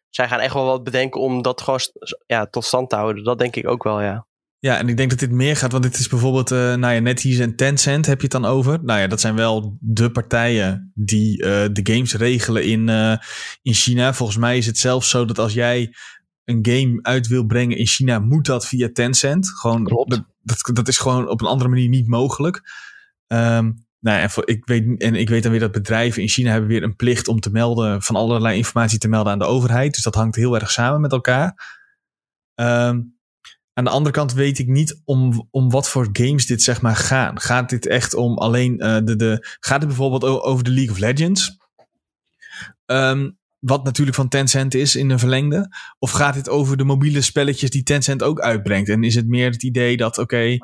zij 0.09 0.27
gaan 0.27 0.39
echt 0.39 0.53
wel 0.53 0.65
wat 0.65 0.83
bedenken 0.83 1.21
om 1.21 1.41
dat 1.41 1.61
gewoon 1.61 1.79
ja, 2.25 2.45
tot 2.45 2.65
stand 2.65 2.89
te 2.89 2.95
houden. 2.95 3.23
Dat 3.23 3.39
denk 3.39 3.55
ik 3.55 3.67
ook 3.67 3.83
wel, 3.83 4.01
ja. 4.01 4.27
Ja, 4.59 4.77
en 4.77 4.89
ik 4.89 4.97
denk 4.97 5.09
dat 5.09 5.19
dit 5.19 5.31
meer 5.31 5.55
gaat, 5.55 5.71
want 5.71 5.83
dit 5.83 5.99
is 5.99 6.07
bijvoorbeeld, 6.07 6.51
uh, 6.51 6.57
nou 6.57 6.93
ja, 6.93 6.99
NetEase 6.99 7.43
en 7.43 7.55
Tencent 7.55 8.05
heb 8.05 8.17
je 8.17 8.23
het 8.23 8.41
dan 8.41 8.45
over. 8.45 8.79
Nou 8.83 8.99
ja, 8.99 9.07
dat 9.07 9.21
zijn 9.21 9.35
wel 9.35 9.77
de 9.79 10.11
partijen 10.11 10.91
die 10.95 11.43
uh, 11.43 11.45
de 11.71 11.79
games 11.83 12.13
regelen 12.13 12.63
in, 12.65 12.87
uh, 12.87 13.17
in 13.61 13.73
China. 13.73 14.13
Volgens 14.13 14.37
mij 14.37 14.57
is 14.57 14.65
het 14.65 14.77
zelfs 14.77 15.09
zo 15.09 15.25
dat 15.25 15.39
als 15.39 15.53
jij 15.53 15.93
een 16.43 16.59
game 16.61 16.99
uit 17.01 17.27
wil 17.27 17.45
brengen 17.45 17.77
in 17.77 17.87
China, 17.87 18.19
moet 18.19 18.45
dat 18.45 18.67
via 18.67 18.89
Tencent. 18.93 19.49
Gewoon, 19.49 19.83
Klopt. 19.83 20.21
Dat, 20.47 20.75
dat 20.75 20.87
is 20.87 20.97
gewoon 20.97 21.29
op 21.29 21.41
een 21.41 21.47
andere 21.47 21.69
manier 21.69 21.89
niet 21.89 22.07
mogelijk. 22.07 22.61
Um, 23.27 23.85
nou, 23.99 24.21
en, 24.21 24.29
voor, 24.29 24.47
ik 24.47 24.65
weet, 24.65 25.01
en 25.01 25.15
ik 25.15 25.29
weet 25.29 25.43
dan 25.43 25.51
weer 25.51 25.59
dat 25.61 25.71
bedrijven 25.71 26.21
in 26.21 26.27
China 26.27 26.51
hebben 26.51 26.69
weer 26.69 26.83
een 26.83 26.95
plicht 26.95 27.27
om 27.27 27.39
te 27.39 27.51
melden, 27.51 28.01
van 28.01 28.15
allerlei 28.15 28.57
informatie 28.57 28.99
te 28.99 29.07
melden 29.07 29.31
aan 29.31 29.39
de 29.39 29.45
overheid. 29.45 29.93
Dus 29.93 30.03
dat 30.03 30.15
hangt 30.15 30.35
heel 30.35 30.55
erg 30.55 30.71
samen 30.71 31.01
met 31.01 31.11
elkaar. 31.11 31.75
Um, 32.55 33.15
aan 33.73 33.83
de 33.83 33.89
andere 33.89 34.15
kant 34.15 34.33
weet 34.33 34.59
ik 34.59 34.67
niet 34.67 35.01
om, 35.05 35.47
om 35.51 35.69
wat 35.69 35.89
voor 35.89 36.09
games 36.11 36.45
dit 36.45 36.63
zeg 36.63 36.81
maar 36.81 36.95
gaan. 36.95 37.39
Gaat 37.39 37.69
dit 37.69 37.87
echt 37.87 38.13
om 38.13 38.37
alleen 38.37 38.73
uh, 38.85 38.97
de, 39.03 39.15
de. 39.15 39.57
Gaat 39.59 39.79
het 39.79 39.87
bijvoorbeeld 39.87 40.23
over 40.23 40.63
de 40.63 40.71
League 40.71 40.91
of 40.91 40.99
Legends? 40.99 41.57
Um, 42.85 43.36
wat 43.59 43.83
natuurlijk 43.83 44.17
van 44.17 44.27
Tencent 44.27 44.73
is 44.73 44.95
in 44.95 45.09
een 45.09 45.19
verlengde. 45.19 45.75
Of 45.99 46.11
gaat 46.11 46.33
dit 46.33 46.49
over 46.49 46.77
de 46.77 46.83
mobiele 46.83 47.21
spelletjes 47.21 47.69
die 47.69 47.83
Tencent 47.83 48.23
ook 48.23 48.39
uitbrengt? 48.39 48.89
En 48.89 49.03
is 49.03 49.15
het 49.15 49.27
meer 49.27 49.51
het 49.51 49.63
idee 49.63 49.97
dat, 49.97 50.17
oké, 50.17 50.35
okay, 50.35 50.61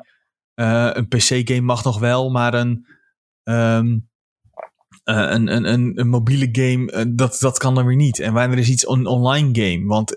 uh, 0.54 0.90
een 0.92 1.08
PC-game 1.08 1.60
mag 1.60 1.84
nog 1.84 1.98
wel, 1.98 2.30
maar 2.30 2.54
een. 2.54 2.86
Um, 3.44 4.08
uh, 5.04 5.16
een, 5.16 5.54
een, 5.54 5.72
een, 5.72 6.00
een, 6.00 6.08
mobiele 6.08 6.48
game, 6.52 7.14
dat, 7.14 7.36
dat 7.40 7.58
kan 7.58 7.74
dan 7.74 7.86
weer 7.86 7.96
niet. 7.96 8.18
En 8.18 8.32
wanneer 8.32 8.58
is 8.58 8.68
iets 8.68 8.88
een 8.88 9.06
online 9.06 9.48
game? 9.52 9.86
Want 9.86 10.10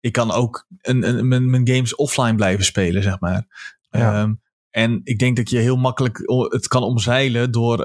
ik 0.00 0.12
kan 0.12 0.30
ook 0.30 0.66
een, 0.80 1.08
een, 1.08 1.28
mijn, 1.28 1.50
mijn 1.50 1.68
games 1.68 1.94
offline 1.94 2.34
blijven 2.34 2.64
spelen, 2.64 3.02
zeg 3.02 3.20
maar. 3.20 3.46
Ja. 3.90 4.22
Um, 4.22 4.42
en 4.70 5.00
ik 5.04 5.18
denk 5.18 5.36
dat 5.36 5.50
je 5.50 5.58
heel 5.58 5.76
makkelijk 5.76 6.18
het 6.48 6.68
kan 6.68 6.82
omzeilen 6.82 7.52
door 7.52 7.76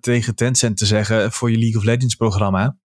tegen 0.00 0.34
Tencent 0.34 0.76
te 0.76 0.86
zeggen 0.86 1.32
voor 1.32 1.50
je 1.50 1.58
League 1.58 1.78
of 1.78 1.84
Legends 1.84 2.14
programma. 2.14 2.76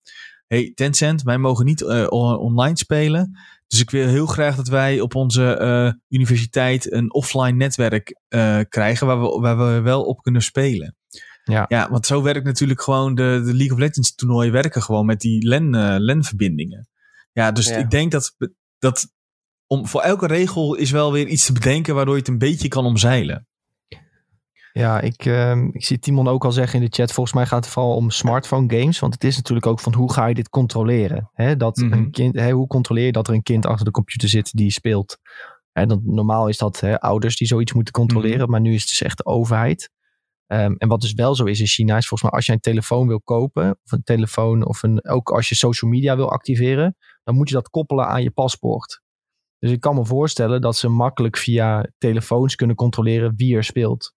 Hey 0.47 0.71
Tencent, 0.75 1.21
wij 1.21 1.37
mogen 1.37 1.65
niet 1.65 1.81
uh, 1.81 2.05
online 2.39 2.77
spelen. 2.77 3.39
Dus 3.67 3.81
ik 3.81 3.89
wil 3.89 4.07
heel 4.07 4.25
graag 4.25 4.55
dat 4.55 4.67
wij 4.67 4.99
op 4.99 5.15
onze 5.15 5.59
uh, 5.61 6.17
universiteit 6.19 6.91
een 6.91 7.13
offline 7.13 7.51
netwerk 7.51 8.19
krijgen 8.69 9.07
waar 9.07 9.21
we, 9.21 9.39
waar 9.39 9.57
we 9.57 9.81
wel 9.81 10.03
op 10.03 10.21
kunnen 10.21 10.41
spelen. 10.41 10.95
Ja. 11.43 11.65
ja, 11.67 11.89
want 11.89 12.05
zo 12.05 12.21
werkt 12.21 12.45
natuurlijk 12.45 12.81
gewoon 12.81 13.15
de, 13.15 13.41
de 13.45 13.53
League 13.53 13.71
of 13.71 13.79
Legends 13.79 14.15
toernooien 14.15 14.51
werken 14.51 14.81
gewoon 14.81 15.05
met 15.05 15.19
die 15.19 15.47
LAN, 15.47 15.99
LAN-verbindingen. 16.01 16.87
Ja, 17.31 17.51
dus 17.51 17.67
ja. 17.67 17.77
ik 17.77 17.89
denk 17.89 18.11
dat 18.11 18.35
dat 18.79 19.07
om, 19.67 19.87
voor 19.87 20.01
elke 20.01 20.27
regel 20.27 20.75
is 20.75 20.91
wel 20.91 21.11
weer 21.11 21.27
iets 21.27 21.45
te 21.45 21.53
bedenken 21.53 21.95
waardoor 21.95 22.13
je 22.13 22.19
het 22.19 22.29
een 22.29 22.37
beetje 22.37 22.67
kan 22.67 22.85
omzeilen. 22.85 23.47
Ja, 24.73 25.01
ik, 25.01 25.25
uh, 25.25 25.57
ik 25.71 25.85
zie 25.85 25.99
Timon 25.99 26.27
ook 26.27 26.45
al 26.45 26.51
zeggen 26.51 26.79
in 26.79 26.85
de 26.85 26.95
chat. 26.95 27.11
Volgens 27.11 27.35
mij 27.35 27.45
gaat 27.45 27.63
het 27.63 27.73
vooral 27.73 27.95
om 27.95 28.09
smartphone 28.09 28.79
games. 28.79 28.99
Want 28.99 29.13
het 29.13 29.23
is 29.23 29.35
natuurlijk 29.35 29.67
ook 29.67 29.79
van 29.79 29.93
hoe 29.93 30.13
ga 30.13 30.25
je 30.25 30.33
dit 30.33 30.49
controleren? 30.49 31.29
Hè, 31.33 31.57
dat 31.57 31.77
mm 31.77 31.91
-hmm. 31.91 31.99
een 31.99 32.11
kind, 32.11 32.35
hè, 32.35 32.51
hoe 32.51 32.67
controleer 32.67 33.05
je 33.05 33.11
dat 33.11 33.27
er 33.27 33.33
een 33.33 33.43
kind 33.43 33.65
achter 33.65 33.85
de 33.85 33.91
computer 33.91 34.29
zit 34.29 34.51
die 34.53 34.71
speelt? 34.71 35.17
Hè, 35.71 35.85
dan, 35.85 36.01
normaal 36.03 36.47
is 36.47 36.57
dat 36.57 36.79
hè, 36.79 36.99
ouders 36.99 37.37
die 37.37 37.47
zoiets 37.47 37.73
moeten 37.73 37.93
controleren. 37.93 38.35
Mm 38.35 38.41
-hmm. 38.41 38.51
Maar 38.51 38.61
nu 38.61 38.73
is 38.73 38.79
het 38.79 38.89
dus 38.89 39.01
echt 39.01 39.17
de 39.17 39.25
overheid. 39.25 39.89
Um, 40.47 40.75
en 40.77 40.87
wat 40.87 41.01
dus 41.01 41.13
wel 41.13 41.35
zo 41.35 41.43
is 41.43 41.59
in 41.59 41.65
China 41.65 41.97
is 41.97 42.07
volgens 42.07 42.21
mij 42.21 42.31
als 42.31 42.45
je 42.45 42.51
een 42.51 42.59
telefoon 42.59 43.07
wil 43.07 43.21
kopen. 43.21 43.79
Of 43.83 43.91
een 43.91 44.03
telefoon 44.03 44.65
of 44.65 44.83
een, 44.83 45.09
ook 45.09 45.31
als 45.31 45.49
je 45.49 45.55
social 45.55 45.91
media 45.91 46.15
wil 46.15 46.31
activeren 46.31 46.95
dan 47.23 47.35
moet 47.35 47.49
je 47.49 47.55
dat 47.55 47.69
koppelen 47.69 48.07
aan 48.07 48.23
je 48.23 48.31
paspoort. 48.31 49.01
Dus 49.59 49.71
ik 49.71 49.79
kan 49.79 49.95
me 49.95 50.05
voorstellen 50.05 50.61
dat 50.61 50.75
ze 50.75 50.87
makkelijk 50.87 51.37
via 51.37 51.89
telefoons 51.97 52.55
kunnen 52.55 52.75
controleren 52.75 53.33
wie 53.35 53.55
er 53.55 53.63
speelt. 53.63 54.13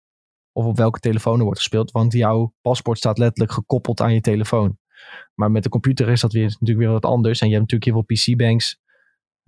Of 0.58 0.66
op 0.66 0.78
welke 0.78 1.00
telefoon 1.00 1.38
er 1.38 1.44
wordt 1.44 1.60
gespeeld. 1.60 1.92
Want 1.92 2.14
jouw 2.14 2.54
paspoort 2.62 2.98
staat 2.98 3.18
letterlijk 3.18 3.52
gekoppeld 3.52 4.02
aan 4.02 4.14
je 4.14 4.22
telefoon. 4.22 4.78
Maar 5.34 5.52
met 5.52 5.64
de 5.64 5.70
computer 5.70 6.10
is 6.10 6.22
dat 6.22 6.34
weer, 6.34 6.44
natuurlijk 6.44 6.80
weer 6.80 6.90
wat 6.90 7.06
anders. 7.06 7.40
En 7.40 7.48
je 7.48 7.56
hebt 7.56 7.72
natuurlijk 7.72 7.92
heel 7.92 8.06
veel 8.08 8.34
PC-banks 8.34 8.80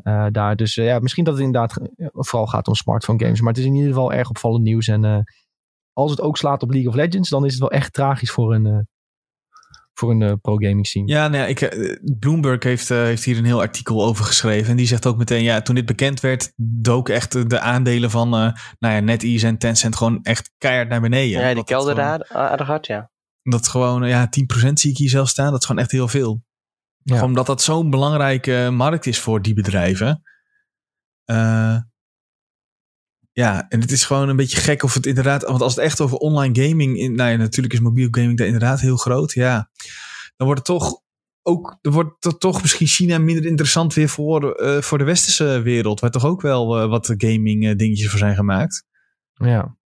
uh, 0.03 0.27
daar. 0.31 0.55
Dus 0.55 0.77
uh, 0.77 0.85
ja, 0.85 0.99
misschien 0.99 1.23
dat 1.23 1.33
het 1.33 1.43
inderdaad 1.43 1.79
vooral 2.11 2.47
gaat 2.47 2.67
om 2.67 2.75
smartphone 2.75 3.23
games. 3.23 3.39
Maar 3.41 3.49
het 3.49 3.61
is 3.61 3.65
in 3.65 3.73
ieder 3.73 3.89
geval 3.89 4.13
erg 4.13 4.29
opvallend 4.29 4.63
nieuws. 4.63 4.87
En 4.87 5.03
uh, 5.03 5.19
als 5.93 6.11
het 6.11 6.21
ook 6.21 6.37
slaat 6.37 6.63
op 6.63 6.71
League 6.71 6.89
of 6.89 6.95
Legends, 6.95 7.29
dan 7.29 7.45
is 7.45 7.51
het 7.51 7.61
wel 7.61 7.71
echt 7.71 7.93
tragisch 7.93 8.31
voor 8.31 8.53
een, 8.53 8.87
voor 9.99 10.11
een 10.11 10.21
uh, 10.21 10.33
pro-gaming 10.41 10.87
scene. 10.87 11.07
Ja, 11.07 11.27
nou 11.27 11.43
ja, 11.43 11.47
ik, 11.47 11.61
uh, 11.61 11.95
Bloomberg 12.19 12.63
heeft, 12.63 12.89
uh, 12.89 12.97
heeft 12.97 13.23
hier 13.23 13.37
een 13.37 13.45
heel 13.45 13.61
artikel 13.61 14.03
over 14.05 14.25
geschreven. 14.25 14.69
En 14.69 14.77
die 14.77 14.87
zegt 14.87 15.05
ook 15.05 15.17
meteen, 15.17 15.43
ja, 15.43 15.61
toen 15.61 15.75
dit 15.75 15.85
bekend 15.85 16.19
werd, 16.19 16.51
dook 16.55 17.09
echt 17.09 17.49
de 17.49 17.59
aandelen 17.59 18.11
van 18.11 18.29
nou 18.29 18.53
ja, 18.79 18.99
NetEase 18.99 19.47
en 19.47 19.57
Tencent 19.57 19.95
gewoon 19.95 20.23
echt 20.23 20.51
keihard 20.57 20.89
naar 20.89 21.01
beneden. 21.01 21.41
Ja, 21.41 21.53
die 21.53 21.63
kelder 21.63 21.95
daar 21.95 22.27
aardig 22.27 22.67
hard, 22.67 22.87
ja. 22.87 23.09
Dat 23.41 23.67
gewoon, 23.67 24.07
ja, 24.07 24.29
10% 24.67 24.73
zie 24.73 24.91
ik 24.91 24.97
hier 24.97 25.09
zelf 25.09 25.29
staan. 25.29 25.51
Dat 25.51 25.59
is 25.59 25.65
gewoon 25.65 25.81
echt 25.81 25.91
heel 25.91 26.07
veel. 26.07 26.43
Ja. 26.97 27.13
Gewoon 27.13 27.29
omdat 27.29 27.45
dat 27.45 27.61
zo'n 27.61 27.89
belangrijke 27.89 28.69
markt 28.71 29.05
is 29.05 29.19
voor 29.19 29.41
die 29.41 29.53
bedrijven. 29.53 30.21
Ja, 33.37 33.65
en 33.69 33.81
het 33.81 33.91
is 33.91 34.05
gewoon 34.05 34.29
een 34.29 34.35
beetje 34.35 34.57
gek 34.57 34.83
of 34.83 34.93
het 34.93 35.05
inderdaad. 35.05 35.43
Want 35.43 35.61
als 35.61 35.75
het 35.75 35.83
echt 35.83 36.01
over 36.01 36.17
online 36.17 36.67
gaming. 36.67 36.97
In, 36.97 37.15
nou 37.15 37.29
ja, 37.31 37.37
natuurlijk 37.37 37.73
is 37.73 37.79
mobiel 37.79 38.07
gaming 38.11 38.37
daar 38.37 38.45
inderdaad 38.45 38.79
heel 38.79 38.97
groot. 38.97 39.33
Ja, 39.33 39.69
dan 40.35 40.47
wordt 40.47 40.67
het 40.67 40.79
toch 40.79 41.01
ook, 41.41 41.77
er 41.81 41.91
wordt 41.91 42.21
to- 42.21 42.37
toch 42.37 42.61
misschien 42.61 42.87
China 42.87 43.17
minder 43.17 43.45
interessant 43.45 43.93
weer 43.93 44.09
voor, 44.09 44.51
eh, 44.51 44.81
voor 44.81 44.97
de 44.97 45.03
westerse 45.03 45.61
wereld. 45.61 45.99
Waar 45.99 46.11
toch 46.11 46.25
ook 46.25 46.41
wel 46.41 46.79
eh, 46.79 46.89
wat 46.89 47.13
gaming 47.17 47.65
eh, 47.67 47.75
dingetjes 47.75 48.09
voor 48.09 48.19
zijn 48.19 48.35
gemaakt. 48.35 48.83
Ja. 49.33 49.77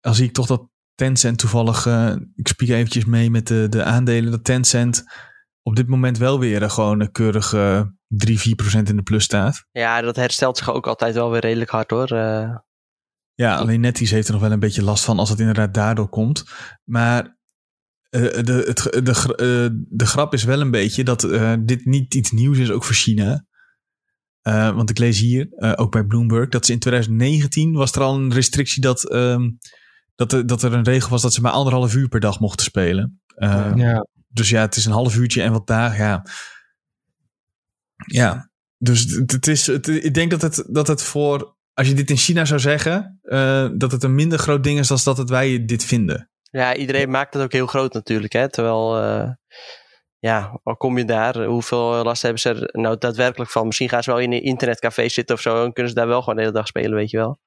Dan 0.00 0.14
zie 0.14 0.26
ik 0.26 0.32
toch 0.32 0.46
dat 0.46 0.68
Tencent 0.94 1.38
toevallig, 1.38 1.86
ik 2.34 2.48
spreek 2.48 2.68
eventjes 2.68 3.04
mee 3.04 3.30
met 3.30 3.46
de, 3.46 3.66
de 3.68 3.84
aandelen, 3.84 4.30
dat 4.30 4.44
Tencent 4.44 5.04
op 5.66 5.76
dit 5.76 5.88
moment 5.88 6.18
wel 6.18 6.38
weer 6.38 6.62
eh, 6.62 6.70
gewoon 6.70 7.00
een 7.00 7.12
keurig 7.12 7.52
eh 7.52 7.80
3, 8.06 8.38
4 8.38 8.54
procent 8.54 8.88
in 8.88 8.96
de 8.96 9.02
plus 9.02 9.24
staat. 9.24 9.64
Ja, 9.72 10.00
dat 10.00 10.16
herstelt 10.16 10.58
zich 10.58 10.72
ook 10.72 10.86
altijd 10.86 11.14
wel 11.14 11.30
weer 11.30 11.40
redelijk 11.40 11.70
hard 11.70 11.90
hoor. 11.90 12.10
Eh, 12.10 12.56
Ja, 13.34 13.56
alleen 13.56 13.80
NetEase 13.80 14.14
heeft 14.14 14.26
er 14.26 14.32
nog 14.32 14.42
wel 14.42 14.52
een 14.52 14.58
beetje 14.58 14.82
last 14.82 15.04
van 15.04 15.18
als 15.18 15.28
het 15.30 15.38
inderdaad 15.40 15.74
daardoor 15.74 16.08
komt. 16.08 16.44
Maar 16.84 17.38
eh, 18.08 18.22
de, 18.22 18.52
het, 18.66 19.04
de, 19.06 19.12
eh, 19.36 19.78
de 19.88 20.06
grap 20.06 20.32
is 20.32 20.44
wel 20.44 20.60
een 20.60 20.70
beetje 20.70 21.04
dat 21.04 21.24
eh, 21.24 21.54
dit 21.60 21.84
niet 21.84 22.14
iets 22.14 22.30
nieuws 22.30 22.58
is, 22.58 22.70
ook 22.70 22.84
voor 22.84 22.94
China. 22.94 23.44
Eh, 24.42 24.74
want 24.74 24.90
ik 24.90 24.98
lees 24.98 25.20
hier, 25.20 25.46
eh, 25.56 25.72
ook 25.76 25.92
bij 25.92 26.04
Bloomberg, 26.04 26.48
dat 26.48 26.66
ze 26.66 26.72
in 26.72 26.78
2019 26.78 27.72
was 27.72 27.92
er 27.92 28.02
al 28.02 28.14
een 28.14 28.32
restrictie 28.32 28.82
dat, 28.82 29.10
ehm, 29.10 29.50
dat, 30.14 30.32
er, 30.32 30.46
dat 30.46 30.62
er 30.62 30.72
een 30.72 30.84
regel 30.84 31.10
was 31.10 31.22
dat 31.22 31.32
ze 31.32 31.40
maar 31.40 31.52
anderhalf 31.52 31.94
uur 31.94 32.08
per 32.08 32.20
dag 32.20 32.40
mochten 32.40 32.64
spelen. 32.66 33.20
Eh, 33.34 33.72
ja. 33.76 34.06
Dus 34.36 34.48
ja, 34.48 34.60
het 34.60 34.76
is 34.76 34.84
een 34.84 34.92
half 34.92 35.16
uurtje 35.16 35.42
en 35.42 35.52
wat 35.52 35.66
dagen, 35.66 36.04
ja. 36.04 36.22
Ja, 38.06 38.50
dus 38.78 39.00
het, 39.00 39.30
het 39.30 39.46
is, 39.46 39.66
het, 39.66 39.88
ik 39.88 40.14
denk 40.14 40.30
dat 40.30 40.42
het, 40.42 40.64
dat 40.68 40.86
het 40.86 41.02
voor, 41.02 41.56
als 41.72 41.88
je 41.88 41.94
dit 41.94 42.10
in 42.10 42.16
China 42.16 42.44
zou 42.44 42.60
zeggen, 42.60 43.18
eh, 43.22 43.68
dat 43.74 43.92
het 43.92 44.02
een 44.02 44.14
minder 44.14 44.38
groot 44.38 44.64
ding 44.64 44.78
is 44.78 44.88
dan 44.88 44.98
dat 45.04 45.16
het 45.16 45.30
wij 45.30 45.64
dit 45.64 45.84
vinden. 45.84 46.30
ja, 46.42 46.74
iedereen 46.74 47.10
maakt 47.10 47.34
het 47.34 47.42
ook 47.42 47.52
heel 47.52 47.66
groot 47.66 47.92
natuurlijk. 47.92 48.32
Hè? 48.32 48.50
Terwijl, 48.50 49.00
eh, 49.02 49.30
ja, 50.18 50.60
al 50.62 50.76
kom 50.76 50.98
je 50.98 51.04
daar, 51.04 51.44
hoeveel 51.44 52.02
last 52.02 52.22
hebben 52.22 52.40
ze 52.40 52.50
er 52.50 52.80
nou 52.80 52.98
daadwerkelijk 52.98 53.50
van? 53.50 53.66
Misschien 53.66 53.88
gaan 53.88 54.02
ze 54.02 54.10
wel 54.10 54.20
in 54.20 54.32
een 54.32 54.42
internetcafé 54.42 55.08
zitten 55.08 55.34
of 55.34 55.40
zo 55.40 55.64
en 55.64 55.72
kunnen 55.72 55.92
ze 55.92 55.98
daar 55.98 56.08
wel 56.08 56.20
gewoon 56.20 56.34
de 56.34 56.40
hele 56.40 56.54
dag 56.54 56.66
spelen, 56.66 56.94
weet 56.94 57.10
je 57.10 57.16
wel. 57.16 57.38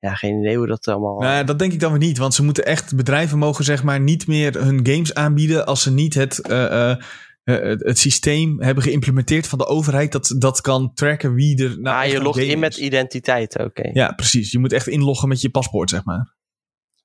Ja, 0.00 0.14
geen 0.14 0.38
idee 0.38 0.56
hoe 0.56 0.66
dat 0.66 0.88
allemaal... 0.88 1.18
Nou, 1.18 1.32
ja, 1.32 1.44
dat 1.44 1.58
denk 1.58 1.72
ik 1.72 1.80
dan 1.80 1.90
weer 1.90 2.00
niet, 2.00 2.18
want 2.18 2.34
ze 2.34 2.42
moeten 2.42 2.64
echt, 2.64 2.96
bedrijven 2.96 3.38
mogen 3.38 3.64
zeg 3.64 3.82
maar 3.82 4.00
niet 4.00 4.26
meer 4.26 4.62
hun 4.62 4.86
games 4.86 5.14
aanbieden 5.14 5.66
als 5.66 5.82
ze 5.82 5.90
niet 5.90 6.14
het, 6.14 6.40
eh, 6.40 6.90
eh, 6.90 6.98
eh, 7.44 7.62
het, 7.62 7.82
het 7.84 7.98
systeem 7.98 8.62
hebben 8.62 8.84
geïmplementeerd 8.84 9.46
van 9.46 9.58
de 9.58 9.66
overheid 9.66 10.12
dat, 10.12 10.34
dat 10.38 10.60
kan 10.60 10.94
tracken 10.94 11.34
wie 11.34 11.64
er 11.64 11.80
nou 11.80 12.04
ah, 12.04 12.10
je 12.10 12.22
logt 12.22 12.38
in 12.38 12.58
met 12.58 12.76
identiteit, 12.76 13.58
oké. 13.58 13.88
Ja, 13.92 14.12
precies. 14.12 14.52
Je 14.52 14.58
moet 14.58 14.72
echt 14.72 14.86
inloggen 14.86 15.28
met 15.28 15.40
je 15.40 15.50
paspoort, 15.50 15.90
zeg 15.90 16.04
maar. 16.04 16.34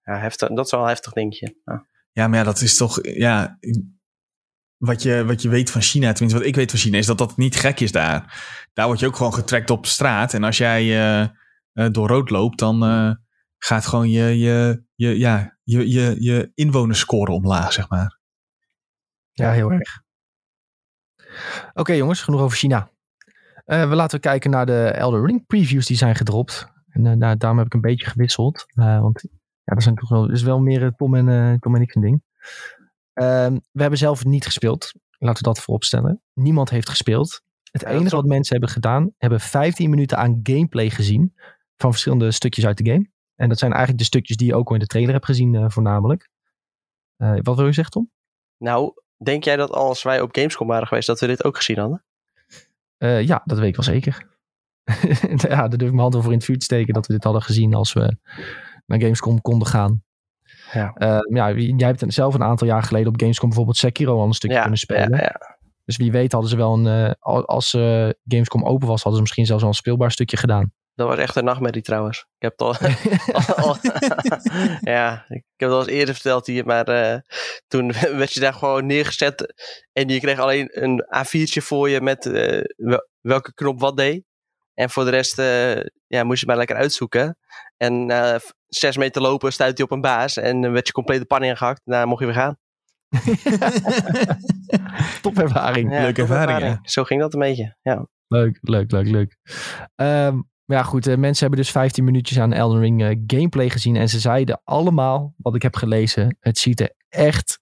Ja, 0.03 0.19
heftig, 0.19 0.49
dat 0.49 0.65
is 0.65 0.71
wel 0.71 0.81
een 0.81 0.87
heftig 0.87 1.13
dingetje. 1.13 1.55
Ja. 1.65 1.87
Ja, 2.11 2.27
maar 2.27 2.37
ja, 2.37 2.43
dat 2.43 2.61
is 2.61 2.77
toch, 2.77 2.99
ja, 3.01 3.59
wat 4.77 5.01
je, 5.01 5.25
wat 5.25 5.41
je 5.41 5.49
weet 5.49 5.71
van 5.71 5.81
China, 5.81 6.11
tenminste 6.11 6.39
wat 6.39 6.47
ik 6.47 6.55
weet 6.55 6.69
van 6.69 6.79
China, 6.79 6.97
is 6.97 7.05
dat 7.05 7.17
dat 7.17 7.37
niet 7.37 7.55
gek 7.55 7.79
is 7.79 7.91
daar. 7.91 8.43
Daar 8.73 8.85
word 8.85 8.99
je 8.99 9.05
ook 9.07 9.15
gewoon 9.15 9.33
getrackt 9.33 9.69
op 9.69 9.85
straat. 9.85 10.33
En 10.33 10.43
als 10.43 10.57
jij 10.57 10.81
eh, 11.21 11.27
eh, 11.73 11.87
door 11.91 12.07
rood 12.07 12.29
loopt, 12.29 12.59
dan 12.59 12.83
eh, 12.83 13.11
gaat 13.57 13.85
gewoon 13.85 14.09
je, 14.09 14.37
je, 14.37 14.83
je, 14.95 15.17
ja, 15.19 15.57
je, 15.63 15.89
je, 15.89 16.15
je 16.19 16.51
inwonerscore 16.53 17.31
omlaag, 17.31 17.73
zeg 17.73 17.89
maar. 17.89 18.19
Ja, 19.31 19.51
heel 19.51 19.71
erg. 19.71 20.01
Oké 21.73 21.93
jongens, 21.93 22.21
genoeg 22.21 22.41
over 22.41 22.57
China. 22.57 22.91
Eh, 23.65 23.89
we 23.89 23.95
laten 23.95 24.15
we 24.15 24.27
kijken 24.27 24.51
naar 24.51 24.65
de 24.65 24.87
Elden 24.87 25.25
Ring 25.25 25.45
previews 25.45 25.85
die 25.85 25.97
zijn 25.97 26.15
gedropt. 26.15 26.71
En 26.89 27.05
eh, 27.05 27.13
nou, 27.13 27.37
daarom 27.37 27.57
heb 27.57 27.67
ik 27.67 27.73
een 27.73 27.81
beetje 27.81 28.09
gewisseld. 28.09 28.65
eh, 28.67 29.01
want 29.01 29.21
ja, 29.63 29.73
dat 29.73 29.83
zijn 29.83 29.95
toch 29.95 30.09
wel, 30.09 30.31
is 30.31 30.41
wel 30.41 30.59
meer 30.59 30.93
Tom 30.95 31.15
en, 31.15 31.29
eh, 31.29 31.53
Tom 31.59 31.75
en 31.75 31.81
ik 31.81 31.95
een 31.95 32.01
ding. 32.01 32.23
Ehm, 33.13 33.53
we 33.71 33.81
hebben 33.81 33.99
zelf 33.99 34.25
niet 34.25 34.45
gespeeld. 34.45 34.91
Laten 35.17 35.43
we 35.43 35.49
dat 35.49 35.59
vooropstellen. 35.59 36.21
Niemand 36.33 36.69
heeft 36.69 36.89
gespeeld. 36.89 37.41
Het 37.71 37.83
enige 37.85 38.15
wat 38.15 38.25
mensen 38.25 38.51
hebben 38.51 38.73
gedaan, 38.73 39.13
hebben 39.17 39.39
15 39.39 39.89
minuten 39.89 40.17
aan 40.17 40.39
gameplay 40.43 40.89
gezien. 40.89 41.33
Van 41.83 41.91
verschillende 41.91 42.31
stukjes 42.31 42.65
uit 42.65 42.77
de 42.77 42.91
game. 42.91 43.09
En 43.35 43.49
dat 43.49 43.59
zijn 43.59 43.71
eigenlijk 43.71 43.99
de 44.01 44.07
stukjes 44.07 44.37
die 44.37 44.47
je 44.47 44.55
ook 44.55 44.67
al 44.67 44.73
in 44.73 44.79
de 44.79 44.87
trailer 44.87 45.13
hebt 45.13 45.25
gezien, 45.25 45.55
eh, 45.55 45.65
voornamelijk. 45.67 46.29
Eh, 47.17 47.33
wat 47.41 47.55
wil 47.55 47.65
je 47.65 47.71
zeggen, 47.71 47.93
Tom? 47.93 48.11
Nou, 48.57 48.93
denk 49.23 49.43
jij 49.43 49.55
dat 49.55 49.71
als 49.71 50.03
wij 50.03 50.21
op 50.21 50.35
Gamescom 50.35 50.67
waren 50.67 50.87
geweest, 50.87 51.07
dat 51.07 51.19
we 51.19 51.27
dit 51.27 51.43
ook 51.43 51.55
gezien 51.57 51.77
hadden? 51.77 52.03
Eh, 52.97 53.21
ja, 53.25 53.41
dat 53.45 53.57
weet 53.57 53.67
ik 53.67 53.75
wel 53.75 53.85
zeker. 53.85 54.27
ja, 55.49 55.67
daar 55.67 55.69
durf 55.69 55.81
ik 55.89 55.95
mijn 55.95 55.99
hand 56.11 56.15
voor 56.15 56.31
in 56.31 56.37
het 56.37 56.45
vuur 56.45 56.57
te 56.57 56.65
steken 56.65 56.93
dat 56.93 57.07
we 57.07 57.13
dit 57.13 57.23
hadden 57.23 57.41
gezien 57.41 57.73
als 57.73 57.93
we 57.93 58.17
naar 58.85 58.99
Gamescom 59.01 59.41
konden 59.41 59.67
gaan. 59.67 60.03
Ja. 60.71 60.91
Ja, 61.29 61.51
jij 61.51 61.87
hebt 61.87 62.03
zelf 62.13 62.33
een 62.33 62.43
aantal 62.43 62.67
jaar 62.67 62.83
geleden 62.83 63.07
op 63.07 63.19
Gamescom 63.19 63.47
bijvoorbeeld 63.47 63.77
Sekiro 63.77 64.19
al 64.19 64.25
een 64.27 64.33
stukje 64.33 64.55
Ja, 64.55 64.61
kunnen 64.61 64.79
spelen. 64.79 65.09
ja, 65.17 65.21
ja. 65.21 65.57
Dus 65.85 65.97
wie 65.97 66.11
weet 66.11 66.31
hadden 66.31 66.49
ze 66.49 66.55
wel 66.55 66.73
een, 66.73 67.15
al- 67.19 67.45
als 67.45 67.69
Gamescom 68.27 68.63
open 68.65 68.87
was, 68.87 68.95
hadden 69.03 69.13
ze 69.15 69.21
misschien 69.21 69.45
zelfs 69.45 69.63
al 69.63 69.69
een 69.69 69.75
speelbaar 69.75 70.11
stukje 70.11 70.37
gedaan. 70.37 70.71
Dat 70.95 71.07
was 71.07 71.17
echt 71.17 71.35
een 71.35 71.43
nachtmerrie 71.43 71.81
trouwens. 71.81 72.19
Ik 72.19 72.25
heb 72.37 72.51
het 72.51 72.61
al. 72.61 72.75
al- 73.55 73.77
ja, 74.81 75.25
ik 75.27 75.43
heb 75.55 75.69
het 75.69 75.71
al 75.71 75.79
eens 75.79 75.87
eerder 75.87 76.13
verteld 76.13 76.47
hier, 76.47 76.65
maar 76.65 76.87
eh, 76.87 77.19
toen 77.67 77.91
werd 78.21 78.33
je 78.33 78.39
daar 78.39 78.53
gewoon 78.53 78.85
neergezet 78.85 79.53
en 79.93 80.07
je 80.07 80.19
kreeg 80.19 80.39
alleen 80.39 80.83
een 80.83 81.03
A4'tje 81.17 81.61
voor 81.63 81.89
je 81.89 82.01
met 82.01 82.25
eh, 82.25 82.61
wel- 82.75 83.07
welke 83.21 83.53
knop 83.53 83.79
wat 83.79 83.97
deed. 83.97 84.23
En 84.73 84.89
voor 84.89 85.03
de 85.03 85.09
rest 85.09 85.39
eh, 85.39 85.75
ja, 86.07 86.23
moest 86.23 86.39
je 86.41 86.47
maar 86.47 86.57
lekker 86.57 86.75
uitzoeken. 86.75 87.37
En 87.77 88.05
na 88.05 88.39
zes 88.67 88.97
meter 88.97 89.21
lopen 89.21 89.53
stuitte 89.53 89.81
je 89.81 89.87
op 89.87 89.91
een 89.95 90.01
baas 90.01 90.37
en 90.37 90.61
dan 90.61 90.71
werd 90.71 90.87
je 90.87 90.93
compleet 90.93 91.19
de 91.19 91.25
pan 91.25 91.43
ingehakt. 91.43 91.81
Daarna 91.83 92.05
mocht 92.05 92.19
je 92.19 92.25
weer 92.25 92.35
gaan. 92.35 92.57
Top 95.21 95.37
ervaring. 95.37 95.91
Ja, 95.93 96.01
Leuke 96.01 96.21
top 96.21 96.29
ervaring? 96.29 96.79
Zo 96.89 97.03
ging 97.03 97.21
dat 97.21 97.33
een 97.33 97.39
beetje. 97.39 97.75
Ja. 97.81 98.07
Leuk, 98.27 98.57
leuk, 98.61 98.91
leuk, 98.91 99.07
leuk. 99.07 99.37
Ehm, 99.95 100.39
maar 100.65 100.77
ja, 100.77 100.83
goed. 100.83 101.07
eh, 101.07 101.17
mensen 101.17 101.45
hebben 101.45 101.63
dus 101.63 101.71
15 101.71 102.03
minuutjes 102.03 102.39
aan 102.39 102.53
Elden 102.53 102.79
Ring 102.79 103.03
eh, 103.03 103.17
gameplay 103.27 103.69
gezien. 103.69 103.95
En 103.95 104.09
ze 104.09 104.19
zeiden 104.19 104.61
allemaal, 104.63 105.33
wat 105.37 105.55
ik 105.55 105.61
heb 105.61 105.75
gelezen, 105.75 106.37
het 106.39 106.57
ziet 106.57 106.79
er 106.79 106.93
echt, 107.09 107.59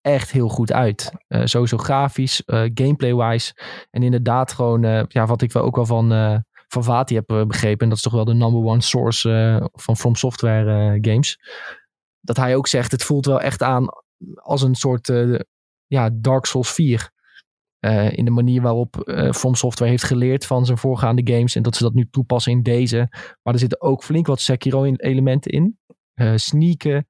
echt 0.00 0.30
heel 0.30 0.48
goed 0.48 0.72
uit. 0.72 1.12
Eh, 1.26 1.40
sowieso 1.44 1.76
grafisch, 1.76 2.44
eh, 2.44 2.64
gameplay-wise. 2.74 3.52
En 3.90 4.02
inderdaad 4.02 4.52
gewoon, 4.52 5.06
ja, 5.08 5.26
wat 5.26 5.42
ik 5.42 5.52
wel 5.52 5.62
ook 5.62 5.76
wel 5.76 5.86
van, 5.86 6.08
van 6.68 6.84
Vati 6.84 7.14
heb 7.14 7.26
begrepen. 7.26 7.80
En 7.82 7.88
dat 7.88 7.96
is 7.96 8.02
toch 8.02 8.12
wel 8.12 8.24
de 8.24 8.34
number 8.34 8.64
one 8.64 8.82
source 8.82 9.68
van 9.72 9.96
From 9.96 10.14
Software 10.14 10.98
games. 11.00 11.38
Dat 12.20 12.36
hij 12.36 12.56
ook 12.56 12.66
zegt, 12.66 12.92
het 12.92 13.02
voelt 13.02 13.26
wel 13.26 13.40
echt 13.40 13.62
aan 13.62 13.86
als 14.34 14.62
een 14.62 14.74
soort 14.74 15.12
ja, 15.86 16.10
Dark 16.12 16.46
Souls 16.46 16.72
4. 16.72 17.10
Eh, 17.78 18.12
in 18.12 18.24
de 18.24 18.30
manier 18.30 18.62
waarop 18.62 19.00
eh 19.00 19.32
From 19.32 19.54
Software 19.54 19.90
heeft 19.90 20.04
geleerd 20.04 20.46
van 20.46 20.66
zijn 20.66 20.78
voorgaande 20.78 21.32
games. 21.32 21.54
En 21.54 21.62
dat 21.62 21.76
ze 21.76 21.82
dat 21.82 21.94
nu 21.94 22.08
toepassen 22.10 22.52
in 22.52 22.62
deze. 22.62 23.08
Maar 23.42 23.54
er 23.54 23.58
zitten 23.58 23.80
ook 23.80 24.04
flink 24.04 24.26
wat 24.26 24.40
Sekiro-elementen 24.40 25.50
in. 25.50 25.78
Eh 26.14 26.32
sneaken, 26.36 27.08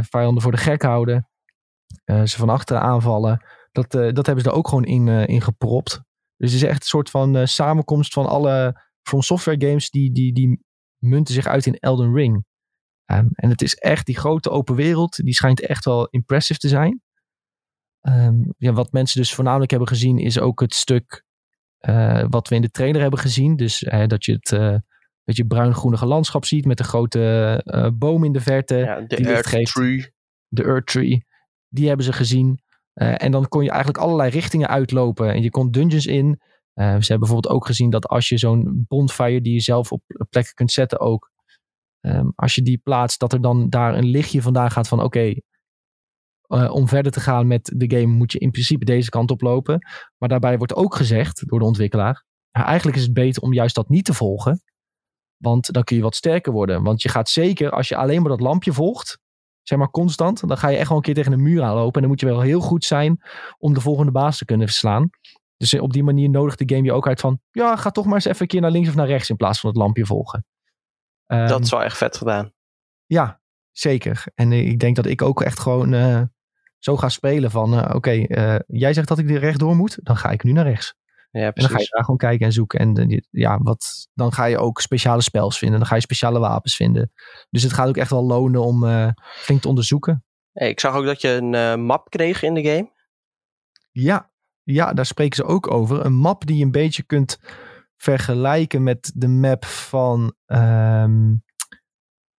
vijanden 0.00 0.42
voor 0.42 0.52
de 0.52 0.58
gek 0.58 0.82
houden. 0.82 1.28
ze 2.04 2.36
van 2.36 2.48
achteren 2.48 2.82
aanvallen. 2.82 3.44
Dat, 3.72 3.90
dat 3.90 4.26
hebben 4.26 4.44
ze 4.44 4.50
er 4.50 4.56
ook 4.56 4.68
gewoon 4.68 4.84
in, 4.84 5.08
in 5.08 5.40
gepropt. 5.40 6.00
Dus 6.36 6.52
het 6.52 6.62
is 6.62 6.68
echt 6.68 6.80
een 6.80 6.86
soort 6.86 7.10
van 7.10 7.48
samenkomst 7.48 8.12
van 8.12 8.26
alle 8.26 8.82
From 9.02 9.22
Software 9.22 9.66
games. 9.66 9.90
Die, 9.90 10.12
die, 10.12 10.32
die 10.32 10.64
munten 10.98 11.34
zich 11.34 11.46
uit 11.46 11.66
in 11.66 11.76
Elden 11.76 12.14
Ring. 12.14 12.44
Ehm, 13.04 13.26
en 13.32 13.50
het 13.50 13.62
is 13.62 13.74
echt 13.74 14.06
die 14.06 14.18
grote 14.18 14.50
open 14.50 14.74
wereld. 14.74 15.16
Die 15.16 15.34
schijnt 15.34 15.60
echt 15.60 15.84
wel 15.84 16.08
impressive 16.08 16.58
te 16.58 16.68
zijn. 16.68 17.02
Ehm, 18.02 18.42
ja, 18.58 18.72
wat 18.72 18.92
mensen 18.92 19.20
dus 19.20 19.34
voornamelijk 19.34 19.70
hebben 19.70 19.88
gezien 19.88 20.18
is 20.18 20.40
ook 20.40 20.60
het 20.60 20.74
stuk 20.74 21.24
eh, 21.78 22.24
wat 22.28 22.48
we 22.48 22.54
in 22.54 22.62
de 22.62 22.70
trailer 22.70 23.00
hebben 23.00 23.18
gezien. 23.18 23.56
Dus 23.56 23.78
dat 24.06 24.24
je 24.24 24.32
het 24.32 24.52
eh 24.52 24.76
beetje 25.24 25.46
bruin-groenige 25.46 26.06
landschap 26.06 26.44
ziet 26.44 26.64
met 26.64 26.78
een 26.78 26.84
grote 26.84 27.60
eh, 27.64 27.88
boom 27.94 28.24
in 28.24 28.32
de 28.32 28.40
verte. 28.40 28.76
Ja, 28.76 29.00
de 29.00 29.16
die 29.16 29.26
Earth 29.26 29.46
geeft. 29.46 29.72
Tree. 29.72 30.12
De 30.48 30.64
Earth 30.64 30.86
Tree. 30.86 31.26
Die 31.68 31.86
hebben 31.86 32.04
ze 32.04 32.12
gezien. 32.12 32.60
En 32.94 33.30
dan 33.30 33.48
kon 33.48 33.62
je 33.62 33.70
eigenlijk 33.70 34.04
allerlei 34.04 34.30
richtingen 34.30 34.68
uitlopen. 34.68 35.32
En 35.32 35.42
je 35.42 35.50
kon 35.50 35.70
dungeons 35.70 36.06
in. 36.06 36.40
Ze 36.74 36.82
hebben 36.82 37.18
bijvoorbeeld 37.18 37.54
ook 37.54 37.66
gezien 37.66 37.90
dat 37.90 38.06
als 38.06 38.28
je 38.28 38.38
zo'n 38.38 38.84
bonfire 38.88 39.40
die 39.40 39.52
je 39.52 39.60
zelf 39.60 39.92
op 39.92 40.02
plekken 40.30 40.54
kunt 40.54 40.72
zetten 40.72 41.00
ook. 41.00 41.30
ehm, 42.00 42.26
als 42.34 42.54
je 42.54 42.62
die 42.62 42.78
plaatst, 42.78 43.20
dat 43.20 43.32
er 43.32 43.40
dan 43.40 43.70
daar 43.70 43.94
een 43.94 44.06
lichtje 44.06 44.42
vandaan 44.42 44.70
gaat 44.70 44.88
van 44.88 45.02
oké. 45.02 45.34
Eh, 46.52 46.74
om 46.74 46.88
verder 46.88 47.12
te 47.12 47.20
gaan 47.20 47.46
met 47.46 47.72
de 47.76 47.98
game 47.98 48.14
moet 48.14 48.32
je 48.32 48.38
in 48.38 48.50
principe 48.50 48.84
deze 48.84 49.10
kant 49.10 49.30
op 49.30 49.40
lopen. 49.40 49.86
Maar 50.18 50.28
daarbij 50.28 50.58
wordt 50.58 50.74
ook 50.74 50.94
gezegd 50.94 51.48
door 51.48 51.58
de 51.58 51.64
ontwikkelaar. 51.64 52.24
eigenlijk 52.50 52.96
is 52.96 53.02
het 53.02 53.12
beter 53.12 53.42
om 53.42 53.52
juist 53.52 53.74
dat 53.74 53.88
niet 53.88 54.04
te 54.04 54.14
volgen. 54.14 54.62
Want 55.36 55.72
dan 55.72 55.84
kun 55.84 55.96
je 55.96 56.02
wat 56.02 56.14
sterker 56.14 56.52
worden. 56.52 56.82
Want 56.82 57.02
je 57.02 57.08
gaat 57.08 57.28
zeker, 57.28 57.70
als 57.70 57.88
je 57.88 57.96
alleen 57.96 58.20
maar 58.20 58.30
dat 58.30 58.40
lampje 58.40 58.72
volgt, 58.72 59.18
zeg 59.62 59.78
maar 59.78 59.90
constant, 59.90 60.48
dan 60.48 60.58
ga 60.58 60.68
je 60.68 60.76
echt 60.76 60.88
wel 60.88 60.96
een 60.96 61.02
keer 61.02 61.14
tegen 61.14 61.32
een 61.32 61.42
muur 61.42 61.62
aanlopen. 61.62 61.94
En 61.94 62.00
dan 62.00 62.10
moet 62.10 62.20
je 62.20 62.26
wel 62.26 62.40
heel 62.40 62.60
goed 62.60 62.84
zijn 62.84 63.22
om 63.58 63.74
de 63.74 63.80
volgende 63.80 64.12
baas 64.12 64.38
te 64.38 64.44
kunnen 64.44 64.66
verslaan. 64.66 65.10
Dus 65.56 65.74
op 65.74 65.92
die 65.92 66.04
manier 66.04 66.30
nodigt 66.30 66.58
de 66.58 66.74
game 66.74 66.86
je 66.86 66.92
ook 66.92 67.08
uit 67.08 67.20
van, 67.20 67.40
ja, 67.50 67.76
ga 67.76 67.90
toch 67.90 68.04
maar 68.04 68.14
eens 68.14 68.24
even 68.24 68.40
een 68.40 68.46
keer 68.46 68.60
naar 68.60 68.70
links 68.70 68.88
of 68.88 68.94
naar 68.94 69.06
rechts 69.06 69.30
in 69.30 69.36
plaats 69.36 69.60
van 69.60 69.70
het 69.70 69.78
lampje 69.78 70.06
volgen. 70.06 70.44
Ehm, 71.26 71.48
Dat 71.48 71.60
is 71.60 71.70
wel 71.70 71.82
echt 71.82 71.96
vet 71.96 72.16
gedaan. 72.16 72.52
ja, 73.06 73.40
zeker. 73.70 74.24
En 74.34 74.52
eh, 74.52 74.68
ik 74.68 74.78
denk 74.78 74.96
dat 74.96 75.06
ik 75.06 75.22
ook 75.22 75.42
echt 75.42 75.58
gewoon 75.58 75.94
eh, 75.94 76.22
zo 76.84 76.96
ga 76.96 77.08
spelen 77.08 77.50
van, 77.50 77.78
eh, 77.78 77.94
oké, 77.94 78.10
eh, 78.10 78.58
jij 78.66 78.92
zegt 78.92 79.08
dat 79.08 79.18
ik 79.18 79.30
er 79.30 79.38
rechtdoor 79.38 79.76
moet, 79.76 79.98
dan 80.02 80.16
ga 80.16 80.30
ik 80.30 80.42
nu 80.42 80.52
naar 80.52 80.64
rechts. 80.64 80.94
Ja, 81.30 81.40
En 81.40 81.52
dan 81.54 81.68
ga 81.68 81.78
je 81.78 81.88
daar 81.90 82.04
gewoon 82.04 82.16
kijken 82.16 82.46
en 82.46 82.52
zoeken. 82.52 82.78
En 82.78 82.96
eh, 82.96 83.18
ja, 83.30 83.58
wat, 83.58 84.08
dan 84.14 84.32
ga 84.32 84.44
je 84.44 84.58
ook 84.58 84.80
speciale 84.80 85.22
spels 85.22 85.58
vinden. 85.58 85.78
Dan 85.78 85.88
ga 85.88 85.94
je 85.94 86.00
speciale 86.00 86.38
wapens 86.38 86.76
vinden. 86.76 87.12
Dus 87.50 87.62
het 87.62 87.72
gaat 87.72 87.88
ook 87.88 87.96
echt 87.96 88.10
wel 88.10 88.24
lonen 88.24 88.62
om 88.62 88.84
flink 89.24 89.60
te 89.60 89.68
onderzoeken. 89.68 90.24
Hey, 90.52 90.68
ik 90.68 90.80
zag 90.80 90.94
ook 90.94 91.04
dat 91.04 91.20
je 91.20 91.28
een 91.28 91.84
map 91.84 92.10
kreeg 92.10 92.42
in 92.42 92.54
de 92.54 92.62
game. 92.62 92.90
Ja, 93.90 94.30
ja, 94.62 94.92
daar 94.92 95.06
spreken 95.06 95.36
ze 95.36 95.44
ook 95.44 95.70
over. 95.70 96.04
Een 96.04 96.14
map 96.14 96.46
die 96.46 96.56
je 96.56 96.64
een 96.64 96.70
beetje 96.70 97.02
kunt 97.02 97.38
vergelijken 97.96 98.82
met 98.82 99.12
de 99.14 99.28
map 99.28 99.64
van 99.64 100.34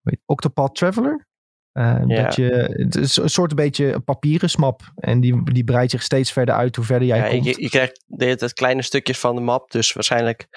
weet, 0.01 0.21
Octopath 0.25 0.75
Traveler. 0.75 1.27
Eh, 1.73 1.99
Ja. 2.07 2.23
dat 2.23 2.35
je, 2.35 2.75
het 2.77 2.95
is 2.95 3.15
een 3.17 3.29
soort 3.29 3.49
een 3.49 3.55
beetje 3.55 3.93
een 3.93 4.03
papieren 4.03 4.49
map. 4.59 4.81
En 4.95 5.19
die, 5.21 5.43
die 5.53 5.63
breidt 5.63 5.91
zich 5.91 6.01
steeds 6.03 6.31
verder 6.31 6.55
uit 6.55 6.75
hoe 6.75 6.85
verder 6.85 7.07
jij 7.07 7.17
Ja, 7.17 7.27
komt. 7.29 7.45
je, 7.45 7.61
je 7.61 7.69
krijgt 7.69 8.03
de 8.07 8.23
hele 8.25 8.37
tijd 8.37 8.53
kleine 8.53 8.81
stukjes 8.81 9.19
van 9.19 9.35
de 9.35 9.41
map. 9.41 9.71
Dus 9.71 9.93
waarschijnlijk 9.93 10.47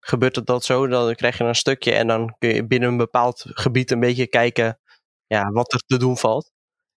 gebeurt 0.00 0.36
het 0.36 0.46
dat 0.46 0.64
zo. 0.64 0.86
Dan 0.86 1.14
krijg 1.14 1.38
je 1.38 1.44
een 1.44 1.54
stukje 1.54 1.92
en 1.92 2.06
dan 2.06 2.34
kun 2.38 2.54
je 2.54 2.66
binnen 2.66 2.88
een 2.88 2.96
bepaald 2.96 3.44
gebied 3.48 3.90
een 3.90 4.00
beetje 4.00 4.26
kijken 4.26 4.78
ja, 5.26 5.50
wat 5.50 5.72
er 5.72 5.82
te 5.86 5.96
doen 5.96 6.16
valt. 6.16 6.52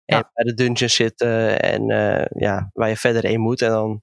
En 0.04 0.16
Ja. 0.16 0.30
bij 0.34 0.44
de 0.44 0.54
dungeons 0.54 0.94
zitten 0.94 1.60
en 1.60 1.90
eh, 1.90 2.24
ja, 2.40 2.70
waar 2.72 2.88
je 2.88 2.96
verder 2.96 3.22
heen 3.26 3.40
moet. 3.40 3.62
En 3.62 3.70
dan 3.70 4.02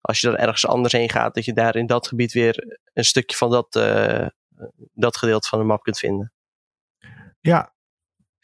als 0.00 0.20
je 0.20 0.26
dan 0.26 0.36
ergens 0.36 0.66
anders 0.66 0.92
heen 0.92 1.10
gaat, 1.10 1.34
dat 1.34 1.44
je 1.44 1.52
daar 1.52 1.76
in 1.76 1.86
dat 1.86 2.06
gebied 2.08 2.32
weer 2.32 2.78
een 2.92 3.04
stukje 3.04 3.36
van 3.36 3.50
dat, 3.50 3.76
eh, 3.76 4.26
dat 4.94 5.16
gedeelte 5.16 5.48
van 5.48 5.58
de 5.58 5.64
map 5.64 5.82
kunt 5.82 5.98
vinden. 5.98 6.32
Ja, 7.40 7.71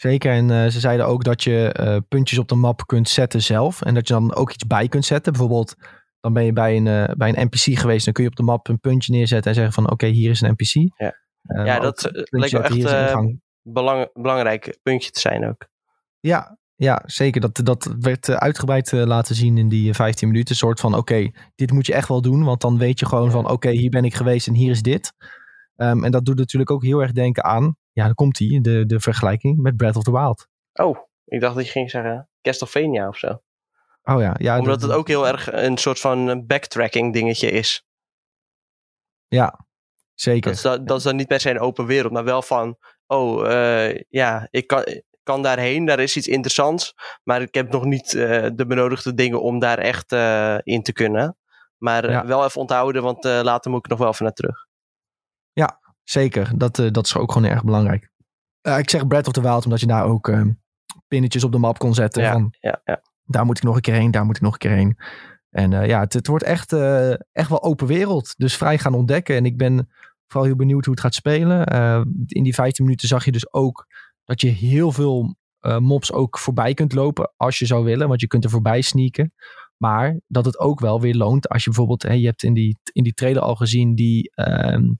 zeker. 0.01 0.33
En 0.33 0.51
eh, 0.51 0.67
ze 0.67 0.81
zeiden 0.81 1.07
ook 1.07 1.25
dat 1.25 1.43
je 1.43 1.73
eh, 1.73 1.97
puntjes 2.09 2.39
op 2.39 2.49
de 2.49 2.55
map 2.55 2.87
kunt 2.87 3.09
zetten 3.09 3.43
zelf. 3.43 3.83
En 3.83 3.95
dat 3.95 4.09
je 4.09 4.15
dan 4.15 4.35
ook 4.35 4.53
iets 4.53 4.67
bij 4.67 4.89
kunt 4.89 5.05
zetten. 5.05 5.33
Bijvoorbeeld, 5.33 5.75
dan 6.21 6.33
ben 6.33 6.45
je 6.45 6.53
bij 6.53 6.77
een, 6.77 6.87
eh, 6.87 7.15
bij 7.17 7.29
een 7.29 7.47
NPC 7.47 7.79
geweest. 7.79 8.05
Dan 8.05 8.15
kun 8.15 8.25
je 8.25 8.31
op 8.31 8.37
de 8.37 8.43
map 8.43 8.69
een 8.69 8.81
puntje 8.81 9.13
neerzetten 9.13 9.51
en 9.51 9.57
zeggen 9.57 9.75
van 9.75 9.91
oké, 9.91 10.07
hier 10.07 10.31
is 10.31 10.41
een 10.41 10.51
NPC. 10.51 10.93
Ja. 10.97 11.27
Ja, 11.65 11.81
dat, 11.81 12.11
lijkt 12.13 12.69
hier 12.69 12.95
echt. 12.95 13.37
Belang, 13.63 14.11
belangrijk 14.13 14.79
puntje 14.83 15.11
te 15.11 15.21
zijn 15.21 15.49
ook. 15.49 15.69
Ja, 16.21 16.59
ja, 16.75 17.03
zeker. 17.07 17.41
Dat, 17.41 17.61
dat 17.65 17.95
werd 18.01 18.31
uitgebreid 18.31 18.93
laten 18.93 19.35
zien 19.35 19.59
in 19.59 19.69
die 19.69 19.89
eh, 19.89 19.95
15 19.95 20.29
minuten. 20.29 20.51
Een 20.51 20.57
soort 20.57 20.81
van, 20.81 20.95
oké, 20.95 21.31
dit 21.55 21.73
moet 21.73 21.87
je 21.87 21.95
echt 21.95 22.09
wel 22.09 22.23
doen. 22.23 22.45
Want 22.45 22.61
dan 22.61 22.79
weet 22.79 22.99
je 22.99 23.07
gewoon 23.07 23.31
van, 23.31 23.51
oké, 23.51 23.71
hier 23.71 23.91
ben 23.91 24.05
ik 24.05 24.15
geweest 24.15 24.47
en 24.47 24.55
hier 24.55 24.71
is 24.71 24.83
dit. 24.83 25.13
Ehm, 25.77 26.05
en 26.05 26.11
dat 26.11 26.25
doet 26.25 26.39
natuurlijk 26.39 26.71
ook 26.71 26.83
heel 26.83 27.01
erg 27.01 27.13
denken 27.13 27.45
aan, 27.45 27.77
ja, 27.99 28.05
dan 28.05 28.15
komt 28.15 28.37
die, 28.37 28.61
de, 28.61 28.87
de 28.87 29.01
vergelijking 29.01 29.59
met 29.63 29.77
Breath 29.77 29.97
of 29.97 30.03
the 30.03 30.13
Wild. 30.13 30.49
Oh, 30.73 30.99
ik 31.25 31.41
dacht 31.41 31.55
dat 31.55 31.65
je 31.67 31.71
ging 31.73 31.91
zeggen 31.91 32.29
Castlevania 32.43 33.09
of 33.09 33.17
zo. 33.17 33.43
Oh 34.03 34.21
ja, 34.21 34.35
ja. 34.39 34.59
Omdat 34.59 34.81
dat- 34.81 34.89
het 34.91 34.99
ook 34.99 35.09
heel 35.09 35.27
erg 35.29 35.53
een 35.53 35.77
soort 35.79 36.01
van 36.01 36.47
backtracking 36.47 37.13
dingetje 37.13 37.51
is. 37.51 37.87
Ja, 39.29 39.67
zeker. 40.15 40.41
Dat 40.41 40.53
is, 40.55 40.63
dan, 40.63 40.85
dat 40.85 40.97
is 40.99 41.03
dan 41.03 41.17
niet 41.17 41.27
per 41.27 41.41
se 41.41 41.51
een 41.51 41.61
open 41.61 41.87
wereld, 41.87 42.13
maar 42.13 42.25
wel 42.25 42.43
van, 42.43 42.77
oh 43.07 43.53
eh, 43.53 44.03
ja, 44.09 44.49
ik 44.51 44.67
kan, 44.67 44.85
kan 45.23 45.43
daarheen, 45.43 45.85
daar 45.85 46.01
is 46.01 46.17
iets 46.17 46.27
interessants, 46.29 46.95
maar 47.25 47.43
ik 47.43 47.55
heb 47.55 47.71
nog 47.73 47.85
niet 47.85 48.15
eh, 48.15 48.47
de 48.55 48.67
benodigde 48.67 49.15
dingen 49.15 49.43
om 49.43 49.59
daar 49.59 49.79
echt 49.79 50.13
eh, 50.13 50.57
in 50.63 50.83
te 50.83 50.93
kunnen. 50.93 51.37
Maar 51.77 52.11
Ja. 52.11 52.27
wel 52.27 52.45
even 52.45 52.61
onthouden, 52.61 53.03
want 53.03 53.25
later 53.25 53.71
moet 53.71 53.85
ik 53.85 53.91
nog 53.91 53.99
wel 53.99 54.09
even 54.09 54.25
naar 54.25 54.35
terug. 54.35 54.67
Zeker, 56.11 56.59
dat, 56.59 56.79
eh, 56.79 56.91
dat 56.91 57.05
is 57.05 57.17
ook 57.17 57.33
gewoon 57.33 57.51
erg 57.51 57.65
belangrijk. 57.65 58.11
Eh, 58.61 58.79
ik 58.79 58.91
zeg 58.91 59.07
Breath 59.07 59.27
of 59.27 59.33
the 59.33 59.41
Wild 59.41 59.65
omdat 59.65 59.81
je 59.81 59.87
daar 59.87 60.05
ook 60.05 60.29
eh, 60.29 60.43
pinnetjes 61.09 61.45
op 61.45 61.53
de 61.53 61.59
map 61.59 61.79
kon 61.79 61.95
zetten. 61.95 62.23
Ja, 62.23 62.33
van, 62.33 62.55
ja, 62.61 62.81
ja. 62.85 63.03
daar 63.25 63.45
moet 63.45 63.57
ik 63.57 63.63
nog 63.63 63.75
een 63.75 63.81
keer 63.81 63.95
heen, 63.95 64.11
daar 64.11 64.25
moet 64.25 64.37
ik 64.37 64.43
nog 64.43 64.53
een 64.53 64.59
keer 64.59 64.71
heen. 64.71 64.97
En 65.51 65.73
eh, 65.73 65.87
ja, 65.87 66.01
het, 66.01 66.13
het 66.13 66.27
wordt 66.27 66.45
echt, 66.45 66.73
echt 67.33 67.49
wel 67.49 67.63
open 67.63 67.87
wereld. 67.87 68.35
Dus 68.37 68.57
vrij 68.57 68.79
gaan 68.79 68.95
ontdekken. 68.95 69.37
En 69.37 69.45
ik 69.45 69.57
ben 69.57 69.89
vooral 70.27 70.49
heel 70.49 70.57
benieuwd 70.57 70.85
hoe 70.85 70.95
het 70.95 71.03
gaat 71.03 71.15
spelen. 71.15 71.67
In 72.27 72.43
die 72.43 72.55
15 72.55 72.85
minuten 72.85 73.09
zag 73.09 73.25
je 73.25 73.33
dus 73.33 73.53
ook 73.53 73.87
dat 74.25 74.41
je 74.41 74.49
heel 74.49 74.93
veel 74.93 75.37
mobs 75.79 76.13
ook 76.13 76.39
voorbij 76.39 76.75
kunt 76.75 76.93
lopen 76.93 77.33
als 77.37 77.59
je 77.59 77.67
zou 77.67 77.85
willen. 77.85 78.09
Want 78.09 78.21
je 78.21 78.27
kunt 78.27 78.45
er 78.45 78.51
voorbij 78.51 78.81
sneaken. 78.81 79.33
Maar 79.77 80.21
dat 80.27 80.45
het 80.45 80.59
ook 80.59 80.81
wel 80.81 81.01
weer 81.01 81.15
loont 81.15 81.49
als 81.49 81.65
je 81.65 81.71
bijvoorbeeld, 81.71 82.03
hè, 82.03 82.13
je 82.13 82.27
hebt 82.27 82.43
in 82.43 82.55
die, 82.55 82.79
in 82.93 83.03
die 83.03 83.15
trailer 83.15 83.43
al 83.43 83.55
gezien 83.55 83.95
die, 83.95 84.31
ehm, 84.35 84.93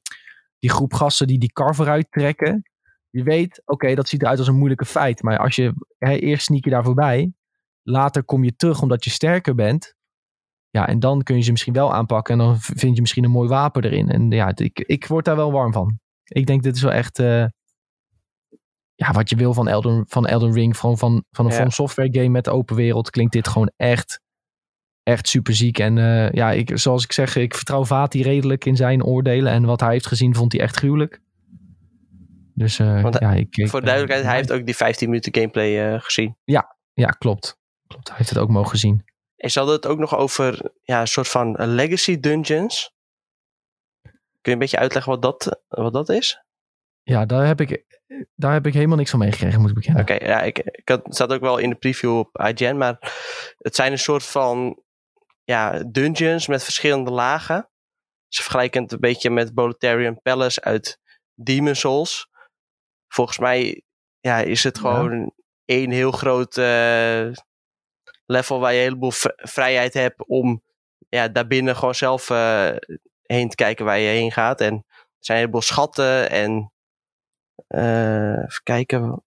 die 0.59 0.71
groep 0.71 0.95
gasten 0.95 1.27
die 1.27 1.39
die 1.39 1.53
kar 1.53 1.75
vooruit 1.75 2.07
trekken. 2.11 2.63
Je 3.11 3.23
weet, 3.23 3.63
oké, 3.65 3.95
dat 3.95 4.09
ziet 4.09 4.23
eruit 4.23 4.39
als 4.39 4.49
een 4.49 4.57
moeilijke 4.57 4.85
feit. 4.85 5.23
Maar 5.23 5.39
als 5.39 5.57
je 5.57 5.75
hè, 5.99 6.15
eerst 6.15 6.45
sneak 6.45 6.65
je 6.65 6.71
daar 6.71 6.85
voorbij, 6.85 7.33
later 7.83 8.25
kom 8.25 8.45
je 8.45 8.57
terug 8.57 8.83
omdat 8.83 9.05
je 9.05 9.11
sterker 9.11 9.55
bent. 9.55 9.97
Ja, 10.71 10.89
en 10.89 10.99
dan 11.01 11.23
kun 11.23 11.37
je 11.37 11.43
ze 11.43 11.51
misschien 11.51 11.73
wel 11.73 11.95
aanpakken 11.95 12.33
en 12.33 12.47
dan 12.47 12.57
vind 12.59 12.95
je 12.95 13.01
misschien 13.01 13.25
een 13.25 13.31
mooi 13.31 13.49
wapen 13.49 13.85
erin. 13.85 14.09
En 14.09 14.31
ja, 14.31 14.53
ik, 14.55 14.79
ik 14.79 15.07
word 15.07 15.25
daar 15.25 15.37
wel 15.37 15.53
warm 15.53 15.73
van. 15.73 15.99
Ik 16.25 16.47
denk 16.47 16.63
dit 16.63 16.77
is 16.77 16.83
wel 16.83 16.93
echt 16.93 17.19
eh, 17.19 17.45
ja, 18.95 19.13
wat 19.13 19.31
je 19.31 19.37
wil 19.37 19.55
van 19.55 19.69
Elden, 19.69 20.05
van 20.09 20.27
Elden 20.27 20.53
Ring. 20.53 20.77
Van, 20.77 20.99
van, 20.99 21.25
van 21.31 21.45
een 21.45 21.51
Ja. 21.51 21.57
From 21.57 21.71
Software 21.71 22.13
game 22.13 22.29
met 22.29 22.49
open 22.49 22.77
wereld 22.77 23.11
klinkt 23.11 23.33
dit 23.33 23.49
gewoon 23.49 23.73
echt, 23.77 24.21
echt 25.09 25.29
super 25.29 25.55
ziek. 25.55 25.79
En 25.79 25.99
eh, 25.99 26.31
ja, 26.33 26.51
ik, 26.51 26.71
zoals 26.75 27.05
ik 27.05 27.13
zeg, 27.13 27.37
ik 27.37 27.55
vertrouw 27.55 27.85
Vati 27.85 28.23
redelijk 28.23 28.65
in 28.65 28.77
zijn 28.77 29.05
oordelen. 29.05 29.53
En 29.53 29.65
wat 29.65 29.81
hij 29.81 29.93
heeft 29.93 30.07
gezien 30.07 30.35
vond 30.35 30.53
hij 30.53 30.61
echt 30.61 30.77
gruwelijk. 30.77 31.21
Dus 32.55 32.79
eh, 32.79 33.03
Want, 33.03 33.19
ja, 33.19 33.33
ik, 33.33 33.57
ik 33.57 33.69
Voor 33.69 33.81
de 33.81 33.87
ben- 33.87 33.95
duidelijkheid, 33.95 34.25
hij 34.25 34.37
heeft 34.37 34.53
ook 34.53 34.67
die 34.67 34.77
15 34.77 35.09
minuten 35.09 35.35
gameplay 35.35 35.93
eh, 35.93 36.01
gezien. 36.01 36.37
Ja, 36.95 37.11
klopt. 37.19 37.59
Klopt, 37.87 38.09
hij 38.09 38.17
heeft 38.17 38.31
het 38.31 38.39
ook 38.39 38.49
mogen 38.49 38.79
zien. 38.79 39.05
En 39.37 39.51
ze 39.51 39.59
hadden 39.59 39.77
het 39.77 39.87
ook 39.87 39.99
nog 39.99 40.17
over 40.17 40.73
ja, 40.83 41.01
een 41.01 41.09
soort 41.09 41.29
van 41.29 41.57
legacy 41.59 42.21
dungeons. 42.21 42.93
Kun 44.03 44.13
je 44.43 44.51
een 44.51 44.59
beetje 44.59 44.79
uitleggen 44.79 45.13
wat 45.13 45.23
dat, 45.23 45.63
wat 45.69 45.93
dat 45.93 46.09
is? 46.09 46.43
Ja, 47.03 47.27
daar 47.27 47.47
heb 47.47 47.61
ik, 47.61 47.85
daar 48.35 48.53
heb 48.53 48.67
ik 48.67 48.75
helemaal 48.75 48.97
niks 48.97 49.11
van 49.11 49.19
meegekregen, 49.19 49.61
moet 49.61 49.69
ik 49.69 49.75
bekennen. 49.75 50.03
Oké, 50.03 50.15
ja, 50.15 50.43
ik, 50.43 50.59
ik 50.59 50.89
had, 50.89 51.05
het 51.05 51.15
staat 51.15 51.33
ook 51.33 51.41
wel 51.41 51.59
in 51.59 51.71
de 51.71 51.77
preview 51.77 52.19
op 52.19 52.39
IGN, 52.39 52.77
maar 52.77 52.97
het 53.59 53.75
zijn 53.75 53.93
een 53.93 53.99
soort 53.99 54.25
van 54.25 54.83
ja, 55.49 55.83
dungeons 55.91 56.47
met 56.47 56.65
verschillende 56.65 57.11
lagen. 57.11 57.71
Ze 58.29 58.43
vergelijken 58.43 58.83
het 58.83 58.93
een 58.93 59.01
beetje 59.01 59.31
met 59.31 59.55
Boletarian 59.55 60.23
Palace 60.23 60.61
uit 60.61 60.99
Demon 61.35 61.75
Souls. 61.75 62.29
Volgens 63.09 63.39
mij 63.39 63.83
ja, 64.21 64.39
is 64.39 64.65
het 64.65 64.77
Ja. 64.77 64.83
gewoon 64.83 65.33
één 65.65 65.91
heel 65.91 66.11
groot 66.13 66.57
eh, 66.57 67.31
level 68.27 68.61
waar 68.61 68.73
je 68.73 68.79
een 68.79 68.85
heleboel 68.85 69.13
vrijheid 69.37 69.95
hebt 69.95 70.27
om 70.27 70.63
ja, 71.09 71.29
daarbinnen 71.29 71.77
gewoon 71.77 71.95
zelf 71.95 72.31
eh, 72.31 72.77
heen 73.23 73.49
te 73.49 73.57
kijken 73.57 73.85
waar 73.85 73.99
je 73.99 74.09
heen 74.09 74.33
gaat. 74.33 74.61
En 74.61 74.75
er 74.75 74.85
zijn 75.19 75.39
een 75.39 75.45
heleboel 75.45 75.63
schatten 75.63 76.31
en 76.31 76.73
eh, 77.67 78.33
even 78.33 78.63
kijken. 78.63 79.23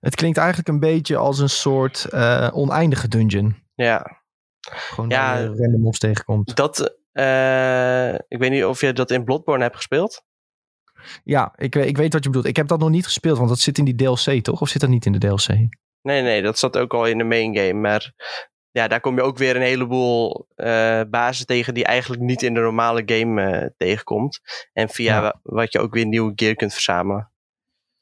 Het 0.00 0.14
klinkt 0.14 0.38
eigenlijk 0.38 0.68
een 0.68 0.80
beetje 0.80 1.16
als 1.16 1.38
een 1.38 1.48
soort 1.48 2.12
oneindige 2.52 3.08
dungeon. 3.08 3.66
Ja, 3.74 4.17
Gewoon 4.70 5.10
Ja. 5.10 5.36
je 5.38 5.46
random 5.46 5.80
mobs 5.80 5.98
tegenkomt. 5.98 6.56
dat. 6.56 6.96
eh, 7.12 8.14
ik 8.14 8.38
weet 8.38 8.50
niet 8.50 8.64
of 8.64 8.80
je 8.80 8.92
dat 8.92 9.10
in 9.10 9.24
Bloodborne 9.24 9.62
hebt 9.62 9.76
gespeeld. 9.76 10.22
Ja, 11.24 11.52
ik, 11.56 11.74
ik 11.74 11.96
weet 11.96 12.12
wat 12.12 12.22
je 12.22 12.28
bedoelt. 12.30 12.46
Ik 12.46 12.56
heb 12.56 12.68
dat 12.68 12.78
nog 12.78 12.90
niet 12.90 13.04
gespeeld, 13.04 13.36
want 13.36 13.48
dat 13.48 13.58
zit 13.58 13.78
in 13.78 13.84
die 13.84 13.94
DLC, 13.94 14.42
toch? 14.44 14.60
Of 14.60 14.68
zit 14.68 14.80
dat 14.80 14.90
niet 14.90 15.06
in 15.06 15.12
de 15.12 15.18
DLC? 15.18 15.48
Nee, 16.02 16.22
nee, 16.22 16.42
dat 16.42 16.58
zat 16.58 16.76
ook 16.78 16.94
al 16.94 17.06
in 17.06 17.18
de 17.18 17.24
main 17.24 17.56
game. 17.56 17.72
Maar 17.80 18.12
ja, 18.70 18.88
daar 18.88 19.00
kom 19.00 19.14
je 19.16 19.22
ook 19.22 19.38
weer 19.38 19.56
een 19.56 19.62
heleboel 19.62 20.46
eh 20.54 21.00
bazen 21.10 21.46
tegen 21.46 21.74
die 21.74 21.84
eigenlijk 21.84 22.22
niet 22.22 22.42
in 22.42 22.54
de 22.54 22.60
normale 22.60 23.02
game 23.06 23.42
eh, 23.42 23.66
tegenkomt. 23.76 24.40
En 24.72 24.88
via 24.88 25.22
Ja. 25.22 25.40
wat 25.42 25.72
je 25.72 25.78
ook 25.78 25.94
weer 25.94 26.06
nieuwe 26.06 26.32
gear 26.34 26.54
kunt 26.54 26.72
verzamelen. 26.72 27.32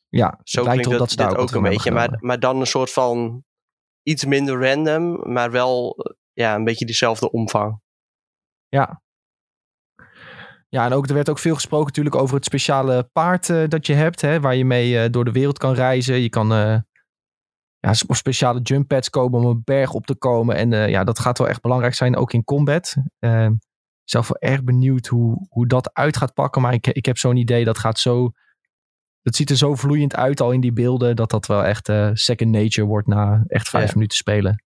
Ja, 0.08 0.40
Zo 0.42 0.62
lijkt 0.64 0.82
klinkt 0.82 0.98
dat, 0.98 1.12
dat 1.16 1.28
dit 1.30 1.38
ook, 1.38 1.50
een 1.50 1.62
beetje. 1.62 1.90
Maar, 1.90 2.16
maar 2.20 2.38
dan 2.40 2.60
een 2.60 2.66
soort 2.66 2.92
van 2.92 3.44
iets 4.02 4.24
minder 4.24 4.68
random, 4.68 5.32
maar 5.32 5.50
wel 5.50 5.96
eh, 5.96 6.14
ja, 6.36 6.54
een 6.54 6.64
beetje 6.64 6.86
dezelfde 6.86 7.30
omvang. 7.30 7.80
Ja. 8.68 9.02
Ja, 10.68 10.84
en 10.84 10.92
ook, 10.92 11.06
er 11.08 11.14
werd 11.14 11.28
ook 11.30 11.38
veel 11.38 11.54
gesproken 11.54 11.86
natuurlijk 11.86 12.14
over 12.16 12.34
het 12.36 12.44
speciale 12.44 13.04
paard 13.12 13.50
eh, 13.50 13.68
dat 13.68 13.86
je 13.86 13.94
hebt, 13.94 14.20
hè, 14.20 14.40
waar 14.40 14.54
je 14.54 14.64
mee 14.64 14.98
eh, 15.02 15.10
door 15.10 15.24
de 15.24 15.32
wereld 15.32 15.58
kan 15.58 15.74
reizen. 15.74 16.20
Je 16.20 16.28
kan 16.28 16.52
eh, 16.52 16.78
ja, 17.78 17.92
sp- 17.94 18.14
speciale 18.14 18.60
jump 18.60 18.88
pads 18.88 19.10
kopen 19.10 19.38
om 19.38 19.44
een 19.46 19.62
berg 19.64 19.92
op 19.92 20.06
te 20.06 20.14
komen. 20.16 20.56
En 20.56 20.90
ja, 20.90 21.04
dat 21.04 21.18
gaat 21.18 21.38
wel 21.38 21.48
echt 21.48 21.60
belangrijk 21.60 21.94
zijn, 21.94 22.16
ook 22.16 22.32
in 22.32 22.44
combat. 22.44 22.96
Eh, 23.18 23.50
zelf 24.04 24.28
wel 24.28 24.50
erg 24.50 24.64
benieuwd 24.64 25.06
hoe, 25.06 25.46
hoe 25.48 25.66
dat 25.66 25.94
uit 25.94 26.16
gaat 26.16 26.34
pakken, 26.34 26.62
maar 26.62 26.72
ik, 26.72 26.86
ik 26.86 27.04
heb 27.06 27.18
zo'n 27.18 27.36
idee 27.36 27.64
dat 27.64 27.78
gaat 27.78 27.98
zo... 27.98 28.30
Dat 29.22 29.34
ziet 29.34 29.50
er 29.50 29.56
zo 29.56 29.74
vloeiend 29.74 30.16
uit 30.16 30.40
al 30.40 30.52
in 30.52 30.60
die 30.60 30.72
beelden, 30.72 31.16
dat 31.16 31.30
dat 31.30 31.46
wel 31.46 31.64
echt 31.64 31.86
second 32.12 32.50
nature 32.50 32.86
wordt 32.86 33.06
na 33.06 33.44
echt 33.46 33.68
vijf 33.68 33.86
Ja. 33.86 33.92
minuten 33.94 34.16
spelen. 34.16 34.64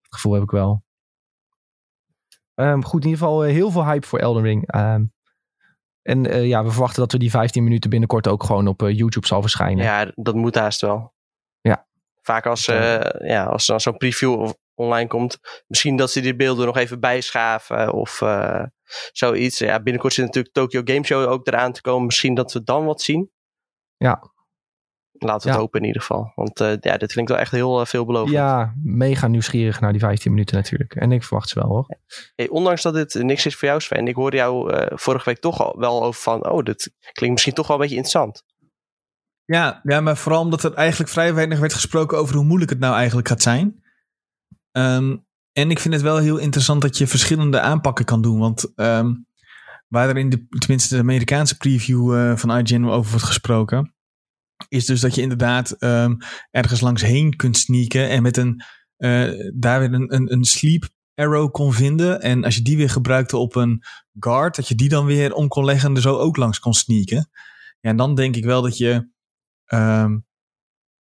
Dat 0.00 0.14
gevoel 0.14 0.32
heb 0.32 0.42
ik 0.42 0.50
wel. 0.50 0.84
Ehm, 2.56 2.80
goed, 2.80 3.04
in 3.04 3.08
ieder 3.08 3.24
geval 3.24 3.44
eh, 3.44 3.52
heel 3.52 3.70
veel 3.70 3.84
hype 3.86 4.06
voor 4.06 4.18
Elden 4.18 4.42
Ring. 4.42 4.70
Ehm, 4.70 5.04
en 6.02 6.26
eh, 6.26 6.46
ja, 6.46 6.64
we 6.64 6.70
verwachten 6.70 7.00
dat 7.00 7.12
we 7.12 7.18
die 7.18 7.30
15 7.30 7.64
minuten 7.64 7.90
binnenkort 7.90 8.28
ook 8.28 8.44
gewoon 8.44 8.66
op 8.66 8.82
eh, 8.82 8.96
YouTube 8.96 9.26
zal 9.26 9.40
verschijnen. 9.40 9.84
Ja, 9.84 10.12
dat 10.14 10.34
moet 10.34 10.54
haast 10.54 10.80
wel. 10.80 11.14
Ja. 11.60 11.86
Vaak 12.22 12.46
als, 12.46 12.68
uh, 12.68 13.00
ja, 13.18 13.44
als 13.44 13.62
er 13.62 13.68
dan 13.68 13.80
zo'n 13.80 13.96
preview 13.96 14.50
online 14.74 15.08
komt, 15.08 15.38
misschien 15.66 15.96
dat 15.96 16.10
ze 16.10 16.20
die 16.20 16.36
beelden 16.36 16.66
nog 16.66 16.76
even 16.76 17.00
bijschaven 17.00 17.92
of 17.92 18.22
zoiets. 19.12 19.58
Ja, 19.58 19.82
binnenkort 19.82 20.12
zit 20.12 20.24
natuurlijk 20.24 20.54
Tokyo 20.54 20.80
Game 20.84 21.04
Show 21.04 21.30
ook 21.30 21.46
eraan 21.46 21.72
te 21.72 21.80
komen. 21.80 22.06
Misschien 22.06 22.34
dat 22.34 22.52
we 22.52 22.62
dan 22.62 22.84
wat 22.84 23.02
zien. 23.02 23.30
Ja, 23.96 24.22
Laten 25.18 25.46
we 25.46 25.52
het 25.52 25.60
hopen 25.60 25.80
in 25.80 25.86
ieder 25.86 26.02
geval. 26.02 26.32
Want 26.34 26.60
eh, 26.60 26.72
ja, 26.80 26.96
dit 26.96 27.12
klinkt 27.12 27.30
wel 27.30 27.40
echt 27.40 27.50
heel 27.50 27.80
uh, 27.80 27.86
veelbelovend. 27.86 28.32
Ja, 28.32 28.74
mega 28.82 29.26
nieuwsgierig 29.26 29.80
naar 29.80 29.92
die 29.92 30.00
15 30.00 30.30
minuten 30.30 30.56
natuurlijk. 30.56 30.94
En 30.94 31.12
ik 31.12 31.22
verwacht 31.22 31.48
ze 31.48 31.58
wel 31.58 31.68
hoor. 31.68 31.98
Hey, 32.34 32.48
ondanks 32.48 32.82
dat 32.82 32.94
dit 32.94 33.14
niks 33.14 33.46
is 33.46 33.56
voor 33.56 33.68
jou 33.68 33.80
Sven. 33.80 34.08
Ik 34.08 34.14
hoorde 34.14 34.36
jou 34.36 34.74
uh, 34.74 34.86
vorige 34.88 35.24
week 35.24 35.38
toch 35.38 35.60
al 35.60 35.78
wel 35.78 36.02
over 36.02 36.22
van... 36.22 36.50
Oh, 36.50 36.62
dit 36.62 36.92
klinkt 37.12 37.34
misschien 37.34 37.54
toch 37.54 37.66
wel 37.66 37.76
een 37.76 37.82
beetje 37.82 37.96
interessant. 37.96 38.44
Ja, 39.44 39.80
ja, 39.82 40.00
maar 40.00 40.16
vooral 40.16 40.40
omdat 40.40 40.62
er 40.62 40.74
eigenlijk 40.74 41.10
vrij 41.10 41.34
weinig 41.34 41.58
werd 41.58 41.74
gesproken 41.74 42.18
over 42.18 42.34
hoe 42.34 42.44
moeilijk 42.44 42.70
het 42.70 42.80
nou 42.80 42.94
eigenlijk 42.94 43.28
gaat 43.28 43.42
zijn. 43.42 43.82
Um, 44.72 45.26
en 45.52 45.70
ik 45.70 45.78
vind 45.78 45.94
het 45.94 46.02
wel 46.02 46.16
heel 46.16 46.38
interessant 46.38 46.82
dat 46.82 46.98
je 46.98 47.06
verschillende 47.06 47.60
aanpakken 47.60 48.04
kan 48.04 48.22
doen. 48.22 48.38
Want 48.38 48.72
um, 48.76 49.26
waar 49.88 50.08
er 50.08 50.16
in 50.16 50.30
de, 50.30 50.46
tenminste 50.58 50.94
de 50.94 51.00
Amerikaanse 51.00 51.56
preview 51.56 52.14
uh, 52.14 52.36
van 52.36 52.58
IGN 52.58 52.84
over 52.84 53.10
wordt 53.10 53.26
gesproken, 53.26 53.94
is 54.68 54.84
dus 54.84 55.00
dat 55.00 55.14
je 55.14 55.22
inderdaad 55.22 55.82
um, 55.82 56.16
ergens 56.50 56.80
langs 56.80 57.02
heen 57.02 57.36
kunt 57.36 57.56
sneaken 57.56 58.08
en 58.08 58.22
met 58.22 58.36
een 58.36 58.62
uh, 58.98 59.50
daar 59.54 59.80
weer 59.80 59.92
een, 59.92 60.14
een, 60.14 60.32
een 60.32 60.44
sleep 60.44 60.88
arrow 61.14 61.50
kon 61.50 61.72
vinden. 61.72 62.20
En 62.20 62.44
als 62.44 62.54
je 62.54 62.62
die 62.62 62.76
weer 62.76 62.90
gebruikte 62.90 63.36
op 63.36 63.54
een 63.54 63.82
guard, 64.18 64.56
dat 64.56 64.68
je 64.68 64.74
die 64.74 64.88
dan 64.88 65.06
weer 65.06 65.32
om 65.32 65.48
kon 65.48 65.64
leggen 65.64 65.88
en 65.88 65.96
er 65.96 66.02
zo 66.02 66.18
ook 66.18 66.36
langs 66.36 66.58
kon 66.58 66.74
sneaken. 66.74 67.30
Ja, 67.80 67.90
en 67.90 67.96
dan 67.96 68.14
denk 68.14 68.36
ik 68.36 68.44
wel 68.44 68.62
dat 68.62 68.76
je 68.76 69.08
um, 69.66 70.26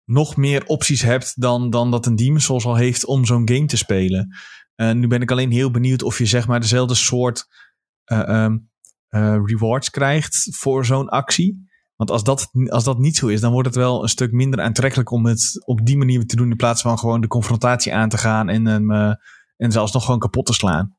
nog 0.05 0.37
meer 0.37 0.67
opties 0.67 1.03
hebt 1.03 1.41
dan, 1.41 1.71
dan 1.71 1.91
dat 1.91 2.07
een 2.07 2.17
Demon 2.17 2.41
Souls 2.41 2.65
al 2.65 2.77
heeft 2.77 3.05
om 3.05 3.25
zo'n 3.25 3.49
game 3.49 3.67
te 3.67 3.77
spelen. 3.77 4.37
Uh, 4.77 4.93
nu 4.93 5.07
ben 5.07 5.23
ik 5.23 5.31
alleen 5.31 5.51
heel 5.51 5.71
benieuwd 5.71 6.03
of 6.03 6.19
je 6.19 6.27
zeg 6.27 6.47
maar 6.47 6.61
dezelfde 6.61 6.95
soort 6.95 7.47
um, 8.13 8.71
uh, 9.11 9.37
rewards 9.45 9.91
krijgt 9.91 10.57
voor 10.57 10.85
zo'n 10.85 11.09
actie. 11.09 11.67
Want 11.97 12.11
als 12.11 12.25
dat, 12.25 12.51
als 12.69 12.85
dat 12.85 12.99
niet 12.99 13.17
zo 13.17 13.27
is, 13.27 13.41
dan 13.41 13.53
wordt 13.53 13.69
het 13.69 13.77
wel 13.77 14.03
een 14.03 14.09
stuk 14.09 14.33
minder 14.33 14.61
aantrekkelijk 14.61 15.11
om 15.11 15.27
het 15.27 15.63
op 15.65 15.87
die 15.87 15.97
manier 15.97 16.27
te 16.27 16.37
doen. 16.37 16.51
In 16.51 16.57
plaats 16.57 16.83
van 16.83 16.99
gewoon 16.99 17.21
de 17.21 17.27
confrontatie 17.27 17.95
aan 17.95 18.09
te 18.09 18.19
gaan 18.19 18.49
en 18.49 18.67
hem 18.67 18.91
uh, 18.91 19.15
en 19.57 19.73
zelfs 19.73 19.93
nog 19.93 20.05
gewoon 20.05 20.21
kapot 20.21 20.47
te 20.47 20.53
slaan. 20.53 20.97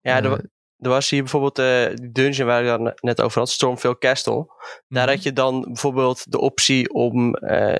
Ja, 0.00 0.22
er, 0.22 0.50
er 0.76 0.88
was 0.88 1.10
hier 1.10 1.20
bijvoorbeeld 1.20 1.58
uh, 1.58 1.96
die 1.96 2.12
dungeon 2.12 2.46
waar 2.46 2.60
ik 2.60 2.66
dan 2.66 2.92
net 3.00 3.20
over 3.20 3.38
had, 3.38 3.50
Stormville 3.50 3.98
Castle. 3.98 4.34
Mm 4.34 4.46
-hmm. 4.48 4.96
Daar 4.96 5.08
had 5.08 5.22
je 5.22 5.32
dan 5.32 5.60
bijvoorbeeld 5.60 6.30
de 6.30 6.38
optie 6.38 6.92
om, 6.92 7.36
uh, 7.36 7.74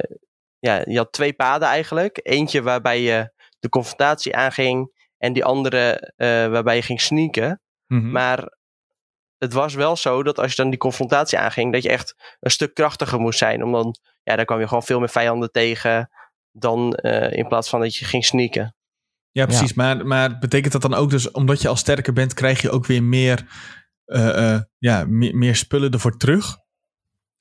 ja, 0.59 0.83
je 0.85 0.97
had 0.97 1.13
twee 1.13 1.33
paden 1.33 1.69
eigenlijk. 1.69 2.21
Eentje 2.23 2.63
waarbij 2.63 3.03
je 3.03 3.33
de 3.59 3.69
confrontatie 3.69 4.37
aanging 4.37 4.99
en 5.19 5.33
die 5.33 5.45
andere 5.45 6.13
uh, 6.17 6.27
waarbij 6.27 6.77
je 6.77 6.83
ging 6.83 7.01
sneaken. 7.01 7.61
Mm 7.87 8.01
-hmm. 8.01 8.11
Maar 8.11 8.59
het 9.41 9.53
was 9.53 9.75
wel 9.75 9.97
zo 9.97 10.23
dat 10.23 10.39
als 10.39 10.51
je 10.51 10.63
dan 10.63 10.71
die 10.71 10.79
confrontatie 10.79 11.39
aanging, 11.39 11.73
dat 11.73 11.83
je 11.83 11.89
echt 11.89 12.37
een 12.41 12.51
stuk 12.51 12.75
krachtiger 12.75 13.21
moest 13.21 13.39
zijn. 13.39 13.65
Omdat, 13.65 14.01
ja, 14.23 14.37
daar 14.37 14.45
kwam 14.45 14.61
je 14.61 14.67
gewoon 14.67 14.83
veel 14.83 14.99
meer 14.99 15.09
vijanden 15.09 15.51
tegen 15.51 16.11
dan 16.53 16.99
uh, 17.03 17.33
in 17.33 17.49
plaats 17.49 17.69
van 17.69 17.81
dat 17.81 17.95
je 17.95 18.05
ging 18.05 18.25
sneaken. 18.25 18.75
Ja, 19.31 19.47
precies. 19.47 19.69
Ja. 19.69 19.75
Maar, 19.77 20.07
maar 20.07 20.39
betekent 20.39 20.73
dat 20.73 20.83
dan 20.83 20.95
ook 20.95 21.11
dus, 21.11 21.31
omdat 21.31 21.63
je 21.63 21.69
al 21.69 21.77
sterker 21.77 22.13
bent, 22.13 22.35
krijg 22.35 22.63
je 22.63 22.71
ook 22.71 22.87
weer 22.87 23.03
meer, 23.03 23.47
uh, 24.07 24.27
uh, 24.27 24.61
ja, 24.79 25.05
meer, 25.09 25.37
meer 25.37 25.57
spullen 25.57 25.91
ervoor 25.91 26.17
terug? 26.17 26.57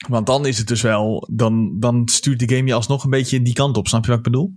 Want 0.08 0.26
dan 0.26 0.46
is 0.46 0.58
het 0.58 0.68
dus 0.68 0.82
wel, 0.82 1.28
dan, 1.32 1.80
dan 1.80 2.08
stuurt 2.08 2.40
de 2.40 2.56
game 2.56 2.68
je 2.68 2.74
alsnog 2.74 3.04
een 3.04 3.10
beetje 3.10 3.42
die 3.42 3.54
kant 3.54 3.78
op. 3.78 3.88
Snap 3.88 4.04
je 4.04 4.10
wat 4.10 4.18
ik 4.18 4.24
bedoel? 4.24 4.54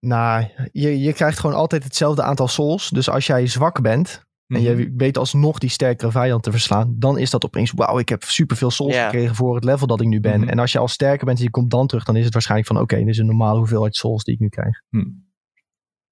Nou, 0.00 0.48
je, 0.72 1.00
je 1.00 1.12
krijgt 1.12 1.38
gewoon 1.38 1.56
altijd 1.56 1.84
hetzelfde 1.84 2.22
aantal 2.22 2.48
souls. 2.48 2.88
Dus 2.88 3.08
als 3.08 3.26
jij 3.26 3.46
zwak 3.46 3.82
bent, 3.82 4.25
en 4.46 4.62
je 4.62 4.92
weet 4.96 5.18
alsnog 5.18 5.58
die 5.58 5.70
sterkere 5.70 6.10
vijand 6.10 6.42
te 6.42 6.50
verslaan, 6.50 6.94
dan 6.98 7.18
is 7.18 7.30
dat 7.30 7.44
opeens, 7.44 7.72
wauw, 7.74 7.98
ik 7.98 8.08
heb 8.08 8.22
superveel 8.22 8.70
souls 8.70 8.96
gekregen 8.96 9.34
voor 9.34 9.54
het 9.54 9.64
level 9.64 9.86
dat 9.86 10.00
ik 10.00 10.06
nu 10.06 10.20
ben. 10.20 10.40
Mhm. 10.40 10.48
En 10.48 10.58
als 10.58 10.72
je 10.72 10.78
al 10.78 10.88
sterker 10.88 11.26
bent 11.26 11.38
en 11.38 11.44
je 11.44 11.50
komt 11.50 11.70
dan 11.70 11.86
terug, 11.86 12.04
dan 12.04 12.16
is 12.16 12.24
het 12.24 12.32
waarschijnlijk 12.32 12.68
van, 12.68 12.80
oké, 12.80 12.96
dit 12.96 13.08
is 13.08 13.18
een 13.18 13.26
normale 13.26 13.58
hoeveelheid 13.58 13.96
souls 13.96 14.24
die 14.24 14.34
ik 14.34 14.40
nu 14.40 14.48
krijg. 14.48 14.82
Hm. 14.88 15.04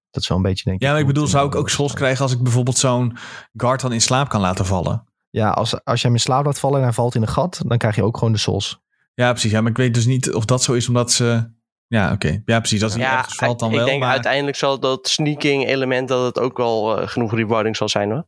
Dat 0.09 0.23
is 0.23 0.29
wel 0.29 0.37
een 0.37 0.43
beetje, 0.43 0.63
denk 0.63 0.75
ik. 0.75 0.83
Ja, 0.83 0.91
maar 0.91 1.01
ik 1.01 1.07
bedoel, 1.07 1.27
zou 1.27 1.47
ik 1.47 1.55
ook 1.55 1.69
souls 1.69 1.93
krijgen 1.93 2.21
als 2.21 2.33
ik 2.33 2.43
bijvoorbeeld 2.43 2.77
zo'n 2.77 3.17
guard 3.53 3.81
dan 3.81 3.93
in 3.93 4.01
slaap 4.01 4.29
kan 4.29 4.41
laten 4.41 4.65
vallen? 4.65 5.03
Ja, 5.29 5.49
als, 5.49 5.83
als 5.83 6.01
jij 6.01 6.09
hem 6.09 6.19
in 6.19 6.25
slaap 6.25 6.45
laat 6.45 6.59
vallen 6.59 6.77
en 6.77 6.83
hij 6.83 6.93
valt 6.93 7.15
in 7.15 7.21
een 7.21 7.27
gat, 7.27 7.61
dan 7.65 7.77
krijg 7.77 7.95
je 7.95 8.03
ook 8.03 8.17
gewoon 8.17 8.33
de 8.33 8.39
souls. 8.39 8.79
Ja, 9.13 9.31
precies. 9.31 9.51
Ja, 9.51 9.61
maar 9.61 9.71
ik 9.71 9.77
weet 9.77 9.93
dus 9.93 10.05
niet 10.05 10.33
of 10.33 10.45
dat 10.45 10.63
zo 10.63 10.73
is 10.73 10.87
omdat 10.87 11.11
ze... 11.11 11.53
Ja, 11.87 12.11
oké. 12.11 12.41
Ja, 12.45 12.59
precies. 12.59 12.83
Als 12.83 12.93
hij 12.93 13.01
Ja, 13.01 13.17
ergens 13.17 13.35
valt 13.35 13.59
dan 13.59 13.69
ik 13.71 13.75
wel, 13.77 13.85
denk 13.85 13.99
maar... 13.99 14.11
uiteindelijk 14.11 14.57
zal 14.57 14.79
dat 14.79 15.07
sneaking 15.07 15.65
element 15.65 16.07
dat 16.07 16.25
het 16.25 16.39
ook 16.39 16.57
wel 16.57 16.99
eh, 17.01 17.07
genoeg 17.07 17.33
rewarding 17.35 17.75
zal 17.77 17.89
zijn 17.89 18.11
hoor. 18.11 18.27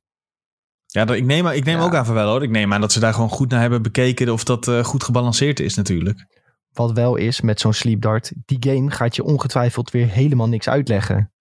Ja, 0.86 1.06
dat- 1.06 1.16
ik 1.16 1.26
neem, 1.26 1.48
ik 1.48 1.64
neem 1.66 1.78
Ja. 1.78 1.84
ook 1.84 1.96
aan 1.96 2.06
van 2.06 2.16
wel 2.16 2.30
hoor. 2.30 2.44
Ik 2.44 2.50
neem 2.50 2.74
aan 2.74 2.82
dat 2.82 2.92
ze 2.92 3.00
daar 3.00 3.14
gewoon 3.14 3.30
goed 3.30 3.50
naar 3.50 3.62
hebben 3.62 3.82
bekeken 3.82 4.30
of 4.30 4.44
dat 4.44 4.68
eh, 4.68 4.84
goed 4.84 5.04
gebalanceerd 5.04 5.60
is 5.60 5.76
natuurlijk. 5.76 6.26
Wat 6.74 6.92
wel 6.92 7.16
is 7.16 7.42
met 7.42 7.60
zo'n 7.60 7.74
sleep 7.74 8.02
dart, 8.02 8.32
die 8.46 8.58
game 8.60 8.92
gaat 8.92 9.16
je 9.16 9.24
ongetwijfeld 9.24 9.92
weer 9.92 10.08
helemaal 10.08 10.48
niks 10.48 10.70
uitleggen. 10.70 11.32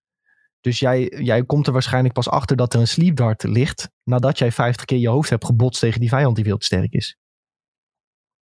Dus 0.61 0.79
jij, 0.79 1.13
jij 1.19 1.45
komt 1.45 1.67
er 1.67 1.73
waarschijnlijk 1.73 2.15
pas 2.15 2.29
achter 2.29 2.57
dat 2.57 2.75
er 2.75 2.81
een 2.81 2.89
sleep 2.89 3.17
dart 3.17 3.43
ligt, 3.43 3.89
nadat 4.05 4.39
jij 4.39 4.53
50 4.53 4.85
keer 4.85 4.99
je 4.99 5.09
hoofd 5.09 5.31
hebt 5.31 5.45
gebotst 5.45 5.81
tegen 5.81 6.01
die 6.01 6.09
vijand 6.09 6.37
die 6.37 6.45
veel 6.45 6.57
te 6.59 6.65
sterk 6.65 6.93
is. 6.93 7.17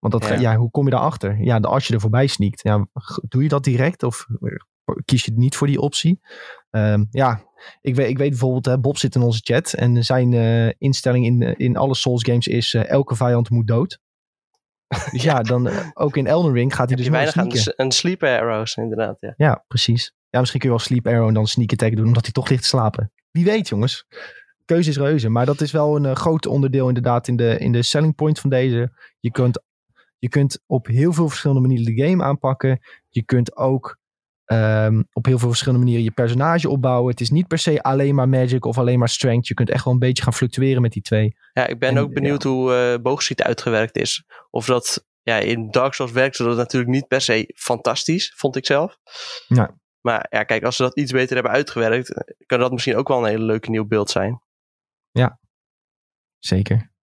Want 0.10 0.24
dat, 0.24 0.32
Ja. 0.32 0.40
ja. 0.52 0.58
hoe 0.58 0.72
kom 0.72 0.86
je 0.86 0.92
daarachter? 0.92 1.38
Ja, 1.44 1.58
als 1.58 1.88
je 1.88 1.94
er 1.94 2.00
voorbij 2.00 2.28
sneakt, 2.28 2.62
ja, 2.64 2.88
doe 3.28 3.44
je 3.44 3.50
dat 3.50 3.64
direct 3.64 4.04
of 4.04 4.26
kies 5.06 5.26
je 5.26 5.32
niet 5.36 5.56
voor 5.56 5.68
die 5.68 5.80
optie? 5.80 6.20
Ehm, 6.70 7.04
ja, 7.10 7.44
ik 7.82 7.96
weet, 7.96 8.10
ik 8.10 8.18
weet 8.18 8.30
bijvoorbeeld, 8.30 8.66
hè, 8.66 8.80
Bob 8.80 8.98
zit 8.98 9.16
in 9.16 9.22
onze 9.22 9.40
chat 9.44 9.74
en 9.74 10.04
zijn 10.04 10.34
eh, 10.34 10.70
instelling 10.78 11.26
in, 11.26 11.42
in 11.58 11.78
alle 11.78 11.96
Souls 11.96 12.24
games 12.24 12.48
is 12.48 12.74
eh, 12.74 12.90
elke 12.90 13.16
vijand 13.16 13.50
moet 13.50 13.68
dood. 13.68 14.00
Dus 15.12 15.24
ja, 15.24 15.42
dan 15.42 15.68
eh, 15.68 15.88
ook 15.94 16.18
in 16.18 16.28
Elden 16.28 16.54
Ring 16.54 16.76
gaat 16.76 16.90
hij 16.90 16.98
Heb 16.98 16.98
dus 16.98 17.08
weinig 17.08 17.36
aan 17.38 17.50
de, 17.50 17.58
s- 17.58 17.76
aan 17.76 17.92
sleeper 17.92 18.40
arrows 18.40 18.76
inderdaad. 18.76 19.18
Ja. 19.20 19.34
Ja, 19.38 19.64
precies. 19.68 20.14
Ja, 20.30 20.40
misschien 20.40 20.60
kun 20.62 20.70
je 20.70 20.76
wel 20.76 20.86
sleep 20.86 21.08
arrow 21.08 21.28
en 21.28 21.34
dan 21.34 21.48
sneak 21.48 21.72
attack 21.72 21.96
doen, 21.96 22.06
omdat 22.06 22.24
hij 22.24 22.32
toch 22.32 22.50
ligt 22.50 22.62
te 22.62 22.68
slapen. 22.68 23.12
Wie 23.32 23.46
weet, 23.46 23.68
jongens. 23.70 24.06
Keuze 24.66 24.90
is 24.90 24.98
reuze. 24.98 25.30
Maar 25.30 25.46
dat 25.46 25.62
is 25.62 25.72
wel 25.72 25.96
een 25.96 26.06
eh, 26.06 26.16
groot 26.16 26.46
onderdeel 26.46 26.88
inderdaad 26.88 27.28
in 27.28 27.36
de, 27.36 27.58
in 27.58 27.72
de 27.72 27.82
selling 27.82 28.16
point 28.16 28.40
van 28.40 28.50
deze. 28.50 28.92
Je 29.20 29.32
kunt, 29.32 29.64
je 30.18 30.30
kunt 30.30 30.60
op 30.66 30.88
heel 30.88 31.14
veel 31.14 31.28
verschillende 31.28 31.62
manieren 31.62 31.96
de 31.96 32.04
game 32.04 32.24
aanpakken. 32.24 32.80
Je 33.10 33.24
kunt 33.24 33.56
ook 33.56 33.98
ehm, 34.46 35.04
op 35.14 35.26
heel 35.26 35.40
veel 35.40 35.48
verschillende 35.48 35.84
manieren 35.84 36.06
je 36.06 36.12
personage 36.12 36.70
opbouwen. 36.70 37.12
Het 37.12 37.22
is 37.22 37.30
niet 37.30 37.48
per 37.48 37.58
se 37.58 37.82
alleen 37.82 38.16
maar 38.16 38.30
magic 38.30 38.66
of 38.66 38.78
alleen 38.78 39.00
maar 39.00 39.10
strength. 39.10 39.48
Je 39.48 39.54
kunt 39.54 39.70
echt 39.70 39.84
wel 39.84 39.94
een 39.94 40.00
beetje 40.00 40.24
gaan 40.24 40.34
fluctueren 40.34 40.82
met 40.82 40.92
die 40.92 41.02
twee. 41.02 41.36
Ja, 41.54 41.68
ik 41.68 41.80
ben 41.80 41.90
En, 41.90 41.98
ook 41.98 42.14
benieuwd 42.14 42.44
hoe 42.44 42.74
eh 42.74 43.02
boogschieten 43.02 43.46
uitgewerkt 43.46 43.98
is. 43.98 44.24
Of 44.50 44.66
dat 44.66 45.06
ja, 45.22 45.38
in 45.38 45.72
Dark 45.72 45.94
Souls 45.94 46.12
werkt, 46.12 46.38
dat 46.38 46.58
natuurlijk 46.58 46.92
niet 46.92 47.08
per 47.08 47.22
se 47.22 47.54
fantastisch, 47.56 48.34
vond 48.36 48.56
ik 48.56 48.66
zelf. 48.66 48.98
Ja. 49.48 49.78
Maar 50.02 50.28
ja, 50.30 50.44
kijk, 50.44 50.64
als 50.64 50.76
ze 50.76 50.84
dat 50.84 50.98
iets 50.98 51.12
beter 51.12 51.34
hebben 51.34 51.54
uitgewerkt, 51.54 52.14
eh, 52.14 52.36
kan 52.46 52.60
dat 52.60 52.72
misschien 52.72 52.96
ook 52.96 53.08
wel 53.08 53.18
een 53.18 53.30
hele 53.30 53.44
leuke 53.44 53.70
nieuw 53.70 53.86
beeld 53.86 54.10
zijn. 54.10 54.42
Zeker. 56.40 56.94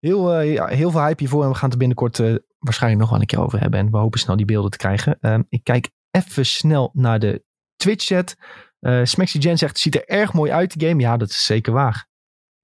Heel, 0.00 0.34
eh, 0.34 0.66
heel 0.66 0.90
veel 0.90 1.00
hype 1.00 1.18
hiervoor. 1.18 1.42
En 1.42 1.48
we 1.48 1.54
gaan 1.54 1.64
het 1.64 1.72
er 1.72 1.78
binnenkort 1.78 2.18
eh, 2.18 2.34
waarschijnlijk 2.58 3.02
nog 3.02 3.10
wel 3.10 3.20
een 3.20 3.26
keer 3.26 3.40
over 3.40 3.60
hebben. 3.60 3.80
En 3.80 3.90
we 3.90 3.96
hopen 3.96 4.20
snel 4.20 4.36
die 4.36 4.46
beelden 4.46 4.70
te 4.70 4.76
krijgen. 4.76 5.18
Ehm, 5.20 5.42
ik 5.48 5.64
kijk 5.64 5.90
even 6.10 6.46
snel 6.46 6.90
naar 6.92 7.18
de 7.18 7.44
Twitch 7.76 8.04
chat. 8.04 8.36
Uh, 8.80 9.04
Smexy 9.04 9.38
Jen 9.38 9.58
zegt, 9.58 9.78
ziet 9.78 9.94
er 9.94 10.08
erg 10.08 10.32
mooi 10.32 10.50
uit 10.50 10.78
de 10.78 10.86
game. 10.86 11.00
Ja, 11.00 11.16
dat 11.16 11.28
is 11.28 11.44
zeker 11.44 11.72
waar. 11.72 12.08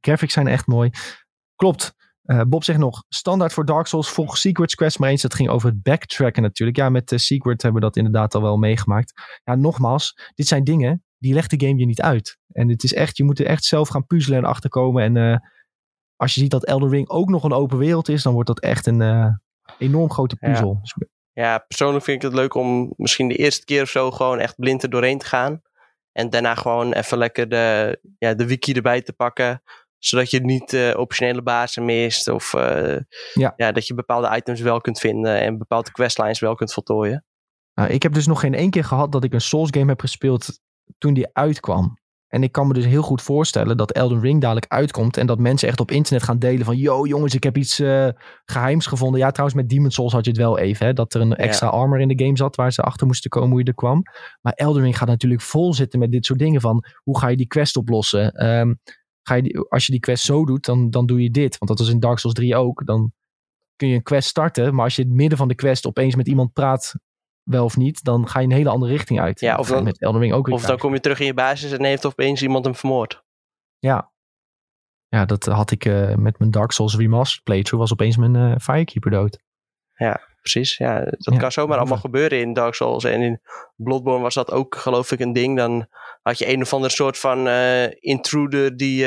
Graphics 0.01 0.33
zijn 0.33 0.47
echt 0.47 0.67
mooi. 0.67 0.91
Klopt. 1.55 1.95
Eh, 2.23 2.41
Bob 2.49 2.65
zegt 2.65 2.79
nog, 2.79 3.05
standaard 3.09 3.53
voor 3.53 3.65
Dark 3.65 3.87
Souls 3.87 4.11
volgens 4.11 4.41
Secrets 4.41 4.75
Quest 4.75 4.99
maar 4.99 5.11
eens. 5.11 5.23
Dat 5.23 5.35
ging 5.35 5.49
over 5.49 5.69
het 5.69 5.83
backtracken 5.83 6.43
natuurlijk. 6.43 6.79
Ja, 6.79 6.89
met 6.89 7.13
Secret 7.15 7.63
hebben 7.63 7.81
we 7.81 7.87
dat 7.87 7.97
inderdaad 7.97 8.35
al 8.35 8.43
wel 8.43 8.57
meegemaakt. 8.57 9.13
Ja, 9.45 9.55
nogmaals, 9.55 10.33
dit 10.35 10.47
zijn 10.47 10.65
dingen, 10.65 11.05
die 11.19 11.35
legt 11.35 11.51
de 11.51 11.67
game 11.67 11.79
je 11.79 11.87
niet 11.87 12.01
uit. 12.01 12.39
En 12.53 12.69
het 12.69 12.83
is 12.83 12.95
echt, 12.95 13.17
je 13.17 13.25
moet 13.25 13.39
er 13.39 13.47
echt 13.47 13.65
zelf 13.65 13.89
gaan 13.89 14.07
puzzelen 14.07 14.39
en 14.39 14.45
achterkomen. 14.45 15.17
En 15.17 15.43
als 16.16 16.34
je 16.34 16.40
ziet 16.40 16.51
dat 16.51 16.64
Elden 16.64 16.88
Ring 16.88 17.09
ook 17.09 17.28
nog 17.28 17.44
een 17.44 17.52
open 17.52 17.78
wereld 17.78 18.09
is, 18.09 18.22
dan 18.22 18.32
wordt 18.32 18.48
dat 18.48 18.60
echt 18.60 18.86
een 18.86 19.01
uh, 19.01 19.28
enorm 19.78 20.10
grote 20.10 20.36
puzzel. 20.36 20.80
Ja. 20.82 21.06
ja, 21.43 21.59
persoonlijk 21.59 22.05
vind 22.05 22.22
ik 22.22 22.28
het 22.28 22.38
leuk 22.38 22.55
om 22.55 22.93
misschien 22.97 23.28
de 23.28 23.36
eerste 23.36 23.64
keer 23.64 23.82
of 23.82 23.88
zo 23.88 24.10
gewoon 24.10 24.38
echt 24.38 24.56
blind 24.56 24.82
er 24.82 24.90
doorheen 24.90 25.18
te 25.18 25.26
gaan. 25.26 25.62
En 26.12 26.30
daarna 26.30 26.55
gewoon 26.55 26.93
even 26.93 27.18
lekker 27.18 27.48
de, 27.48 27.98
ja, 28.18 28.34
de 28.34 28.47
wiki 28.47 28.72
erbij 28.72 29.02
te 29.02 29.12
pakken 29.12 29.62
zodat 29.98 30.30
je 30.30 30.40
niet 30.40 30.72
uh, 30.72 30.97
optionele 30.97 31.43
bazen 31.43 31.84
mist. 31.84 32.28
Of 32.28 32.52
uh, 32.52 32.97
ja. 33.34 33.52
ja. 33.56 33.72
dat 33.72 33.86
je 33.86 33.94
bepaalde 33.94 34.36
items 34.36 34.60
wel 34.60 34.80
kunt 34.80 34.98
vinden. 34.98 35.40
En 35.40 35.59
bepaalde 35.59 35.93
questlines 35.93 36.40
wel 36.40 36.55
kunt 36.55 36.72
voltooien. 36.72 37.24
Nou, 37.74 37.90
ik 37.90 38.02
heb 38.02 38.12
dus 38.12 38.26
nog 38.26 38.40
geen 38.40 38.55
één 38.55 38.70
keer 38.70 38.84
gehad 38.84 39.12
dat 39.12 39.24
ik 39.24 39.32
een 39.32 39.40
Souls 39.40 39.70
game 39.70 39.90
heb 39.90 40.01
gespeeld 40.01 40.60
toen 40.98 41.14
die 41.14 41.28
uitkwam. 41.32 41.98
En 42.37 42.43
ik 42.43 42.53
kan 42.53 42.67
me 42.67 42.73
dus 42.73 42.85
heel 42.85 43.03
goed 43.03 43.23
voorstellen 43.23 43.77
dat 43.77 43.93
Elden 43.93 44.21
Ring 44.21 44.41
dadelijk 44.41 44.73
uitkomt. 44.73 45.17
En 45.17 45.27
dat 45.27 45.39
mensen 45.39 45.69
echt 45.69 45.81
op 45.81 45.91
internet 45.91 46.23
gaan 46.23 46.39
delen 46.39 46.65
van... 46.65 46.77
Yo 46.77 47.07
jongens, 47.07 47.35
ik 47.35 47.43
heb 47.43 47.57
iets 47.57 47.81
uh, 47.81 48.09
geheims 48.45 48.87
gevonden. 48.87 49.21
Ja, 49.21 49.31
trouwens 49.31 49.61
met 49.61 49.69
Demon's 49.69 49.95
Souls 49.95 50.13
had 50.13 50.25
je 50.25 50.31
het 50.31 50.41
wel 50.41 50.59
even. 50.59 50.87
Hè, 50.87 50.93
dat 50.93 51.15
er 51.15 51.21
een 51.21 51.37
extra 51.37 51.67
armor 51.67 52.01
in 52.01 52.09
de 52.09 52.25
game 52.25 52.37
zat 52.37 52.57
waar 52.57 52.73
ze 52.73 52.83
achter 52.83 53.07
moesten 53.07 53.31
komen 53.31 53.51
hoe 53.51 53.59
je 53.59 53.65
er 53.65 53.75
kwam. 53.75 54.03
Maar 54.41 54.53
Elden 54.53 54.83
Ring 54.83 54.99
gaat 54.99 55.09
natuurlijk 55.09 55.43
vol 55.43 55.75
zitten 55.75 55.99
met 55.99 56.13
dit 56.13 56.27
soort 56.27 56.39
dingen 56.39 56.61
van... 56.61 56.85
Hoe 57.03 57.19
ga 57.19 57.29
je 57.29 57.37
die 57.37 57.47
quest 57.47 57.77
oplossen? 57.77 58.47
Um, 58.47 58.81
ga 59.23 59.35
je 59.35 59.43
die, 59.43 59.59
als 59.59 59.87
je 59.87 59.93
die 59.93 60.01
quest 60.01 60.25
zo 60.25 60.45
doet, 60.45 60.65
dan, 60.65 60.91
dan 60.91 61.07
doe 61.07 61.23
je 61.23 61.31
dit. 61.31 61.59
Want 61.59 61.71
dat 61.71 61.79
was 61.79 61.95
in 61.95 62.01
Dark 62.01 62.19
Souls 62.19 62.37
3 62.37 62.57
ook. 62.57 62.87
Dan 62.87 63.13
kun 63.77 63.89
je 63.89 63.95
een 63.95 64.03
quest 64.03 64.29
starten. 64.29 64.75
Maar 64.75 64.85
als 64.85 64.97
je 64.97 65.03
in 65.03 65.09
het 65.09 65.17
midden 65.17 65.39
van 65.39 65.49
de 65.49 65.55
quest 65.55 65.87
opeens 65.87 66.15
met 66.15 66.29
iemand 66.29 66.53
praat 66.53 66.95
wel 67.47 67.64
of 67.64 67.77
niet, 67.77 68.05
dan 68.05 68.28
ga 68.28 68.39
je 68.39 68.47
een 68.47 68.52
hele 68.52 68.68
andere 68.68 68.93
richting 68.93 69.20
uit. 69.20 69.40
Ja, 69.40 69.56
of 69.56 69.68
dan, 69.68 69.85
met 69.85 70.01
Elden 70.01 70.20
Ring 70.20 70.32
ook 70.32 70.48
Of 70.48 70.64
dan 70.64 70.78
kom 70.78 70.94
je 70.94 71.01
terug 71.01 71.20
in 71.20 71.27
je 71.27 71.35
basis 71.35 71.73
en 71.73 71.85
heeft 71.85 72.06
opeens 72.06 72.43
iemand 72.43 72.64
hem 72.64 72.74
vermoord. 72.74 73.24
Ja. 73.78 74.10
Ja, 75.09 75.24
dat 75.24 75.44
had 75.44 75.70
ik 75.70 75.85
uh, 75.85 76.14
met 76.14 76.39
mijn 76.39 76.51
Dark 76.51 76.73
Souls 76.73 76.97
Remastered 76.97 77.44
playthrough, 77.44 77.81
was 77.81 77.93
opeens 77.93 78.16
mijn 78.16 78.35
uh, 78.35 78.56
Firekeeper 78.60 79.10
dood. 79.10 79.39
Ja, 79.94 80.20
precies. 80.40 80.77
Ja, 80.77 81.01
dat 81.01 81.35
ja, 81.35 81.36
kan 81.36 81.52
zomaar 81.52 81.78
allemaal 81.78 81.98
gebeuren 81.98 82.40
in 82.40 82.52
Dark 82.52 82.74
Souls. 82.74 83.05
En 83.05 83.20
in 83.20 83.40
Bloodborne 83.77 84.23
was 84.23 84.35
dat 84.35 84.51
ook, 84.51 84.74
geloof 84.74 85.12
ik, 85.12 85.20
een 85.20 85.32
ding. 85.32 85.56
Dan 85.56 85.86
had 86.23 86.39
je 86.39 86.52
een 86.52 86.62
of 86.62 86.73
ander 86.73 86.90
soort 86.90 87.18
van 87.18 87.47
uh, 87.47 87.90
intruder 87.90 88.77
die 88.77 89.06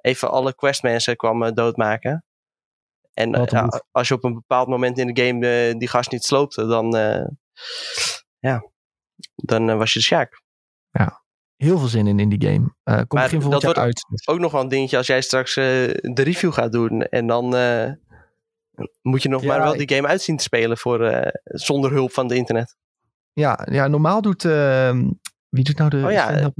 even 0.00 0.30
alle 0.30 0.54
questmensen 0.54 1.16
kwam 1.16 1.54
doodmaken. 1.54 2.25
En 3.16 3.34
als 3.90 4.08
je 4.08 4.14
op 4.14 4.24
een 4.24 4.34
bepaald 4.34 4.68
moment 4.68 4.98
in 4.98 5.12
de 5.12 5.22
game 5.22 5.68
uh, 5.68 5.78
die 5.78 5.88
gast 5.88 6.10
niet 6.10 6.24
sloopte, 6.24 6.66
dan, 6.66 6.96
uh, 6.96 7.26
ja, 8.38 8.70
dan 9.34 9.78
was 9.78 9.92
je 9.92 9.98
de 9.98 10.04
Sjaak. 10.04 10.42
Ja, 10.90 11.22
heel 11.56 11.78
veel 11.78 11.88
zin 11.88 12.06
in 12.06 12.20
in 12.20 12.28
die 12.28 12.48
game. 12.48 12.74
komt 12.84 13.12
maar 13.12 13.30
begin 13.30 13.50
dat 13.50 13.62
wordt 13.62 13.78
uit. 13.78 14.06
ook 14.24 14.38
nog 14.38 14.52
wel 14.52 14.60
een 14.60 14.68
dingetje 14.68 14.96
als 14.96 15.06
jij 15.06 15.20
straks 15.20 15.54
de 15.54 16.22
review 16.22 16.52
gaat 16.52 16.72
doen. 16.72 17.02
En 17.02 17.26
dan 17.26 17.44
moet 19.02 19.22
je 19.22 19.28
nog 19.28 19.42
ja, 19.42 19.48
maar 19.48 19.62
wel 19.62 19.76
die 19.76 19.94
game 19.94 20.08
uitzien 20.08 20.36
te 20.36 20.42
spelen 20.42 20.78
voor, 20.78 21.30
zonder 21.44 21.90
hulp 21.90 22.12
van 22.12 22.24
het 22.26 22.36
internet. 22.36 22.76
Ja, 23.32 23.66
ja 23.70 23.86
normaal 23.86 24.22
doet... 24.22 24.44
Ehm, 24.44 25.10
wie 25.48 25.64
doet 25.64 25.78
nou 25.78 25.90
de... 25.90 26.02
Oh 26.04 26.10
ja. 26.10 26.30
Ja, 26.30 26.52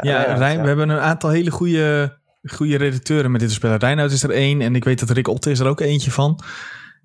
ja, 0.00 0.34
Rijn, 0.34 0.60
we 0.60 0.66
hebben 0.66 0.88
een 0.88 0.98
aantal 0.98 1.30
hele 1.30 1.50
goede 1.50 2.18
goede 2.46 2.76
redacteuren 2.76 3.30
met 3.30 3.40
dit 3.40 3.52
spellen. 3.52 3.78
Reinoud 3.78 4.10
is 4.10 4.22
er 4.22 4.30
één 4.30 4.60
en 4.60 4.74
ik 4.74 4.84
weet 4.84 4.98
dat 4.98 5.10
Rick 5.10 5.28
Otte 5.28 5.50
is 5.50 5.58
er 5.58 5.66
ook 5.66 5.80
eentje 5.80 6.10
van. 6.10 6.40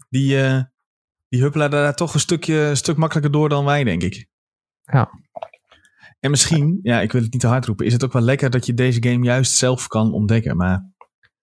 Die, 0.10 0.38
uh, 0.38 0.62
die 1.28 1.42
huppelen 1.42 1.72
daar 1.72 1.96
toch 1.96 2.14
een, 2.14 2.20
stukje, 2.20 2.56
een 2.56 2.78
stuk 2.78 2.98
makkelijker 2.98 3.32
door 3.32 3.50
dan 3.50 3.66
wij, 3.66 3.84
denk 3.84 4.02
ik. 4.02 4.28
Ja. 4.82 5.10
En 6.20 6.30
misschien, 6.30 6.80
ja, 6.84 7.02
ik 7.02 7.12
wil 7.12 7.22
het 7.22 7.32
niet 7.32 7.42
te 7.42 7.48
hard 7.48 7.66
roepen, 7.66 7.86
is 7.86 7.94
het 7.94 8.04
ook 8.04 8.14
wel 8.14 8.22
lekker 8.22 8.50
dat 8.50 8.66
je 8.66 8.74
deze 8.74 9.04
game 9.04 9.26
juist 9.26 9.56
zelf 9.56 9.88
kan 9.88 10.14
ontdekken. 10.14 10.58
Maar... 10.58 10.90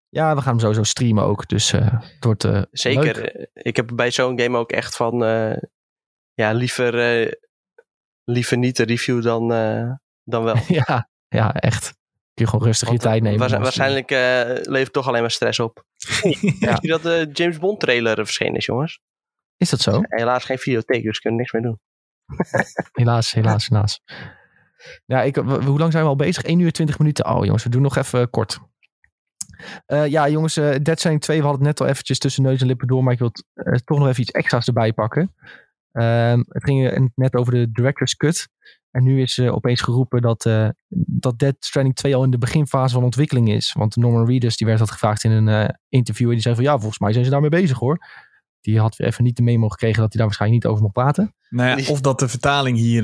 Ja, 0.08 0.34
we 0.34 0.40
gaan 0.40 0.50
hem 0.50 0.60
sowieso 0.60 0.82
streamen 0.82 1.24
ook, 1.24 1.48
dus 1.48 1.72
uh, 1.72 2.00
het 2.00 2.24
wordt 2.24 2.44
uh, 2.44 2.62
Zeker. 2.70 3.16
Leuk. 3.16 3.48
Ik 3.52 3.76
heb 3.76 3.90
bij 3.94 4.10
zo'n 4.10 4.40
game 4.40 4.58
ook 4.58 4.72
echt 4.72 4.96
van, 4.96 5.18
ja, 6.34 6.52
liever, 6.52 6.92
liever 8.24 8.58
niet 8.58 8.76
de 8.76 8.82
review 8.84 9.22
dan, 9.22 9.48
dan 10.24 10.44
wel. 10.44 10.56
ja, 10.86 11.08
ja, 11.28 11.54
echt 11.54 11.97
je 12.38 12.46
gewoon 12.46 12.66
rustig 12.66 12.90
je 12.90 12.98
tijd 12.98 13.22
nemen. 13.22 13.50
Wa 13.50 13.58
waarschijnlijk 13.58 14.10
uh, 14.10 14.18
levert 14.72 14.92
toch 14.92 15.08
alleen 15.08 15.20
maar 15.20 15.30
stress 15.30 15.60
op. 15.60 15.84
ja. 16.60 16.76
Zie 16.76 16.78
je 16.80 16.88
dat 16.88 17.02
de 17.02 17.28
James 17.32 17.58
Bond 17.58 17.80
trailer 17.80 18.16
verschenen 18.16 18.54
is, 18.54 18.66
jongens? 18.66 19.00
Is 19.56 19.70
dat 19.70 19.80
zo? 19.80 20.00
Helaas 20.02 20.44
geen 20.44 20.58
videotheek, 20.58 21.02
dus 21.02 21.18
kunnen 21.18 21.38
niks 21.38 21.52
meer 21.52 21.62
doen. 21.62 21.80
helaas, 22.92 23.32
helaas, 23.32 23.68
helaas. 23.68 24.02
Ja, 25.06 25.22
ik, 25.22 25.36
hoe 25.36 25.78
lang 25.78 25.92
zijn 25.92 26.04
we 26.04 26.10
al 26.10 26.16
bezig? 26.16 26.42
1 26.42 26.58
uur 26.58 26.72
20 26.72 26.98
minuten. 26.98 27.26
Oh 27.26 27.44
jongens, 27.44 27.64
we 27.64 27.70
doen 27.70 27.82
nog 27.82 27.96
even 27.96 28.30
kort. 28.30 28.58
Uh, 29.86 30.06
ja, 30.06 30.28
jongens, 30.28 30.56
uh, 30.56 30.74
Dead 30.82 30.98
Stranding 30.98 31.22
2, 31.22 31.38
we 31.38 31.46
hadden 31.46 31.66
het 31.66 31.70
net 31.70 31.80
al 31.86 31.92
eventjes 31.92 32.18
tussen 32.18 32.42
neus 32.42 32.60
en 32.60 32.66
lippen 32.66 32.86
door, 32.86 33.04
maar 33.04 33.12
ik 33.12 33.18
wil 33.18 33.32
uh, 33.54 33.74
toch 33.74 33.98
nog 33.98 34.08
even 34.08 34.20
iets 34.20 34.30
extra's 34.30 34.66
erbij 34.66 34.92
pakken. 34.92 35.34
Ehm, 35.92 36.42
het 36.48 36.64
ging 36.64 37.10
net 37.14 37.34
over 37.34 37.52
de 37.52 37.70
director's 37.72 38.16
cut. 38.16 38.48
En 38.90 39.02
nu 39.02 39.20
is 39.22 39.38
uh, 39.38 39.54
opeens 39.54 39.80
geroepen 39.80 40.22
dat, 40.22 40.44
uh, 40.46 40.68
dat 41.06 41.38
Dead 41.38 41.56
Stranding 41.58 41.96
2 41.96 42.14
al 42.14 42.24
in 42.24 42.30
de 42.30 42.38
beginfase 42.38 42.94
van 42.94 43.04
ontwikkeling 43.04 43.50
is. 43.50 43.72
Want 43.72 43.96
Norman 43.96 44.26
Reedus 44.26 44.56
die 44.56 44.66
werd 44.66 44.78
dat 44.78 44.90
gevraagd 44.90 45.24
in 45.24 45.30
een 45.30 45.48
uh, 45.48 45.68
interview. 45.88 46.26
En 46.26 46.32
die 46.32 46.42
zei 46.42 46.54
van 46.54 46.64
ja, 46.64 46.78
volgens 46.78 46.98
mij 46.98 47.12
zijn 47.12 47.24
ze 47.24 47.30
daarmee 47.30 47.50
bezig 47.50 47.78
hoor. 47.78 48.06
Die 48.60 48.78
had 48.80 49.00
even 49.00 49.24
niet 49.24 49.36
de 49.36 49.42
memo 49.42 49.68
gekregen 49.68 50.00
dat 50.00 50.08
hij 50.08 50.16
daar 50.16 50.26
waarschijnlijk 50.26 50.62
niet 50.62 50.72
over 50.72 50.82
mocht 50.82 50.94
praten. 50.94 51.34
Nou 51.48 51.80
ja, 51.80 51.90
of 51.90 52.00
dat 52.00 52.18
de 52.18 52.28
vertaling 52.28 52.76
hier 52.76 53.02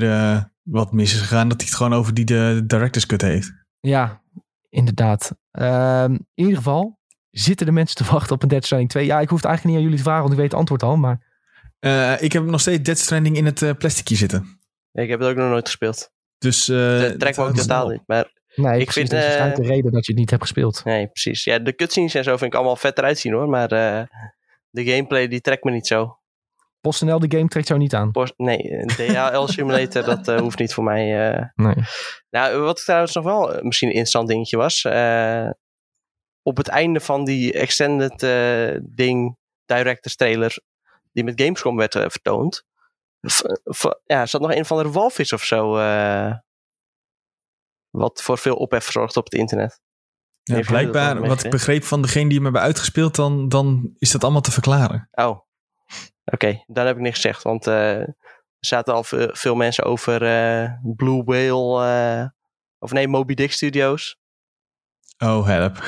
wat 0.63 0.91
mis 0.91 1.13
is 1.13 1.19
gegaan. 1.19 1.47
Dat 1.47 1.61
hij 1.61 1.67
het 1.69 1.77
gewoon 1.77 1.93
over 1.93 2.13
die 2.13 2.25
de 2.25 2.63
director's 2.67 3.05
cut 3.05 3.21
heeft. 3.21 3.53
Ja, 3.79 4.21
inderdaad. 4.69 5.35
Ehm, 5.51 6.11
in 6.11 6.27
ieder 6.33 6.55
geval 6.55 6.99
zitten 7.31 7.65
de 7.65 7.71
mensen 7.71 7.95
te 7.95 8.11
wachten 8.11 8.35
op 8.35 8.43
een 8.43 8.49
Dead 8.49 8.65
Stranding 8.65 8.91
2. 8.91 9.05
Ja, 9.05 9.19
ik 9.19 9.29
hoef 9.29 9.37
het 9.37 9.47
eigenlijk 9.47 9.65
niet 9.65 9.75
aan 9.75 9.91
jullie 9.91 9.97
te 9.97 10.09
vragen, 10.09 10.21
want 10.21 10.33
ik 10.33 10.39
weet 10.39 10.51
het 10.51 10.59
antwoord 10.59 10.83
al. 10.83 10.97
Maar... 10.97 11.19
ik 12.19 12.33
heb 12.33 12.43
nog 12.43 12.61
steeds 12.61 12.83
Dead 12.83 12.97
Stranding 12.97 13.37
in 13.37 13.45
het 13.45 13.77
plasticje 13.77 14.15
zitten. 14.15 14.54
Ik 14.95 15.09
heb 15.09 15.19
het 15.19 15.29
ook 15.29 15.35
nog 15.35 15.49
nooit 15.49 15.65
gespeeld. 15.65 16.11
Dus, 16.37 16.69
uh, 16.69 16.99
dat 16.99 17.19
trekt 17.19 17.37
me 17.37 17.43
ook 17.43 17.55
totaal 17.55 17.87
niet. 17.87 18.01
Maar 18.05 18.31
nee, 18.55 18.79
ik 18.79 18.91
vind, 18.91 19.09
dat 19.09 19.23
is 19.23 19.35
uh, 19.35 19.55
de 19.55 19.61
reden 19.61 19.91
dat 19.91 20.05
je 20.05 20.11
het 20.11 20.21
niet 20.21 20.29
hebt 20.29 20.41
gespeeld. 20.41 20.83
Nee, 20.83 21.07
precies. 21.07 21.43
Ja, 21.43 21.59
de 21.59 21.75
cutscenes 21.75 22.13
en 22.13 22.23
zo 22.23 22.37
vind 22.37 22.51
ik 22.51 22.57
allemaal 22.57 22.75
vet 22.75 22.97
eruit 22.97 23.19
zien 23.19 23.33
hoor. 23.33 23.49
Maar 23.49 23.73
uh, 23.73 24.03
de 24.69 24.85
gameplay 24.85 25.27
die 25.27 25.41
trekt 25.41 25.63
me 25.63 25.71
niet 25.71 25.87
zo. 25.87 26.19
PostNL, 26.81 27.19
de 27.19 27.37
game 27.37 27.47
trekt 27.47 27.67
jou 27.67 27.79
niet 27.79 27.93
aan? 27.93 28.11
Post, 28.11 28.33
nee, 28.37 28.85
DHL 28.85 29.45
Simulator, 29.53 30.03
dat 30.03 30.27
uh, 30.27 30.39
hoeft 30.39 30.59
niet 30.59 30.73
voor 30.73 30.83
mij. 30.83 31.05
nee. 31.55 31.75
Nou, 32.29 32.59
wat 32.59 32.83
trouwens 32.85 33.13
nog 33.13 33.23
wel 33.23 33.59
misschien 33.61 33.87
een 33.87 33.93
interessant 33.93 34.27
dingetje 34.27 34.57
was. 34.57 34.85
op 36.41 36.57
het 36.57 36.67
einde 36.67 36.99
van 36.99 37.25
die 37.25 37.53
extended 37.53 38.19
ding, 38.83 39.37
director's 39.65 40.15
trailer, 40.15 40.57
die 41.11 41.23
met 41.23 41.41
Gamescom 41.41 41.75
werd 41.75 41.93
vertoond 41.93 42.65
ja, 44.05 44.21
er 44.21 44.27
zat 44.27 44.41
nog 44.41 44.53
een 44.53 44.65
van 44.65 44.83
de 44.83 44.91
walvis 44.91 45.33
of 45.33 45.43
zo. 45.43 45.77
Uh, 45.77 46.33
wat 47.89 48.21
voor 48.21 48.37
veel 48.37 48.55
ophef 48.55 48.91
zorgt 48.91 49.17
op 49.17 49.23
het 49.23 49.33
internet. 49.33 49.81
Ja, 50.43 50.59
blijkbaar, 50.59 51.27
wat 51.27 51.43
ik 51.43 51.51
begreep 51.51 51.83
van 51.83 52.01
degene 52.01 52.25
die 52.25 52.35
hem 52.35 52.43
hebben 52.43 52.61
uitgespeeld, 52.61 53.15
dan, 53.15 53.49
dan 53.49 53.95
is 53.97 54.11
dat 54.11 54.23
allemaal 54.23 54.41
te 54.41 54.51
verklaren. 54.51 55.09
Oh, 55.11 55.29
oké. 55.29 55.41
Okay, 56.23 56.63
daar 56.67 56.85
heb 56.85 56.95
ik 56.95 57.01
niks 57.01 57.15
gezegd. 57.15 57.43
Want 57.43 57.67
uh, 57.67 57.99
er 57.99 58.15
zaten 58.59 58.93
al 58.93 59.03
veel, 59.03 59.29
veel 59.31 59.55
mensen 59.55 59.83
over 59.83 60.21
uh, 60.21 60.69
Blue 60.95 61.23
Whale, 61.23 62.33
of 62.79 62.91
nee, 62.91 63.07
Moby 63.07 63.33
Dick 63.33 63.51
Studios. 63.51 64.17
Oh, 65.17 65.45
help. 65.45 65.83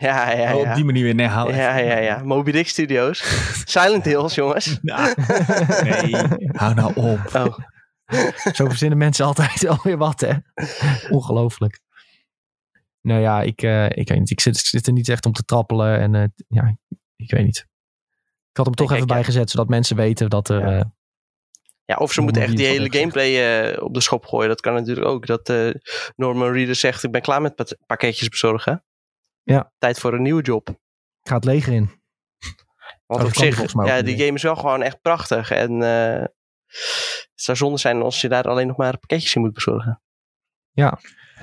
Ja, 0.00 0.30
ja, 0.30 0.38
ja. 0.38 0.56
Oh, 0.56 0.68
op 0.68 0.74
die 0.74 0.84
manier 0.84 1.02
weer 1.02 1.14
neerhalen. 1.14 1.56
Ja, 1.56 1.76
ja, 1.76 1.96
ja. 1.96 2.22
Moby 2.24 2.50
Dick 2.50 2.68
Studios. 2.68 3.18
Silent 3.74 4.04
Hills, 4.04 4.34
jongens. 4.34 4.78
Nou, 4.82 5.14
nee, 5.82 6.14
hou 6.52 6.74
nou 6.74 6.92
op. 6.94 7.34
Oh. 7.34 7.58
Zo 8.52 8.68
verzinnen 8.68 8.98
mensen 8.98 9.24
altijd 9.24 9.66
alweer 9.68 9.96
wat, 9.96 10.20
hè? 10.20 10.32
Ongelooflijk. 11.10 11.80
Nou 13.00 13.20
ja, 13.20 13.42
ik, 13.42 13.62
uh, 13.62 13.84
ik 13.84 14.08
weet 14.08 14.18
niet. 14.18 14.30
Ik 14.30 14.40
zit, 14.40 14.58
ik 14.58 14.64
zit, 14.64 14.86
er 14.86 14.92
niet 14.92 15.08
echt 15.08 15.26
om 15.26 15.32
te 15.32 15.44
trappelen. 15.44 15.98
En 15.98 16.14
uh, 16.14 16.24
ja, 16.48 16.76
ik 17.16 17.30
weet 17.30 17.44
niet. 17.44 17.66
Ik 18.50 18.56
had 18.56 18.66
hem 18.66 18.74
toch 18.74 18.92
even 18.92 19.06
bijgezet, 19.06 19.50
zodat 19.50 19.68
mensen 19.68 19.96
weten 19.96 20.30
dat 20.30 20.48
er... 20.48 20.60
Ja. 20.60 20.78
Uh, 20.78 20.84
ja, 21.84 21.96
of 21.96 22.12
ze 22.12 22.20
moeten 22.20 22.42
echt 22.42 22.56
die 22.56 22.66
hele 22.66 22.92
gameplay 22.92 23.74
op 23.74 23.94
de 23.94 24.00
schop 24.00 24.26
gooien. 24.26 24.48
Dat 24.48 24.60
kan 24.60 24.74
natuurlijk 24.74 25.06
ook. 25.06 25.26
Dat 25.26 25.52
Norman 26.16 26.52
Reader 26.52 26.74
zegt, 26.74 27.04
ik 27.04 27.12
ben 27.12 27.22
klaar 27.22 27.42
met 27.42 27.76
pakketjes 27.86 28.28
bezorgen. 28.28 28.84
Ja. 29.52 29.72
Tijd 29.78 29.98
voor 29.98 30.14
een 30.14 30.22
nieuwe 30.22 30.42
job. 30.42 30.68
Ik 30.68 31.28
ga 31.28 31.34
het 31.34 31.44
leger 31.44 31.72
in. 31.72 31.90
Want 33.06 33.24
op 33.24 33.34
zich, 33.34 33.72
ja, 33.72 34.02
die 34.02 34.18
game 34.18 34.32
is 34.32 34.42
wel 34.42 34.56
gewoon 34.56 34.82
echt 34.82 35.00
prachtig. 35.00 35.50
En 35.50 35.72
uh, 35.72 36.24
het 37.28 37.32
zou 37.34 37.56
zonde 37.56 37.78
zijn 37.78 38.02
als 38.02 38.20
je 38.20 38.28
daar 38.28 38.44
alleen 38.44 38.66
nog 38.66 38.76
maar 38.76 38.98
pakketjes 38.98 39.34
in 39.34 39.40
moet 39.40 39.52
bezorgen. 39.52 40.02
Ja. 40.70 40.98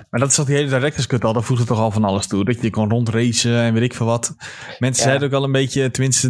Maar 0.09 0.19
dat 0.19 0.29
is 0.29 0.35
toch 0.35 0.45
die 0.45 0.55
hele 0.55 0.69
directors 0.69 1.07
cut 1.07 1.23
al, 1.23 1.33
daar 1.33 1.43
voegt 1.43 1.59
het 1.59 1.67
toch 1.67 1.79
al 1.79 1.91
van 1.91 2.03
alles 2.03 2.27
toe. 2.27 2.45
Dat 2.45 2.61
je 2.61 2.69
kon 2.69 2.89
rondracen 2.89 3.55
en 3.55 3.73
weet 3.73 3.83
ik 3.83 3.93
veel 3.93 4.05
wat. 4.05 4.35
Mensen 4.79 5.03
ja. 5.03 5.09
zeiden 5.09 5.27
ook 5.27 5.33
al 5.33 5.43
een 5.43 5.51
beetje, 5.51 5.91
tenminste 5.91 6.27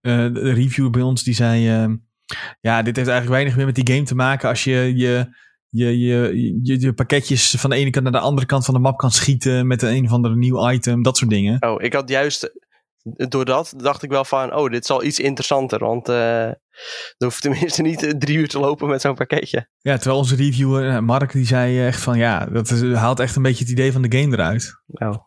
uh, 0.00 0.32
de 0.32 0.52
review 0.52 0.90
bij 0.90 1.02
ons, 1.02 1.22
die 1.22 1.34
zei... 1.34 1.82
Uh, 1.82 1.94
ja, 2.60 2.82
dit 2.82 2.96
heeft 2.96 3.08
eigenlijk 3.08 3.28
weinig 3.28 3.56
meer 3.56 3.66
met 3.66 3.74
die 3.74 3.94
game 3.94 4.06
te 4.06 4.14
maken 4.14 4.48
als 4.48 4.64
je 4.64 4.96
je 4.96 5.36
je, 5.70 5.98
je, 5.98 6.32
je, 6.62 6.80
je, 6.80 6.92
pakketjes 6.92 7.50
van 7.50 7.70
de 7.70 7.76
ene 7.76 7.90
kant 7.90 8.04
naar 8.04 8.12
de 8.12 8.26
andere 8.26 8.46
kant 8.46 8.64
van 8.64 8.74
de 8.74 8.80
map 8.80 8.98
kan 8.98 9.10
schieten 9.10 9.66
met 9.66 9.82
een 9.82 10.04
of 10.04 10.12
andere 10.12 10.36
nieuw 10.36 10.70
item, 10.70 11.02
dat 11.02 11.16
soort 11.16 11.30
dingen. 11.30 11.62
Oh, 11.62 11.82
ik 11.82 11.92
had 11.92 12.08
juist, 12.08 12.52
door 13.02 13.44
dat 13.44 13.74
dacht 13.76 14.02
ik 14.02 14.10
wel 14.10 14.24
van, 14.24 14.54
oh, 14.54 14.70
dit 14.70 14.82
is 14.82 14.90
al 14.90 15.04
iets 15.04 15.18
interessanter, 15.18 15.78
want 15.78 16.08
uh, 16.08 16.46
er 16.46 16.58
hoeft 17.18 17.42
tenminste 17.42 17.82
niet 17.82 18.14
drie 18.18 18.36
uur 18.36 18.48
te 18.48 18.58
lopen 18.58 18.88
met 18.88 19.00
zo'n 19.00 19.14
pakketje. 19.14 19.68
Ja, 19.80 19.96
terwijl 19.96 20.18
onze 20.18 20.36
reviewer, 20.36 20.88
eh, 20.88 20.98
Mark, 20.98 21.32
die 21.32 21.46
zei 21.46 21.86
echt 21.86 22.00
van, 22.00 22.18
ja, 22.18 22.46
dat 22.46 22.70
is, 22.70 22.92
haalt 22.92 23.20
echt 23.20 23.36
een 23.36 23.42
beetje 23.42 23.64
het 23.64 23.72
idee 23.72 23.92
van 23.92 24.02
de 24.02 24.18
game 24.18 24.32
eruit. 24.32 24.82
Oh. 24.86 25.26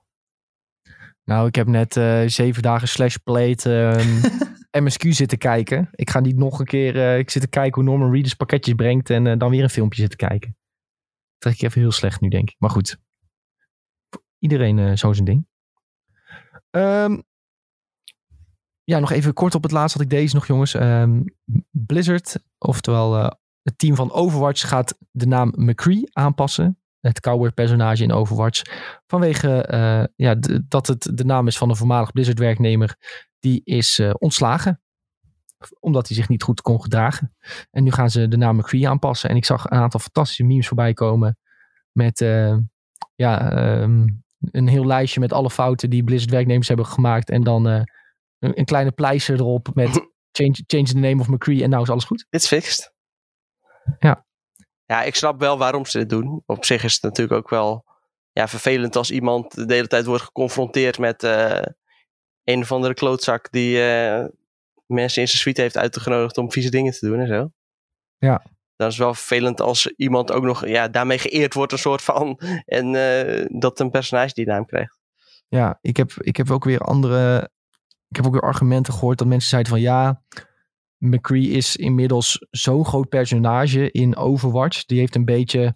Nou, 1.23 1.47
ik 1.47 1.55
heb 1.55 1.67
net 1.67 1.95
uh, 1.95 2.21
zeven 2.25 2.61
dagen 2.61 2.87
slash 2.87 3.15
played 3.15 3.65
um, 3.65 4.21
MSQ 4.71 5.11
zitten 5.11 5.37
kijken. 5.37 5.89
Ik 5.91 6.09
ga 6.09 6.19
niet 6.19 6.37
nog 6.37 6.59
een 6.59 6.65
keer. 6.65 6.95
Uh, 6.95 7.17
ik 7.17 7.29
zit 7.29 7.41
te 7.41 7.47
kijken 7.47 7.81
hoe 7.81 7.89
Norman 7.89 8.11
Reedus 8.11 8.33
pakketjes 8.33 8.75
brengt. 8.75 9.09
En 9.09 9.25
uh, 9.25 9.37
dan 9.37 9.49
weer 9.49 9.63
een 9.63 9.69
filmpje 9.69 10.01
zitten 10.01 10.27
kijken. 10.27 10.57
trek 11.37 11.53
ik 11.53 11.61
even 11.61 11.81
heel 11.81 11.91
slecht 11.91 12.21
nu, 12.21 12.29
denk 12.29 12.49
ik. 12.49 12.55
Maar 12.59 12.69
goed. 12.69 12.97
Iedereen 14.39 14.77
uh, 14.77 14.95
zo 14.95 15.13
zijn 15.13 15.25
ding. 15.25 15.47
Um, 16.69 17.23
ja, 18.83 18.99
nog 18.99 19.11
even 19.11 19.33
kort 19.33 19.55
op 19.55 19.63
het 19.63 19.71
laatst 19.71 19.93
had 19.93 20.03
ik 20.03 20.09
deze 20.09 20.35
nog, 20.35 20.47
jongens. 20.47 20.73
Um, 20.73 21.25
Blizzard, 21.69 22.43
oftewel 22.57 23.13
het 23.61 23.77
team 23.77 23.95
van 23.95 24.11
Overwatch, 24.11 24.67
gaat 24.67 24.97
de 25.11 25.27
naam 25.27 25.53
McCree 25.55 26.09
aanpassen. 26.11 26.79
Het 26.99 27.19
cowboy-personage 27.19 28.03
in 28.03 28.11
Overwatch. 28.11 28.61
Vanwege 29.07 29.65
ja, 30.15 30.35
dat 30.67 30.87
het 30.87 31.11
de 31.13 31.25
naam 31.25 31.47
is 31.47 31.57
van 31.57 31.69
een 31.69 31.75
voormalig 31.75 32.11
Blizzard-werknemer. 32.11 32.97
Die 33.41 33.61
is 33.63 33.99
uh, 33.99 34.13
ontslagen. 34.17 34.81
Omdat 35.79 36.07
hij 36.07 36.15
zich 36.15 36.29
niet 36.29 36.43
goed 36.43 36.61
kon 36.61 36.81
gedragen. 36.81 37.35
En 37.71 37.83
nu 37.83 37.91
gaan 37.91 38.09
ze 38.09 38.27
de 38.27 38.37
naam 38.37 38.55
McCree 38.55 38.89
aanpassen. 38.89 39.29
En 39.29 39.35
ik 39.35 39.45
zag 39.45 39.65
een 39.65 39.77
aantal 39.77 39.99
fantastische 39.99 40.43
memes 40.43 40.67
voorbij 40.67 40.93
komen. 40.93 41.37
Met 41.91 42.19
ja, 43.15 43.53
um, 43.81 44.23
een 44.51 44.67
heel 44.67 44.85
lijstje 44.85 45.19
met 45.19 45.33
alle 45.33 45.49
fouten 45.49 45.89
die 45.89 46.03
Blizzard-werknemers 46.03 46.67
hebben 46.67 46.85
gemaakt. 46.85 47.29
En 47.29 47.43
dan 47.43 47.65
een, 47.65 47.87
een, 48.39 48.65
kleine 48.65 48.91
pleister 48.91 49.35
erop 49.35 49.75
met 49.75 49.89
change, 50.37 50.63
change 50.67 50.83
the 50.83 50.97
name 50.97 51.21
of 51.21 51.27
McCree 51.27 51.63
en 51.63 51.69
nou 51.69 51.83
is 51.83 51.89
alles 51.89 52.03
goed. 52.03 52.25
It's 52.29 52.47
fixed. 52.47 52.93
Ja. 53.99 54.25
Ja, 54.85 55.03
ik 55.03 55.15
snap 55.15 55.39
wel 55.39 55.57
waarom 55.57 55.85
ze 55.85 55.97
dit 55.97 56.09
doen. 56.09 56.43
Op 56.45 56.65
zich 56.65 56.83
is 56.83 56.93
het 56.93 57.01
natuurlijk 57.01 57.37
ook 57.37 57.49
wel 57.49 57.85
ja, 58.31 58.47
vervelend 58.47 58.95
als 58.95 59.11
iemand 59.11 59.67
de 59.67 59.73
hele 59.73 59.87
tijd 59.87 60.05
wordt 60.05 60.23
geconfronteerd 60.23 60.99
met 60.99 61.23
een 62.43 62.61
of 62.61 62.71
andere 62.71 62.93
klootzak 62.93 63.51
die 63.51 63.77
uh, 63.77 64.25
mensen 64.85 65.21
in 65.21 65.27
zijn 65.27 65.41
suite 65.41 65.61
heeft 65.61 65.77
uitgenodigd 65.77 66.37
om 66.37 66.51
vieze 66.51 66.69
dingen 66.69 66.93
te 66.93 67.05
doen 67.05 67.19
en 67.19 67.27
zo. 67.27 67.51
Ja. 68.17 68.43
Dan 68.75 68.87
is 68.87 68.97
wel 68.97 69.13
vervelend 69.13 69.61
als 69.61 69.87
iemand 69.87 70.31
ook 70.31 70.43
nog 70.43 70.67
ja, 70.67 70.87
daarmee 70.87 71.17
geëerd 71.17 71.53
wordt, 71.53 71.71
een 71.71 71.77
soort 71.77 72.01
van. 72.01 72.39
En 72.65 72.93
uh, 72.93 73.45
dat 73.49 73.79
een 73.79 73.91
personage 73.91 74.33
die 74.33 74.45
naam 74.45 74.65
krijgt. 74.65 74.99
Ja, 75.47 75.79
ik 75.81 75.97
heb, 75.97 76.11
ik 76.17 76.37
heb 76.37 76.51
ook 76.51 76.63
weer 76.63 76.79
andere. 76.79 77.49
Ik 78.07 78.15
heb 78.15 78.25
ook 78.25 78.31
weer 78.31 78.41
argumenten 78.41 78.93
gehoord 78.93 79.17
dat 79.17 79.27
mensen 79.27 79.49
zeiden 79.49 79.71
van 79.71 79.81
ja. 79.81 80.23
McCree 80.97 81.47
is 81.47 81.75
inmiddels 81.75 82.45
zo'n 82.49 82.85
groot 82.85 83.09
personage 83.09 83.91
in 83.91 84.15
Overwatch. 84.15 84.85
Die 84.85 84.99
heeft 84.99 85.15
een 85.15 85.25
beetje. 85.25 85.75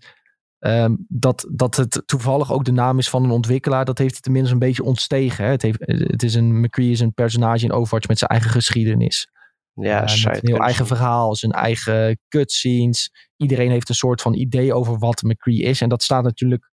Um, 0.60 1.06
dat, 1.07 1.48
dat 1.52 1.76
het 1.76 2.03
toevallig 2.06 2.52
ook 2.52 2.65
de 2.65 2.72
naam 2.72 2.98
is 2.98 3.10
van 3.10 3.23
een 3.23 3.30
ontwikkelaar. 3.32 3.86
Dat 3.86 3.98
heeft 3.98 4.14
het 4.14 4.23
tenminste 4.23 4.53
een 4.53 4.60
beetje 4.60 4.84
ontstegen. 4.84 5.45
Hè? 5.45 5.52
Het, 5.52 5.61
heeft, 5.61 5.80
het 5.86 6.23
is 6.23 6.34
een, 6.34 6.60
McCree 6.60 6.91
is 6.91 6.99
een 6.99 7.14
personage 7.14 7.65
in 7.65 7.72
Overwatch 7.72 8.07
met 8.07 8.18
zijn 8.18 8.30
eigen 8.30 8.49
geschiedenis. 8.49 9.30
Ja, 9.73 10.03
uh, 10.03 10.23
een 10.23 10.40
heel 10.41 10.57
eigen 10.57 10.88
verhaal, 10.88 11.36
zijn 11.36 11.52
eigen 11.52 12.19
cutscenes. 12.27 13.11
Iedereen 13.36 13.72
heeft 13.72 13.90
een 13.90 13.95
soort 13.95 14.22
van 14.22 14.34
idee 14.34 14.73
over 14.73 14.98
wat 14.98 15.22
McCree 15.22 15.61
is. 15.61 15.82
En 15.82 15.90
dat 15.90 16.03
staat 16.03 16.23
natuurlijk. 16.23 16.69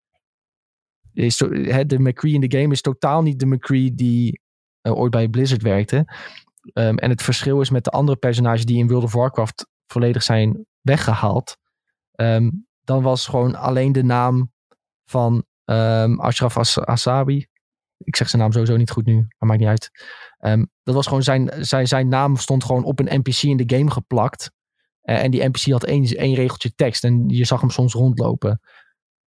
Is, 1.12 1.38
hè, 1.48 1.86
de 1.86 1.98
McCree 1.98 2.32
in 2.32 2.40
de 2.40 2.58
game 2.58 2.72
is 2.72 2.80
totaal 2.80 3.22
niet 3.22 3.38
de 3.38 3.46
McCree 3.46 3.94
die 3.94 4.40
uh, 4.82 4.98
ooit 4.98 5.10
bij 5.10 5.28
Blizzard 5.28 5.62
werkte. 5.62 5.96
Um, 6.72 6.98
en 6.98 7.10
het 7.10 7.22
verschil 7.22 7.60
is 7.60 7.70
met 7.70 7.84
de 7.84 7.90
andere 7.90 8.18
personages 8.18 8.64
die 8.64 8.78
in 8.78 8.88
World 8.88 9.04
of 9.04 9.12
Warcraft 9.12 9.66
volledig 9.86 10.22
zijn 10.22 10.66
weggehaald. 10.80 11.56
Um, 12.14 12.66
dan 12.84 13.02
was 13.02 13.26
gewoon 13.26 13.54
alleen 13.54 13.92
de 13.92 14.02
naam 14.04 14.52
van 15.04 15.44
um, 15.64 16.20
Ashraf 16.20 16.56
As 16.56 16.78
Asabi. 16.78 17.46
Ik 17.98 18.16
zeg 18.16 18.28
zijn 18.28 18.42
naam 18.42 18.52
sowieso 18.52 18.76
niet 18.76 18.90
goed 18.90 19.06
nu, 19.06 19.14
maar 19.14 19.48
maakt 19.48 19.60
niet 19.60 19.68
uit. 19.68 19.90
dat 20.82 20.94
was 20.94 21.06
gewoon 21.06 21.22
zijn, 21.22 21.50
zijn, 21.60 21.88
zijn 21.88 22.08
naam 22.08 22.36
stond 22.36 22.64
gewoon 22.64 22.84
op 22.84 22.98
een 22.98 23.18
NPC 23.18 23.42
in 23.42 23.56
de 23.56 23.76
game 23.76 23.90
geplakt. 23.90 24.50
Uh, 25.02 25.22
en 25.22 25.30
die 25.30 25.48
NPC 25.48 25.70
had 25.70 25.84
één, 25.84 26.04
één 26.04 26.34
regeltje 26.34 26.74
tekst 26.74 27.04
en 27.04 27.28
je 27.28 27.44
zag 27.44 27.60
hem 27.60 27.70
soms 27.70 27.92
rondlopen. 27.92 28.60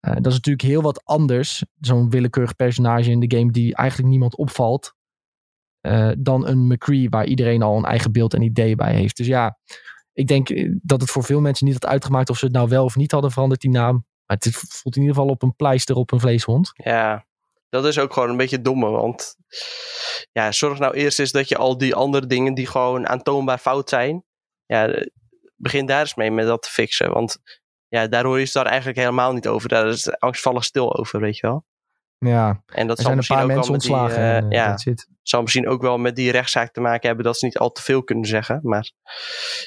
Uh, 0.07 0.13
dat 0.13 0.27
is 0.27 0.33
natuurlijk 0.33 0.63
heel 0.63 0.81
wat 0.81 1.05
anders. 1.05 1.65
Zo'n 1.79 2.09
willekeurig 2.09 2.55
personage 2.55 3.09
in 3.09 3.19
de 3.19 3.37
game 3.37 3.51
die 3.51 3.75
eigenlijk 3.75 4.09
niemand 4.09 4.37
opvalt. 4.37 4.93
Uh, 5.81 6.11
dan 6.17 6.47
een 6.47 6.67
McCree 6.67 7.09
waar 7.09 7.25
iedereen 7.25 7.61
al 7.61 7.77
een 7.77 7.85
eigen 7.85 8.11
beeld 8.11 8.33
en 8.33 8.41
idee 8.41 8.75
bij 8.75 8.95
heeft. 8.95 9.17
Dus 9.17 9.27
ja, 9.27 9.57
ik 10.13 10.27
denk 10.27 10.49
dat 10.81 11.01
het 11.01 11.09
voor 11.09 11.23
veel 11.23 11.41
mensen 11.41 11.65
niet 11.65 11.73
had 11.73 11.91
uitgemaakt 11.91 12.29
of 12.29 12.37
ze 12.37 12.45
het 12.45 12.53
nou 12.53 12.69
wel 12.69 12.83
of 12.83 12.95
niet 12.95 13.11
hadden 13.11 13.31
veranderd, 13.31 13.61
die 13.61 13.71
naam. 13.71 14.05
Maar 14.25 14.37
het 14.37 14.55
voelt 14.55 14.95
in 14.95 15.01
ieder 15.01 15.15
geval 15.15 15.31
op 15.31 15.41
een 15.41 15.55
pleister 15.55 15.95
op 15.95 16.11
een 16.11 16.19
vleeshond. 16.19 16.71
Ja, 16.73 17.25
dat 17.69 17.85
is 17.85 17.99
ook 17.99 18.13
gewoon 18.13 18.29
een 18.29 18.37
beetje 18.37 18.61
domme. 18.61 18.89
Want 18.89 19.35
ja, 20.31 20.51
zorg 20.51 20.79
nou 20.79 20.93
eerst 20.93 21.19
eens 21.19 21.31
dat 21.31 21.49
je 21.49 21.57
al 21.57 21.77
die 21.77 21.95
andere 21.95 22.27
dingen 22.27 22.53
die 22.53 22.67
gewoon 22.67 23.07
aantoonbaar 23.07 23.57
fout 23.57 23.89
zijn. 23.89 24.23
Ja, 24.65 25.03
begin 25.55 25.85
daar 25.85 25.99
eens 25.99 26.15
mee 26.15 26.31
met 26.31 26.45
dat 26.45 26.61
te 26.61 26.69
fixen. 26.69 27.11
Want 27.11 27.37
ja, 27.87 28.07
daar 28.07 28.23
hoor 28.25 28.37
je 28.37 28.43
het 28.43 28.53
daar 28.53 28.65
eigenlijk 28.65 28.97
helemaal 28.97 29.33
niet 29.33 29.47
over. 29.47 29.69
Daar 29.69 29.87
is 29.87 30.19
angstvallig 30.19 30.63
stil 30.63 30.97
over, 30.97 31.19
weet 31.19 31.37
je 31.37 31.47
wel. 31.47 31.65
Ja, 32.17 32.63
en 32.65 32.87
dat 32.87 32.97
er 32.97 33.03
zijn 33.03 33.17
een 33.17 33.23
paar 33.27 33.45
mensen 33.45 33.73
ontslagen. 33.73 34.15
Die, 34.15 34.23
uh, 34.23 34.35
en, 34.35 34.43
uh, 34.43 34.49
ja, 34.51 34.77
zal 35.21 35.41
misschien 35.41 35.67
ook 35.67 35.81
wel 35.81 35.97
met 35.97 36.15
die 36.15 36.31
rechtszaak 36.31 36.73
te 36.73 36.81
maken 36.81 37.07
hebben 37.07 37.25
dat 37.25 37.37
ze 37.37 37.45
niet 37.45 37.57
al 37.57 37.71
te 37.71 37.81
veel 37.81 38.03
kunnen 38.03 38.25
zeggen. 38.25 38.59
Maar 38.63 38.91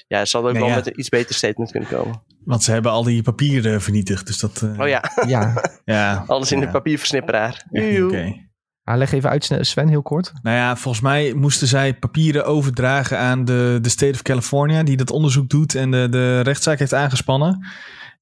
ja, 0.06 0.18
het 0.18 0.28
zal 0.28 0.46
ook 0.46 0.52
Nee, 0.52 0.60
wel 0.60 0.70
ja. 0.70 0.74
met 0.74 0.86
een 0.86 0.98
iets 1.00 1.08
beter 1.08 1.34
statement 1.34 1.70
kunnen 1.70 1.88
komen. 1.88 2.22
Want 2.44 2.62
ze 2.62 2.72
hebben 2.72 2.90
al 2.92 3.02
die 3.02 3.22
papieren 3.22 3.82
vernietigd. 3.82 4.26
Dus 4.26 4.38
dat. 4.38 4.62
eh, 4.62 4.80
Oh 4.80 4.88
ja, 4.88 5.02
ja. 5.26 5.62
ja. 5.84 6.24
alles 6.26 6.52
in 6.52 6.58
ja, 6.60 6.64
de 6.66 6.70
papierversnipperaar. 6.70 7.64
oké. 8.04 8.44
Ah, 8.84 8.96
leg 8.96 9.12
even 9.12 9.30
uit, 9.30 9.50
Sven, 9.60 9.88
heel 9.88 10.02
kort. 10.02 10.32
Nou 10.42 10.56
ja, 10.56 10.76
volgens 10.76 11.02
mij 11.02 11.32
moesten 11.34 11.66
zij 11.66 11.94
papieren 11.94 12.44
overdragen 12.46 13.18
aan 13.18 13.44
de, 13.44 13.78
de 13.80 13.88
State 13.88 14.12
of 14.12 14.22
California, 14.22 14.82
die 14.82 14.96
dat 14.96 15.10
onderzoek 15.10 15.48
doet 15.48 15.74
en 15.74 15.90
de, 15.90 16.08
de 16.08 16.40
rechtszaak 16.40 16.78
heeft 16.78 16.94
aangespannen. 16.94 17.66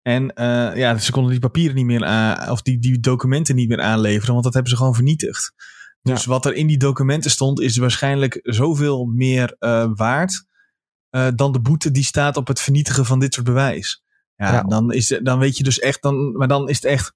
En 0.07 0.35
eh, 0.35 0.77
ja, 0.77 0.99
ze 0.99 1.11
konden 1.13 1.31
die 1.31 1.41
papieren 1.41 1.75
niet 1.77 1.85
meer 1.85 2.05
aan, 2.05 2.51
of 2.51 2.63
die, 2.63 2.79
die 2.79 3.01
documenten 3.01 3.55
niet 3.55 3.69
meer 3.69 3.81
aanleveren, 3.81 4.33
want 4.33 4.45
dat 4.45 4.53
hebben 4.55 4.71
ze 4.73 4.77
gewoon 4.79 4.95
vernietigd. 4.95 5.53
Dus 6.03 6.25
wat 6.25 6.47
er 6.47 6.55
in 6.55 6.67
die 6.67 6.79
documenten 6.79 7.31
stond, 7.31 7.61
is 7.61 7.77
waarschijnlijk 7.77 8.41
zoveel 8.43 9.05
meer 9.05 9.57
eh, 9.59 9.91
waard 9.95 10.47
eh, 11.11 11.29
dan 11.35 11.53
de 11.53 11.61
boete 11.61 11.91
die 11.91 12.05
staat 12.05 12.37
op 12.37 12.47
het 12.47 12.61
vernietigen 12.61 13.05
van 13.07 13.19
dit 13.19 13.35
soort 13.35 13.47
bewijs. 13.47 14.03
Ja, 14.37 14.53
Ja. 14.53 14.63
Dan, 14.63 14.93
is, 14.93 15.19
dan 15.23 15.39
weet 15.39 15.57
je 15.57 15.65
dus 15.65 15.79
echt, 15.79 16.03
dan, 16.03 16.33
maar 16.37 16.49
dan 16.49 16.69
is 16.69 16.77
het 16.77 16.85
echt. 16.85 17.13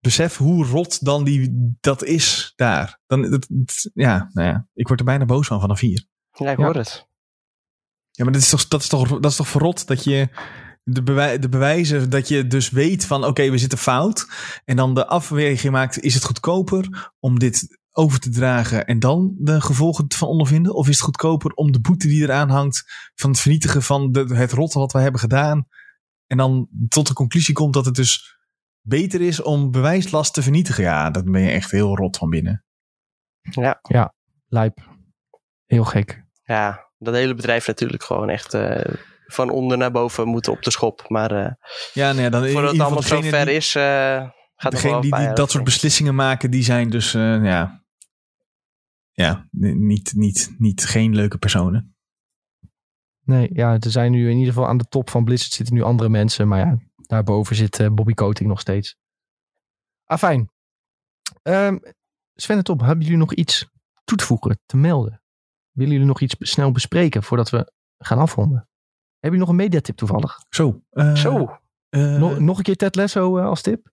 Besef 0.00 0.36
hoe 0.36 0.64
rot 0.66 1.04
dan 1.04 1.24
die, 1.24 1.74
dat 1.80 2.04
is 2.04 2.52
daar. 2.56 3.00
Dan, 3.06 3.22
dat, 3.30 3.46
dat- 3.50 3.90
ja, 3.94 4.30
nou 4.32 4.48
ja, 4.48 4.66
ik 4.74 4.86
word 4.88 4.98
er 5.00 5.06
bijna 5.06 5.24
boos 5.24 5.46
van 5.46 5.60
vanaf 5.60 5.80
hier. 5.80 6.06
Ja, 6.30 6.50
ik 6.50 6.58
Ja. 6.58 6.64
hoor 6.64 6.74
het. 6.76 7.08
Ja, 8.10 8.24
maar 8.24 8.32
dat 8.32 8.42
is 8.42 8.48
toch, 8.48 8.68
dat 8.68 8.80
is 8.82 8.88
toch, 8.88 9.08
dat 9.20 9.30
is 9.30 9.36
toch 9.36 9.48
verrot 9.48 9.86
dat 9.86 10.04
je 10.04 10.28
de, 10.88 11.02
bewij 11.02 11.38
de 11.38 11.48
bewijzen, 11.48 12.10
dat 12.10 12.28
je 12.28 12.46
dus 12.46 12.70
weet 12.70 13.06
van 13.06 13.24
oké, 13.24 13.50
we 13.50 13.58
zitten 13.58 13.78
fout. 13.78 14.26
En 14.64 14.76
dan 14.76 14.94
de 14.94 15.06
afweging 15.06 15.72
maakt, 15.72 16.00
is 16.00 16.14
het 16.14 16.24
goedkoper 16.24 17.12
om 17.18 17.38
dit 17.38 17.80
over 17.92 18.20
te 18.20 18.30
dragen 18.30 18.86
en 18.86 18.98
dan 18.98 19.34
de 19.38 19.60
gevolgen 19.60 20.04
van 20.08 20.28
ondervinden? 20.28 20.74
Of 20.74 20.88
is 20.88 20.94
het 20.94 21.04
goedkoper 21.04 21.52
om 21.52 21.72
de 21.72 21.80
boete 21.80 22.08
die 22.08 22.22
eraan 22.22 22.50
hangt 22.50 22.84
van 23.14 23.30
het 23.30 23.40
vernietigen 23.40 23.82
van 23.82 24.12
de, 24.12 24.34
het 24.34 24.52
rotte 24.52 24.78
wat 24.78 24.92
we 24.92 24.98
hebben 24.98 25.20
gedaan 25.20 25.68
en 26.26 26.36
dan 26.36 26.68
tot 26.88 27.06
de 27.06 27.14
conclusie 27.14 27.54
komt 27.54 27.74
dat 27.74 27.84
het 27.84 27.94
dus 27.94 28.38
beter 28.80 29.20
is 29.20 29.42
om 29.42 29.70
bewijslast 29.70 30.34
te 30.34 30.42
vernietigen? 30.42 30.84
Ja, 30.84 31.10
dan 31.10 31.32
ben 31.32 31.42
je 31.42 31.50
echt 31.50 31.70
heel 31.70 31.96
rot 31.96 32.16
van 32.16 32.30
binnen. 32.30 32.64
Ja, 33.40 33.80
Lijp. 34.48 34.88
Heel 35.64 35.84
gek. 35.84 36.24
ja, 36.42 36.90
dat 36.98 37.14
hele 37.14 37.34
bedrijf 37.34 37.66
natuurlijk 37.66 38.02
gewoon 38.02 38.28
echt 38.28 38.54
eh, 38.54 38.94
van 39.26 39.50
onder 39.50 39.78
naar 39.78 39.90
boven 39.90 40.28
moeten 40.28 40.52
op 40.52 40.62
de 40.62 40.70
schop. 40.70 41.04
Maar 41.08 41.30
eh, 41.44 41.52
Ja, 41.92 42.12
nee, 42.12 42.30
dan 42.30 42.44
in 42.44 42.52
voordat 42.52 42.72
het 42.72 42.80
allemaal 42.80 43.02
zo 43.02 43.20
ver 43.20 43.44
die- 43.44 43.54
is, 43.54 43.74
eh, 43.74 43.82
gaat 44.56 44.72
het 44.72 44.82
nog 44.82 45.00
die, 45.00 45.10
die 45.10 45.20
jaar 45.20 45.34
dat 45.34 45.50
soort 45.50 45.64
beslissingen 45.64 46.14
maken, 46.14 46.50
die 46.50 46.62
zijn 46.62 46.90
dus 46.90 47.14
eh, 47.14 47.44
ja, 47.44 47.84
ja 49.12 49.48
niet, 49.50 50.12
niet, 50.14 50.54
niet 50.58 50.84
geen 50.84 51.14
leuke 51.14 51.38
personen. 51.38 51.96
Nee, 53.24 53.48
ja, 53.52 53.72
er 53.80 53.90
zijn 53.90 54.10
nu 54.12 54.30
in 54.30 54.36
ieder 54.36 54.52
geval 54.52 54.68
aan 54.68 54.78
de 54.78 54.88
top 54.88 55.10
van 55.10 55.24
Blizzard 55.24 55.52
zitten 55.52 55.74
nu 55.74 55.82
andere 55.82 56.08
mensen. 56.08 56.48
Maar 56.48 56.58
ja, 56.58 56.78
daarboven 56.96 57.56
zit 57.56 57.80
eh, 57.80 57.88
Bobby 57.90 58.12
Kotick 58.14 58.46
nog 58.46 58.60
steeds. 58.60 58.96
Ah, 60.04 60.18
fijn. 60.18 60.50
Ehm, 61.42 61.78
Sven 62.34 62.56
en 62.56 62.64
Top, 62.64 62.80
hebben 62.80 63.04
jullie 63.04 63.18
nog 63.18 63.34
iets 63.34 63.66
toe 64.04 64.16
te 64.18 64.24
voegen, 64.24 64.60
te 64.66 64.76
melden? 64.76 65.22
Willen 65.70 65.92
jullie 65.92 66.06
nog 66.08 66.20
iets 66.20 66.34
snel 66.38 66.72
bespreken 66.72 67.22
voordat 67.22 67.50
we 67.50 67.72
gaan 67.98 68.18
afronden? 68.18 68.68
Heb 69.20 69.32
je 69.32 69.38
nog 69.38 69.48
een 69.48 69.56
mediatip 69.56 69.96
toevallig? 69.96 70.36
Zo. 70.50 70.82
eh, 70.90 71.14
Zo, 71.14 71.58
eh, 71.88 72.16
nog, 72.16 72.38
nog 72.38 72.56
een 72.58 72.64
keer 72.64 72.76
Ted 72.76 72.94
Lasso 72.96 73.38
eh, 73.38 73.44
als 73.46 73.62
tip? 73.62 73.90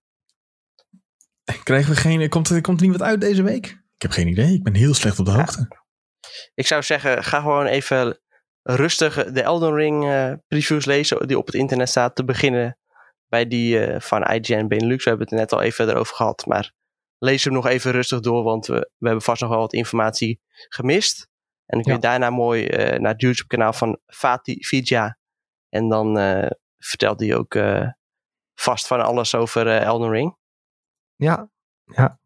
krijgen 1.64 1.90
we 1.94 1.96
geen, 2.00 2.28
komt, 2.28 2.48
er, 2.48 2.60
komt 2.60 2.80
er 2.80 2.86
niet 2.86 2.96
wat 2.98 3.06
uit 3.08 3.20
deze 3.20 3.42
week? 3.42 3.66
Ik 3.66 4.02
heb 4.02 4.10
geen 4.10 4.28
idee. 4.28 4.54
Ik 4.54 4.62
ben 4.62 4.74
heel 4.74 4.94
slecht 4.94 5.18
op 5.18 5.24
de 5.24 5.30
Ja. 5.30 5.36
hoogte. 5.38 5.68
ik 6.54 6.66
zou 6.66 6.82
zeggen, 6.82 7.24
ga 7.24 7.40
gewoon 7.40 7.66
even 7.66 8.18
rustig 8.62 9.24
de 9.32 9.42
Elden 9.42 9.74
Ring 9.74 10.00
previews 10.48 10.84
lezen 10.84 11.26
die 11.28 11.38
op 11.38 11.46
het 11.46 11.54
internet 11.54 11.88
staat 11.88 12.16
te 12.16 12.24
beginnen 12.24 12.78
bij 13.28 13.46
die 13.48 14.00
van 14.00 14.22
IGN 14.22 14.66
Benelux. 14.66 15.04
We 15.04 15.08
hebben 15.10 15.26
het 15.28 15.34
er 15.36 15.40
net 15.40 15.52
al 15.52 15.60
even 15.62 15.88
erover 15.88 16.14
gehad, 16.16 16.46
maar 16.46 16.72
lees 17.18 17.44
hem 17.44 17.52
nog 17.52 17.66
even 17.66 17.92
rustig 17.92 18.20
door, 18.20 18.42
want 18.42 18.66
we, 18.66 18.90
we 18.98 19.06
hebben 19.06 19.24
vast 19.24 19.40
nog 19.40 19.50
wel 19.50 19.58
wat 19.58 19.72
informatie 19.72 20.40
gemist. 20.68 21.28
En 21.66 21.76
dan 21.78 21.82
kun 21.82 21.92
je 21.92 22.00
Ja. 22.00 22.08
daarna 22.08 22.30
mooi 22.30 22.66
eh, 22.66 22.98
naar 23.00 23.12
het 23.12 23.20
YouTube 23.20 23.48
kanaal 23.48 23.72
van 23.72 23.98
Fatih 24.06 24.64
Vidya. 24.66 25.18
En 25.68 25.88
dan 25.88 26.18
eh, 26.18 26.50
vertelt 26.78 27.20
hij 27.20 27.34
ook 27.36 27.54
eh, 27.54 27.88
vast 28.54 28.86
van 28.86 29.00
alles 29.04 29.34
over 29.34 29.66
eh, 29.66 29.82
Elden 29.82 30.10
Ring. 30.10 30.36
Ja, 31.16 31.48
ja. 31.84 32.18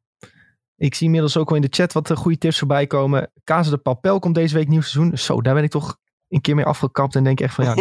Ik 0.76 0.94
zie 0.94 1.06
inmiddels 1.06 1.36
ook 1.36 1.48
wel 1.48 1.56
in 1.58 1.64
de 1.70 1.76
chat 1.76 1.92
wat 1.92 2.12
goede 2.12 2.38
tips 2.38 2.58
voorbij 2.58 2.86
komen. 2.86 3.32
Kazen 3.44 3.72
de 3.72 3.78
Papel 3.78 4.18
komt 4.18 4.34
deze 4.34 4.54
week 4.54 4.68
nieuw 4.68 4.80
seizoen. 4.80 5.18
Zo, 5.18 5.40
daar 5.42 5.54
ben 5.54 5.62
ik 5.62 5.70
toch 5.70 5.96
een 6.28 6.40
keer 6.40 6.54
mee 6.54 6.64
afgekapt 6.64 7.14
en 7.14 7.24
denk 7.24 7.40
echt 7.40 7.54
van 7.54 7.64
ja, 7.64 7.74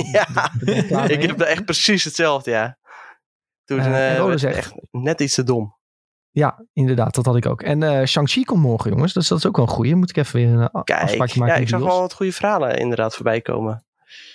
daar 0.90 1.12
ik 1.12 1.22
heb 1.22 1.42
echt 1.42 1.66
precies 1.66 2.04
hetzelfde, 2.04 2.52
ja. 2.52 2.78
Toen 3.64 3.80
Eh, 3.80 4.18
eh, 4.18 4.26
werd 4.26 4.40
zegt- 4.40 4.58
echt 4.58 4.74
net 4.92 5.22
iets 5.22 5.34
te 5.36 5.44
dom. 5.44 5.77
Ja, 6.38 6.66
inderdaad, 6.74 7.16
dat 7.16 7.26
had 7.26 7.36
ik 7.36 7.46
ook. 7.46 7.62
En 7.62 7.84
eh 7.84 8.06
Shang-Chi 8.06 8.44
komt 8.44 8.62
morgen, 8.62 8.92
jongens. 8.92 9.14
Dus 9.14 9.28
dat 9.28 9.38
is 9.38 9.46
ook 9.46 9.56
wel 9.56 9.66
een 9.66 9.72
goeie. 9.72 9.96
Moet 9.96 10.10
ik 10.10 10.18
even 10.18 10.36
weer 10.36 10.48
een 10.50 10.62
a- 10.76 10.82
Kijk, 10.84 11.02
afspraakje 11.02 11.40
maken 11.40 11.56
ja, 11.56 11.62
ik 11.62 11.68
zag 11.68 11.80
wel 11.80 12.00
wat 12.00 12.14
goede 12.14 12.32
verhalen 12.32 12.78
inderdaad 12.78 13.16
voorbij 13.16 13.42
komen. 13.42 13.86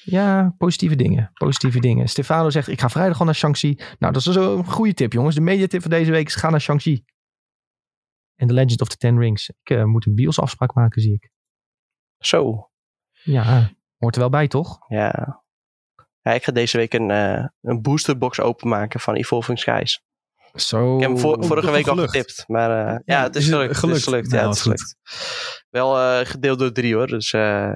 Ja, 0.03 0.55
positieve 0.59 0.97
dingen. 0.97 1.31
Positieve 1.33 1.81
dingen. 1.81 2.09
Stefano 2.09 2.51
zegt, 2.51 2.69
ik 2.69 2.81
ga 2.81 2.89
vrijdag 2.89 3.19
al 3.19 3.25
naar 3.25 3.35
Shang-Chi. 3.35 3.75
Nou, 3.99 4.13
dat 4.13 4.27
is 4.27 4.35
een 4.35 4.65
goede 4.65 4.95
tip, 4.95 5.13
jongens. 5.13 5.35
De 5.35 5.41
mediatip 5.41 5.81
van 5.81 5.91
deze 5.91 6.11
week 6.11 6.27
is 6.27 6.35
ga 6.35 6.51
naar 6.51 6.61
Shang-Chi. 6.61 7.05
En 8.35 8.47
The 8.47 8.55
Legend 8.55 8.81
of 8.81 8.89
the 8.89 8.97
Ten 8.97 9.19
Rings. 9.19 9.49
Ik 9.49 9.71
eh, 9.77 9.85
moet 9.85 10.07
een 10.07 10.15
bios 10.15 10.41
afspraak 10.41 10.75
maken, 10.75 11.03
zie 11.03 11.13
ik. 11.15 11.31
Zo, 12.19 12.71
Ja, 13.23 13.71
hoort 13.97 14.15
er 14.15 14.21
wel 14.21 14.31
bij, 14.31 14.49
toch? 14.49 14.79
ja. 14.89 15.43
ja 16.21 16.33
ik 16.33 16.45
ga 16.45 16.53
deze 16.53 16.77
week 16.77 16.93
een, 16.93 17.11
eh, 17.11 17.47
een 17.61 17.83
boosterbox 17.83 18.41
openmaken 18.41 19.01
van 19.01 19.15
Evolving 19.15 19.59
Skies. 19.59 20.03
Zo. 20.55 20.95
Ik 20.95 21.01
heb 21.01 21.11
hem 21.11 21.19
vorige 21.19 21.71
week 21.71 21.87
al 21.87 21.97
getipt. 21.97 22.45
Maar 22.47 22.87
eh, 22.87 22.99
ja, 23.05 23.23
het 23.23 23.37
is 23.37 23.49
gelukt. 23.49 23.69
Het 23.69 23.79
gelukt? 23.79 23.99
is 23.99 24.05
gelukt. 24.05 24.31
Nou, 24.31 24.43
ja, 24.43 24.49
het 24.49 24.59
is 24.59 24.65
wat 24.65 24.77
gelukt. 24.77 24.97
Wel 25.71 25.99
eh, 25.99 26.27
gedeeld 26.27 26.59
door 26.59 26.73
drie 26.73 26.95
hoor. 26.95 27.07
Dus 27.07 27.33
eh, 27.33 27.75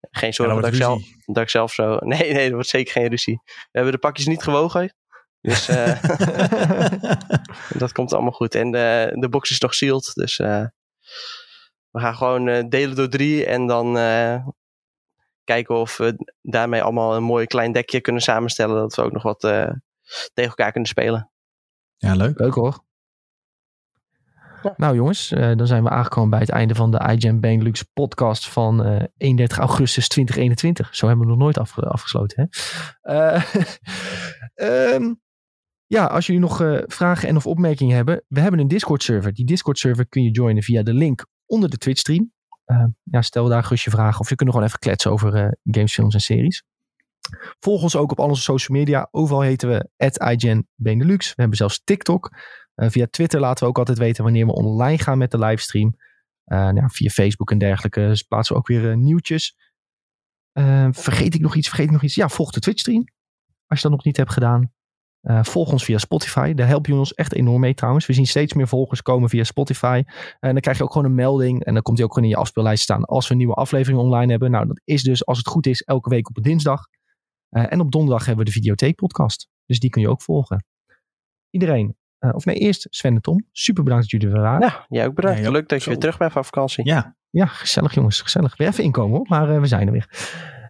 geen 0.00 0.32
zorgen 0.32 0.56
Ja, 0.56 0.60
dat, 0.60 0.70
ik 0.70 0.76
zelf, 0.76 1.02
dat 1.26 1.42
ik 1.42 1.48
zelf 1.48 1.72
zo... 1.72 1.96
Nee, 2.12 2.32
nee, 2.32 2.44
dat 2.44 2.52
wordt 2.52 2.68
zeker 2.68 2.92
geen 2.92 3.08
ruzie. 3.08 3.40
We 3.44 3.68
hebben 3.70 3.92
de 3.92 3.98
pakjes 3.98 4.26
niet 4.26 4.42
gewogen. 4.42 4.96
Dus 5.40 5.66
dat 7.82 7.92
komt 7.92 8.12
allemaal 8.12 8.32
goed. 8.32 8.54
En 8.54 8.70
de, 8.70 9.16
de 9.18 9.28
box 9.28 9.50
is 9.50 9.60
nog 9.60 9.74
sealed. 9.74 10.10
Dus 10.14 10.36
we 10.36 12.00
gaan 12.00 12.14
gewoon 12.14 12.68
delen 12.68 12.96
door 12.96 13.08
drie. 13.08 13.46
En 13.46 13.66
dan 13.66 13.94
kijken 15.44 15.74
of 15.74 15.96
we 15.96 16.34
daarmee 16.42 16.82
allemaal 16.82 17.16
een 17.16 17.22
mooi 17.22 17.46
klein 17.46 17.72
dekje 17.72 18.00
kunnen 18.00 18.22
samenstellen. 18.22 18.76
Dat 18.76 18.94
we 18.94 19.02
ook 19.02 19.12
nog 19.12 19.22
wat 19.22 19.40
tegen 20.34 20.50
elkaar 20.50 20.72
kunnen 20.72 20.90
spelen. 20.90 21.31
Ja, 22.02 22.14
leuk. 22.14 22.38
Leuk 22.38 22.54
hoor. 22.54 22.84
Ja. 24.62 24.74
Nou 24.76 24.94
jongens, 24.94 25.32
eh, 25.32 25.56
dan 25.56 25.66
zijn 25.66 25.82
we 25.82 25.88
aangekomen 25.90 26.30
bij 26.30 26.38
het 26.38 26.48
einde 26.48 26.74
van 26.74 26.90
de 26.90 27.08
iGen 27.12 27.40
Benelux 27.40 27.82
podcast 27.82 28.48
van 28.48 28.84
eh 28.84 29.02
31 29.16 29.58
augustus 29.58 30.08
2021. 30.08 30.94
Zo 30.96 31.06
hebben 31.06 31.24
we 31.24 31.30
nog 31.32 31.40
nooit 31.40 31.58
afge- 31.58 31.88
afgesloten. 31.88 32.50
Hè? 33.00 33.14
Eh, 33.14 33.42
ehm, 34.94 35.14
ja, 35.86 36.04
als 36.04 36.26
jullie 36.26 36.40
nog 36.40 36.60
eh, 36.60 36.78
vragen 36.86 37.28
en 37.28 37.36
of 37.36 37.46
opmerkingen 37.46 37.96
hebben. 37.96 38.24
We 38.28 38.40
hebben 38.40 38.60
een 38.60 38.68
Discord 38.68 39.02
server. 39.02 39.32
Die 39.32 39.46
Discord 39.46 39.78
server 39.78 40.08
kun 40.08 40.22
je 40.22 40.30
joinen 40.30 40.62
via 40.62 40.82
de 40.82 40.94
link 40.94 41.26
onder 41.46 41.70
de 41.70 41.76
Twitch 41.78 42.00
stream. 42.00 42.32
Eh, 42.64 42.84
ja, 43.02 43.22
stel 43.22 43.48
daar 43.48 43.62
gerust 43.62 43.84
je 43.84 43.90
vragen 43.90 44.20
of 44.20 44.28
je 44.28 44.34
kunt 44.34 44.50
gewoon 44.50 44.66
even 44.66 44.78
kletsen 44.78 45.10
over 45.10 45.34
eh, 45.34 45.48
games, 45.62 45.92
films 45.94 46.14
en 46.14 46.20
series. 46.20 46.64
Volg 47.60 47.82
ons 47.82 47.96
ook 47.96 48.10
op 48.10 48.20
al 48.20 48.28
onze 48.28 48.42
social 48.42 48.78
media. 48.78 49.08
Overal 49.10 49.40
heten 49.40 49.68
we 49.68 49.88
iGen 50.32 50.68
Benelux. 50.74 51.28
We 51.28 51.34
hebben 51.36 51.56
zelfs 51.56 51.80
TikTok. 51.84 52.30
Eh, 52.74 52.90
via 52.90 53.06
Twitter 53.10 53.40
laten 53.40 53.64
we 53.64 53.70
ook 53.70 53.78
altijd 53.78 53.98
weten 53.98 54.24
wanneer 54.24 54.46
we 54.46 54.52
online 54.52 54.98
gaan 54.98 55.18
met 55.18 55.30
de 55.30 55.38
livestream. 55.38 55.96
Eh, 56.44 56.68
nou, 56.68 56.90
via 56.90 57.10
Facebook 57.10 57.50
en 57.50 57.58
dergelijke 57.58 58.24
plaatsen 58.28 58.54
we 58.54 58.60
ook 58.60 58.66
weer 58.66 58.90
eh, 58.90 58.96
nieuwtjes. 58.96 59.56
Vergeet 60.90 61.34
ik 61.34 61.40
nog 61.40 61.56
iets? 61.56 61.68
Vergeet 61.68 61.86
ik 61.86 61.92
nog 61.92 62.02
iets? 62.02 62.14
Ja, 62.14 62.28
volg 62.28 62.50
de 62.50 62.60
Twitch 62.60 62.80
stream. 62.80 63.04
Als 63.66 63.80
je 63.80 63.88
dat 63.88 63.96
nog 63.96 64.04
niet 64.04 64.16
hebt 64.16 64.32
gedaan. 64.32 64.72
Volg 65.22 65.72
ons 65.72 65.84
via 65.84 65.98
Spotify. 65.98 66.52
Daar 66.52 66.66
help 66.66 66.86
je 66.86 66.94
ons 66.94 67.14
echt 67.14 67.34
enorm 67.34 67.60
mee 67.60 67.74
trouwens. 67.74 68.06
We 68.06 68.12
zien 68.12 68.26
steeds 68.26 68.52
meer 68.52 68.68
volgers 68.68 69.02
komen 69.02 69.28
via 69.28 69.44
Spotify. 69.44 70.02
En 70.40 70.52
dan 70.52 70.60
krijg 70.60 70.76
je 70.76 70.82
ook 70.82 70.92
gewoon 70.92 71.06
een 71.06 71.14
melding. 71.14 71.64
En 71.64 71.74
dan 71.74 71.82
komt 71.82 71.96
die 71.96 72.06
ook 72.06 72.12
gewoon 72.12 72.28
in 72.28 72.34
je 72.34 72.40
afspeellijst 72.40 72.82
staan 72.82 73.04
als 73.04 73.26
we 73.26 73.32
een 73.32 73.38
nieuwe 73.38 73.54
aflevering 73.54 74.00
online 74.00 74.30
hebben. 74.30 74.50
Nou, 74.50 74.66
dat 74.66 74.80
is 74.84 75.02
dus 75.02 75.26
als 75.26 75.38
het 75.38 75.46
goed 75.46 75.66
is 75.66 75.82
elke 75.82 76.08
week 76.08 76.28
op 76.28 76.42
dinsdag. 76.42 76.86
Eh, 77.52 77.72
en 77.72 77.80
op 77.80 77.92
donderdag 77.92 78.26
hebben 78.26 78.44
we 78.44 78.50
de 78.50 78.56
Videotheek 78.56 78.94
podcast. 78.94 79.48
Dus 79.66 79.78
die 79.80 79.90
kun 79.90 80.02
je 80.02 80.08
ook 80.08 80.22
volgen. 80.22 80.64
Iedereen, 81.50 81.96
eh, 82.18 82.34
of 82.34 82.44
nee, 82.44 82.56
eerst 82.56 82.86
Sven 82.90 83.14
en 83.14 83.20
Tom. 83.20 83.46
Super 83.52 83.82
bedankt 83.82 84.10
dat 84.10 84.20
jullie 84.20 84.36
er 84.36 84.42
waren. 84.42 84.68
Ja, 84.68 84.86
jij 84.88 85.06
ook 85.06 85.14
bedankt. 85.14 85.40
Ja. 85.40 85.50
Leuk 85.50 85.68
dat 85.68 85.78
je 85.78 85.84
Zo. 85.84 85.90
weer 85.90 85.98
terug 85.98 86.16
bent 86.18 86.32
van 86.32 86.44
vakantie. 86.44 86.86
Ja, 86.86 87.16
Ja, 87.30 87.46
gezellig 87.46 87.94
jongens, 87.94 88.20
gezellig. 88.20 88.56
Weer 88.56 88.68
even 88.68 88.84
inkomen 88.84 89.16
hoor, 89.16 89.26
maar 89.28 89.54
eh, 89.54 89.60
we 89.60 89.66
zijn 89.66 89.86
er 89.86 89.92
weer. 89.92 90.08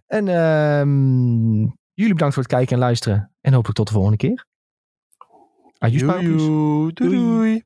En 0.07 0.27
ehm, 0.27 1.59
jullie 1.93 2.13
bedankt 2.13 2.33
voor 2.33 2.43
het 2.43 2.51
kijken 2.51 2.73
en 2.73 2.79
luisteren. 2.79 3.31
En 3.41 3.53
hopelijk 3.53 3.77
tot 3.77 3.87
de 3.87 3.93
volgende 3.93 4.17
keer. 4.17 4.45
Adieu. 5.77 6.91
Doei. 6.93 6.93
doei. 6.93 7.63